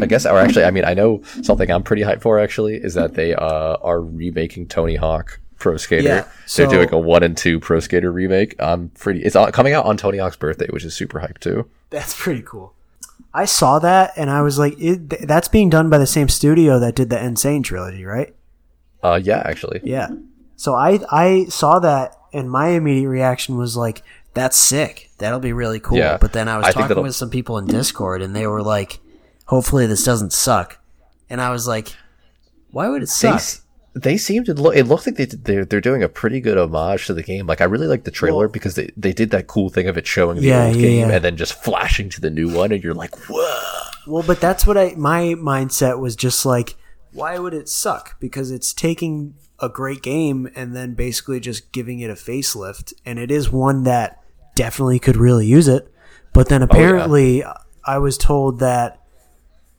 I 0.00 0.06
guess, 0.06 0.26
or 0.26 0.38
actually, 0.38 0.64
I 0.64 0.70
mean, 0.70 0.84
I 0.84 0.94
know 0.94 1.22
something 1.42 1.70
I'm 1.70 1.82
pretty 1.82 2.02
hyped 2.02 2.22
for. 2.22 2.38
Actually, 2.38 2.76
is 2.76 2.94
that 2.94 3.14
they 3.14 3.34
uh, 3.34 3.76
are 3.82 4.00
remaking 4.00 4.66
Tony 4.68 4.94
Hawk 4.96 5.40
Pro 5.58 5.76
Skater. 5.76 6.02
Yeah, 6.08 6.28
so- 6.46 6.62
They're 6.62 6.86
doing 6.86 6.94
a 6.94 6.98
one 6.98 7.22
and 7.22 7.36
two 7.36 7.60
Pro 7.60 7.80
Skater 7.80 8.10
remake. 8.12 8.54
I'm 8.58 8.88
pretty. 8.90 9.22
It's 9.22 9.36
coming 9.52 9.72
out 9.74 9.84
on 9.86 9.96
Tony 9.96 10.18
Hawk's 10.18 10.36
birthday, 10.36 10.68
which 10.70 10.84
is 10.84 10.94
super 10.94 11.20
hyped 11.20 11.40
too. 11.40 11.68
That's 11.90 12.14
pretty 12.20 12.42
cool. 12.42 12.74
I 13.34 13.44
saw 13.44 13.78
that 13.80 14.12
and 14.16 14.28
I 14.30 14.42
was 14.42 14.58
like, 14.58 14.72
it, 14.80 15.10
th- 15.10 15.22
that's 15.22 15.46
being 15.48 15.68
done 15.70 15.88
by 15.90 15.98
the 15.98 16.06
same 16.06 16.28
studio 16.28 16.78
that 16.80 16.94
did 16.96 17.10
the 17.10 17.20
N. 17.20 17.36
Sane 17.36 17.62
trilogy, 17.62 18.04
right? 18.04 18.34
Uh, 19.02 19.20
yeah, 19.22 19.42
actually. 19.44 19.80
Yeah. 19.84 20.08
So 20.56 20.74
I 20.74 21.00
I 21.10 21.44
saw 21.48 21.78
that 21.80 22.16
and 22.32 22.50
my 22.50 22.68
immediate 22.68 23.08
reaction 23.08 23.56
was 23.56 23.76
like, 23.76 24.02
"That's 24.34 24.56
sick. 24.56 25.10
That'll 25.18 25.40
be 25.40 25.52
really 25.52 25.80
cool." 25.80 25.98
Yeah. 25.98 26.16
But 26.18 26.32
then 26.32 26.48
I 26.48 26.56
was 26.56 26.66
I 26.66 26.72
talking 26.72 27.02
with 27.02 27.14
some 27.16 27.30
people 27.30 27.58
in 27.58 27.66
Discord 27.66 28.22
and 28.22 28.34
they 28.34 28.46
were 28.46 28.62
like, 28.62 29.00
"Hopefully 29.46 29.86
this 29.86 30.04
doesn't 30.04 30.32
suck." 30.32 30.78
And 31.28 31.40
I 31.40 31.50
was 31.50 31.66
like, 31.68 31.94
"Why 32.70 32.88
would 32.88 33.02
it 33.02 33.06
They, 33.06 33.28
suck?" 33.30 33.34
s- 33.36 33.62
they 33.94 34.16
seemed 34.16 34.46
to 34.46 34.54
look. 34.54 34.76
It 34.76 34.84
looked 34.86 35.06
like 35.06 35.16
they, 35.16 35.24
they're, 35.24 35.64
they're 35.64 35.80
doing 35.80 36.02
a 36.02 36.08
pretty 36.08 36.40
good 36.40 36.56
homage 36.56 37.06
to 37.06 37.14
the 37.14 37.22
game. 37.24 37.46
Like 37.46 37.60
I 37.60 37.64
really 37.64 37.86
like 37.88 38.04
the 38.04 38.10
trailer 38.12 38.46
Well- 38.46 38.52
because 38.52 38.74
they, 38.76 38.90
they 38.96 39.12
did 39.12 39.30
that 39.30 39.46
cool 39.48 39.68
thing 39.68 39.88
of 39.88 39.96
it 39.98 40.06
showing 40.06 40.36
the 40.36 40.42
Yeah, 40.42 40.66
old 40.66 40.76
yeah, 40.76 40.82
game 40.82 41.08
yeah. 41.08 41.14
and 41.16 41.24
then 41.24 41.36
just 41.36 41.54
flashing 41.54 42.08
to 42.10 42.20
the 42.20 42.30
new 42.30 42.48
one, 42.54 42.70
and 42.72 42.82
you're 42.84 42.94
like, 42.94 43.14
whoa. 43.28 43.60
Well, 44.06 44.22
but 44.26 44.40
that's 44.40 44.66
what 44.66 44.78
I 44.78 44.94
my 44.96 45.34
mindset 45.36 45.98
was 46.00 46.14
just 46.16 46.46
like, 46.46 46.76
why 47.12 47.38
would 47.38 47.52
it 47.52 47.68
suck? 47.68 48.18
Because 48.20 48.50
it's 48.50 48.72
taking 48.72 49.34
a 49.60 49.68
great 49.68 50.02
game 50.02 50.48
and 50.54 50.74
then 50.74 50.94
basically 50.94 51.40
just 51.40 51.72
giving 51.72 52.00
it 52.00 52.10
a 52.10 52.14
facelift, 52.14 52.92
and 53.04 53.18
it 53.18 53.30
is 53.30 53.50
one 53.50 53.84
that 53.84 54.22
definitely 54.54 54.98
could 54.98 55.16
really 55.16 55.46
use 55.46 55.68
it. 55.68 55.92
But 56.32 56.48
then 56.48 56.62
apparently, 56.62 57.44
I 57.84 57.98
was 57.98 58.16
told 58.16 58.60
that 58.60 59.00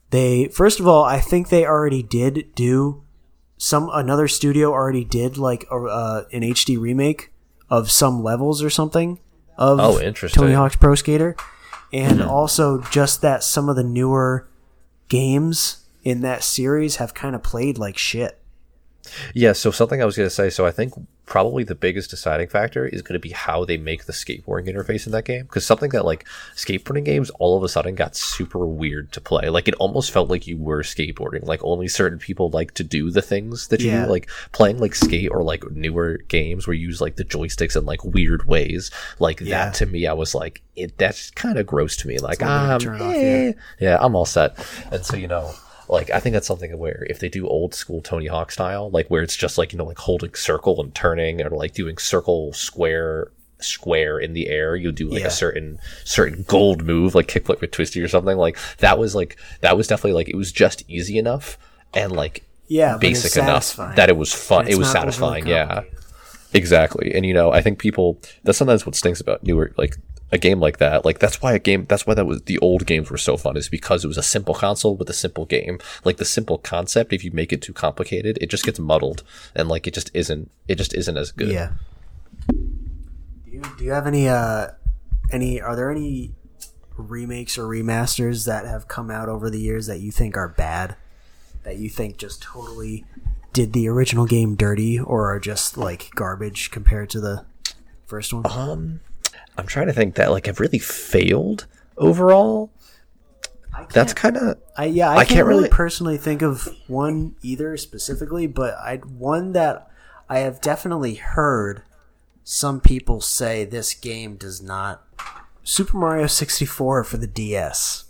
they 0.10 0.48
first 0.50 0.80
of 0.80 0.88
all, 0.88 1.04
I 1.04 1.20
think 1.20 1.50
they 1.50 1.66
already 1.66 2.04
did 2.04 2.54
do 2.56 3.04
some 3.58 3.90
another 3.94 4.28
studio 4.28 4.72
already 4.72 5.06
did 5.06 5.38
like 5.38 5.66
a, 5.72 5.76
uh, 5.76 6.24
an 6.32 6.42
HD 6.42 6.80
remake 6.80 7.32
of 7.70 7.92
some 7.92 8.24
levels 8.24 8.64
or 8.64 8.70
something 8.70 9.20
of 9.58 9.80
Oh, 9.80 10.00
interesting. 10.00 10.42
Tony 10.42 10.54
Hawk's 10.54 10.76
Pro 10.76 10.96
Skater, 10.96 11.36
and 11.94 12.22
also 12.22 12.82
just 12.92 13.22
that 13.22 13.44
some 13.44 13.70
of 13.70 13.76
the 13.76 13.84
newer 13.84 14.50
games 15.08 15.86
in 16.04 16.22
that 16.22 16.44
series 16.44 16.96
have 16.98 17.14
kind 17.14 17.36
of 17.36 17.44
played 17.44 17.78
like 17.78 17.98
shit. 17.98 18.41
Yeah, 19.34 19.54
so 19.54 19.72
something 19.72 20.02
I 20.02 20.06
was 20.06 20.16
going 20.18 20.28
to 20.30 20.34
say. 20.36 20.50
So 20.50 20.66
I 20.66 20.72
think 20.72 20.94
probably 21.26 21.64
the 21.64 21.76
biggest 21.76 22.10
deciding 22.10 22.48
factor 22.50 22.86
is 22.86 23.02
going 23.02 23.14
to 23.14 23.20
be 23.20 23.30
how 23.32 23.64
they 23.64 23.78
make 23.78 24.04
the 24.06 24.12
skateboarding 24.12 24.68
interface 24.68 25.06
in 25.06 25.14
that 25.14 25.24
game. 25.24 25.44
Because 25.44 25.66
something 25.66 25.90
that 25.92 26.04
like 26.06 26.28
skateboarding 26.56 27.06
games 27.06 27.30
all 27.40 27.56
of 27.58 27.64
a 27.64 27.70
sudden 27.70 27.96
got 27.96 28.16
super 28.16 28.66
weird 28.66 29.12
to 29.14 29.22
play. 29.22 29.50
Like 29.50 29.68
it 29.68 29.74
almost 29.76 30.12
felt 30.12 30.30
like 30.30 30.46
you 30.46 30.58
were 30.58 30.84
skateboarding. 30.84 31.46
Like 31.46 31.64
only 31.64 31.88
certain 31.88 32.20
people 32.20 32.50
like 32.50 32.74
to 32.76 32.84
do 32.84 33.10
the 33.12 33.22
things 33.22 33.70
that 33.70 33.80
you 33.82 33.92
Yeah. 33.92 34.06
do. 34.06 34.12
Like 34.12 34.30
playing 34.52 34.80
like 34.80 34.94
skate 34.96 35.32
or 35.32 35.42
like 35.44 35.64
newer 35.72 36.18
games 36.28 36.68
where 36.68 36.74
you 36.74 36.88
use 36.88 37.02
like 37.02 37.16
the 37.16 37.26
joysticks 37.26 37.76
in 37.78 37.86
like 37.86 38.04
weird 38.04 38.46
ways. 38.46 38.92
Like 39.20 39.40
Yeah. 39.40 39.66
that 39.66 39.74
to 39.76 39.86
me, 39.86 40.08
I 40.08 40.14
was 40.14 40.36
like, 40.36 40.62
it 40.76 40.98
that's 40.98 41.32
kind 41.32 41.58
of 41.58 41.66
gross 41.66 41.96
to 41.98 42.08
me. 42.08 42.18
Like 42.20 42.42
a 42.42 42.46
little 42.46 42.78
bit 42.80 42.88
of 42.88 43.02
um, 43.02 43.08
off, 43.10 43.16
eh, 43.16 43.54
yeah, 43.80 43.98
I'm 44.02 44.16
all 44.16 44.26
set. 44.26 44.58
And 44.92 45.06
so 45.06 45.16
you 45.16 45.28
know, 45.28 45.54
like 45.92 46.10
I 46.10 46.20
think 46.20 46.34
that's 46.34 46.48
something 46.48 46.76
where 46.78 47.06
if 47.10 47.20
they 47.20 47.30
do 47.30 47.48
old 47.48 47.76
school 47.76 48.02
Tony 48.02 48.28
Hawk 48.28 48.52
style, 48.52 48.90
like 48.90 49.08
where 49.10 49.22
it's 49.22 49.36
just 49.36 49.58
like 49.58 49.72
you 49.74 49.78
know 49.78 49.86
like 49.86 49.98
holding 50.00 50.34
circle 50.34 50.82
and 50.82 50.94
turning, 50.96 51.42
or 51.42 51.50
like 51.50 51.74
doing 51.74 51.98
circle 51.98 52.54
square 52.54 53.32
square 53.60 54.18
in 54.18 54.34
the 54.34 54.48
air, 54.48 54.76
you 54.76 54.92
do 54.92 55.08
like 55.10 55.22
Yeah. 55.22 55.28
a 55.28 55.32
certain 55.32 55.78
certain 56.04 56.44
gold 56.48 56.84
move, 56.84 57.14
like 57.14 57.28
kickflip 57.28 57.62
with 57.62 57.72
twisty 57.72 58.02
or 58.02 58.08
something. 58.08 58.38
Like 58.38 58.58
that 58.80 58.98
was 58.98 59.14
like 59.14 59.38
that 59.60 59.78
was 59.78 59.88
definitely 59.88 60.14
like 60.14 60.30
it 60.30 60.36
was 60.36 60.52
just 60.52 60.84
easy 60.90 61.18
enough 61.20 61.58
and 61.94 62.12
like 62.12 62.44
Yeah, 62.68 62.98
basic 62.98 63.36
enough 63.42 63.76
that 63.76 64.10
it 64.10 64.18
was 64.18 64.34
fun. 64.34 64.68
It 64.68 64.78
was 64.78 64.90
satisfying. 64.90 65.46
Yeah. 65.46 65.84
Exactly. 66.54 67.14
And 67.14 67.26
you 67.26 67.34
know, 67.34 67.52
I 67.52 67.62
think 67.62 67.80
people 67.80 68.18
that's 68.44 68.58
sometimes 68.58 68.86
what 68.86 68.96
stinks 68.96 69.22
about 69.22 69.44
newer 69.44 69.74
like 69.78 69.98
a 70.32 70.38
game 70.38 70.60
like 70.60 70.78
that. 70.78 71.04
Like 71.04 71.20
that's 71.20 71.42
why 71.42 71.54
a 71.54 71.60
game 71.60 71.86
that's 71.86 72.08
why 72.08 72.14
that 72.14 72.26
was 72.26 72.42
the 72.44 72.58
old 72.60 72.86
games 72.86 73.12
were 73.12 73.18
so 73.18 73.38
fun 73.38 73.58
is 73.58 73.70
because 73.70 74.04
it 74.04 74.08
was 74.08 74.18
a 74.18 74.24
simple 74.24 74.54
console 74.56 74.96
with 74.96 75.10
a 75.10 75.14
simple 75.14 75.46
game. 75.46 75.80
Like 76.04 76.18
the 76.18 76.26
simple 76.26 76.58
concept, 76.58 77.14
if 77.14 77.24
you 77.24 77.32
make 77.32 77.52
it 77.52 77.62
too 77.62 77.74
complicated, 77.74 78.38
it 78.42 78.50
just 78.50 78.66
gets 78.66 78.80
muddled 78.80 79.24
and 79.56 79.68
like 79.68 79.88
it 79.88 79.94
just 79.94 80.10
isn't 80.14 80.50
it 80.68 80.76
just 80.76 80.94
isn't 80.94 81.18
as 81.18 81.32
good. 81.32 81.50
Yeah. 81.50 81.74
Do 82.50 83.52
you, 83.52 83.62
do 83.78 83.84
you 83.84 83.92
have 83.92 84.08
any 84.08 84.30
uh 84.30 84.68
any 85.32 85.62
are 85.62 85.76
there 85.76 85.92
any 85.92 86.32
remakes 86.98 87.58
or 87.58 87.68
remasters 87.68 88.46
that 88.46 88.66
have 88.66 88.88
come 88.88 89.12
out 89.12 89.28
over 89.28 89.50
the 89.50 89.60
years 89.60 89.88
that 89.88 90.00
you 90.00 90.12
think 90.12 90.38
are 90.38 90.50
bad? 90.50 90.96
That 91.64 91.78
you 91.78 91.90
think 91.90 92.18
just 92.18 92.42
totally 92.42 93.06
did 93.54 93.74
the 93.74 93.90
original 93.90 94.26
game 94.26 94.56
dirty 94.56 94.98
or 94.98 95.30
are 95.30 95.40
just 95.40 95.78
like 95.78 96.12
garbage 96.16 96.72
compared 96.72 97.10
to 97.10 97.20
the 97.20 97.46
first 98.06 98.34
one? 98.34 98.46
Um 98.46 99.02
I'm 99.58 99.68
trying 99.68 99.88
to 99.88 99.94
think 99.94 100.16
that 100.16 100.32
like 100.32 100.46
have 100.48 100.60
really 100.60 100.80
failed 100.80 101.68
overall. 101.98 102.72
That's 103.94 104.14
kind 104.14 104.38
of 104.38 104.58
I 104.78 104.86
yeah, 104.86 105.10
I, 105.10 105.14
I 105.14 105.16
can't, 105.18 105.30
can't 105.30 105.48
really 105.48 105.60
really- 105.64 105.70
personally 105.70 106.18
think 106.18 106.42
of 106.42 106.68
one 106.88 107.36
either 107.42 107.76
specifically, 107.78 108.48
but 108.48 108.76
I 108.76 108.98
one 108.98 109.54
that 109.54 109.90
I 110.30 110.40
have 110.40 110.62
definitely 110.62 111.16
heard 111.16 111.84
some 112.44 112.80
people 112.82 113.22
say 113.22 113.66
this 113.66 113.94
game 113.94 114.36
does 114.36 114.62
not 114.62 115.04
Super 115.64 115.98
Mario 115.98 116.28
64 116.28 117.04
for 117.04 117.18
the 117.18 117.28
DS. 117.28 118.06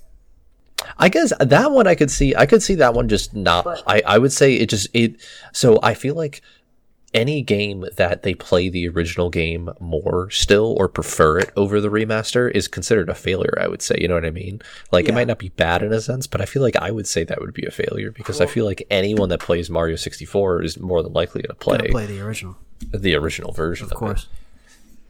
I 0.98 1.10
guess 1.10 1.32
that 1.40 1.72
one 1.72 1.86
I 1.86 1.94
could 1.96 2.10
see. 2.10 2.36
I 2.36 2.46
could 2.48 2.64
see 2.64 2.76
that 2.76 2.94
one 2.94 3.08
just 3.08 3.34
not. 3.36 3.64
But- 3.66 3.84
I 3.88 4.02
I 4.06 4.18
would 4.18 4.34
say 4.34 4.56
it 4.56 4.70
just 4.70 4.88
it. 4.94 5.22
So 5.54 5.80
I 5.84 5.94
feel 5.94 6.16
like 6.16 6.42
any 7.14 7.42
game 7.42 7.86
that 7.98 8.24
they 8.24 8.34
play 8.34 8.70
the 8.70 8.88
original 8.88 9.30
game 9.30 9.70
more 9.80 10.30
still 10.30 10.76
or 10.80 10.88
prefer 10.88 11.40
it 11.40 11.50
over 11.58 11.82
the 11.82 11.90
remaster 11.90 12.50
is 12.52 12.68
considered 12.70 13.10
a 13.10 13.14
failure. 13.14 13.58
I 13.60 13.68
would 13.68 13.82
say. 13.82 13.98
You 14.00 14.08
know 14.08 14.16
what 14.16 14.26
I 14.26 14.32
mean? 14.32 14.62
Like 14.92 15.06
Yeah. 15.06 15.12
it 15.12 15.16
might 15.16 15.28
not 15.28 15.38
be 15.40 15.50
bad 15.50 15.84
in 15.84 15.92
a 15.92 16.00
sense, 16.02 16.26
but 16.28 16.40
I 16.42 16.46
feel 16.46 16.62
like 16.62 16.76
I 16.78 16.90
would 16.92 17.08
say 17.08 17.24
that 17.26 17.42
would 17.42 17.54
be 17.54 17.66
a 17.66 17.72
failure 17.72 18.12
because 18.12 18.40
I 18.40 18.46
feel 18.46 18.66
like 18.66 18.86
anyone 18.90 19.30
that 19.30 19.40
plays 19.42 19.70
Mario 19.70 19.96
sixty 19.98 20.26
four 20.26 20.62
is 20.62 20.80
more 20.80 21.04
than 21.04 21.14
likely 21.14 21.42
to 21.42 21.54
play, 21.56 21.78
play 21.90 22.06
the 22.06 22.22
original, 22.22 22.56
the 22.94 23.16
original 23.16 23.52
version. 23.52 23.86
Of, 23.88 23.92
of 23.92 23.98
course. 23.98 24.24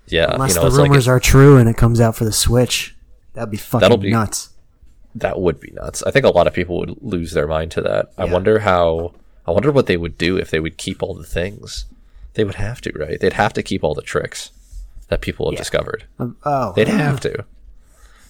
it. 0.07 0.13
Yeah, 0.13 0.31
Unless 0.33 0.49
you 0.49 0.55
know, 0.55 0.61
the 0.63 0.67
it's 0.67 0.77
like 0.77 0.89
rumors 0.89 1.07
are 1.07 1.19
true 1.19 1.57
and 1.57 1.69
it 1.69 1.77
comes 1.77 2.01
out 2.01 2.15
for 2.17 2.25
the 2.25 2.33
Switch, 2.33 2.95
that'd 3.33 3.49
be 3.51 3.57
fucking 3.57 3.99
be- 3.99 4.09
nuts. 4.11 4.49
That 5.15 5.39
would 5.39 5.59
be 5.59 5.71
nuts. 5.71 6.01
I 6.03 6.11
think 6.11 6.25
a 6.25 6.29
lot 6.29 6.47
of 6.47 6.53
people 6.53 6.79
would 6.79 6.97
lose 7.01 7.31
their 7.33 7.45
mind 7.47 7.71
to 7.71 7.81
that. 7.81 8.11
I 8.17 8.25
wonder 8.25 8.59
how. 8.59 9.13
I 9.45 9.51
wonder 9.51 9.71
what 9.71 9.87
they 9.87 9.97
would 9.97 10.17
do 10.17 10.37
if 10.37 10.51
they 10.51 10.59
would 10.59 10.77
keep 10.77 11.01
all 11.01 11.13
the 11.13 11.23
things. 11.23 11.85
They 12.33 12.43
would 12.43 12.55
have 12.55 12.81
to, 12.81 12.91
right? 12.97 13.19
They'd 13.19 13.33
have 13.33 13.53
to 13.53 13.63
keep 13.63 13.83
all 13.83 13.93
the 13.93 14.01
tricks 14.01 14.51
that 15.09 15.21
people 15.21 15.49
have 15.49 15.57
discovered. 15.57 16.05
Um, 16.19 16.37
oh, 16.43 16.73
They'd 16.73 16.87
have 16.87 17.19
to. 17.21 17.45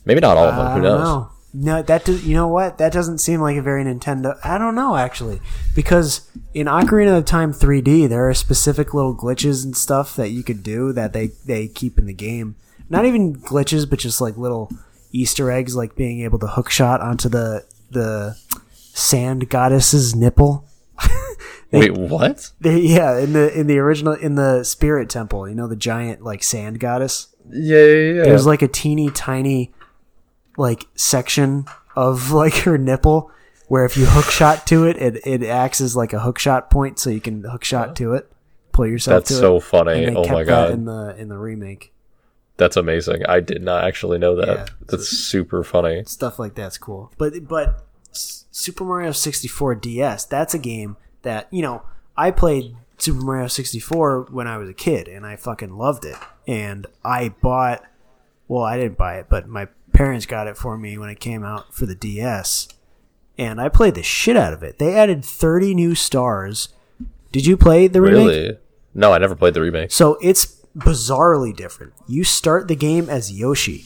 Maybe 0.06 0.20
not 0.22 0.38
all 0.38 0.46
of 0.46 0.56
them. 0.56 0.74
Who 0.74 0.82
knows? 0.82 1.04
know. 1.04 1.32
No, 1.54 1.82
that 1.82 2.06
does. 2.06 2.26
You 2.26 2.34
know 2.34 2.48
what? 2.48 2.78
That 2.78 2.94
doesn't 2.94 3.18
seem 3.18 3.42
like 3.42 3.58
a 3.58 3.62
very 3.62 3.84
Nintendo. 3.84 4.40
I 4.44 4.58
don't 4.58 4.74
know 4.74 4.96
actually, 4.96 5.42
because 5.76 6.32
in 6.54 6.68
Ocarina 6.68 7.18
of 7.18 7.26
Time 7.26 7.52
3D, 7.52 8.08
there 8.08 8.30
are 8.30 8.34
specific 8.34 8.94
little 8.94 9.16
glitches 9.16 9.66
and 9.66 9.76
stuff 9.76 10.16
that 10.16 10.30
you 10.30 10.44
could 10.44 10.64
do 10.64 10.94
that 10.94 11.12
they 11.12 11.28
they 11.46 11.68
keep 11.68 11.98
in 11.98 12.06
the 12.06 12.14
game. 12.14 12.56
Not 12.90 13.06
even 13.06 13.36
glitches, 13.36 13.90
but 13.90 14.00
just 14.00 14.22
like 14.22 14.38
little 14.38 14.72
Easter 15.12 15.52
eggs, 15.52 15.76
like 15.76 15.96
being 15.96 16.22
able 16.22 16.40
to 16.40 16.48
hook 16.48 16.70
shot 16.70 17.02
onto 17.02 17.28
the 17.28 17.66
the 17.90 18.38
sand 18.94 19.50
goddess's 19.50 20.16
nipple. 20.16 20.66
Wait, 21.72 21.94
what? 21.94 22.52
They, 22.60 22.80
yeah, 22.80 23.18
in 23.20 23.34
the 23.34 23.58
in 23.58 23.68
the 23.68 23.80
original 23.80 24.14
in 24.14 24.36
the 24.36 24.64
Spirit 24.64 25.10
Temple, 25.10 25.48
you 25.48 25.56
know 25.56 25.68
the 25.68 25.76
giant 25.76 26.22
like 26.22 26.44
sand 26.44 26.80
goddess. 26.80 27.30
Yeah, 27.50 27.78
yeah, 27.78 28.14
yeah. 28.14 28.24
there's 28.24 28.46
like 28.46 28.62
a 28.62 28.68
teeny 28.68 29.10
tiny 29.10 29.72
like 30.58 30.86
section 30.96 31.66
of 31.96 32.32
like 32.34 32.56
her 32.60 32.78
nipple 32.78 33.32
where 33.68 33.86
if 33.86 33.96
you 33.96 34.06
hook 34.06 34.26
shot 34.26 34.68
to 34.68 34.86
it, 34.86 34.98
it 34.98 35.22
it 35.26 35.44
acts 35.44 35.80
as 35.80 35.96
like 35.96 36.12
a 36.12 36.20
hook 36.20 36.38
shot 36.40 36.70
point, 36.70 37.00
so 37.00 37.10
you 37.10 37.22
can 37.22 37.44
hook 37.44 37.64
shot 37.64 37.96
to 37.96 38.14
it, 38.14 38.30
pull 38.74 38.86
yourself 38.86 39.22
That's 39.22 39.30
to 39.30 39.36
so 39.36 39.56
it. 39.58 39.64
funny. 39.64 40.06
They 40.06 40.16
Oh 40.16 40.28
my 40.28 40.44
god, 40.44 40.72
in 40.72 40.84
the 40.86 41.16
in 41.18 41.30
the 41.30 41.38
remake. 41.38 41.94
that's 42.58 42.76
amazing. 42.76 43.26
I 43.28 43.40
did 43.40 43.64
not 43.64 43.86
actually 43.86 44.18
know 44.20 44.36
that. 44.36 44.48
Yeah. 44.48 44.66
That's 44.88 45.08
super 45.08 45.64
funny. 45.64 46.04
Stuff 46.06 46.38
like 46.38 46.54
that's 46.54 46.78
cool. 46.78 47.14
But 47.18 47.48
but 47.48 47.86
Super 48.52 48.84
Mario 48.84 49.12
64 49.12 49.76
DS, 49.76 50.26
that's 50.26 50.54
a 50.54 50.60
game 50.60 50.98
that 51.22 51.48
you 51.52 51.62
know 51.62 51.84
I 52.18 52.32
played 52.32 52.76
Super 52.98 53.22
Mario 53.24 53.48
64 53.48 54.28
when 54.30 54.48
I 54.48 54.58
was 54.58 54.70
a 54.70 54.74
kid, 54.74 55.08
and 55.08 55.26
I 55.26 55.36
fucking 55.36 55.76
loved 55.78 56.06
it. 56.06 56.18
And 56.48 56.86
I 57.04 57.30
bought, 57.30 57.84
well, 58.48 58.64
I 58.64 58.78
didn't 58.78 58.98
buy 58.98 59.16
it, 59.18 59.28
but 59.30 59.48
my 59.48 59.68
parents 59.94 60.26
got 60.26 60.48
it 60.48 60.58
for 60.58 60.78
me 60.78 60.98
when 60.98 61.10
it 61.10 61.20
came 61.20 61.44
out 61.44 61.74
for 61.74 61.86
the 61.86 61.96
DS, 61.96 62.68
and 63.38 63.60
I 63.60 63.70
played 63.70 63.96
the 63.96 64.04
shit 64.04 64.38
out 64.38 64.54
of 64.54 64.62
it. 64.62 64.78
They 64.78 64.96
added 64.96 65.26
30 65.26 65.74
new 65.74 65.96
stars. 65.96 66.70
Did 67.32 67.46
you 67.46 67.58
play 67.58 67.88
the 67.88 68.02
remake? 68.02 68.28
Really? 68.28 68.58
No, 68.94 69.14
I 69.14 69.18
never 69.18 69.36
played 69.36 69.54
the 69.54 69.62
remake. 69.62 69.92
So 69.92 70.18
it's 70.22 70.62
bizarrely 70.78 71.56
different. 71.56 71.94
You 72.08 72.24
start 72.24 72.68
the 72.68 72.76
game 72.76 73.10
as 73.10 73.32
Yoshi. 73.32 73.86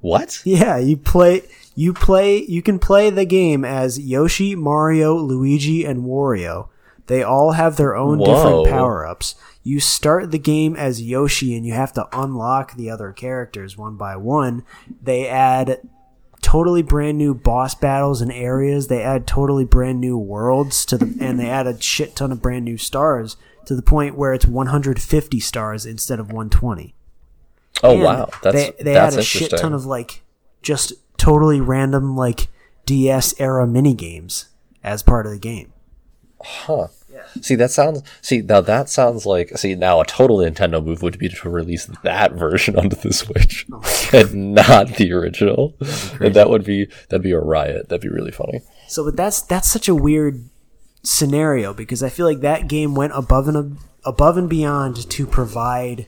What? 0.00 0.42
Yeah, 0.44 0.78
you 0.78 0.96
play 0.96 1.42
you 1.74 1.92
play 1.92 2.44
you 2.44 2.62
can 2.62 2.78
play 2.78 3.10
the 3.10 3.24
game 3.24 3.64
as 3.64 3.98
Yoshi, 3.98 4.54
Mario, 4.54 5.14
Luigi, 5.14 5.84
and 5.84 6.04
Wario. 6.04 6.68
They 7.06 7.22
all 7.22 7.52
have 7.52 7.76
their 7.76 7.94
own 7.94 8.18
Whoa. 8.18 8.26
different 8.26 8.68
power-ups. 8.68 9.36
You 9.62 9.78
start 9.78 10.32
the 10.32 10.38
game 10.38 10.74
as 10.74 11.02
Yoshi 11.02 11.56
and 11.56 11.64
you 11.64 11.72
have 11.72 11.92
to 11.92 12.08
unlock 12.12 12.74
the 12.74 12.90
other 12.90 13.12
characters 13.12 13.76
one 13.76 13.96
by 13.96 14.16
one. 14.16 14.64
They 15.02 15.28
add 15.28 15.80
totally 16.42 16.82
brand 16.82 17.18
new 17.18 17.34
boss 17.34 17.74
battles 17.74 18.20
and 18.20 18.32
areas. 18.32 18.88
They 18.88 19.02
add 19.02 19.26
totally 19.26 19.64
brand 19.64 20.00
new 20.00 20.18
worlds 20.18 20.84
to 20.86 20.98
the, 20.98 21.16
and 21.20 21.38
they 21.38 21.48
add 21.48 21.66
a 21.66 21.80
shit 21.80 22.16
ton 22.16 22.32
of 22.32 22.42
brand 22.42 22.64
new 22.64 22.76
stars 22.76 23.36
to 23.66 23.76
the 23.76 23.82
point 23.82 24.16
where 24.16 24.32
it's 24.32 24.46
150 24.46 25.40
stars 25.40 25.86
instead 25.86 26.18
of 26.18 26.26
120. 26.26 26.95
Oh 27.82 27.94
And 27.94 28.02
wow, 28.02 28.30
that's 28.42 28.56
they 28.56 28.72
they 28.82 28.94
that's 28.94 29.16
add 29.16 29.20
a 29.20 29.24
shit 29.24 29.50
ton 29.50 29.72
of 29.72 29.86
like 29.86 30.22
just 30.62 30.92
totally 31.16 31.60
random 31.60 32.16
like 32.16 32.48
DS 32.86 33.38
era 33.40 33.66
mini 33.66 33.94
games 33.94 34.46
as 34.82 35.02
part 35.02 35.26
of 35.26 35.32
the 35.32 35.38
game. 35.38 35.72
Huh. 36.40 36.88
Yeah. 37.12 37.22
See, 37.40 37.54
that 37.56 37.70
sounds. 37.70 38.02
See, 38.20 38.42
now 38.42 38.60
that 38.60 38.88
sounds 38.88 39.26
like. 39.26 39.56
See, 39.56 39.74
now 39.74 40.00
a 40.00 40.04
total 40.06 40.38
Nintendo 40.38 40.84
move 40.84 41.02
would 41.02 41.18
be 41.18 41.28
to 41.28 41.50
release 41.50 41.86
that 42.02 42.32
version 42.32 42.76
onto 42.78 42.96
the 42.96 43.12
Switch, 43.12 43.66
oh 43.72 44.10
and 44.12 44.54
not 44.54 44.96
the 44.96 45.12
original. 45.12 45.74
And 46.20 46.34
that 46.34 46.50
would 46.50 46.64
be 46.64 46.88
that'd 47.08 47.22
be 47.22 47.32
a 47.32 47.40
riot. 47.40 47.88
That'd 47.88 48.02
be 48.02 48.08
really 48.08 48.32
funny. 48.32 48.60
So, 48.88 49.04
but 49.04 49.16
that's 49.16 49.42
that's 49.42 49.70
such 49.70 49.88
a 49.88 49.94
weird 49.94 50.48
scenario 51.02 51.72
because 51.72 52.02
I 52.02 52.08
feel 52.08 52.26
like 52.26 52.40
that 52.40 52.68
game 52.68 52.94
went 52.94 53.12
above 53.14 53.48
and 53.48 53.78
above 54.04 54.36
and 54.36 54.48
beyond 54.48 55.08
to 55.10 55.26
provide 55.26 56.06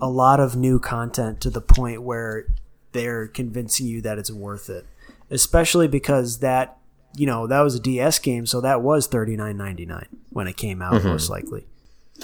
a 0.00 0.08
lot 0.08 0.40
of 0.40 0.56
new 0.56 0.78
content 0.78 1.40
to 1.42 1.50
the 1.50 1.60
point 1.60 2.02
where 2.02 2.46
they're 2.92 3.28
convincing 3.28 3.86
you 3.86 4.00
that 4.02 4.18
it's 4.18 4.30
worth 4.30 4.68
it. 4.68 4.86
Especially 5.30 5.86
because 5.86 6.40
that 6.40 6.78
you 7.16 7.26
know 7.26 7.46
that 7.46 7.60
was 7.60 7.74
a 7.74 7.80
DS 7.80 8.18
game, 8.18 8.46
so 8.46 8.60
that 8.60 8.82
was 8.82 9.06
thirty 9.06 9.36
nine 9.36 9.56
ninety 9.56 9.86
nine 9.86 10.08
when 10.30 10.46
it 10.46 10.56
came 10.56 10.82
out, 10.82 10.94
mm-hmm. 10.94 11.08
most 11.08 11.30
likely. 11.30 11.66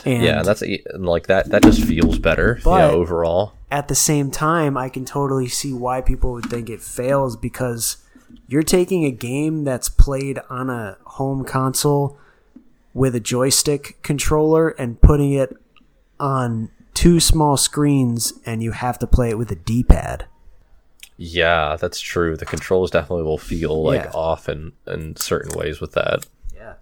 And 0.05 0.23
Yeah, 0.23 0.43
that's 0.43 0.63
like 0.95 1.29
that. 1.29 1.51
That 1.51 1.63
just 1.63 1.83
feels 1.85 2.19
better. 2.19 2.61
Yeah, 2.65 2.91
overall. 2.91 3.55
at 3.71 3.89
the 3.89 3.95
same 3.95 4.31
time, 4.31 4.77
I 4.77 4.89
can 4.89 5.05
totally 5.05 5.49
see 5.49 5.73
why 5.73 6.01
people 6.01 6.33
would 6.33 6.47
think 6.47 6.69
it 6.69 6.81
fails 6.81 7.37
because 7.37 7.99
you're 8.49 8.63
taking 8.63 9.05
a 9.05 9.11
game 9.11 9.65
that's 9.65 9.89
played 9.89 10.41
on 10.51 10.71
a 10.71 10.99
home 11.05 11.45
console 11.45 12.19
with 12.95 13.15
a 13.15 13.21
joystick 13.21 14.03
controller 14.03 14.71
and 14.71 15.01
putting 15.01 15.33
it 15.33 15.57
on 16.19 16.71
two 16.97 17.21
small 17.21 17.57
screens, 17.57 18.33
and 18.45 18.63
you 18.63 18.73
have 18.73 18.99
to 18.99 19.07
play 19.07 19.31
it 19.31 19.39
with 19.39 19.51
a 19.53 19.55
D 19.55 19.85
pad. 19.85 20.27
Yeah, 21.17 21.77
that's 21.81 22.01
true. 22.01 22.37
The 22.37 22.45
controls 22.45 22.91
definitely 22.91 23.23
will 23.25 23.39
feel 23.39 23.83
like 23.85 24.05
Yeah. 24.05 24.11
off 24.13 24.49
in 24.49 24.73
in 24.87 25.17
certain 25.17 25.57
ways 25.59 25.81
with 25.81 25.93
that. 25.93 26.27
Yeah. 26.55 26.75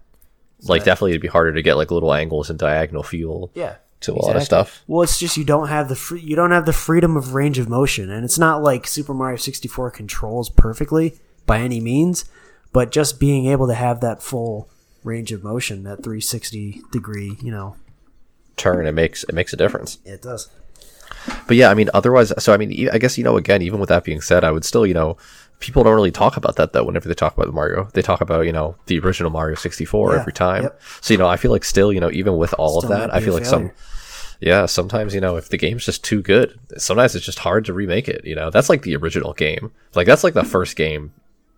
Like 0.63 0.83
definitely, 0.83 1.11
it'd 1.11 1.21
be 1.21 1.27
harder 1.27 1.53
to 1.53 1.61
get 1.61 1.77
like 1.77 1.91
little 1.91 2.13
angles 2.13 2.49
and 2.49 2.57
diagonal 2.59 3.03
feel 3.03 3.49
Yeah. 3.53 3.75
to 4.01 4.13
a 4.13 4.19
lot 4.25 4.35
of 4.35 4.43
stuff. 4.43 4.83
Well, 4.87 5.03
it's 5.03 5.19
just 5.19 5.37
you 5.37 5.43
don't 5.45 5.67
have 5.69 5.87
the 5.89 5.95
free, 5.95 6.19
you 6.21 6.35
don't 6.35 6.51
have 6.51 6.65
the 6.65 6.73
freedom 6.73 7.15
of 7.15 7.33
range 7.33 7.59
of 7.59 7.69
motion, 7.69 8.09
and 8.09 8.25
it's 8.25 8.39
not 8.39 8.61
like 8.63 8.87
Super 8.87 9.13
Mario 9.13 9.37
64 9.37 9.91
controls 9.91 10.49
perfectly 10.49 11.15
by 11.45 11.59
any 11.59 11.79
means, 11.79 12.25
but 12.73 12.91
just 12.91 13.19
being 13.19 13.45
able 13.45 13.67
to 13.67 13.73
have 13.73 14.01
that 14.01 14.21
full 14.21 14.67
range 15.03 15.31
of 15.31 15.43
motion, 15.43 15.83
that 15.83 16.03
360 16.03 16.81
degree, 16.91 17.37
you 17.41 17.51
know, 17.51 17.75
Turn 18.57 18.87
it 18.87 18.93
makes 18.93 19.23
it 19.23 19.33
makes 19.33 19.53
a 19.53 19.57
difference. 19.57 19.99
it 20.05 20.21
does. 20.21 20.49
But 21.47 21.57
yeah, 21.57 21.69
I 21.69 21.73
mean, 21.73 21.89
otherwise, 21.93 22.31
so 22.43 22.53
I 22.53 22.57
mean, 22.57 22.89
I 22.91 22.97
guess 22.97 23.17
you 23.17 23.23
know, 23.23 23.37
again, 23.37 23.61
even 23.61 23.79
with 23.79 23.89
that 23.89 24.03
being 24.03 24.21
said, 24.21 24.43
I 24.43 24.51
would 24.51 24.63
still, 24.63 24.85
you 24.85 24.93
know, 24.93 25.17
people 25.59 25.83
don't 25.83 25.95
really 25.95 26.11
talk 26.11 26.37
about 26.37 26.55
that 26.57 26.73
though. 26.73 26.83
Whenever 26.83 27.07
they 27.07 27.15
talk 27.15 27.35
about 27.37 27.51
Mario, 27.53 27.89
they 27.93 28.01
talk 28.01 28.21
about 28.21 28.45
you 28.45 28.51
know 28.51 28.75
the 28.85 28.99
original 28.99 29.31
Mario 29.31 29.55
sixty 29.55 29.85
four 29.85 30.13
Yeah, 30.13 30.21
every 30.21 30.33
time. 30.33 30.63
yep. 30.63 30.81
So 31.01 31.13
you 31.13 31.17
know, 31.17 31.27
I 31.27 31.37
feel 31.37 31.51
like 31.51 31.63
still, 31.63 31.91
you 31.91 31.99
know, 31.99 32.11
even 32.11 32.37
with 32.37 32.53
all 32.57 32.81
Still 32.81 32.93
of 32.93 32.99
that, 32.99 33.13
I 33.13 33.19
feel 33.21 33.33
like 33.33 33.45
some, 33.45 33.71
yeah, 34.39 34.65
sometimes 34.67 35.15
you 35.15 35.21
know, 35.21 35.35
if 35.35 35.49
the 35.49 35.57
game's 35.57 35.85
just 35.85 36.03
too 36.03 36.21
good, 36.21 36.59
sometimes 36.77 37.15
it's 37.15 37.25
just 37.25 37.39
hard 37.39 37.65
to 37.65 37.73
remake 37.73 38.07
it. 38.07 38.23
You 38.25 38.35
know, 38.35 38.49
that's 38.49 38.69
like 38.69 38.83
the 38.83 38.95
original 38.95 39.33
game. 39.33 39.71
Like 39.95 40.07
that's 40.07 40.23
like 40.23 40.33
the 40.33 40.43
first 40.43 40.75
game 40.75 41.11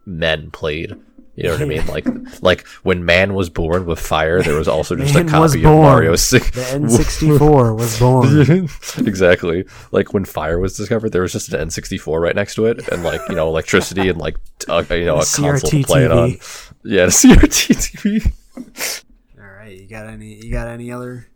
men 0.05 0.51
played. 0.51 0.95
You 1.37 1.43
know 1.43 1.51
what 1.51 1.61
I 1.61 1.65
mean? 1.65 1.85
Like, 1.85 2.41
like 2.41 2.65
when 2.81 3.05
man 3.05 3.35
was 3.35 3.51
born 3.51 3.85
with 3.85 3.99
fire, 3.99 4.41
there 4.41 4.55
was 4.55 4.67
also 4.67 4.95
just 4.95 5.13
a 5.13 5.23
Man 5.23 5.39
was 5.39 5.51
copy 5.51 5.63
of. 5.63 5.71
Mario 5.71 6.15
six. 6.15 6.49
The 6.49 6.61
N64 6.61 7.77
was 7.77 7.99
born. 7.99 8.67
exactly. 9.07 9.65
Like 9.91 10.15
when 10.15 10.25
fire 10.25 10.57
was 10.57 10.75
discovered, 10.75 11.11
there 11.11 11.21
was 11.21 11.33
just 11.33 11.53
an 11.53 11.67
N64 11.67 12.19
right 12.19 12.35
next 12.35 12.55
to 12.55 12.65
it, 12.65 12.87
and 12.87 13.03
like 13.03 13.21
you 13.29 13.35
know 13.35 13.47
electricity 13.47 14.09
and 14.09 14.17
like 14.17 14.37
t- 14.57 14.71
uh, 14.71 14.83
you 14.89 15.05
know 15.05 15.17
a 15.17 15.19
console 15.25 15.59
to 15.59 15.77
CRT 15.77 15.85
play 15.85 16.05
it 16.05 16.11
on. 16.11 16.31
TV. 16.31 16.73
Yeah, 16.83 17.05
the 17.05 17.11
CRT 17.11 18.33
TV. 18.55 19.39
All 19.39 19.45
right, 19.45 19.79
you 19.79 19.87
got 19.87 20.07
any? 20.07 20.43
You 20.43 20.51
got 20.51 20.67
any 20.67 20.91
other? 20.91 21.27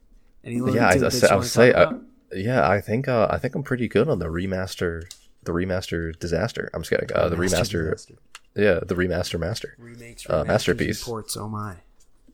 Any 0.43 0.61
little 0.61 0.75
Yeah, 0.75 0.87
I, 0.87 0.89
I, 0.89 0.93
tidbits 0.93 1.19
say, 1.19 1.27
you 1.27 1.33
I 1.33 1.35
would 1.35 1.45
say, 1.45 1.71
talk 1.73 1.93
uh, 1.93 1.97
yeah, 2.33 2.67
I 2.67 2.81
think 2.81 3.07
uh, 3.07 3.27
I 3.29 3.37
think 3.37 3.53
I'm 3.53 3.61
pretty 3.61 3.87
good 3.87 4.09
on 4.09 4.17
the 4.17 4.25
remaster, 4.25 5.03
the 5.43 5.51
remaster 5.51 6.17
disaster. 6.17 6.71
I'm 6.73 6.81
just 6.81 6.89
kidding. 6.89 7.09
Uh, 7.13 7.29
the 7.29 7.35
remaster, 7.35 7.91
Disaster. 7.91 8.15
Yeah, 8.55 8.79
the 8.85 8.95
remaster 8.95 9.39
master. 9.39 9.75
remakes, 9.77 10.29
uh, 10.29 10.43
masterpiece. 10.43 11.03
Ports, 11.03 11.37
Oh 11.37 11.49
my. 11.49 11.75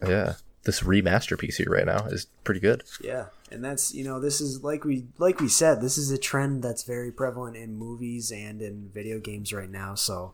Yeah, 0.05 0.33
this 0.63 0.81
remaster 0.81 1.37
piece 1.39 1.57
here 1.57 1.69
right 1.69 1.85
now 1.85 2.05
is 2.05 2.27
pretty 2.43 2.59
good. 2.59 2.83
Yeah, 3.01 3.25
and 3.51 3.63
that's 3.63 3.93
you 3.95 4.03
know 4.03 4.19
this 4.19 4.41
is 4.41 4.63
like 4.63 4.83
we 4.83 5.05
like 5.17 5.39
we 5.39 5.47
said 5.47 5.81
this 5.81 5.97
is 5.97 6.11
a 6.11 6.17
trend 6.17 6.61
that's 6.61 6.83
very 6.83 7.11
prevalent 7.11 7.55
in 7.55 7.75
movies 7.75 8.31
and 8.31 8.61
in 8.61 8.89
video 8.93 9.19
games 9.19 9.51
right 9.53 9.69
now. 9.69 9.95
So 9.95 10.33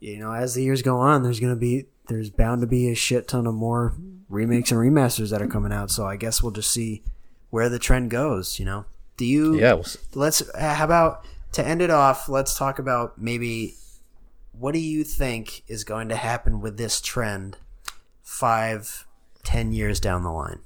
you 0.00 0.18
know 0.18 0.32
as 0.32 0.54
the 0.54 0.62
years 0.64 0.82
go 0.82 0.98
on, 0.98 1.22
there's 1.22 1.40
gonna 1.40 1.56
be 1.56 1.86
there's 2.08 2.30
bound 2.30 2.60
to 2.62 2.66
be 2.66 2.90
a 2.90 2.94
shit 2.94 3.28
ton 3.28 3.46
of 3.46 3.54
more 3.54 3.94
remakes 4.28 4.72
and 4.72 4.80
remasters 4.80 5.30
that 5.30 5.42
are 5.42 5.46
coming 5.46 5.72
out. 5.72 5.90
So 5.90 6.06
I 6.06 6.16
guess 6.16 6.42
we'll 6.42 6.52
just 6.52 6.72
see 6.72 7.02
where 7.50 7.68
the 7.68 7.78
trend 7.78 8.10
goes. 8.10 8.58
You 8.58 8.64
know, 8.64 8.84
do 9.16 9.24
you? 9.24 9.58
Yeah, 9.60 9.74
well, 9.74 9.86
Let's. 10.14 10.42
How 10.58 10.84
about 10.84 11.24
to 11.52 11.64
end 11.64 11.82
it 11.82 11.90
off? 11.90 12.28
Let's 12.28 12.56
talk 12.56 12.78
about 12.78 13.20
maybe 13.20 13.74
what 14.52 14.72
do 14.72 14.80
you 14.80 15.04
think 15.04 15.62
is 15.68 15.84
going 15.84 16.08
to 16.08 16.16
happen 16.16 16.60
with 16.60 16.76
this 16.76 17.00
trend 17.00 17.56
five, 18.22 19.06
ten 19.42 19.72
years 19.72 20.00
down 20.00 20.22
the 20.22 20.30
line? 20.30 20.60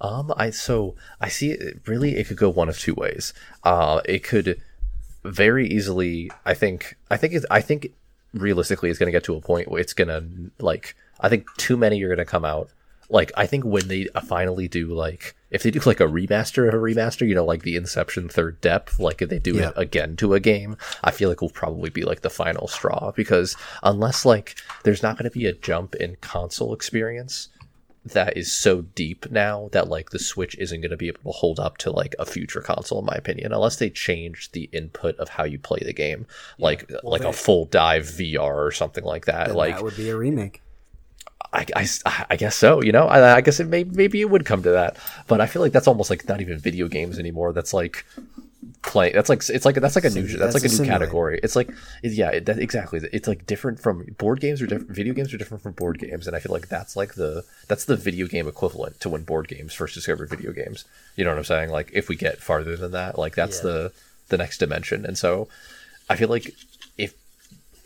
Um, 0.00 0.32
I 0.36 0.50
so 0.50 0.96
I 1.20 1.28
see 1.28 1.52
it 1.52 1.80
really 1.86 2.16
it 2.16 2.26
could 2.26 2.36
go 2.36 2.50
one 2.50 2.68
of 2.68 2.78
two 2.78 2.94
ways. 2.94 3.32
Uh, 3.62 4.00
it 4.04 4.24
could 4.24 4.60
very 5.24 5.68
easily. 5.68 6.30
I 6.44 6.54
think. 6.54 6.96
I 7.10 7.16
think. 7.16 7.34
It, 7.34 7.44
I 7.50 7.60
think 7.60 7.92
realistically, 8.34 8.90
it's 8.90 8.98
going 8.98 9.06
to 9.06 9.12
get 9.12 9.24
to 9.24 9.36
a 9.36 9.40
point 9.40 9.70
where 9.70 9.80
it's 9.80 9.94
going 9.94 10.08
to 10.08 10.50
like. 10.62 10.96
I 11.20 11.28
think 11.28 11.46
too 11.56 11.76
many 11.76 12.02
are 12.02 12.08
going 12.08 12.18
to 12.18 12.24
come 12.24 12.44
out. 12.44 12.70
Like 13.12 13.30
I 13.36 13.46
think 13.46 13.64
when 13.64 13.86
they 13.88 14.08
uh, 14.14 14.20
finally 14.22 14.66
do 14.68 14.86
like 14.88 15.36
if 15.50 15.62
they 15.62 15.70
do 15.70 15.80
like 15.84 16.00
a 16.00 16.04
remaster 16.06 16.66
of 16.66 16.72
a 16.74 16.78
remaster, 16.78 17.28
you 17.28 17.34
know, 17.34 17.44
like 17.44 17.62
the 17.62 17.76
Inception 17.76 18.28
Third 18.28 18.60
Depth, 18.62 18.98
like 18.98 19.20
if 19.20 19.28
they 19.28 19.38
do 19.38 19.54
Yeah. 19.56 19.68
it 19.68 19.74
again 19.76 20.16
to 20.16 20.32
a 20.34 20.40
game, 20.40 20.76
I 21.04 21.10
feel 21.10 21.28
like 21.28 21.42
will 21.42 21.50
probably 21.50 21.90
be 21.90 22.04
like 22.04 22.22
the 22.22 22.30
final 22.30 22.66
straw 22.68 23.12
because 23.14 23.54
unless 23.82 24.24
like 24.24 24.56
there's 24.84 25.02
not 25.02 25.16
going 25.18 25.30
to 25.30 25.38
be 25.38 25.44
a 25.46 25.52
jump 25.52 25.94
in 25.96 26.16
console 26.22 26.72
experience 26.72 27.48
that 28.04 28.36
is 28.36 28.50
so 28.50 28.80
deep 28.96 29.30
now 29.30 29.68
that 29.72 29.88
like 29.88 30.08
the 30.10 30.18
Switch 30.18 30.56
isn't 30.58 30.80
going 30.80 30.90
to 30.90 30.96
be 30.96 31.06
able 31.08 31.20
to 31.22 31.38
hold 31.38 31.60
up 31.60 31.76
to 31.78 31.90
like 31.90 32.14
a 32.18 32.24
future 32.26 32.60
console, 32.62 32.98
in 33.00 33.04
my 33.04 33.14
opinion, 33.14 33.52
unless 33.52 33.76
they 33.76 33.90
change 33.90 34.50
the 34.52 34.70
input 34.72 35.14
of 35.18 35.28
how 35.28 35.44
you 35.44 35.58
play 35.58 35.78
the 35.84 35.92
game, 35.92 36.26
like 36.58 36.90
like 37.04 37.20
they- 37.22 37.28
a 37.28 37.32
full 37.32 37.66
dive 37.66 38.06
VR 38.06 38.54
or 38.66 38.72
something 38.72 39.04
like 39.04 39.26
that. 39.26 39.54
Like 39.54 39.74
that 39.76 39.84
would 39.84 39.96
be 39.98 40.08
a 40.08 40.16
remake. 40.16 40.61
I, 41.52 41.66
I, 41.76 42.26
I 42.30 42.36
guess 42.36 42.56
so. 42.56 42.82
You 42.82 42.92
know, 42.92 43.06
I, 43.06 43.36
I 43.36 43.40
guess 43.40 43.60
it 43.60 43.68
may 43.68 43.84
maybe 43.84 44.20
it 44.20 44.30
would 44.30 44.44
come 44.44 44.62
to 44.62 44.70
that, 44.70 44.96
but 45.28 45.40
I 45.40 45.46
feel 45.46 45.62
like 45.62 45.72
that's 45.72 45.88
almost 45.88 46.10
like 46.10 46.26
not 46.28 46.40
even 46.40 46.58
video 46.58 46.88
games 46.88 47.18
anymore. 47.18 47.52
That's 47.52 47.74
like 47.74 48.04
play. 48.82 49.12
That's 49.12 49.28
like 49.28 49.42
it's 49.48 49.64
like 49.64 49.76
that's 49.76 49.94
like 49.96 50.04
a 50.04 50.10
new 50.10 50.22
that's, 50.26 50.38
that's 50.52 50.54
like 50.54 50.64
a 50.72 50.74
a 50.74 50.78
new 50.78 50.86
category. 50.88 51.40
It's 51.42 51.56
like 51.56 51.70
it- 52.02 52.12
yeah, 52.12 52.30
it, 52.30 52.46
that, 52.46 52.58
exactly. 52.58 53.00
It's 53.12 53.28
like 53.28 53.46
different 53.46 53.80
from 53.80 54.04
board 54.18 54.40
games 54.40 54.62
or 54.62 54.66
different. 54.66 54.90
Video 54.90 55.14
games 55.14 55.32
are 55.34 55.38
different 55.38 55.62
from 55.62 55.72
board 55.72 55.98
games, 55.98 56.26
and 56.26 56.34
I 56.36 56.40
feel 56.40 56.52
like 56.52 56.68
that's 56.68 56.96
like 56.96 57.14
the 57.14 57.44
that's 57.68 57.84
the 57.84 57.96
video 57.96 58.26
game 58.26 58.48
equivalent 58.48 59.00
to 59.00 59.08
when 59.08 59.22
board 59.22 59.48
games 59.48 59.74
first 59.74 59.94
discovered 59.94 60.30
video 60.30 60.52
games. 60.52 60.84
You 61.16 61.24
know 61.24 61.30
what 61.30 61.38
I'm 61.38 61.44
saying? 61.44 61.70
Like 61.70 61.90
if 61.92 62.08
we 62.08 62.16
get 62.16 62.38
farther 62.38 62.76
than 62.76 62.92
that, 62.92 63.18
like 63.18 63.34
that's 63.34 63.58
Yeah. 63.58 63.70
the 63.70 63.92
the 64.28 64.38
next 64.38 64.58
dimension. 64.58 65.04
And 65.04 65.18
so 65.18 65.48
I 66.08 66.16
feel 66.16 66.28
like 66.28 66.54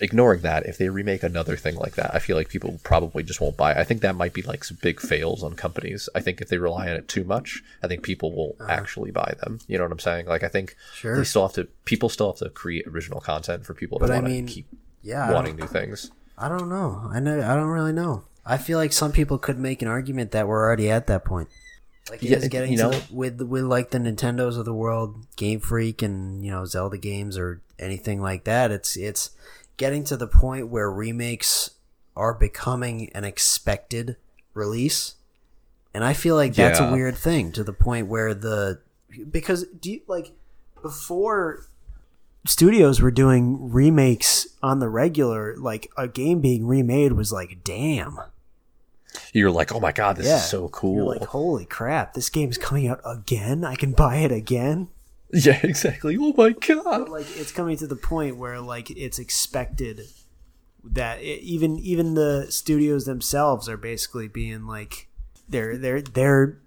ignoring 0.00 0.40
that, 0.42 0.66
if 0.66 0.78
they 0.78 0.88
remake 0.88 1.22
another 1.22 1.56
thing 1.56 1.76
like 1.76 1.94
that, 1.94 2.14
I 2.14 2.18
feel 2.18 2.36
like 2.36 2.48
people 2.48 2.78
probably 2.84 3.22
just 3.22 3.40
won't 3.40 3.56
buy 3.56 3.72
it. 3.72 3.78
I 3.78 3.84
think 3.84 4.02
that 4.02 4.14
might 4.16 4.32
be 4.34 4.42
like 4.42 4.64
some 4.64 4.78
big 4.82 5.00
fails 5.00 5.42
on 5.42 5.54
companies. 5.54 6.08
I 6.14 6.20
think 6.20 6.40
if 6.40 6.48
they 6.48 6.58
rely 6.58 6.88
on 6.88 6.96
it 6.96 7.08
too 7.08 7.24
much, 7.24 7.62
I 7.82 7.88
think 7.88 8.02
people 8.02 8.34
will 8.34 8.56
actually 8.68 9.10
buy 9.10 9.34
them. 9.42 9.58
You 9.68 9.78
know 9.78 9.84
what 9.84 9.92
I'm 9.92 9.98
saying? 9.98 10.26
Like 10.26 10.42
I 10.42 10.48
think 10.48 10.70
Uh-huh. 10.72 10.94
Sure. 10.96 11.16
they 11.18 11.24
still 11.24 11.42
have 11.46 11.54
to 11.54 11.64
people 11.84 12.08
still 12.08 12.30
have 12.32 12.38
to 12.38 12.50
create 12.50 12.86
original 12.86 13.20
content 13.20 13.64
for 13.64 13.74
people 13.74 13.98
But 13.98 14.08
to 14.08 14.12
I 14.12 14.16
want 14.16 14.26
to 14.26 14.32
mean, 14.32 14.46
keep 14.46 14.66
Yeah, 15.02 15.32
wanting 15.32 15.56
new 15.56 15.66
things. 15.66 16.10
I 16.38 16.48
don't 16.48 16.68
know. 16.68 17.08
I 17.12 17.20
know. 17.20 17.38
I 17.40 17.54
don't 17.54 17.68
really 17.68 17.92
know. 17.92 18.24
I 18.44 18.58
feel 18.58 18.78
like 18.78 18.92
some 18.92 19.10
people 19.12 19.38
could 19.38 19.58
make 19.58 19.82
an 19.82 19.88
argument 19.88 20.30
that 20.32 20.46
we're 20.46 20.62
already 20.64 20.90
at 20.90 21.06
that 21.08 21.24
point. 21.24 21.48
Like 22.10 22.22
it 22.22 22.28
Yeah, 22.30 22.36
is 22.38 22.48
getting 22.48 22.72
you 22.72 22.78
know- 22.78 22.90
the, 22.90 23.02
with 23.14 23.40
with 23.42 23.64
like 23.64 23.90
the 23.90 23.98
Nintendos 23.98 24.58
of 24.58 24.64
the 24.64 24.74
world, 24.74 25.26
Game 25.36 25.58
Freak, 25.60 26.02
and 26.02 26.44
you 26.44 26.50
know 26.52 26.64
Zelda 26.64 26.98
games 26.98 27.36
or 27.38 27.62
anything 27.78 28.20
like 28.22 28.44
that. 28.44 28.70
It's 28.70 28.96
it's 28.96 29.30
getting 29.76 30.04
to 30.04 30.16
the 30.16 30.26
point 30.26 30.68
where 30.68 30.90
remakes 30.90 31.70
are 32.16 32.32
becoming 32.34 33.10
an 33.14 33.24
expected 33.24 34.16
release, 34.54 35.16
and 35.92 36.04
I 36.04 36.12
feel 36.12 36.34
like 36.36 36.54
that's 36.54 36.80
a 36.80 36.92
weird 36.92 37.16
thing 37.16 37.52
to 37.52 37.64
the 37.64 37.72
point 37.72 38.06
where 38.08 38.34
the 38.34 38.80
because 39.30 39.64
do 39.80 39.92
you 39.92 40.00
like 40.06 40.32
before 40.82 41.66
studios 42.46 43.00
were 43.00 43.10
doing 43.10 43.72
remakes 43.72 44.46
on 44.62 44.78
the 44.78 44.88
regular, 44.88 45.56
like 45.56 45.90
a 45.96 46.06
game 46.08 46.40
being 46.40 46.66
remade 46.66 47.12
was 47.12 47.32
like, 47.32 47.58
damn. 47.64 48.18
You're 49.32 49.50
like, 49.50 49.72
oh 49.74 49.80
my 49.80 49.92
god, 49.92 50.16
this 50.16 50.26
Yeah. 50.26 50.36
is 50.36 50.44
so 50.44 50.60
You're 50.60 50.68
cool. 50.68 51.06
like, 51.08 51.24
holy 51.24 51.64
crap, 51.64 52.14
this 52.14 52.28
game's 52.28 52.58
coming 52.58 52.86
out 52.86 53.00
again. 53.04 53.64
I 53.64 53.74
can 53.74 53.92
buy 53.92 54.16
it 54.16 54.30
again. 54.32 54.88
yeah, 55.32 55.60
exactly. 55.62 56.16
Oh 56.20 56.32
my 56.36 56.50
god. 56.50 57.08
like 57.08 57.26
it's 57.36 57.52
coming 57.52 57.76
to 57.78 57.86
the 57.86 57.96
point 57.96 58.36
where 58.36 58.60
like 58.60 58.90
it's 58.90 59.18
expected 59.18 60.02
that 60.84 61.20
it, 61.20 61.42
even 61.42 61.78
even 61.78 62.14
the 62.14 62.46
studios 62.48 63.06
themselves 63.06 63.68
are 63.68 63.76
basically 63.76 64.28
being 64.28 64.66
like 64.66 65.08
they're 65.48 65.76
they're 65.76 66.02
they're 66.02 66.58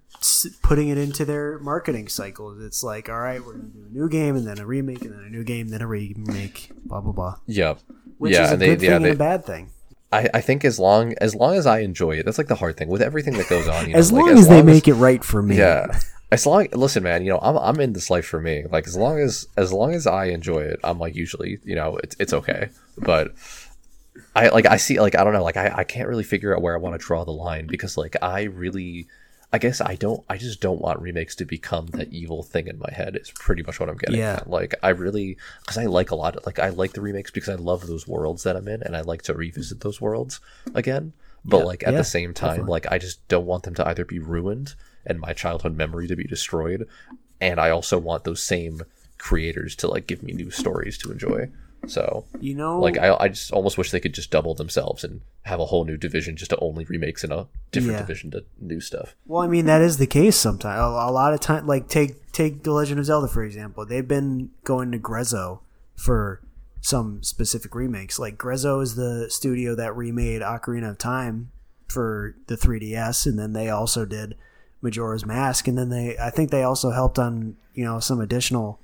putting 0.62 0.88
it 0.88 0.98
into 0.98 1.24
their 1.24 1.58
marketing 1.60 2.08
cycles. 2.08 2.62
It's 2.62 2.82
like, 2.82 3.08
all 3.08 3.18
right, 3.20 3.44
we're 3.44 3.54
gonna 3.54 3.68
do 3.68 3.86
a 3.88 3.92
new 3.92 4.08
game 4.08 4.36
and 4.36 4.46
then 4.46 4.58
a 4.58 4.66
remake 4.66 5.02
and 5.02 5.12
then 5.12 5.24
a 5.24 5.30
new 5.30 5.44
game, 5.44 5.68
then 5.68 5.82
a 5.82 5.86
remake, 5.86 6.70
blah 6.84 7.00
blah 7.00 7.12
blah. 7.12 7.36
Yep. 7.46 7.80
Which 8.18 8.34
yeah, 8.34 8.44
is 8.44 8.52
a 8.52 8.56
they, 8.56 8.66
good 8.66 8.82
yeah, 8.82 8.90
thing 8.90 9.02
they, 9.02 9.10
and 9.10 9.16
a 9.16 9.18
bad 9.18 9.46
thing. 9.46 9.70
I, 10.12 10.28
I 10.34 10.40
think 10.40 10.64
as 10.64 10.78
long 10.78 11.14
as 11.20 11.34
long 11.34 11.54
as 11.54 11.66
I 11.66 11.80
enjoy 11.80 12.12
it, 12.12 12.24
that's 12.24 12.38
like 12.38 12.48
the 12.48 12.56
hard 12.56 12.76
thing 12.76 12.88
with 12.88 13.02
everything 13.02 13.34
that 13.34 13.48
goes 13.48 13.68
on. 13.68 13.86
You 13.86 13.92
know, 13.92 13.98
As 13.98 14.12
like, 14.12 14.22
long 14.22 14.38
as 14.38 14.48
they 14.48 14.62
make 14.62 14.88
it 14.88 14.94
right 14.94 15.22
for 15.22 15.42
me. 15.42 15.56
Yeah. 15.56 16.00
As 16.32 16.46
long 16.46 16.68
listen, 16.72 17.02
man, 17.02 17.24
you 17.24 17.30
know, 17.30 17.38
I'm 17.42 17.56
I'm 17.56 17.80
in 17.80 17.92
this 17.92 18.10
life 18.10 18.26
for 18.26 18.40
me. 18.40 18.64
Like 18.70 18.86
as 18.86 18.96
long 18.96 19.18
as 19.18 19.46
as 19.56 19.72
long 19.72 19.94
as 19.94 20.06
I 20.06 20.26
enjoy 20.26 20.60
it, 20.60 20.80
I'm 20.84 20.98
like 20.98 21.14
usually, 21.14 21.58
you 21.64 21.74
know, 21.74 21.96
it's 21.98 22.16
it's 22.18 22.32
okay. 22.32 22.70
But 22.98 23.34
I 24.34 24.48
like 24.48 24.66
I 24.66 24.76
see 24.76 25.00
like 25.00 25.16
I 25.16 25.24
don't 25.24 25.32
know, 25.32 25.42
like 25.42 25.56
I, 25.56 25.72
I 25.78 25.84
can't 25.84 26.08
really 26.08 26.24
figure 26.24 26.54
out 26.54 26.62
where 26.62 26.74
I 26.74 26.78
want 26.78 27.00
to 27.00 27.04
draw 27.04 27.24
the 27.24 27.32
line 27.32 27.66
because 27.66 27.96
like 27.96 28.16
I 28.22 28.44
really 28.44 29.08
I 29.52 29.58
guess 29.58 29.80
I 29.80 29.96
don't 29.96 30.24
I 30.28 30.36
just 30.36 30.60
don't 30.60 30.80
want 30.80 31.00
remakes 31.00 31.34
to 31.36 31.44
become 31.44 31.86
that 31.88 32.12
evil 32.12 32.42
thing 32.42 32.68
in 32.68 32.78
my 32.78 32.90
head 32.92 33.16
is 33.16 33.32
pretty 33.32 33.62
much 33.62 33.80
what 33.80 33.88
I'm 33.88 33.96
getting 33.96 34.18
Yeah. 34.20 34.34
at. 34.36 34.48
Like 34.50 34.74
I 34.82 34.90
really 34.90 35.36
because 35.60 35.76
I 35.76 35.86
like 35.86 36.10
a 36.12 36.14
lot 36.14 36.36
of 36.36 36.46
like 36.46 36.58
I 36.60 36.68
like 36.68 36.92
the 36.92 37.00
remakes 37.00 37.30
because 37.32 37.48
I 37.48 37.56
love 37.56 37.86
those 37.86 38.06
worlds 38.06 38.44
that 38.44 38.56
I'm 38.56 38.68
in 38.68 38.82
and 38.82 38.96
I 38.96 39.00
like 39.00 39.22
to 39.22 39.34
revisit 39.34 39.80
those 39.80 40.00
worlds 40.00 40.40
again. 40.74 41.12
But 41.44 41.58
Yeah. 41.58 41.64
like 41.64 41.82
at 41.84 41.92
Yeah, 41.92 41.98
the 41.98 42.04
same 42.04 42.32
time, 42.34 42.66
like 42.66 42.86
I 42.92 42.98
just 42.98 43.26
don't 43.28 43.46
want 43.46 43.64
them 43.64 43.74
to 43.74 43.88
either 43.88 44.04
be 44.04 44.18
ruined 44.20 44.74
and 45.04 45.18
my 45.18 45.32
childhood 45.32 45.74
memory 45.76 46.06
to 46.06 46.14
be 46.14 46.24
destroyed, 46.24 46.86
and 47.40 47.58
I 47.58 47.70
also 47.70 47.98
want 47.98 48.24
those 48.24 48.42
same 48.42 48.82
creators 49.18 49.74
to 49.76 49.88
like 49.88 50.06
give 50.06 50.22
me 50.22 50.32
new 50.32 50.50
stories 50.50 50.96
to 50.98 51.10
enjoy. 51.10 51.48
So 51.86 52.24
You 52.40 52.54
know, 52.54 52.78
like 52.80 52.98
I, 52.98 53.16
I 53.18 53.28
just 53.28 53.52
almost 53.52 53.78
wish 53.78 53.90
they 53.90 54.00
could 54.00 54.14
just 54.14 54.30
double 54.30 54.54
themselves 54.54 55.02
and 55.04 55.22
have 55.42 55.60
a 55.60 55.64
whole 55.66 55.84
new 55.84 55.96
division 55.96 56.36
just 56.36 56.50
to 56.50 56.58
only 56.60 56.84
remakes 56.84 57.24
in 57.24 57.32
a 57.32 57.46
different 57.72 57.94
Yeah. 57.94 58.00
division 58.02 58.30
to 58.32 58.44
new 58.60 58.80
stuff. 58.80 59.14
Well, 59.26 59.42
I 59.42 59.46
mean 59.48 59.66
that 59.66 59.80
is 59.82 59.96
the 59.98 60.06
case 60.06 60.36
sometimes. 60.36 60.78
A, 60.78 60.84
a 60.84 61.10
lot 61.10 61.32
of 61.34 61.40
time, 61.40 61.66
like 61.66 61.88
take 61.88 62.32
take 62.32 62.62
the 62.62 62.72
Legend 62.72 63.00
of 63.00 63.06
Zelda 63.06 63.28
for 63.28 63.42
example. 63.42 63.84
They've 63.86 64.06
been 64.06 64.50
going 64.64 64.92
to 64.92 64.98
Grezzo 64.98 65.60
for 65.96 66.40
some 66.82 67.22
specific 67.22 67.74
remakes. 67.74 68.18
Like 68.18 68.36
Grezzo 68.38 68.80
is 68.82 68.94
the 68.94 69.28
studio 69.30 69.74
that 69.74 69.96
remade 69.96 70.42
Ocarina 70.42 70.90
of 70.90 70.98
Time 70.98 71.50
for 71.88 72.36
the 72.46 72.56
3DS, 72.56 73.26
and 73.26 73.38
then 73.38 73.52
they 73.52 73.68
also 73.68 74.04
did 74.04 74.36
Majora's 74.80 75.26
Mask, 75.26 75.66
and 75.66 75.76
then 75.76 75.88
they 75.88 76.16
I 76.18 76.30
think 76.30 76.50
they 76.50 76.62
also 76.62 76.90
helped 76.90 77.18
on 77.18 77.56
you 77.74 77.84
know 77.84 77.98
some 78.00 78.20
additional 78.20 78.78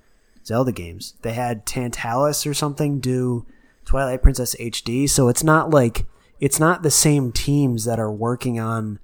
Zelda 0.46 0.72
games. 0.72 1.14
They 1.22 1.32
had 1.32 1.66
Tantalus 1.66 2.46
or 2.46 2.54
something 2.54 3.00
do 3.00 3.44
Twilight 3.84 4.22
Princess 4.22 4.54
HD, 4.56 5.08
so 5.08 5.28
it's 5.28 5.42
not 5.44 5.70
like 5.70 6.06
it's 6.40 6.60
not 6.60 6.82
the 6.82 6.90
same 6.90 7.32
teams 7.32 7.84
that 7.84 7.98
are 7.98 8.12
working 8.12 8.60
on 8.60 8.98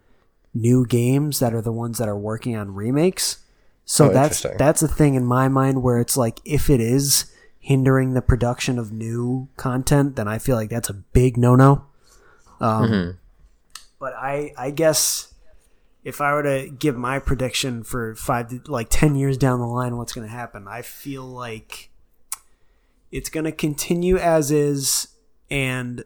new 0.54 0.86
games 0.86 1.38
that 1.40 1.54
are 1.54 1.62
the 1.62 1.72
ones 1.72 1.98
that 1.98 2.08
are 2.08 2.18
working 2.18 2.56
on 2.56 2.74
remakes. 2.74 3.38
So 3.84 4.10
Oh, 4.10 4.12
that's 4.12 4.46
that's 4.58 4.82
a 4.82 4.88
thing 4.88 5.14
in 5.14 5.24
my 5.24 5.48
mind 5.48 5.82
where 5.82 5.98
it's 5.98 6.16
like 6.16 6.40
if 6.44 6.70
it 6.70 6.80
is 6.80 7.26
hindering 7.58 8.14
the 8.14 8.22
production 8.22 8.78
of 8.78 8.92
new 8.92 9.48
content, 9.56 10.16
then 10.16 10.28
I 10.28 10.38
feel 10.38 10.56
like 10.56 10.70
that's 10.70 10.90
a 10.90 10.94
big 10.94 11.36
no 11.36 11.56
no. 11.56 11.84
Um, 12.60 12.90
Mm-hmm. 12.90 13.10
But 13.98 14.14
I 14.14 14.52
I 14.58 14.70
guess 14.70 15.31
if 16.04 16.20
I 16.20 16.32
were 16.32 16.42
to 16.42 16.68
give 16.70 16.96
my 16.96 17.18
prediction 17.18 17.82
for 17.82 18.14
five 18.14 18.48
to 18.48 18.60
like 18.70 18.88
ten 18.90 19.14
years 19.14 19.38
down 19.38 19.60
the 19.60 19.66
line, 19.66 19.96
what's 19.96 20.12
going 20.12 20.26
to 20.26 20.32
happen? 20.32 20.66
I 20.66 20.82
feel 20.82 21.24
like 21.24 21.90
it's 23.10 23.28
going 23.28 23.44
to 23.44 23.52
continue 23.52 24.16
as 24.16 24.50
is, 24.50 25.08
and 25.50 26.04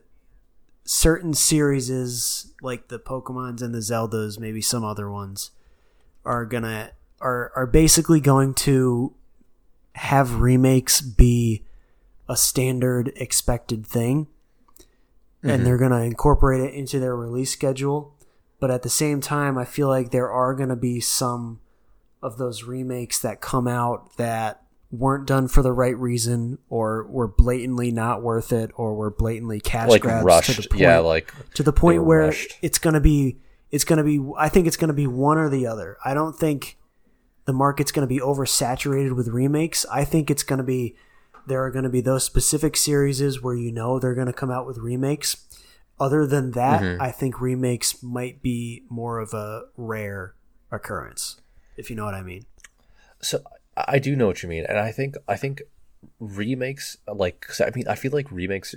certain 0.85 1.35
series 1.35 1.89
is 1.89 2.52
like 2.60 2.89
the 2.89 2.98
Pokemons 2.98 3.62
and 3.62 3.74
the 3.74 3.78
Zeldas, 3.78 4.39
maybe 4.39 4.60
some 4.60 4.85
other 4.85 5.10
ones, 5.10 5.51
are 6.24 6.44
gonna 6.44 6.90
are 7.20 7.52
are 7.56 7.66
basically 7.66 8.20
going 8.20 8.55
to 8.55 9.14
have 9.94 10.40
remakes 10.40 11.01
be 11.01 11.64
a 12.28 12.36
standard 12.36 13.12
expected 13.16 13.86
thing 13.86 14.27
and 15.43 15.52
mm-hmm. 15.52 15.64
they're 15.64 15.78
going 15.78 15.93
to 15.93 16.02
incorporate 16.02 16.60
it 16.60 16.74
into 16.74 16.98
their 16.98 17.16
release 17.16 17.51
schedule 17.51 18.15
but 18.60 18.70
at 18.70 18.82
the 18.82 18.90
same 18.90 19.20
time 19.20 19.56
i 19.58 19.64
feel 19.64 19.88
like 19.88 20.10
there 20.10 20.30
are 20.30 20.54
going 20.54 20.68
to 20.68 20.76
be 20.76 21.00
some 21.00 21.60
of 22.22 22.38
those 22.38 22.64
remakes 22.64 23.18
that 23.20 23.40
come 23.40 23.68
out 23.68 24.16
that 24.16 24.62
weren't 24.90 25.26
done 25.26 25.48
for 25.48 25.62
the 25.62 25.72
right 25.72 25.96
reason 25.98 26.58
or 26.68 27.06
were 27.08 27.28
blatantly 27.28 27.90
not 27.90 28.22
worth 28.22 28.52
it 28.52 28.70
or 28.76 28.94
were 28.94 29.10
blatantly 29.10 29.60
cash 29.60 29.88
Like 29.88 30.02
grabs 30.02 30.24
rushed, 30.24 30.54
to 30.54 30.62
the 30.62 30.68
point 30.68 30.80
yeah, 30.80 30.98
like 30.98 31.32
to 31.54 31.62
the 31.62 31.72
point 31.72 32.04
where 32.04 32.26
rushed. 32.26 32.58
it's 32.62 32.78
going 32.78 32.94
to 32.94 33.00
be 33.00 33.38
it's 33.70 33.84
going 33.84 33.98
to 33.98 34.04
be 34.04 34.24
i 34.38 34.48
think 34.48 34.66
it's 34.66 34.76
going 34.76 34.88
to 34.88 34.94
be 34.94 35.06
one 35.06 35.38
or 35.38 35.48
the 35.48 35.66
other. 35.66 35.98
I 36.04 36.14
don't 36.14 36.34
think 36.34 36.78
the 37.44 37.52
market's 37.52 37.92
going 37.92 38.08
to 38.08 38.12
be 38.12 38.20
oversaturated 38.20 39.14
with 39.14 39.28
remakes. 39.28 39.84
I 39.90 40.04
think 40.04 40.30
it's 40.30 40.42
going 40.42 40.58
to 40.58 40.64
be 40.64 40.96
there 41.46 41.64
are 41.64 41.70
going 41.70 41.84
to 41.84 41.90
be 41.90 42.00
those 42.00 42.24
specific 42.24 42.76
series 42.76 43.42
where 43.42 43.54
you 43.54 43.70
know 43.72 43.98
they're 43.98 44.14
going 44.14 44.26
to 44.28 44.32
come 44.32 44.50
out 44.50 44.66
with 44.66 44.78
remakes 44.78 45.44
other 45.98 46.27
than 46.27 46.51
that 46.52 46.82
Mm-hmm. 46.82 47.01
i 47.02 47.10
think 47.10 47.40
remakes 47.40 48.02
might 48.02 48.43
be 48.43 48.82
more 48.89 49.18
of 49.18 49.32
a 49.35 49.62
rare 49.77 50.35
occurrence 50.70 51.40
if 51.77 51.89
you 51.90 51.97
know 51.97 52.05
what 52.05 52.14
i 52.14 52.23
mean 52.23 52.44
so 53.20 53.40
I 53.77 53.98
do 53.98 54.16
know 54.16 54.27
what 54.27 54.43
you 54.43 54.48
mean, 54.48 54.64
and 54.68 54.78
I 54.78 54.90
think 54.90 55.16
I 55.28 55.36
think 55.36 55.60
remakes 56.18 56.97
like 57.06 57.40
'cause 57.43 57.60
I 57.60 57.70
mean 57.74 57.86
I 57.89 57.94
feel 57.94 58.10
like 58.12 58.31
remakes 58.31 58.74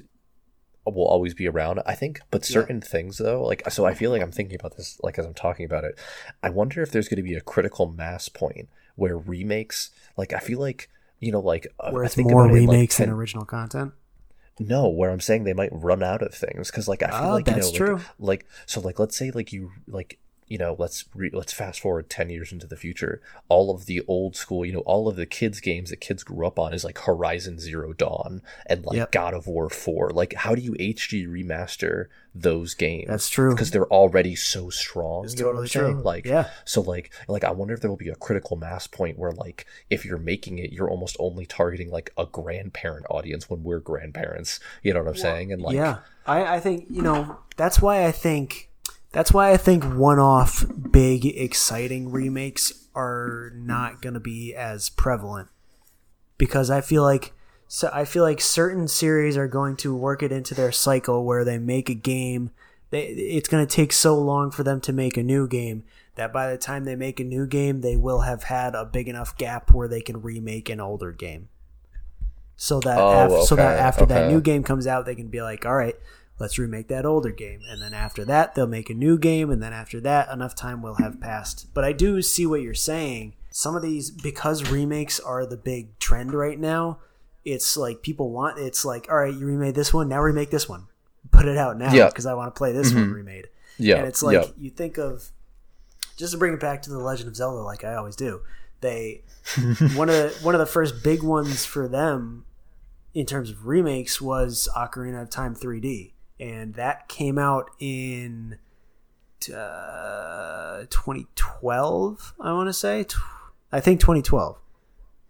will 0.85 1.05
always 1.07 1.33
be 1.33 1.47
around. 1.47 1.81
I 1.85 1.93
think, 1.95 2.19
but 2.31 2.43
certain 2.43 2.81
things 2.81 3.17
though, 3.17 3.43
like 3.43 3.69
so, 3.69 3.85
I 3.85 3.93
feel 3.93 4.11
like 4.11 4.21
I'm 4.21 4.31
thinking 4.31 4.57
about 4.59 4.75
this 4.77 4.99
like 5.03 5.17
as 5.19 5.25
I'm 5.25 5.33
talking 5.33 5.65
about 5.65 5.83
it. 5.83 5.97
I 6.43 6.49
wonder 6.49 6.81
if 6.81 6.91
there's 6.91 7.07
going 7.07 7.17
to 7.17 7.23
be 7.23 7.35
a 7.35 7.41
critical 7.41 7.87
mass 7.91 8.27
point 8.29 8.67
where 8.95 9.17
remakes, 9.17 9.91
like 10.17 10.33
I 10.33 10.39
feel 10.39 10.59
like 10.59 10.89
you 11.19 11.31
know, 11.31 11.39
like 11.41 11.67
uh, 11.79 11.91
where 11.91 12.03
I 12.03 12.07
it's 12.07 12.15
think 12.15 12.29
more 12.31 12.45
about 12.45 12.55
it 12.55 12.59
like, 12.61 12.69
remakes 12.69 12.97
10 12.97 13.07
than 13.07 13.15
original 13.15 13.45
content 13.45 13.93
No, 14.59 14.89
where 14.89 15.09
I'm 15.09 15.21
saying 15.21 15.45
they 15.45 15.53
might 15.53 15.69
run 15.71 16.03
out 16.03 16.21
of 16.21 16.33
things 16.33 16.69
because, 16.69 16.87
like, 16.87 17.01
I 17.01 17.09
feel 17.09 17.29
Oh, 17.29 17.33
like 17.33 17.47
you 17.47 17.55
know, 17.55 17.71
true. 17.71 17.95
Like, 17.95 18.05
like, 18.19 18.45
so, 18.65 18.81
like, 18.81 18.99
let's 18.99 19.17
say, 19.17 19.31
like, 19.31 19.53
you, 19.53 19.71
like, 19.87 20.19
you 20.49 20.57
know, 20.57 20.75
let's 20.77 21.05
re- 21.15 21.29
let's 21.31 21.53
fast 21.53 21.79
forward 21.79 22.09
ten 22.09 22.29
years 22.29 22.51
into 22.51 22.67
the 22.67 22.75
future. 22.75 23.21
All 23.47 23.73
of 23.73 23.85
the 23.85 24.01
old 24.07 24.35
school, 24.35 24.65
you 24.65 24.73
know, 24.73 24.79
all 24.79 25.07
of 25.07 25.15
the 25.15 25.25
kids' 25.25 25.59
games 25.61 25.89
that 25.91 25.97
kids 26.01 26.23
grew 26.23 26.45
up 26.45 26.59
on 26.59 26.73
is 26.73 26.83
like 26.83 26.97
Horizon 26.97 27.59
Zero 27.59 27.93
Dawn 27.93 28.41
and 28.65 28.83
like 28.83 28.97
Yep. 28.97 29.11
God 29.11 29.33
of 29.33 29.47
War 29.47 29.69
Four. 29.69 30.09
Like, 30.09 30.33
how 30.33 30.55
do 30.55 30.61
you 30.61 30.73
HD 30.73 31.27
remaster 31.27 32.07
those 32.35 32.73
games? 32.73 33.07
That's 33.07 33.29
true. 33.29 33.51
because 33.53 33.71
they're 33.71 33.87
already 33.87 34.35
so 34.35 34.69
strong. 34.69 35.25
It's 35.25 35.35
you 35.35 35.41
know 35.41 35.47
what 35.47 35.51
totally 35.51 35.63
I'm 35.65 35.67
saying? 35.69 35.93
true. 35.97 36.03
Like, 36.03 36.25
Yeah. 36.25 36.49
So, 36.65 36.81
like, 36.81 37.11
like 37.27 37.43
I 37.43 37.51
wonder 37.51 37.73
if 37.73 37.81
there 37.81 37.89
will 37.89 37.97
be 37.97 38.09
a 38.09 38.15
critical 38.15 38.57
mass 38.57 38.87
point 38.87 39.17
where, 39.19 39.31
like, 39.31 39.65
if 39.89 40.03
you're 40.03 40.17
making 40.17 40.57
it, 40.57 40.71
you're 40.71 40.89
almost 40.89 41.15
only 41.19 41.45
targeting 41.45 41.91
like 41.91 42.11
a 42.17 42.25
grandparent 42.25 43.05
audience 43.09 43.49
when 43.49 43.63
we're 43.63 43.79
grandparents. 43.79 44.59
You 44.83 44.93
know 44.93 45.01
what 45.03 45.09
I'm 45.09 45.15
saying? 45.15 45.53
And 45.53 45.61
like, 45.61 45.75
yeah, 45.75 45.99
I, 46.25 46.55
I 46.55 46.59
think 46.59 46.87
you 46.89 47.01
know 47.01 47.37
that's 47.55 47.79
why 47.81 48.05
I 48.05 48.11
think 48.11 48.68
that's 49.11 49.31
why 49.33 49.51
I 49.51 49.57
think 49.57 49.83
one-off 49.83 50.65
big 50.91 51.25
exciting 51.25 52.11
remakes 52.11 52.87
are 52.95 53.51
not 53.55 54.01
going 54.01 54.13
to 54.13 54.19
be 54.19 54.53
as 54.53 54.89
prevalent 54.89 55.47
because 56.37 56.69
I 56.69 56.81
feel 56.81 57.03
like 57.03 57.33
so 57.67 57.89
I 57.93 58.05
feel 58.05 58.23
like 58.23 58.41
certain 58.41 58.87
series 58.87 59.37
are 59.37 59.47
going 59.47 59.75
to 59.77 59.95
work 59.95 60.23
it 60.23 60.31
into 60.31 60.55
their 60.55 60.71
cycle 60.71 61.23
where 61.25 61.45
they 61.45 61.59
make 61.59 61.87
a 61.89 61.93
game. 61.93 62.49
They, 62.89 63.03
it's 63.05 63.47
going 63.47 63.65
to 63.65 63.71
take 63.71 63.93
so 63.93 64.17
long 64.17 64.49
for 64.49 64.63
them 64.63 64.81
to 64.81 64.91
make 64.93 65.17
a 65.17 65.23
new 65.23 65.47
game 65.47 65.83
that 66.15 66.33
by 66.33 66.49
the 66.49 66.57
time 66.57 66.85
they 66.85 66.95
make 66.95 67.19
a 67.19 67.23
new 67.23 67.45
game, 67.45 67.81
they 67.81 67.95
will 67.95 68.21
have 68.21 68.43
had 68.43 68.73
a 68.73 68.85
big 68.85 69.07
enough 69.07 69.37
gap 69.37 69.71
where 69.71 69.87
they 69.87 70.01
can 70.01 70.23
remake 70.23 70.67
an 70.69 70.79
older 70.79 71.11
game 71.11 71.49
so 72.57 72.79
that 72.81 72.97
Oh, 72.99 73.41
af- 73.41 73.47
so 73.47 73.55
that 73.55 73.75
okay, 73.75 73.83
after 73.83 74.05
that 74.07 74.29
new 74.31 74.41
game 74.41 74.63
comes 74.63 74.85
out, 74.87 75.05
they 75.05 75.15
can 75.15 75.27
be 75.27 75.41
like, 75.41 75.65
all 75.65 75.75
right, 75.75 75.95
let's 76.39 76.57
remake 76.57 76.87
that 76.87 77.05
older 77.05 77.31
game, 77.31 77.61
and 77.69 77.81
then 77.81 77.93
after 77.93 78.25
that, 78.25 78.55
they'll 78.55 78.67
make 78.67 78.89
a 78.89 78.93
new 78.93 79.17
game, 79.17 79.49
and 79.51 79.61
then 79.61 79.73
after 79.73 79.99
that, 80.01 80.29
enough 80.31 80.55
time 80.55 80.81
will 80.81 80.95
have 80.95 81.19
passed. 81.19 81.67
But 81.73 81.83
I 81.83 81.91
do 81.91 82.21
see 82.21 82.45
what 82.45 82.61
you're 82.61 82.73
saying. 82.73 83.35
Some 83.51 83.75
of 83.75 83.81
these, 83.81 84.09
because 84.09 84.71
remakes 84.71 85.19
are 85.19 85.45
the 85.45 85.57
big 85.57 85.97
trend 85.99 86.33
right 86.33 86.59
now, 86.59 86.99
it's 87.43 87.75
like 87.75 88.01
people 88.01 88.31
want. 88.31 88.59
It's 88.59 88.85
like, 88.85 89.07
all 89.09 89.17
right, 89.17 89.33
you 89.33 89.45
remade 89.45 89.75
this 89.75 89.93
one, 89.93 90.07
now 90.07 90.21
remake 90.21 90.51
this 90.51 90.69
one, 90.69 90.87
put 91.31 91.45
it 91.45 91.57
out 91.57 91.77
now 91.77 91.93
Yeah. 91.93 92.07
because 92.07 92.25
I 92.25 92.33
want 92.33 92.53
to 92.53 92.57
play 92.57 92.71
this 92.71 92.93
one 92.93 93.05
mm-hmm. 93.05 93.13
remade. 93.13 93.47
yeah, 93.77 93.97
And 93.97 94.07
it's 94.07 94.23
like 94.23 94.33
yeah. 94.35 94.51
you 94.57 94.69
think 94.69 94.97
of 94.97 95.29
just 96.17 96.33
to 96.33 96.37
bring 96.37 96.53
it 96.53 96.59
back 96.59 96.81
to 96.83 96.89
the 96.89 96.99
Legend 96.99 97.29
of 97.29 97.35
Zelda, 97.35 97.61
like 97.61 97.83
I 97.83 97.95
always 97.95 98.15
do. 98.15 98.41
They 98.81 99.23
one 99.95 100.09
of 100.09 100.15
the 100.15 100.37
one 100.41 100.53
of 100.55 100.59
the 100.59 100.65
first 100.65 101.03
big 101.03 101.23
ones 101.23 101.65
for 101.65 101.87
them 101.87 102.45
in 103.13 103.25
terms 103.25 103.49
of 103.49 103.65
remakes 103.65 104.21
was 104.21 104.69
Ocarina 104.75 105.21
of 105.21 105.29
Time 105.29 105.55
3D, 105.55 106.11
and 106.39 106.73
that 106.75 107.07
came 107.07 107.37
out 107.37 107.71
in 107.79 108.57
uh, 109.53 110.85
2012. 110.89 112.33
I 112.39 112.53
want 112.53 112.67
to 112.69 112.73
say, 112.73 113.05
I 113.71 113.79
think 113.79 113.99
2012, 113.99 114.57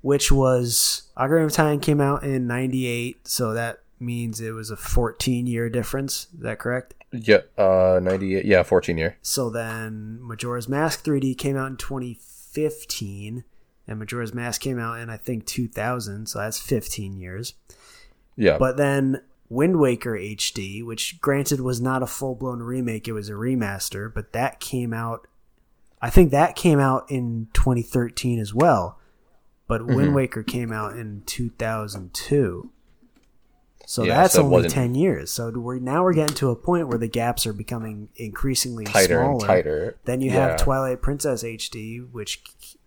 which 0.02 0.32
was 0.32 1.04
Ocarina 1.18 1.46
of 1.46 1.52
Time 1.52 1.80
came 1.80 2.02
out 2.02 2.24
in 2.24 2.48
'98, 2.48 3.28
so 3.28 3.54
that 3.54 3.80
means 4.00 4.40
it 4.40 4.52
was 4.52 4.72
a 4.72 4.78
14 4.78 5.46
year 5.48 5.70
difference. 5.70 6.28
Is 6.34 6.40
that 6.42 6.60
correct? 6.60 6.94
Yeah, 7.12 7.42
uh, 7.58 8.00
98. 8.02 8.46
Yeah, 8.46 8.64
14 8.64 8.98
year. 8.98 9.18
So 9.22 9.50
then 9.50 10.20
Majora's 10.22 10.70
Mask 10.70 11.04
3D 11.04 11.38
came 11.38 11.58
out 11.58 11.68
in 11.68 11.78
2015, 11.78 13.44
and 13.88 14.00
Majora's 14.00 14.34
Mask 14.34 14.62
came 14.62 14.80
out 14.80 15.00
in 15.00 15.10
I 15.10 15.18
think 15.18 15.46
2000, 15.46 16.28
so 16.28 16.40
that's 16.40 16.60
15 16.60 17.18
years. 17.18 17.56
Yeah. 18.36 18.58
But 18.58 18.78
then 18.78 19.22
Wind 19.50 19.80
Waker 19.80 20.14
HD, 20.14 20.86
which 20.86 21.20
granted 21.20 21.60
was 21.60 21.82
not 21.82 22.04
a 22.04 22.08
full 22.08 22.36
blown 22.36 22.60
remake, 22.62 23.08
it 23.08 23.14
was 23.14 23.30
a 23.30 23.34
remaster, 23.34 24.14
but 24.14 24.32
that 24.34 24.60
came 24.60 24.94
out. 24.94 25.28
I 26.02 26.10
think 26.10 26.32
that 26.32 26.56
came 26.56 26.80
out 26.80 27.10
in 27.10 27.48
2013 27.54 28.40
as 28.40 28.54
well. 28.54 29.00
But 29.68 29.82
Mm-hmm. 29.82 29.96
Wind 29.96 30.16
Waker 30.16 30.44
came 30.44 30.72
out 30.72 30.96
in 30.98 31.24
2002. 31.26 32.72
So 33.86 34.04
Yeah, 34.04 34.18
that's 34.18 34.36
so 34.36 34.44
only 34.44 34.70
10 34.70 34.94
years. 34.96 35.32
So 35.32 35.50
we're 35.52 35.80
now 35.80 36.04
we're 36.04 36.14
getting 36.14 36.36
to 36.38 36.50
a 36.52 36.56
point 36.56 36.88
where 36.88 36.98
the 37.00 37.08
gaps 37.08 37.48
are 37.48 37.54
becoming 37.54 38.10
increasingly 38.16 38.86
tighter 38.86 39.16
smaller. 39.16 39.32
and 39.32 39.42
tighter. 39.42 39.98
Then 40.06 40.22
you 40.22 40.30
Yeah. 40.32 40.50
have 40.50 40.60
Twilight 40.60 41.02
Princess 41.02 41.44
HD, 41.44 41.98
which 42.12 42.44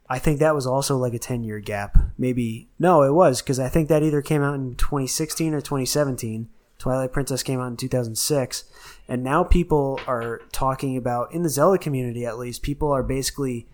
I 0.09 0.19
think 0.19 0.41
that 0.41 0.55
was 0.55 0.67
also 0.67 0.97
like 0.97 1.15
a 1.15 1.19
10 1.19 1.45
year 1.45 1.61
gap. 1.61 1.97
Maybe, 2.19 2.69
no, 2.79 3.03
it 3.03 3.13
was 3.13 3.41
because 3.41 3.59
I 3.59 3.69
think 3.69 3.89
that 3.89 4.03
either 4.03 4.23
came 4.23 4.43
out 4.43 4.55
in 4.55 4.75
2016 4.75 5.55
or 5.55 5.61
2017. 5.61 6.49
Twilight 6.79 7.13
Princess 7.13 7.43
came 7.43 7.61
out 7.61 7.69
in 7.69 7.77
2006. 7.77 8.65
And 9.09 9.23
now 9.23 9.45
people 9.45 10.01
are 10.07 10.41
talking 10.53 10.97
about, 10.97 11.33
in 11.33 11.43
the 11.43 11.49
Zelda 11.49 11.79
community 11.79 12.27
at 12.27 12.39
least, 12.39 12.63
people 12.63 12.91
are 12.91 13.03
basically 13.03 13.69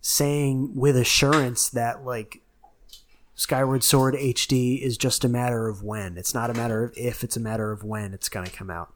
saying 0.00 0.72
with 0.74 0.96
assurance 0.96 1.68
that 1.70 2.04
like 2.04 2.42
Skyward 3.34 3.82
Sword 3.82 4.14
HD 4.14 4.80
is 4.80 4.96
just 4.96 5.24
a 5.24 5.28
matter 5.28 5.68
of 5.68 5.82
when. 5.82 6.16
It's 6.16 6.34
not 6.34 6.50
a 6.50 6.54
matter 6.54 6.84
of 6.84 6.92
if, 6.96 7.24
it's 7.24 7.36
a 7.36 7.40
matter 7.40 7.72
of 7.72 7.82
when 7.82 8.14
it's 8.14 8.28
going 8.28 8.46
to 8.46 8.52
come 8.52 8.70
out. 8.70 8.92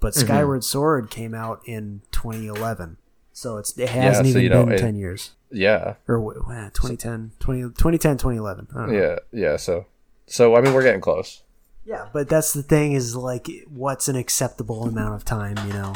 But 0.00 0.14
Mm-hmm. 0.14 0.26
Skyward 0.26 0.64
Sword 0.64 1.10
came 1.10 1.34
out 1.34 1.60
in 1.64 2.02
2011. 2.12 2.98
So 3.38 3.58
it's 3.58 3.78
it 3.78 3.88
hasn't 3.88 4.26
so, 4.26 4.30
even 4.30 4.42
you 4.42 4.48
know, 4.48 4.64
been 4.64 4.74
it- 4.74 4.78
10 4.78 4.96
years. 4.96 5.30
Yeah. 5.52 5.94
Or 6.08 6.20
wait, 6.20 6.34
2010, 6.74 7.30
20, 7.38 7.60
2010, 7.62 8.16
2011. 8.18 8.66
I 8.74 8.74
don't 8.74 8.92
know. 8.92 8.98
Yeah. 8.98 9.18
Yeah. 9.30 9.56
So, 9.56 9.86
so 10.26 10.56
I 10.56 10.60
mean, 10.60 10.74
we're 10.74 10.82
getting 10.82 11.00
close. 11.00 11.42
Yeah, 11.84 12.08
but 12.12 12.28
that's 12.28 12.52
the 12.52 12.64
thing 12.64 12.94
is 12.94 13.14
like 13.14 13.48
what's 13.68 14.08
an 14.08 14.16
acceptable 14.16 14.82
amount 14.82 15.14
of 15.14 15.24
time, 15.24 15.56
you 15.68 15.72
know? 15.72 15.94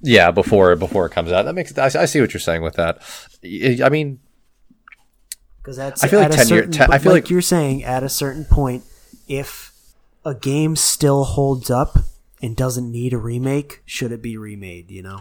Yeah, 0.00 0.30
before 0.30 0.76
before 0.76 1.06
it 1.06 1.10
comes 1.10 1.32
out. 1.32 1.44
That 1.46 1.56
makes. 1.56 1.76
I, 1.76 1.86
I 1.86 2.04
see 2.04 2.20
what 2.20 2.32
you're 2.32 2.40
saying 2.40 2.62
with 2.62 2.74
that. 2.74 3.02
I 3.44 3.88
mean, 3.88 4.20
Because 5.58 5.76
that's 5.76 6.04
I 6.04 6.06
feel 6.08 6.20
like 6.20 6.28
at 6.32 6.34
a 6.34 6.44
10 6.44 6.48
year- 6.48 6.66
10 6.68 6.92
I 6.92 6.98
feel 6.98 7.10
like, 7.12 7.24
like- 7.24 7.30
you're 7.30 7.42
saying 7.42 7.82
at 7.82 8.04
a 8.04 8.08
certain 8.08 8.44
point, 8.44 8.84
if 9.26 9.72
a 10.24 10.36
game 10.36 10.76
still 10.76 11.24
holds 11.24 11.68
up 11.68 11.98
and 12.40 12.54
doesn't 12.56 12.92
need 12.92 13.12
a 13.12 13.18
remake, 13.18 13.82
should 13.84 14.12
it 14.12 14.22
be 14.22 14.36
remade? 14.36 14.92
You 14.92 15.02
know? 15.02 15.20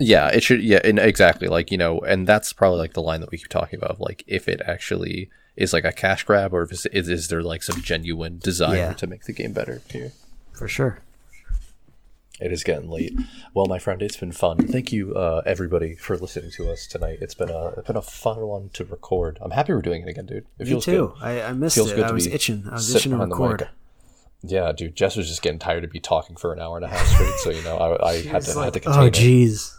Yeah, 0.00 0.28
it 0.28 0.42
should. 0.42 0.62
Yeah, 0.62 0.80
and 0.82 0.98
exactly. 0.98 1.46
Like 1.46 1.70
you 1.70 1.78
know, 1.78 2.00
and 2.00 2.26
that's 2.26 2.52
probably 2.52 2.78
like 2.78 2.94
the 2.94 3.02
line 3.02 3.20
that 3.20 3.30
we 3.30 3.38
keep 3.38 3.48
talking 3.48 3.78
about. 3.78 4.00
Like, 4.00 4.24
if 4.26 4.48
it 4.48 4.60
actually 4.66 5.30
is 5.56 5.72
like 5.72 5.84
a 5.84 5.92
cash 5.92 6.24
grab, 6.24 6.52
or 6.52 6.62
if 6.62 6.72
it's, 6.72 6.86
is, 6.86 7.08
is 7.08 7.28
there 7.28 7.42
like 7.42 7.62
some 7.62 7.80
genuine 7.82 8.38
desire 8.38 8.76
Yeah. 8.76 8.92
to 8.94 9.06
make 9.06 9.24
the 9.24 9.32
game 9.32 9.52
better 9.52 9.82
here? 9.90 10.12
For 10.52 10.66
sure. 10.66 10.98
It 12.40 12.52
is 12.52 12.64
getting 12.64 12.88
late. 12.88 13.12
Well, 13.52 13.66
my 13.66 13.78
friend, 13.78 14.00
it's 14.00 14.16
been 14.16 14.32
fun. 14.32 14.66
Thank 14.66 14.92
you, 14.92 15.14
uh, 15.14 15.42
everybody, 15.44 15.94
for 15.94 16.16
listening 16.16 16.50
to 16.52 16.70
us 16.70 16.86
tonight. 16.86 17.18
It's 17.20 17.34
been 17.34 17.50
a 17.50 17.66
it's 17.76 17.86
been 17.86 17.96
a 17.96 18.02
fun 18.02 18.40
one 18.40 18.70
to 18.72 18.84
record. 18.86 19.36
I'm 19.42 19.50
happy 19.50 19.74
we're 19.74 19.82
doing 19.82 20.02
it 20.02 20.08
again, 20.08 20.24
dude. 20.24 20.46
It 20.58 20.66
Me 20.68 20.80
too. 20.80 21.12
good. 21.20 21.22
I, 21.22 21.42
I 21.42 21.52
missed 21.52 21.74
Feels 21.74 21.92
it. 21.92 21.96
good 21.96 22.04
I 22.06 22.12
was 22.12 22.26
itching. 22.26 22.64
I 22.70 22.74
was 22.74 22.94
itching 22.94 23.12
to 23.12 23.18
record. 23.18 23.68
Yeah, 24.42 24.72
dude. 24.72 24.96
Jess 24.96 25.16
was 25.16 25.28
just 25.28 25.42
getting 25.42 25.58
tired 25.58 25.84
of 25.84 25.92
me 25.92 26.00
talking 26.00 26.34
for 26.34 26.54
an 26.54 26.60
hour 26.60 26.76
and 26.76 26.84
a 26.86 26.88
half 26.88 27.06
straight. 27.08 27.34
so 27.40 27.50
you 27.50 27.62
know, 27.62 27.76
I, 27.76 28.08
I 28.12 28.22
had 28.22 28.40
to 28.40 28.58
had 28.62 28.72
to 28.72 28.80
contain 28.80 29.02
Oh, 29.02 29.10
jeez. 29.10 29.76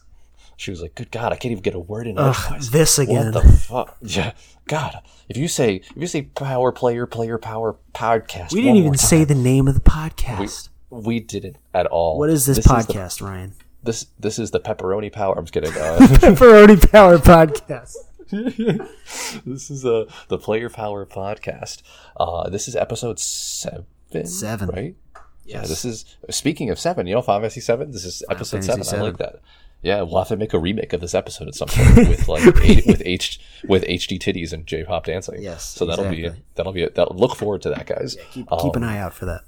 She 0.61 0.69
was 0.69 0.79
like, 0.79 0.93
"Good 0.93 1.09
God, 1.09 1.33
I 1.33 1.37
can't 1.37 1.51
even 1.53 1.63
get 1.63 1.73
a 1.73 1.79
word 1.79 2.05
in 2.05 2.19
edgewise." 2.19 2.69
this 2.69 2.99
again. 2.99 3.33
What 3.33 3.43
the 3.43 3.51
fuck? 3.51 3.97
Yeah, 4.01 4.33
God. 4.67 5.01
If 5.27 5.35
you 5.35 5.47
say 5.47 5.77
if 5.77 5.97
you 5.97 6.05
say 6.05 6.21
power 6.21 6.71
player 6.71 7.07
player 7.07 7.39
power 7.39 7.77
podcast, 7.95 8.53
We 8.53 8.61
didn't 8.61 8.75
even 8.77 8.89
more 8.89 8.95
say 8.97 9.23
the 9.23 9.33
name 9.33 9.67
of 9.67 9.73
the 9.73 9.81
podcast. 9.81 10.69
we 10.91 11.19
didn't 11.19 11.57
at 11.73 11.87
all. 11.87 12.19
what 12.19 12.29
is 12.29 12.45
this, 12.45 12.59
Is 12.59 12.65
the- 12.65 12.69
podcast, 12.69 13.23
Ryan? 13.23 13.53
this 13.81 14.05
this 14.19 14.37
is 14.37 14.51
the 14.51 14.59
pepperoni 14.59 15.11
power. 15.11 15.35
I'm 15.35 15.45
just 15.45 15.53
kidding. 15.53 15.71
Uh, 15.73 15.97
Pepperoni 15.99 16.91
Power 16.91 17.17
Podcast. 17.17 17.95
this 19.45 19.71
is 19.71 19.83
uh, 19.83 20.05
the 20.27 20.37
Player 20.37 20.69
Power 20.69 21.07
podcast. 21.07 21.81
Uh, 22.17 22.49
this 22.51 22.67
is 22.67 22.75
episode 22.75 23.19
seven. 23.19 23.85
Seven. 24.25 24.69
right? 24.69 24.95
Yeah. 25.43 25.61
This 25.61 25.85
is 25.85 26.05
speaking 26.29 26.69
of 26.69 26.77
seven. 26.77 27.07
You 27.07 27.15
know, 27.15 27.23
Final 27.23 27.41
Fantasy 27.41 27.61
seven. 27.61 27.91
This 27.91 28.05
is 28.05 28.23
episode 28.29 28.63
seven. 28.63 28.83
I 28.93 29.01
like 29.01 29.17
that. 29.17 29.39
Yeah, 29.83 30.01
we'll 30.03 30.19
have 30.19 30.27
to 30.27 30.37
make 30.37 30.53
a 30.53 30.59
remake 30.59 30.93
of 30.93 31.01
this 31.01 31.15
episode 31.15 31.47
at 31.47 31.55
some 31.55 31.67
point 31.67 31.95
with 32.09 32.27
like 32.27 32.43
a, 32.43 32.51
with 32.85 33.01
H 33.03 33.39
with 33.67 33.83
HD 33.83 34.19
titties 34.19 34.53
and 34.53 34.67
J 34.67 34.83
pop 34.83 35.05
dancing. 35.05 35.41
Yes, 35.41 35.67
so 35.67 35.85
that'll 35.85 36.09
be 36.09 36.29
that'll 36.55 36.71
be 36.73 36.85
that. 36.87 37.15
Look 37.15 37.35
forward 37.35 37.63
to 37.63 37.69
that, 37.69 37.87
guys. 37.87 38.15
Keep, 38.31 38.51
Um, 38.51 38.59
keep 38.59 38.75
an 38.75 38.83
eye 38.83 38.99
out 38.99 39.13
for 39.13 39.25
that. 39.25 39.41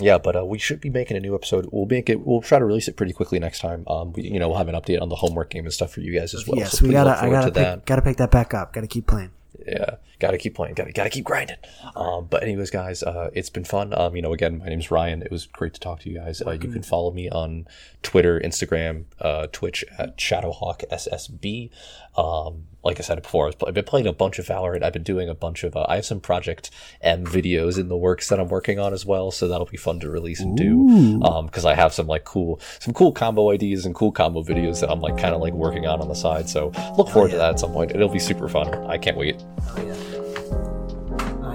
Yeah, 0.00 0.18
but 0.18 0.36
uh, 0.36 0.44
we 0.44 0.58
should 0.58 0.80
be 0.80 0.90
making 0.90 1.16
a 1.16 1.20
new 1.20 1.34
episode. 1.34 1.68
We'll 1.72 1.86
make 1.86 2.08
it. 2.08 2.24
We'll 2.24 2.42
try 2.42 2.58
to 2.58 2.64
release 2.64 2.86
it 2.88 2.96
pretty 2.96 3.12
quickly 3.12 3.38
next 3.40 3.60
time. 3.60 3.84
Um, 3.88 4.12
we, 4.12 4.22
you 4.24 4.38
know, 4.38 4.48
we'll 4.48 4.58
have 4.58 4.68
an 4.68 4.74
update 4.76 5.00
on 5.02 5.08
the 5.08 5.16
homework 5.16 5.50
game 5.50 5.64
and 5.64 5.72
stuff 5.72 5.90
for 5.92 6.00
you 6.00 6.16
guys 6.16 6.34
as 6.34 6.46
well. 6.46 6.58
yes, 6.58 6.78
so 6.78 6.86
we 6.86 6.92
gotta. 6.92 7.20
I 7.20 7.30
gotta 7.30 7.46
to 7.46 7.54
that. 7.54 7.86
gotta 7.86 8.02
pick 8.02 8.18
that 8.18 8.30
back 8.30 8.54
up. 8.54 8.72
Gotta 8.72 8.86
keep 8.86 9.06
playing. 9.06 9.30
yeah 9.66 9.96
gotta 10.18 10.38
keep 10.38 10.54
playing 10.54 10.74
gotta 10.74 10.92
gotta 10.92 11.10
keep 11.10 11.24
grinding. 11.24 11.56
Um 11.96 12.26
but 12.28 12.42
anyways 12.42 12.70
guys 12.70 13.02
uh 13.02 13.30
it's 13.34 13.50
been 13.50 13.64
fun. 13.64 13.92
Um 13.92 14.16
you 14.16 14.22
know 14.22 14.32
again 14.32 14.58
my 14.58 14.66
name's 14.66 14.90
ryan. 14.90 15.22
It 15.22 15.30
was 15.30 15.46
great 15.46 15.74
to 15.74 15.80
talk 15.80 16.00
to 16.00 16.10
you 16.10 16.18
guys. 16.18 16.42
Uh, 16.42 16.52
you 16.52 16.68
can 16.68 16.82
follow 16.82 17.10
me 17.12 17.28
on 17.28 17.66
twitter 18.02 18.40
instagram 18.40 19.04
uh 19.20 19.46
twitch 19.52 19.84
at 19.98 20.16
shadowhawk 20.16 20.84
ssb 20.88 21.68
um 22.16 22.64
like 22.84 22.98
i 23.00 23.02
said 23.02 23.20
before 23.20 23.44
I 23.44 23.48
was, 23.48 23.56
i've 23.66 23.74
been 23.74 23.84
playing 23.84 24.06
a 24.06 24.12
bunch 24.12 24.38
of 24.38 24.46
valorant. 24.46 24.82
I've 24.84 24.92
been 24.92 25.02
doing 25.02 25.28
a 25.28 25.34
bunch 25.34 25.64
of 25.64 25.76
uh, 25.76 25.84
i 25.88 25.96
have 25.96 26.04
some 26.04 26.20
project 26.20 26.70
m 27.00 27.24
videos 27.24 27.76
in 27.78 27.88
the 27.88 27.96
works 27.96 28.28
that 28.28 28.38
i'm 28.38 28.48
working 28.48 28.78
on 28.78 28.92
as 28.92 29.04
well 29.04 29.30
so 29.30 29.48
that'll 29.48 29.66
be 29.66 29.76
fun 29.76 29.98
to 30.00 30.08
release 30.08 30.40
and 30.40 30.56
do. 30.56 31.20
Um 31.22 31.46
because 31.46 31.64
i 31.64 31.74
have 31.74 31.92
some 31.92 32.06
like 32.06 32.24
cool 32.24 32.60
some 32.78 32.94
cool 32.94 33.12
combo 33.12 33.50
ideas 33.50 33.84
and 33.84 33.94
cool 33.94 34.12
combo 34.12 34.42
videos 34.42 34.80
that 34.80 34.90
i'm 34.90 35.00
like 35.00 35.18
kind 35.18 35.34
of 35.34 35.40
like 35.40 35.52
working 35.54 35.86
on 35.86 36.00
on 36.00 36.08
the 36.08 36.14
side 36.14 36.48
so 36.48 36.72
look 36.96 37.08
forward 37.08 37.30
to 37.32 37.36
that 37.36 37.50
at 37.50 37.60
some 37.60 37.72
point. 37.72 37.90
It'll 37.90 38.08
be 38.08 38.18
super 38.18 38.48
fun. 38.48 38.72
I 38.86 38.96
can't 38.98 39.16
wait 39.16 39.42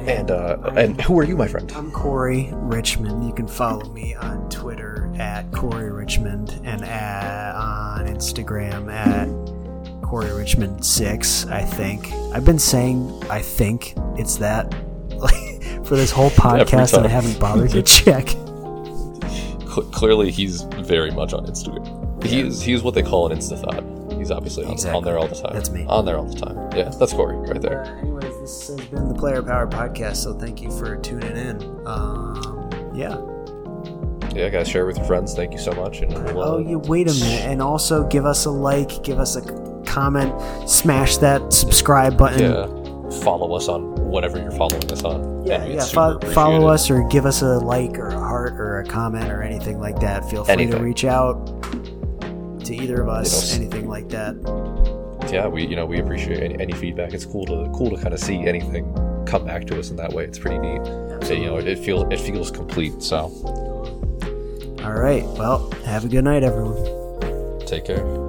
and 0.08 0.32
uh, 0.32 0.58
and 0.76 1.00
who 1.02 1.18
are 1.20 1.24
you, 1.24 1.38
my 1.38 1.48
friend? 1.48 1.72
I'm 1.74 1.92
Corey 1.92 2.50
Richmond. 2.54 3.26
You 3.26 3.34
can 3.34 3.48
follow 3.48 3.88
me 3.90 4.14
on 4.16 4.50
Twitter 4.50 5.12
at 5.18 5.52
Corey 5.52 5.92
Richmond 5.92 6.60
and 6.64 6.84
at, 6.84 7.56
on 7.56 8.08
Instagram 8.08 8.92
at 8.92 9.28
Corey 10.04 10.34
Richmond 10.34 10.86
six. 10.86 11.46
I 11.48 11.62
think 11.62 12.12
I've 12.34 12.46
been 12.46 12.60
saying 12.60 13.24
I 13.30 13.42
think 13.42 13.94
it's 14.18 14.38
that 14.38 14.74
for 15.86 15.96
this 15.96 16.12
whole 16.12 16.30
podcast, 16.32 16.98
and 16.98 17.06
I 17.06 17.10
haven't 17.10 17.40
bothered 17.40 17.72
to 17.72 17.82
check. 17.84 18.28
Clearly, 19.92 20.30
he's 20.30 20.62
very 20.62 21.12
much 21.12 21.34
on 21.34 21.46
Instagram. 21.46 22.24
He 22.24 22.42
is 22.42 22.62
he's 22.62 22.84
what 22.84 22.94
they 22.94 23.04
call 23.04 23.32
an 23.32 23.38
insta 23.38 23.60
thought. 23.60 23.84
He's 24.24 24.32
obviously 24.32 24.64
on, 24.64 24.78
on 24.96 25.04
there 25.04 25.18
all 25.20 25.28
the 25.28 25.36
time. 25.36 25.52
That's 25.54 25.70
me. 25.70 25.86
On 25.90 26.06
there 26.06 26.18
all 26.18 26.24
the 26.24 26.40
time. 26.40 26.56
Yeah, 26.74 26.88
that's 26.98 27.12
Corey 27.12 27.36
right 27.36 27.62
there. 27.62 27.84
Uh, 27.84 28.00
anyways, 28.00 28.40
this 28.40 28.68
has 28.70 28.80
been 28.88 29.10
the 29.10 29.16
Player 29.16 29.44
Power 29.44 29.68
Podcast, 29.68 30.16
so 30.16 30.34
thank 30.34 30.62
you 30.62 30.72
for 30.72 30.96
tuning 30.96 31.36
in. 31.36 31.62
Um, 31.86 32.70
yeah. 32.96 33.18
Yeah, 34.34 34.48
guys, 34.48 34.70
share 34.70 34.84
it 34.84 34.88
with 34.88 34.98
your 34.98 35.06
friends. 35.08 35.36
Thank 35.36 35.52
you 35.52 35.60
so 35.60 35.74
much. 35.74 36.00
And 36.00 36.14
we'll, 36.34 36.42
uh, 36.42 36.46
Oh, 36.54 36.58
you 36.60 36.80
wait 36.80 37.10
a 37.10 37.14
minute, 37.14 37.42
and 37.46 37.62
also 37.62 38.08
give 38.08 38.26
us 38.26 38.46
a 38.46 38.50
like, 38.50 39.04
give 39.04 39.20
us 39.20 39.36
a 39.36 39.42
comment, 39.86 40.34
smash 40.70 41.18
that 41.18 41.52
subscribe 41.52 42.18
button. 42.18 42.40
yeah, 42.54 43.20
follow 43.24 43.54
us 43.56 43.68
on 43.68 43.94
whatever 44.10 44.38
you're 44.40 44.52
following 44.52 44.90
us 44.90 45.04
on. 45.04 45.46
Yeah, 45.46 45.66
yeah. 45.66 45.84
Fo- 45.84 46.18
follow 46.32 46.68
us 46.68 46.90
or 46.90 47.06
give 47.10 47.26
us 47.26 47.42
a 47.42 47.58
like 47.60 47.98
or 48.00 48.08
a 48.08 48.14
heart 48.18 48.54
or 48.54 48.80
a 48.80 48.86
comment 48.86 49.30
or 49.30 49.44
anything 49.44 49.80
like 49.82 50.00
that. 50.00 50.30
Feel 50.30 50.46
free 50.46 50.68
to 50.68 50.78
reach 50.78 51.04
out 51.04 51.36
to 52.66 52.76
either 52.76 53.02
of 53.02 53.10
us, 53.10 53.56
anything 53.56 53.88
like 53.88 54.10
that. 54.10 54.36
Yeah, 55.32 55.48
we 55.48 55.66
you 55.66 55.76
know 55.76 55.86
we 55.86 56.00
appreciate 56.00 56.42
any, 56.44 56.60
any 56.60 56.74
feedback. 56.74 57.14
It's 57.14 57.26
cool 57.26 57.46
to 57.46 57.70
cool 57.76 57.90
to 57.90 57.98
kind 58.02 58.14
of 58.14 58.20
see 58.20 58.46
anything 58.46 58.94
come 59.26 59.46
back 59.46 59.66
to 59.68 59.80
us 59.80 59.90
in 59.90 59.96
that 59.98 60.12
way. 60.14 60.26
It's 60.26 60.38
pretty 60.40 60.60
neat. 60.60 60.82
And, 60.82 61.24
you 61.30 61.46
know, 61.46 61.58
it, 61.58 61.68
it 61.68 61.80
feels 61.80 62.06
it 62.12 62.20
feels 62.20 62.52
complete. 62.52 63.02
So 63.02 63.32
All 64.84 64.94
right. 64.94 65.24
Well, 65.38 65.72
have 65.86 66.06
a 66.06 66.08
good 66.08 66.24
night, 66.24 66.44
everyone. 66.44 67.66
take 67.66 67.86
care. 67.86 68.23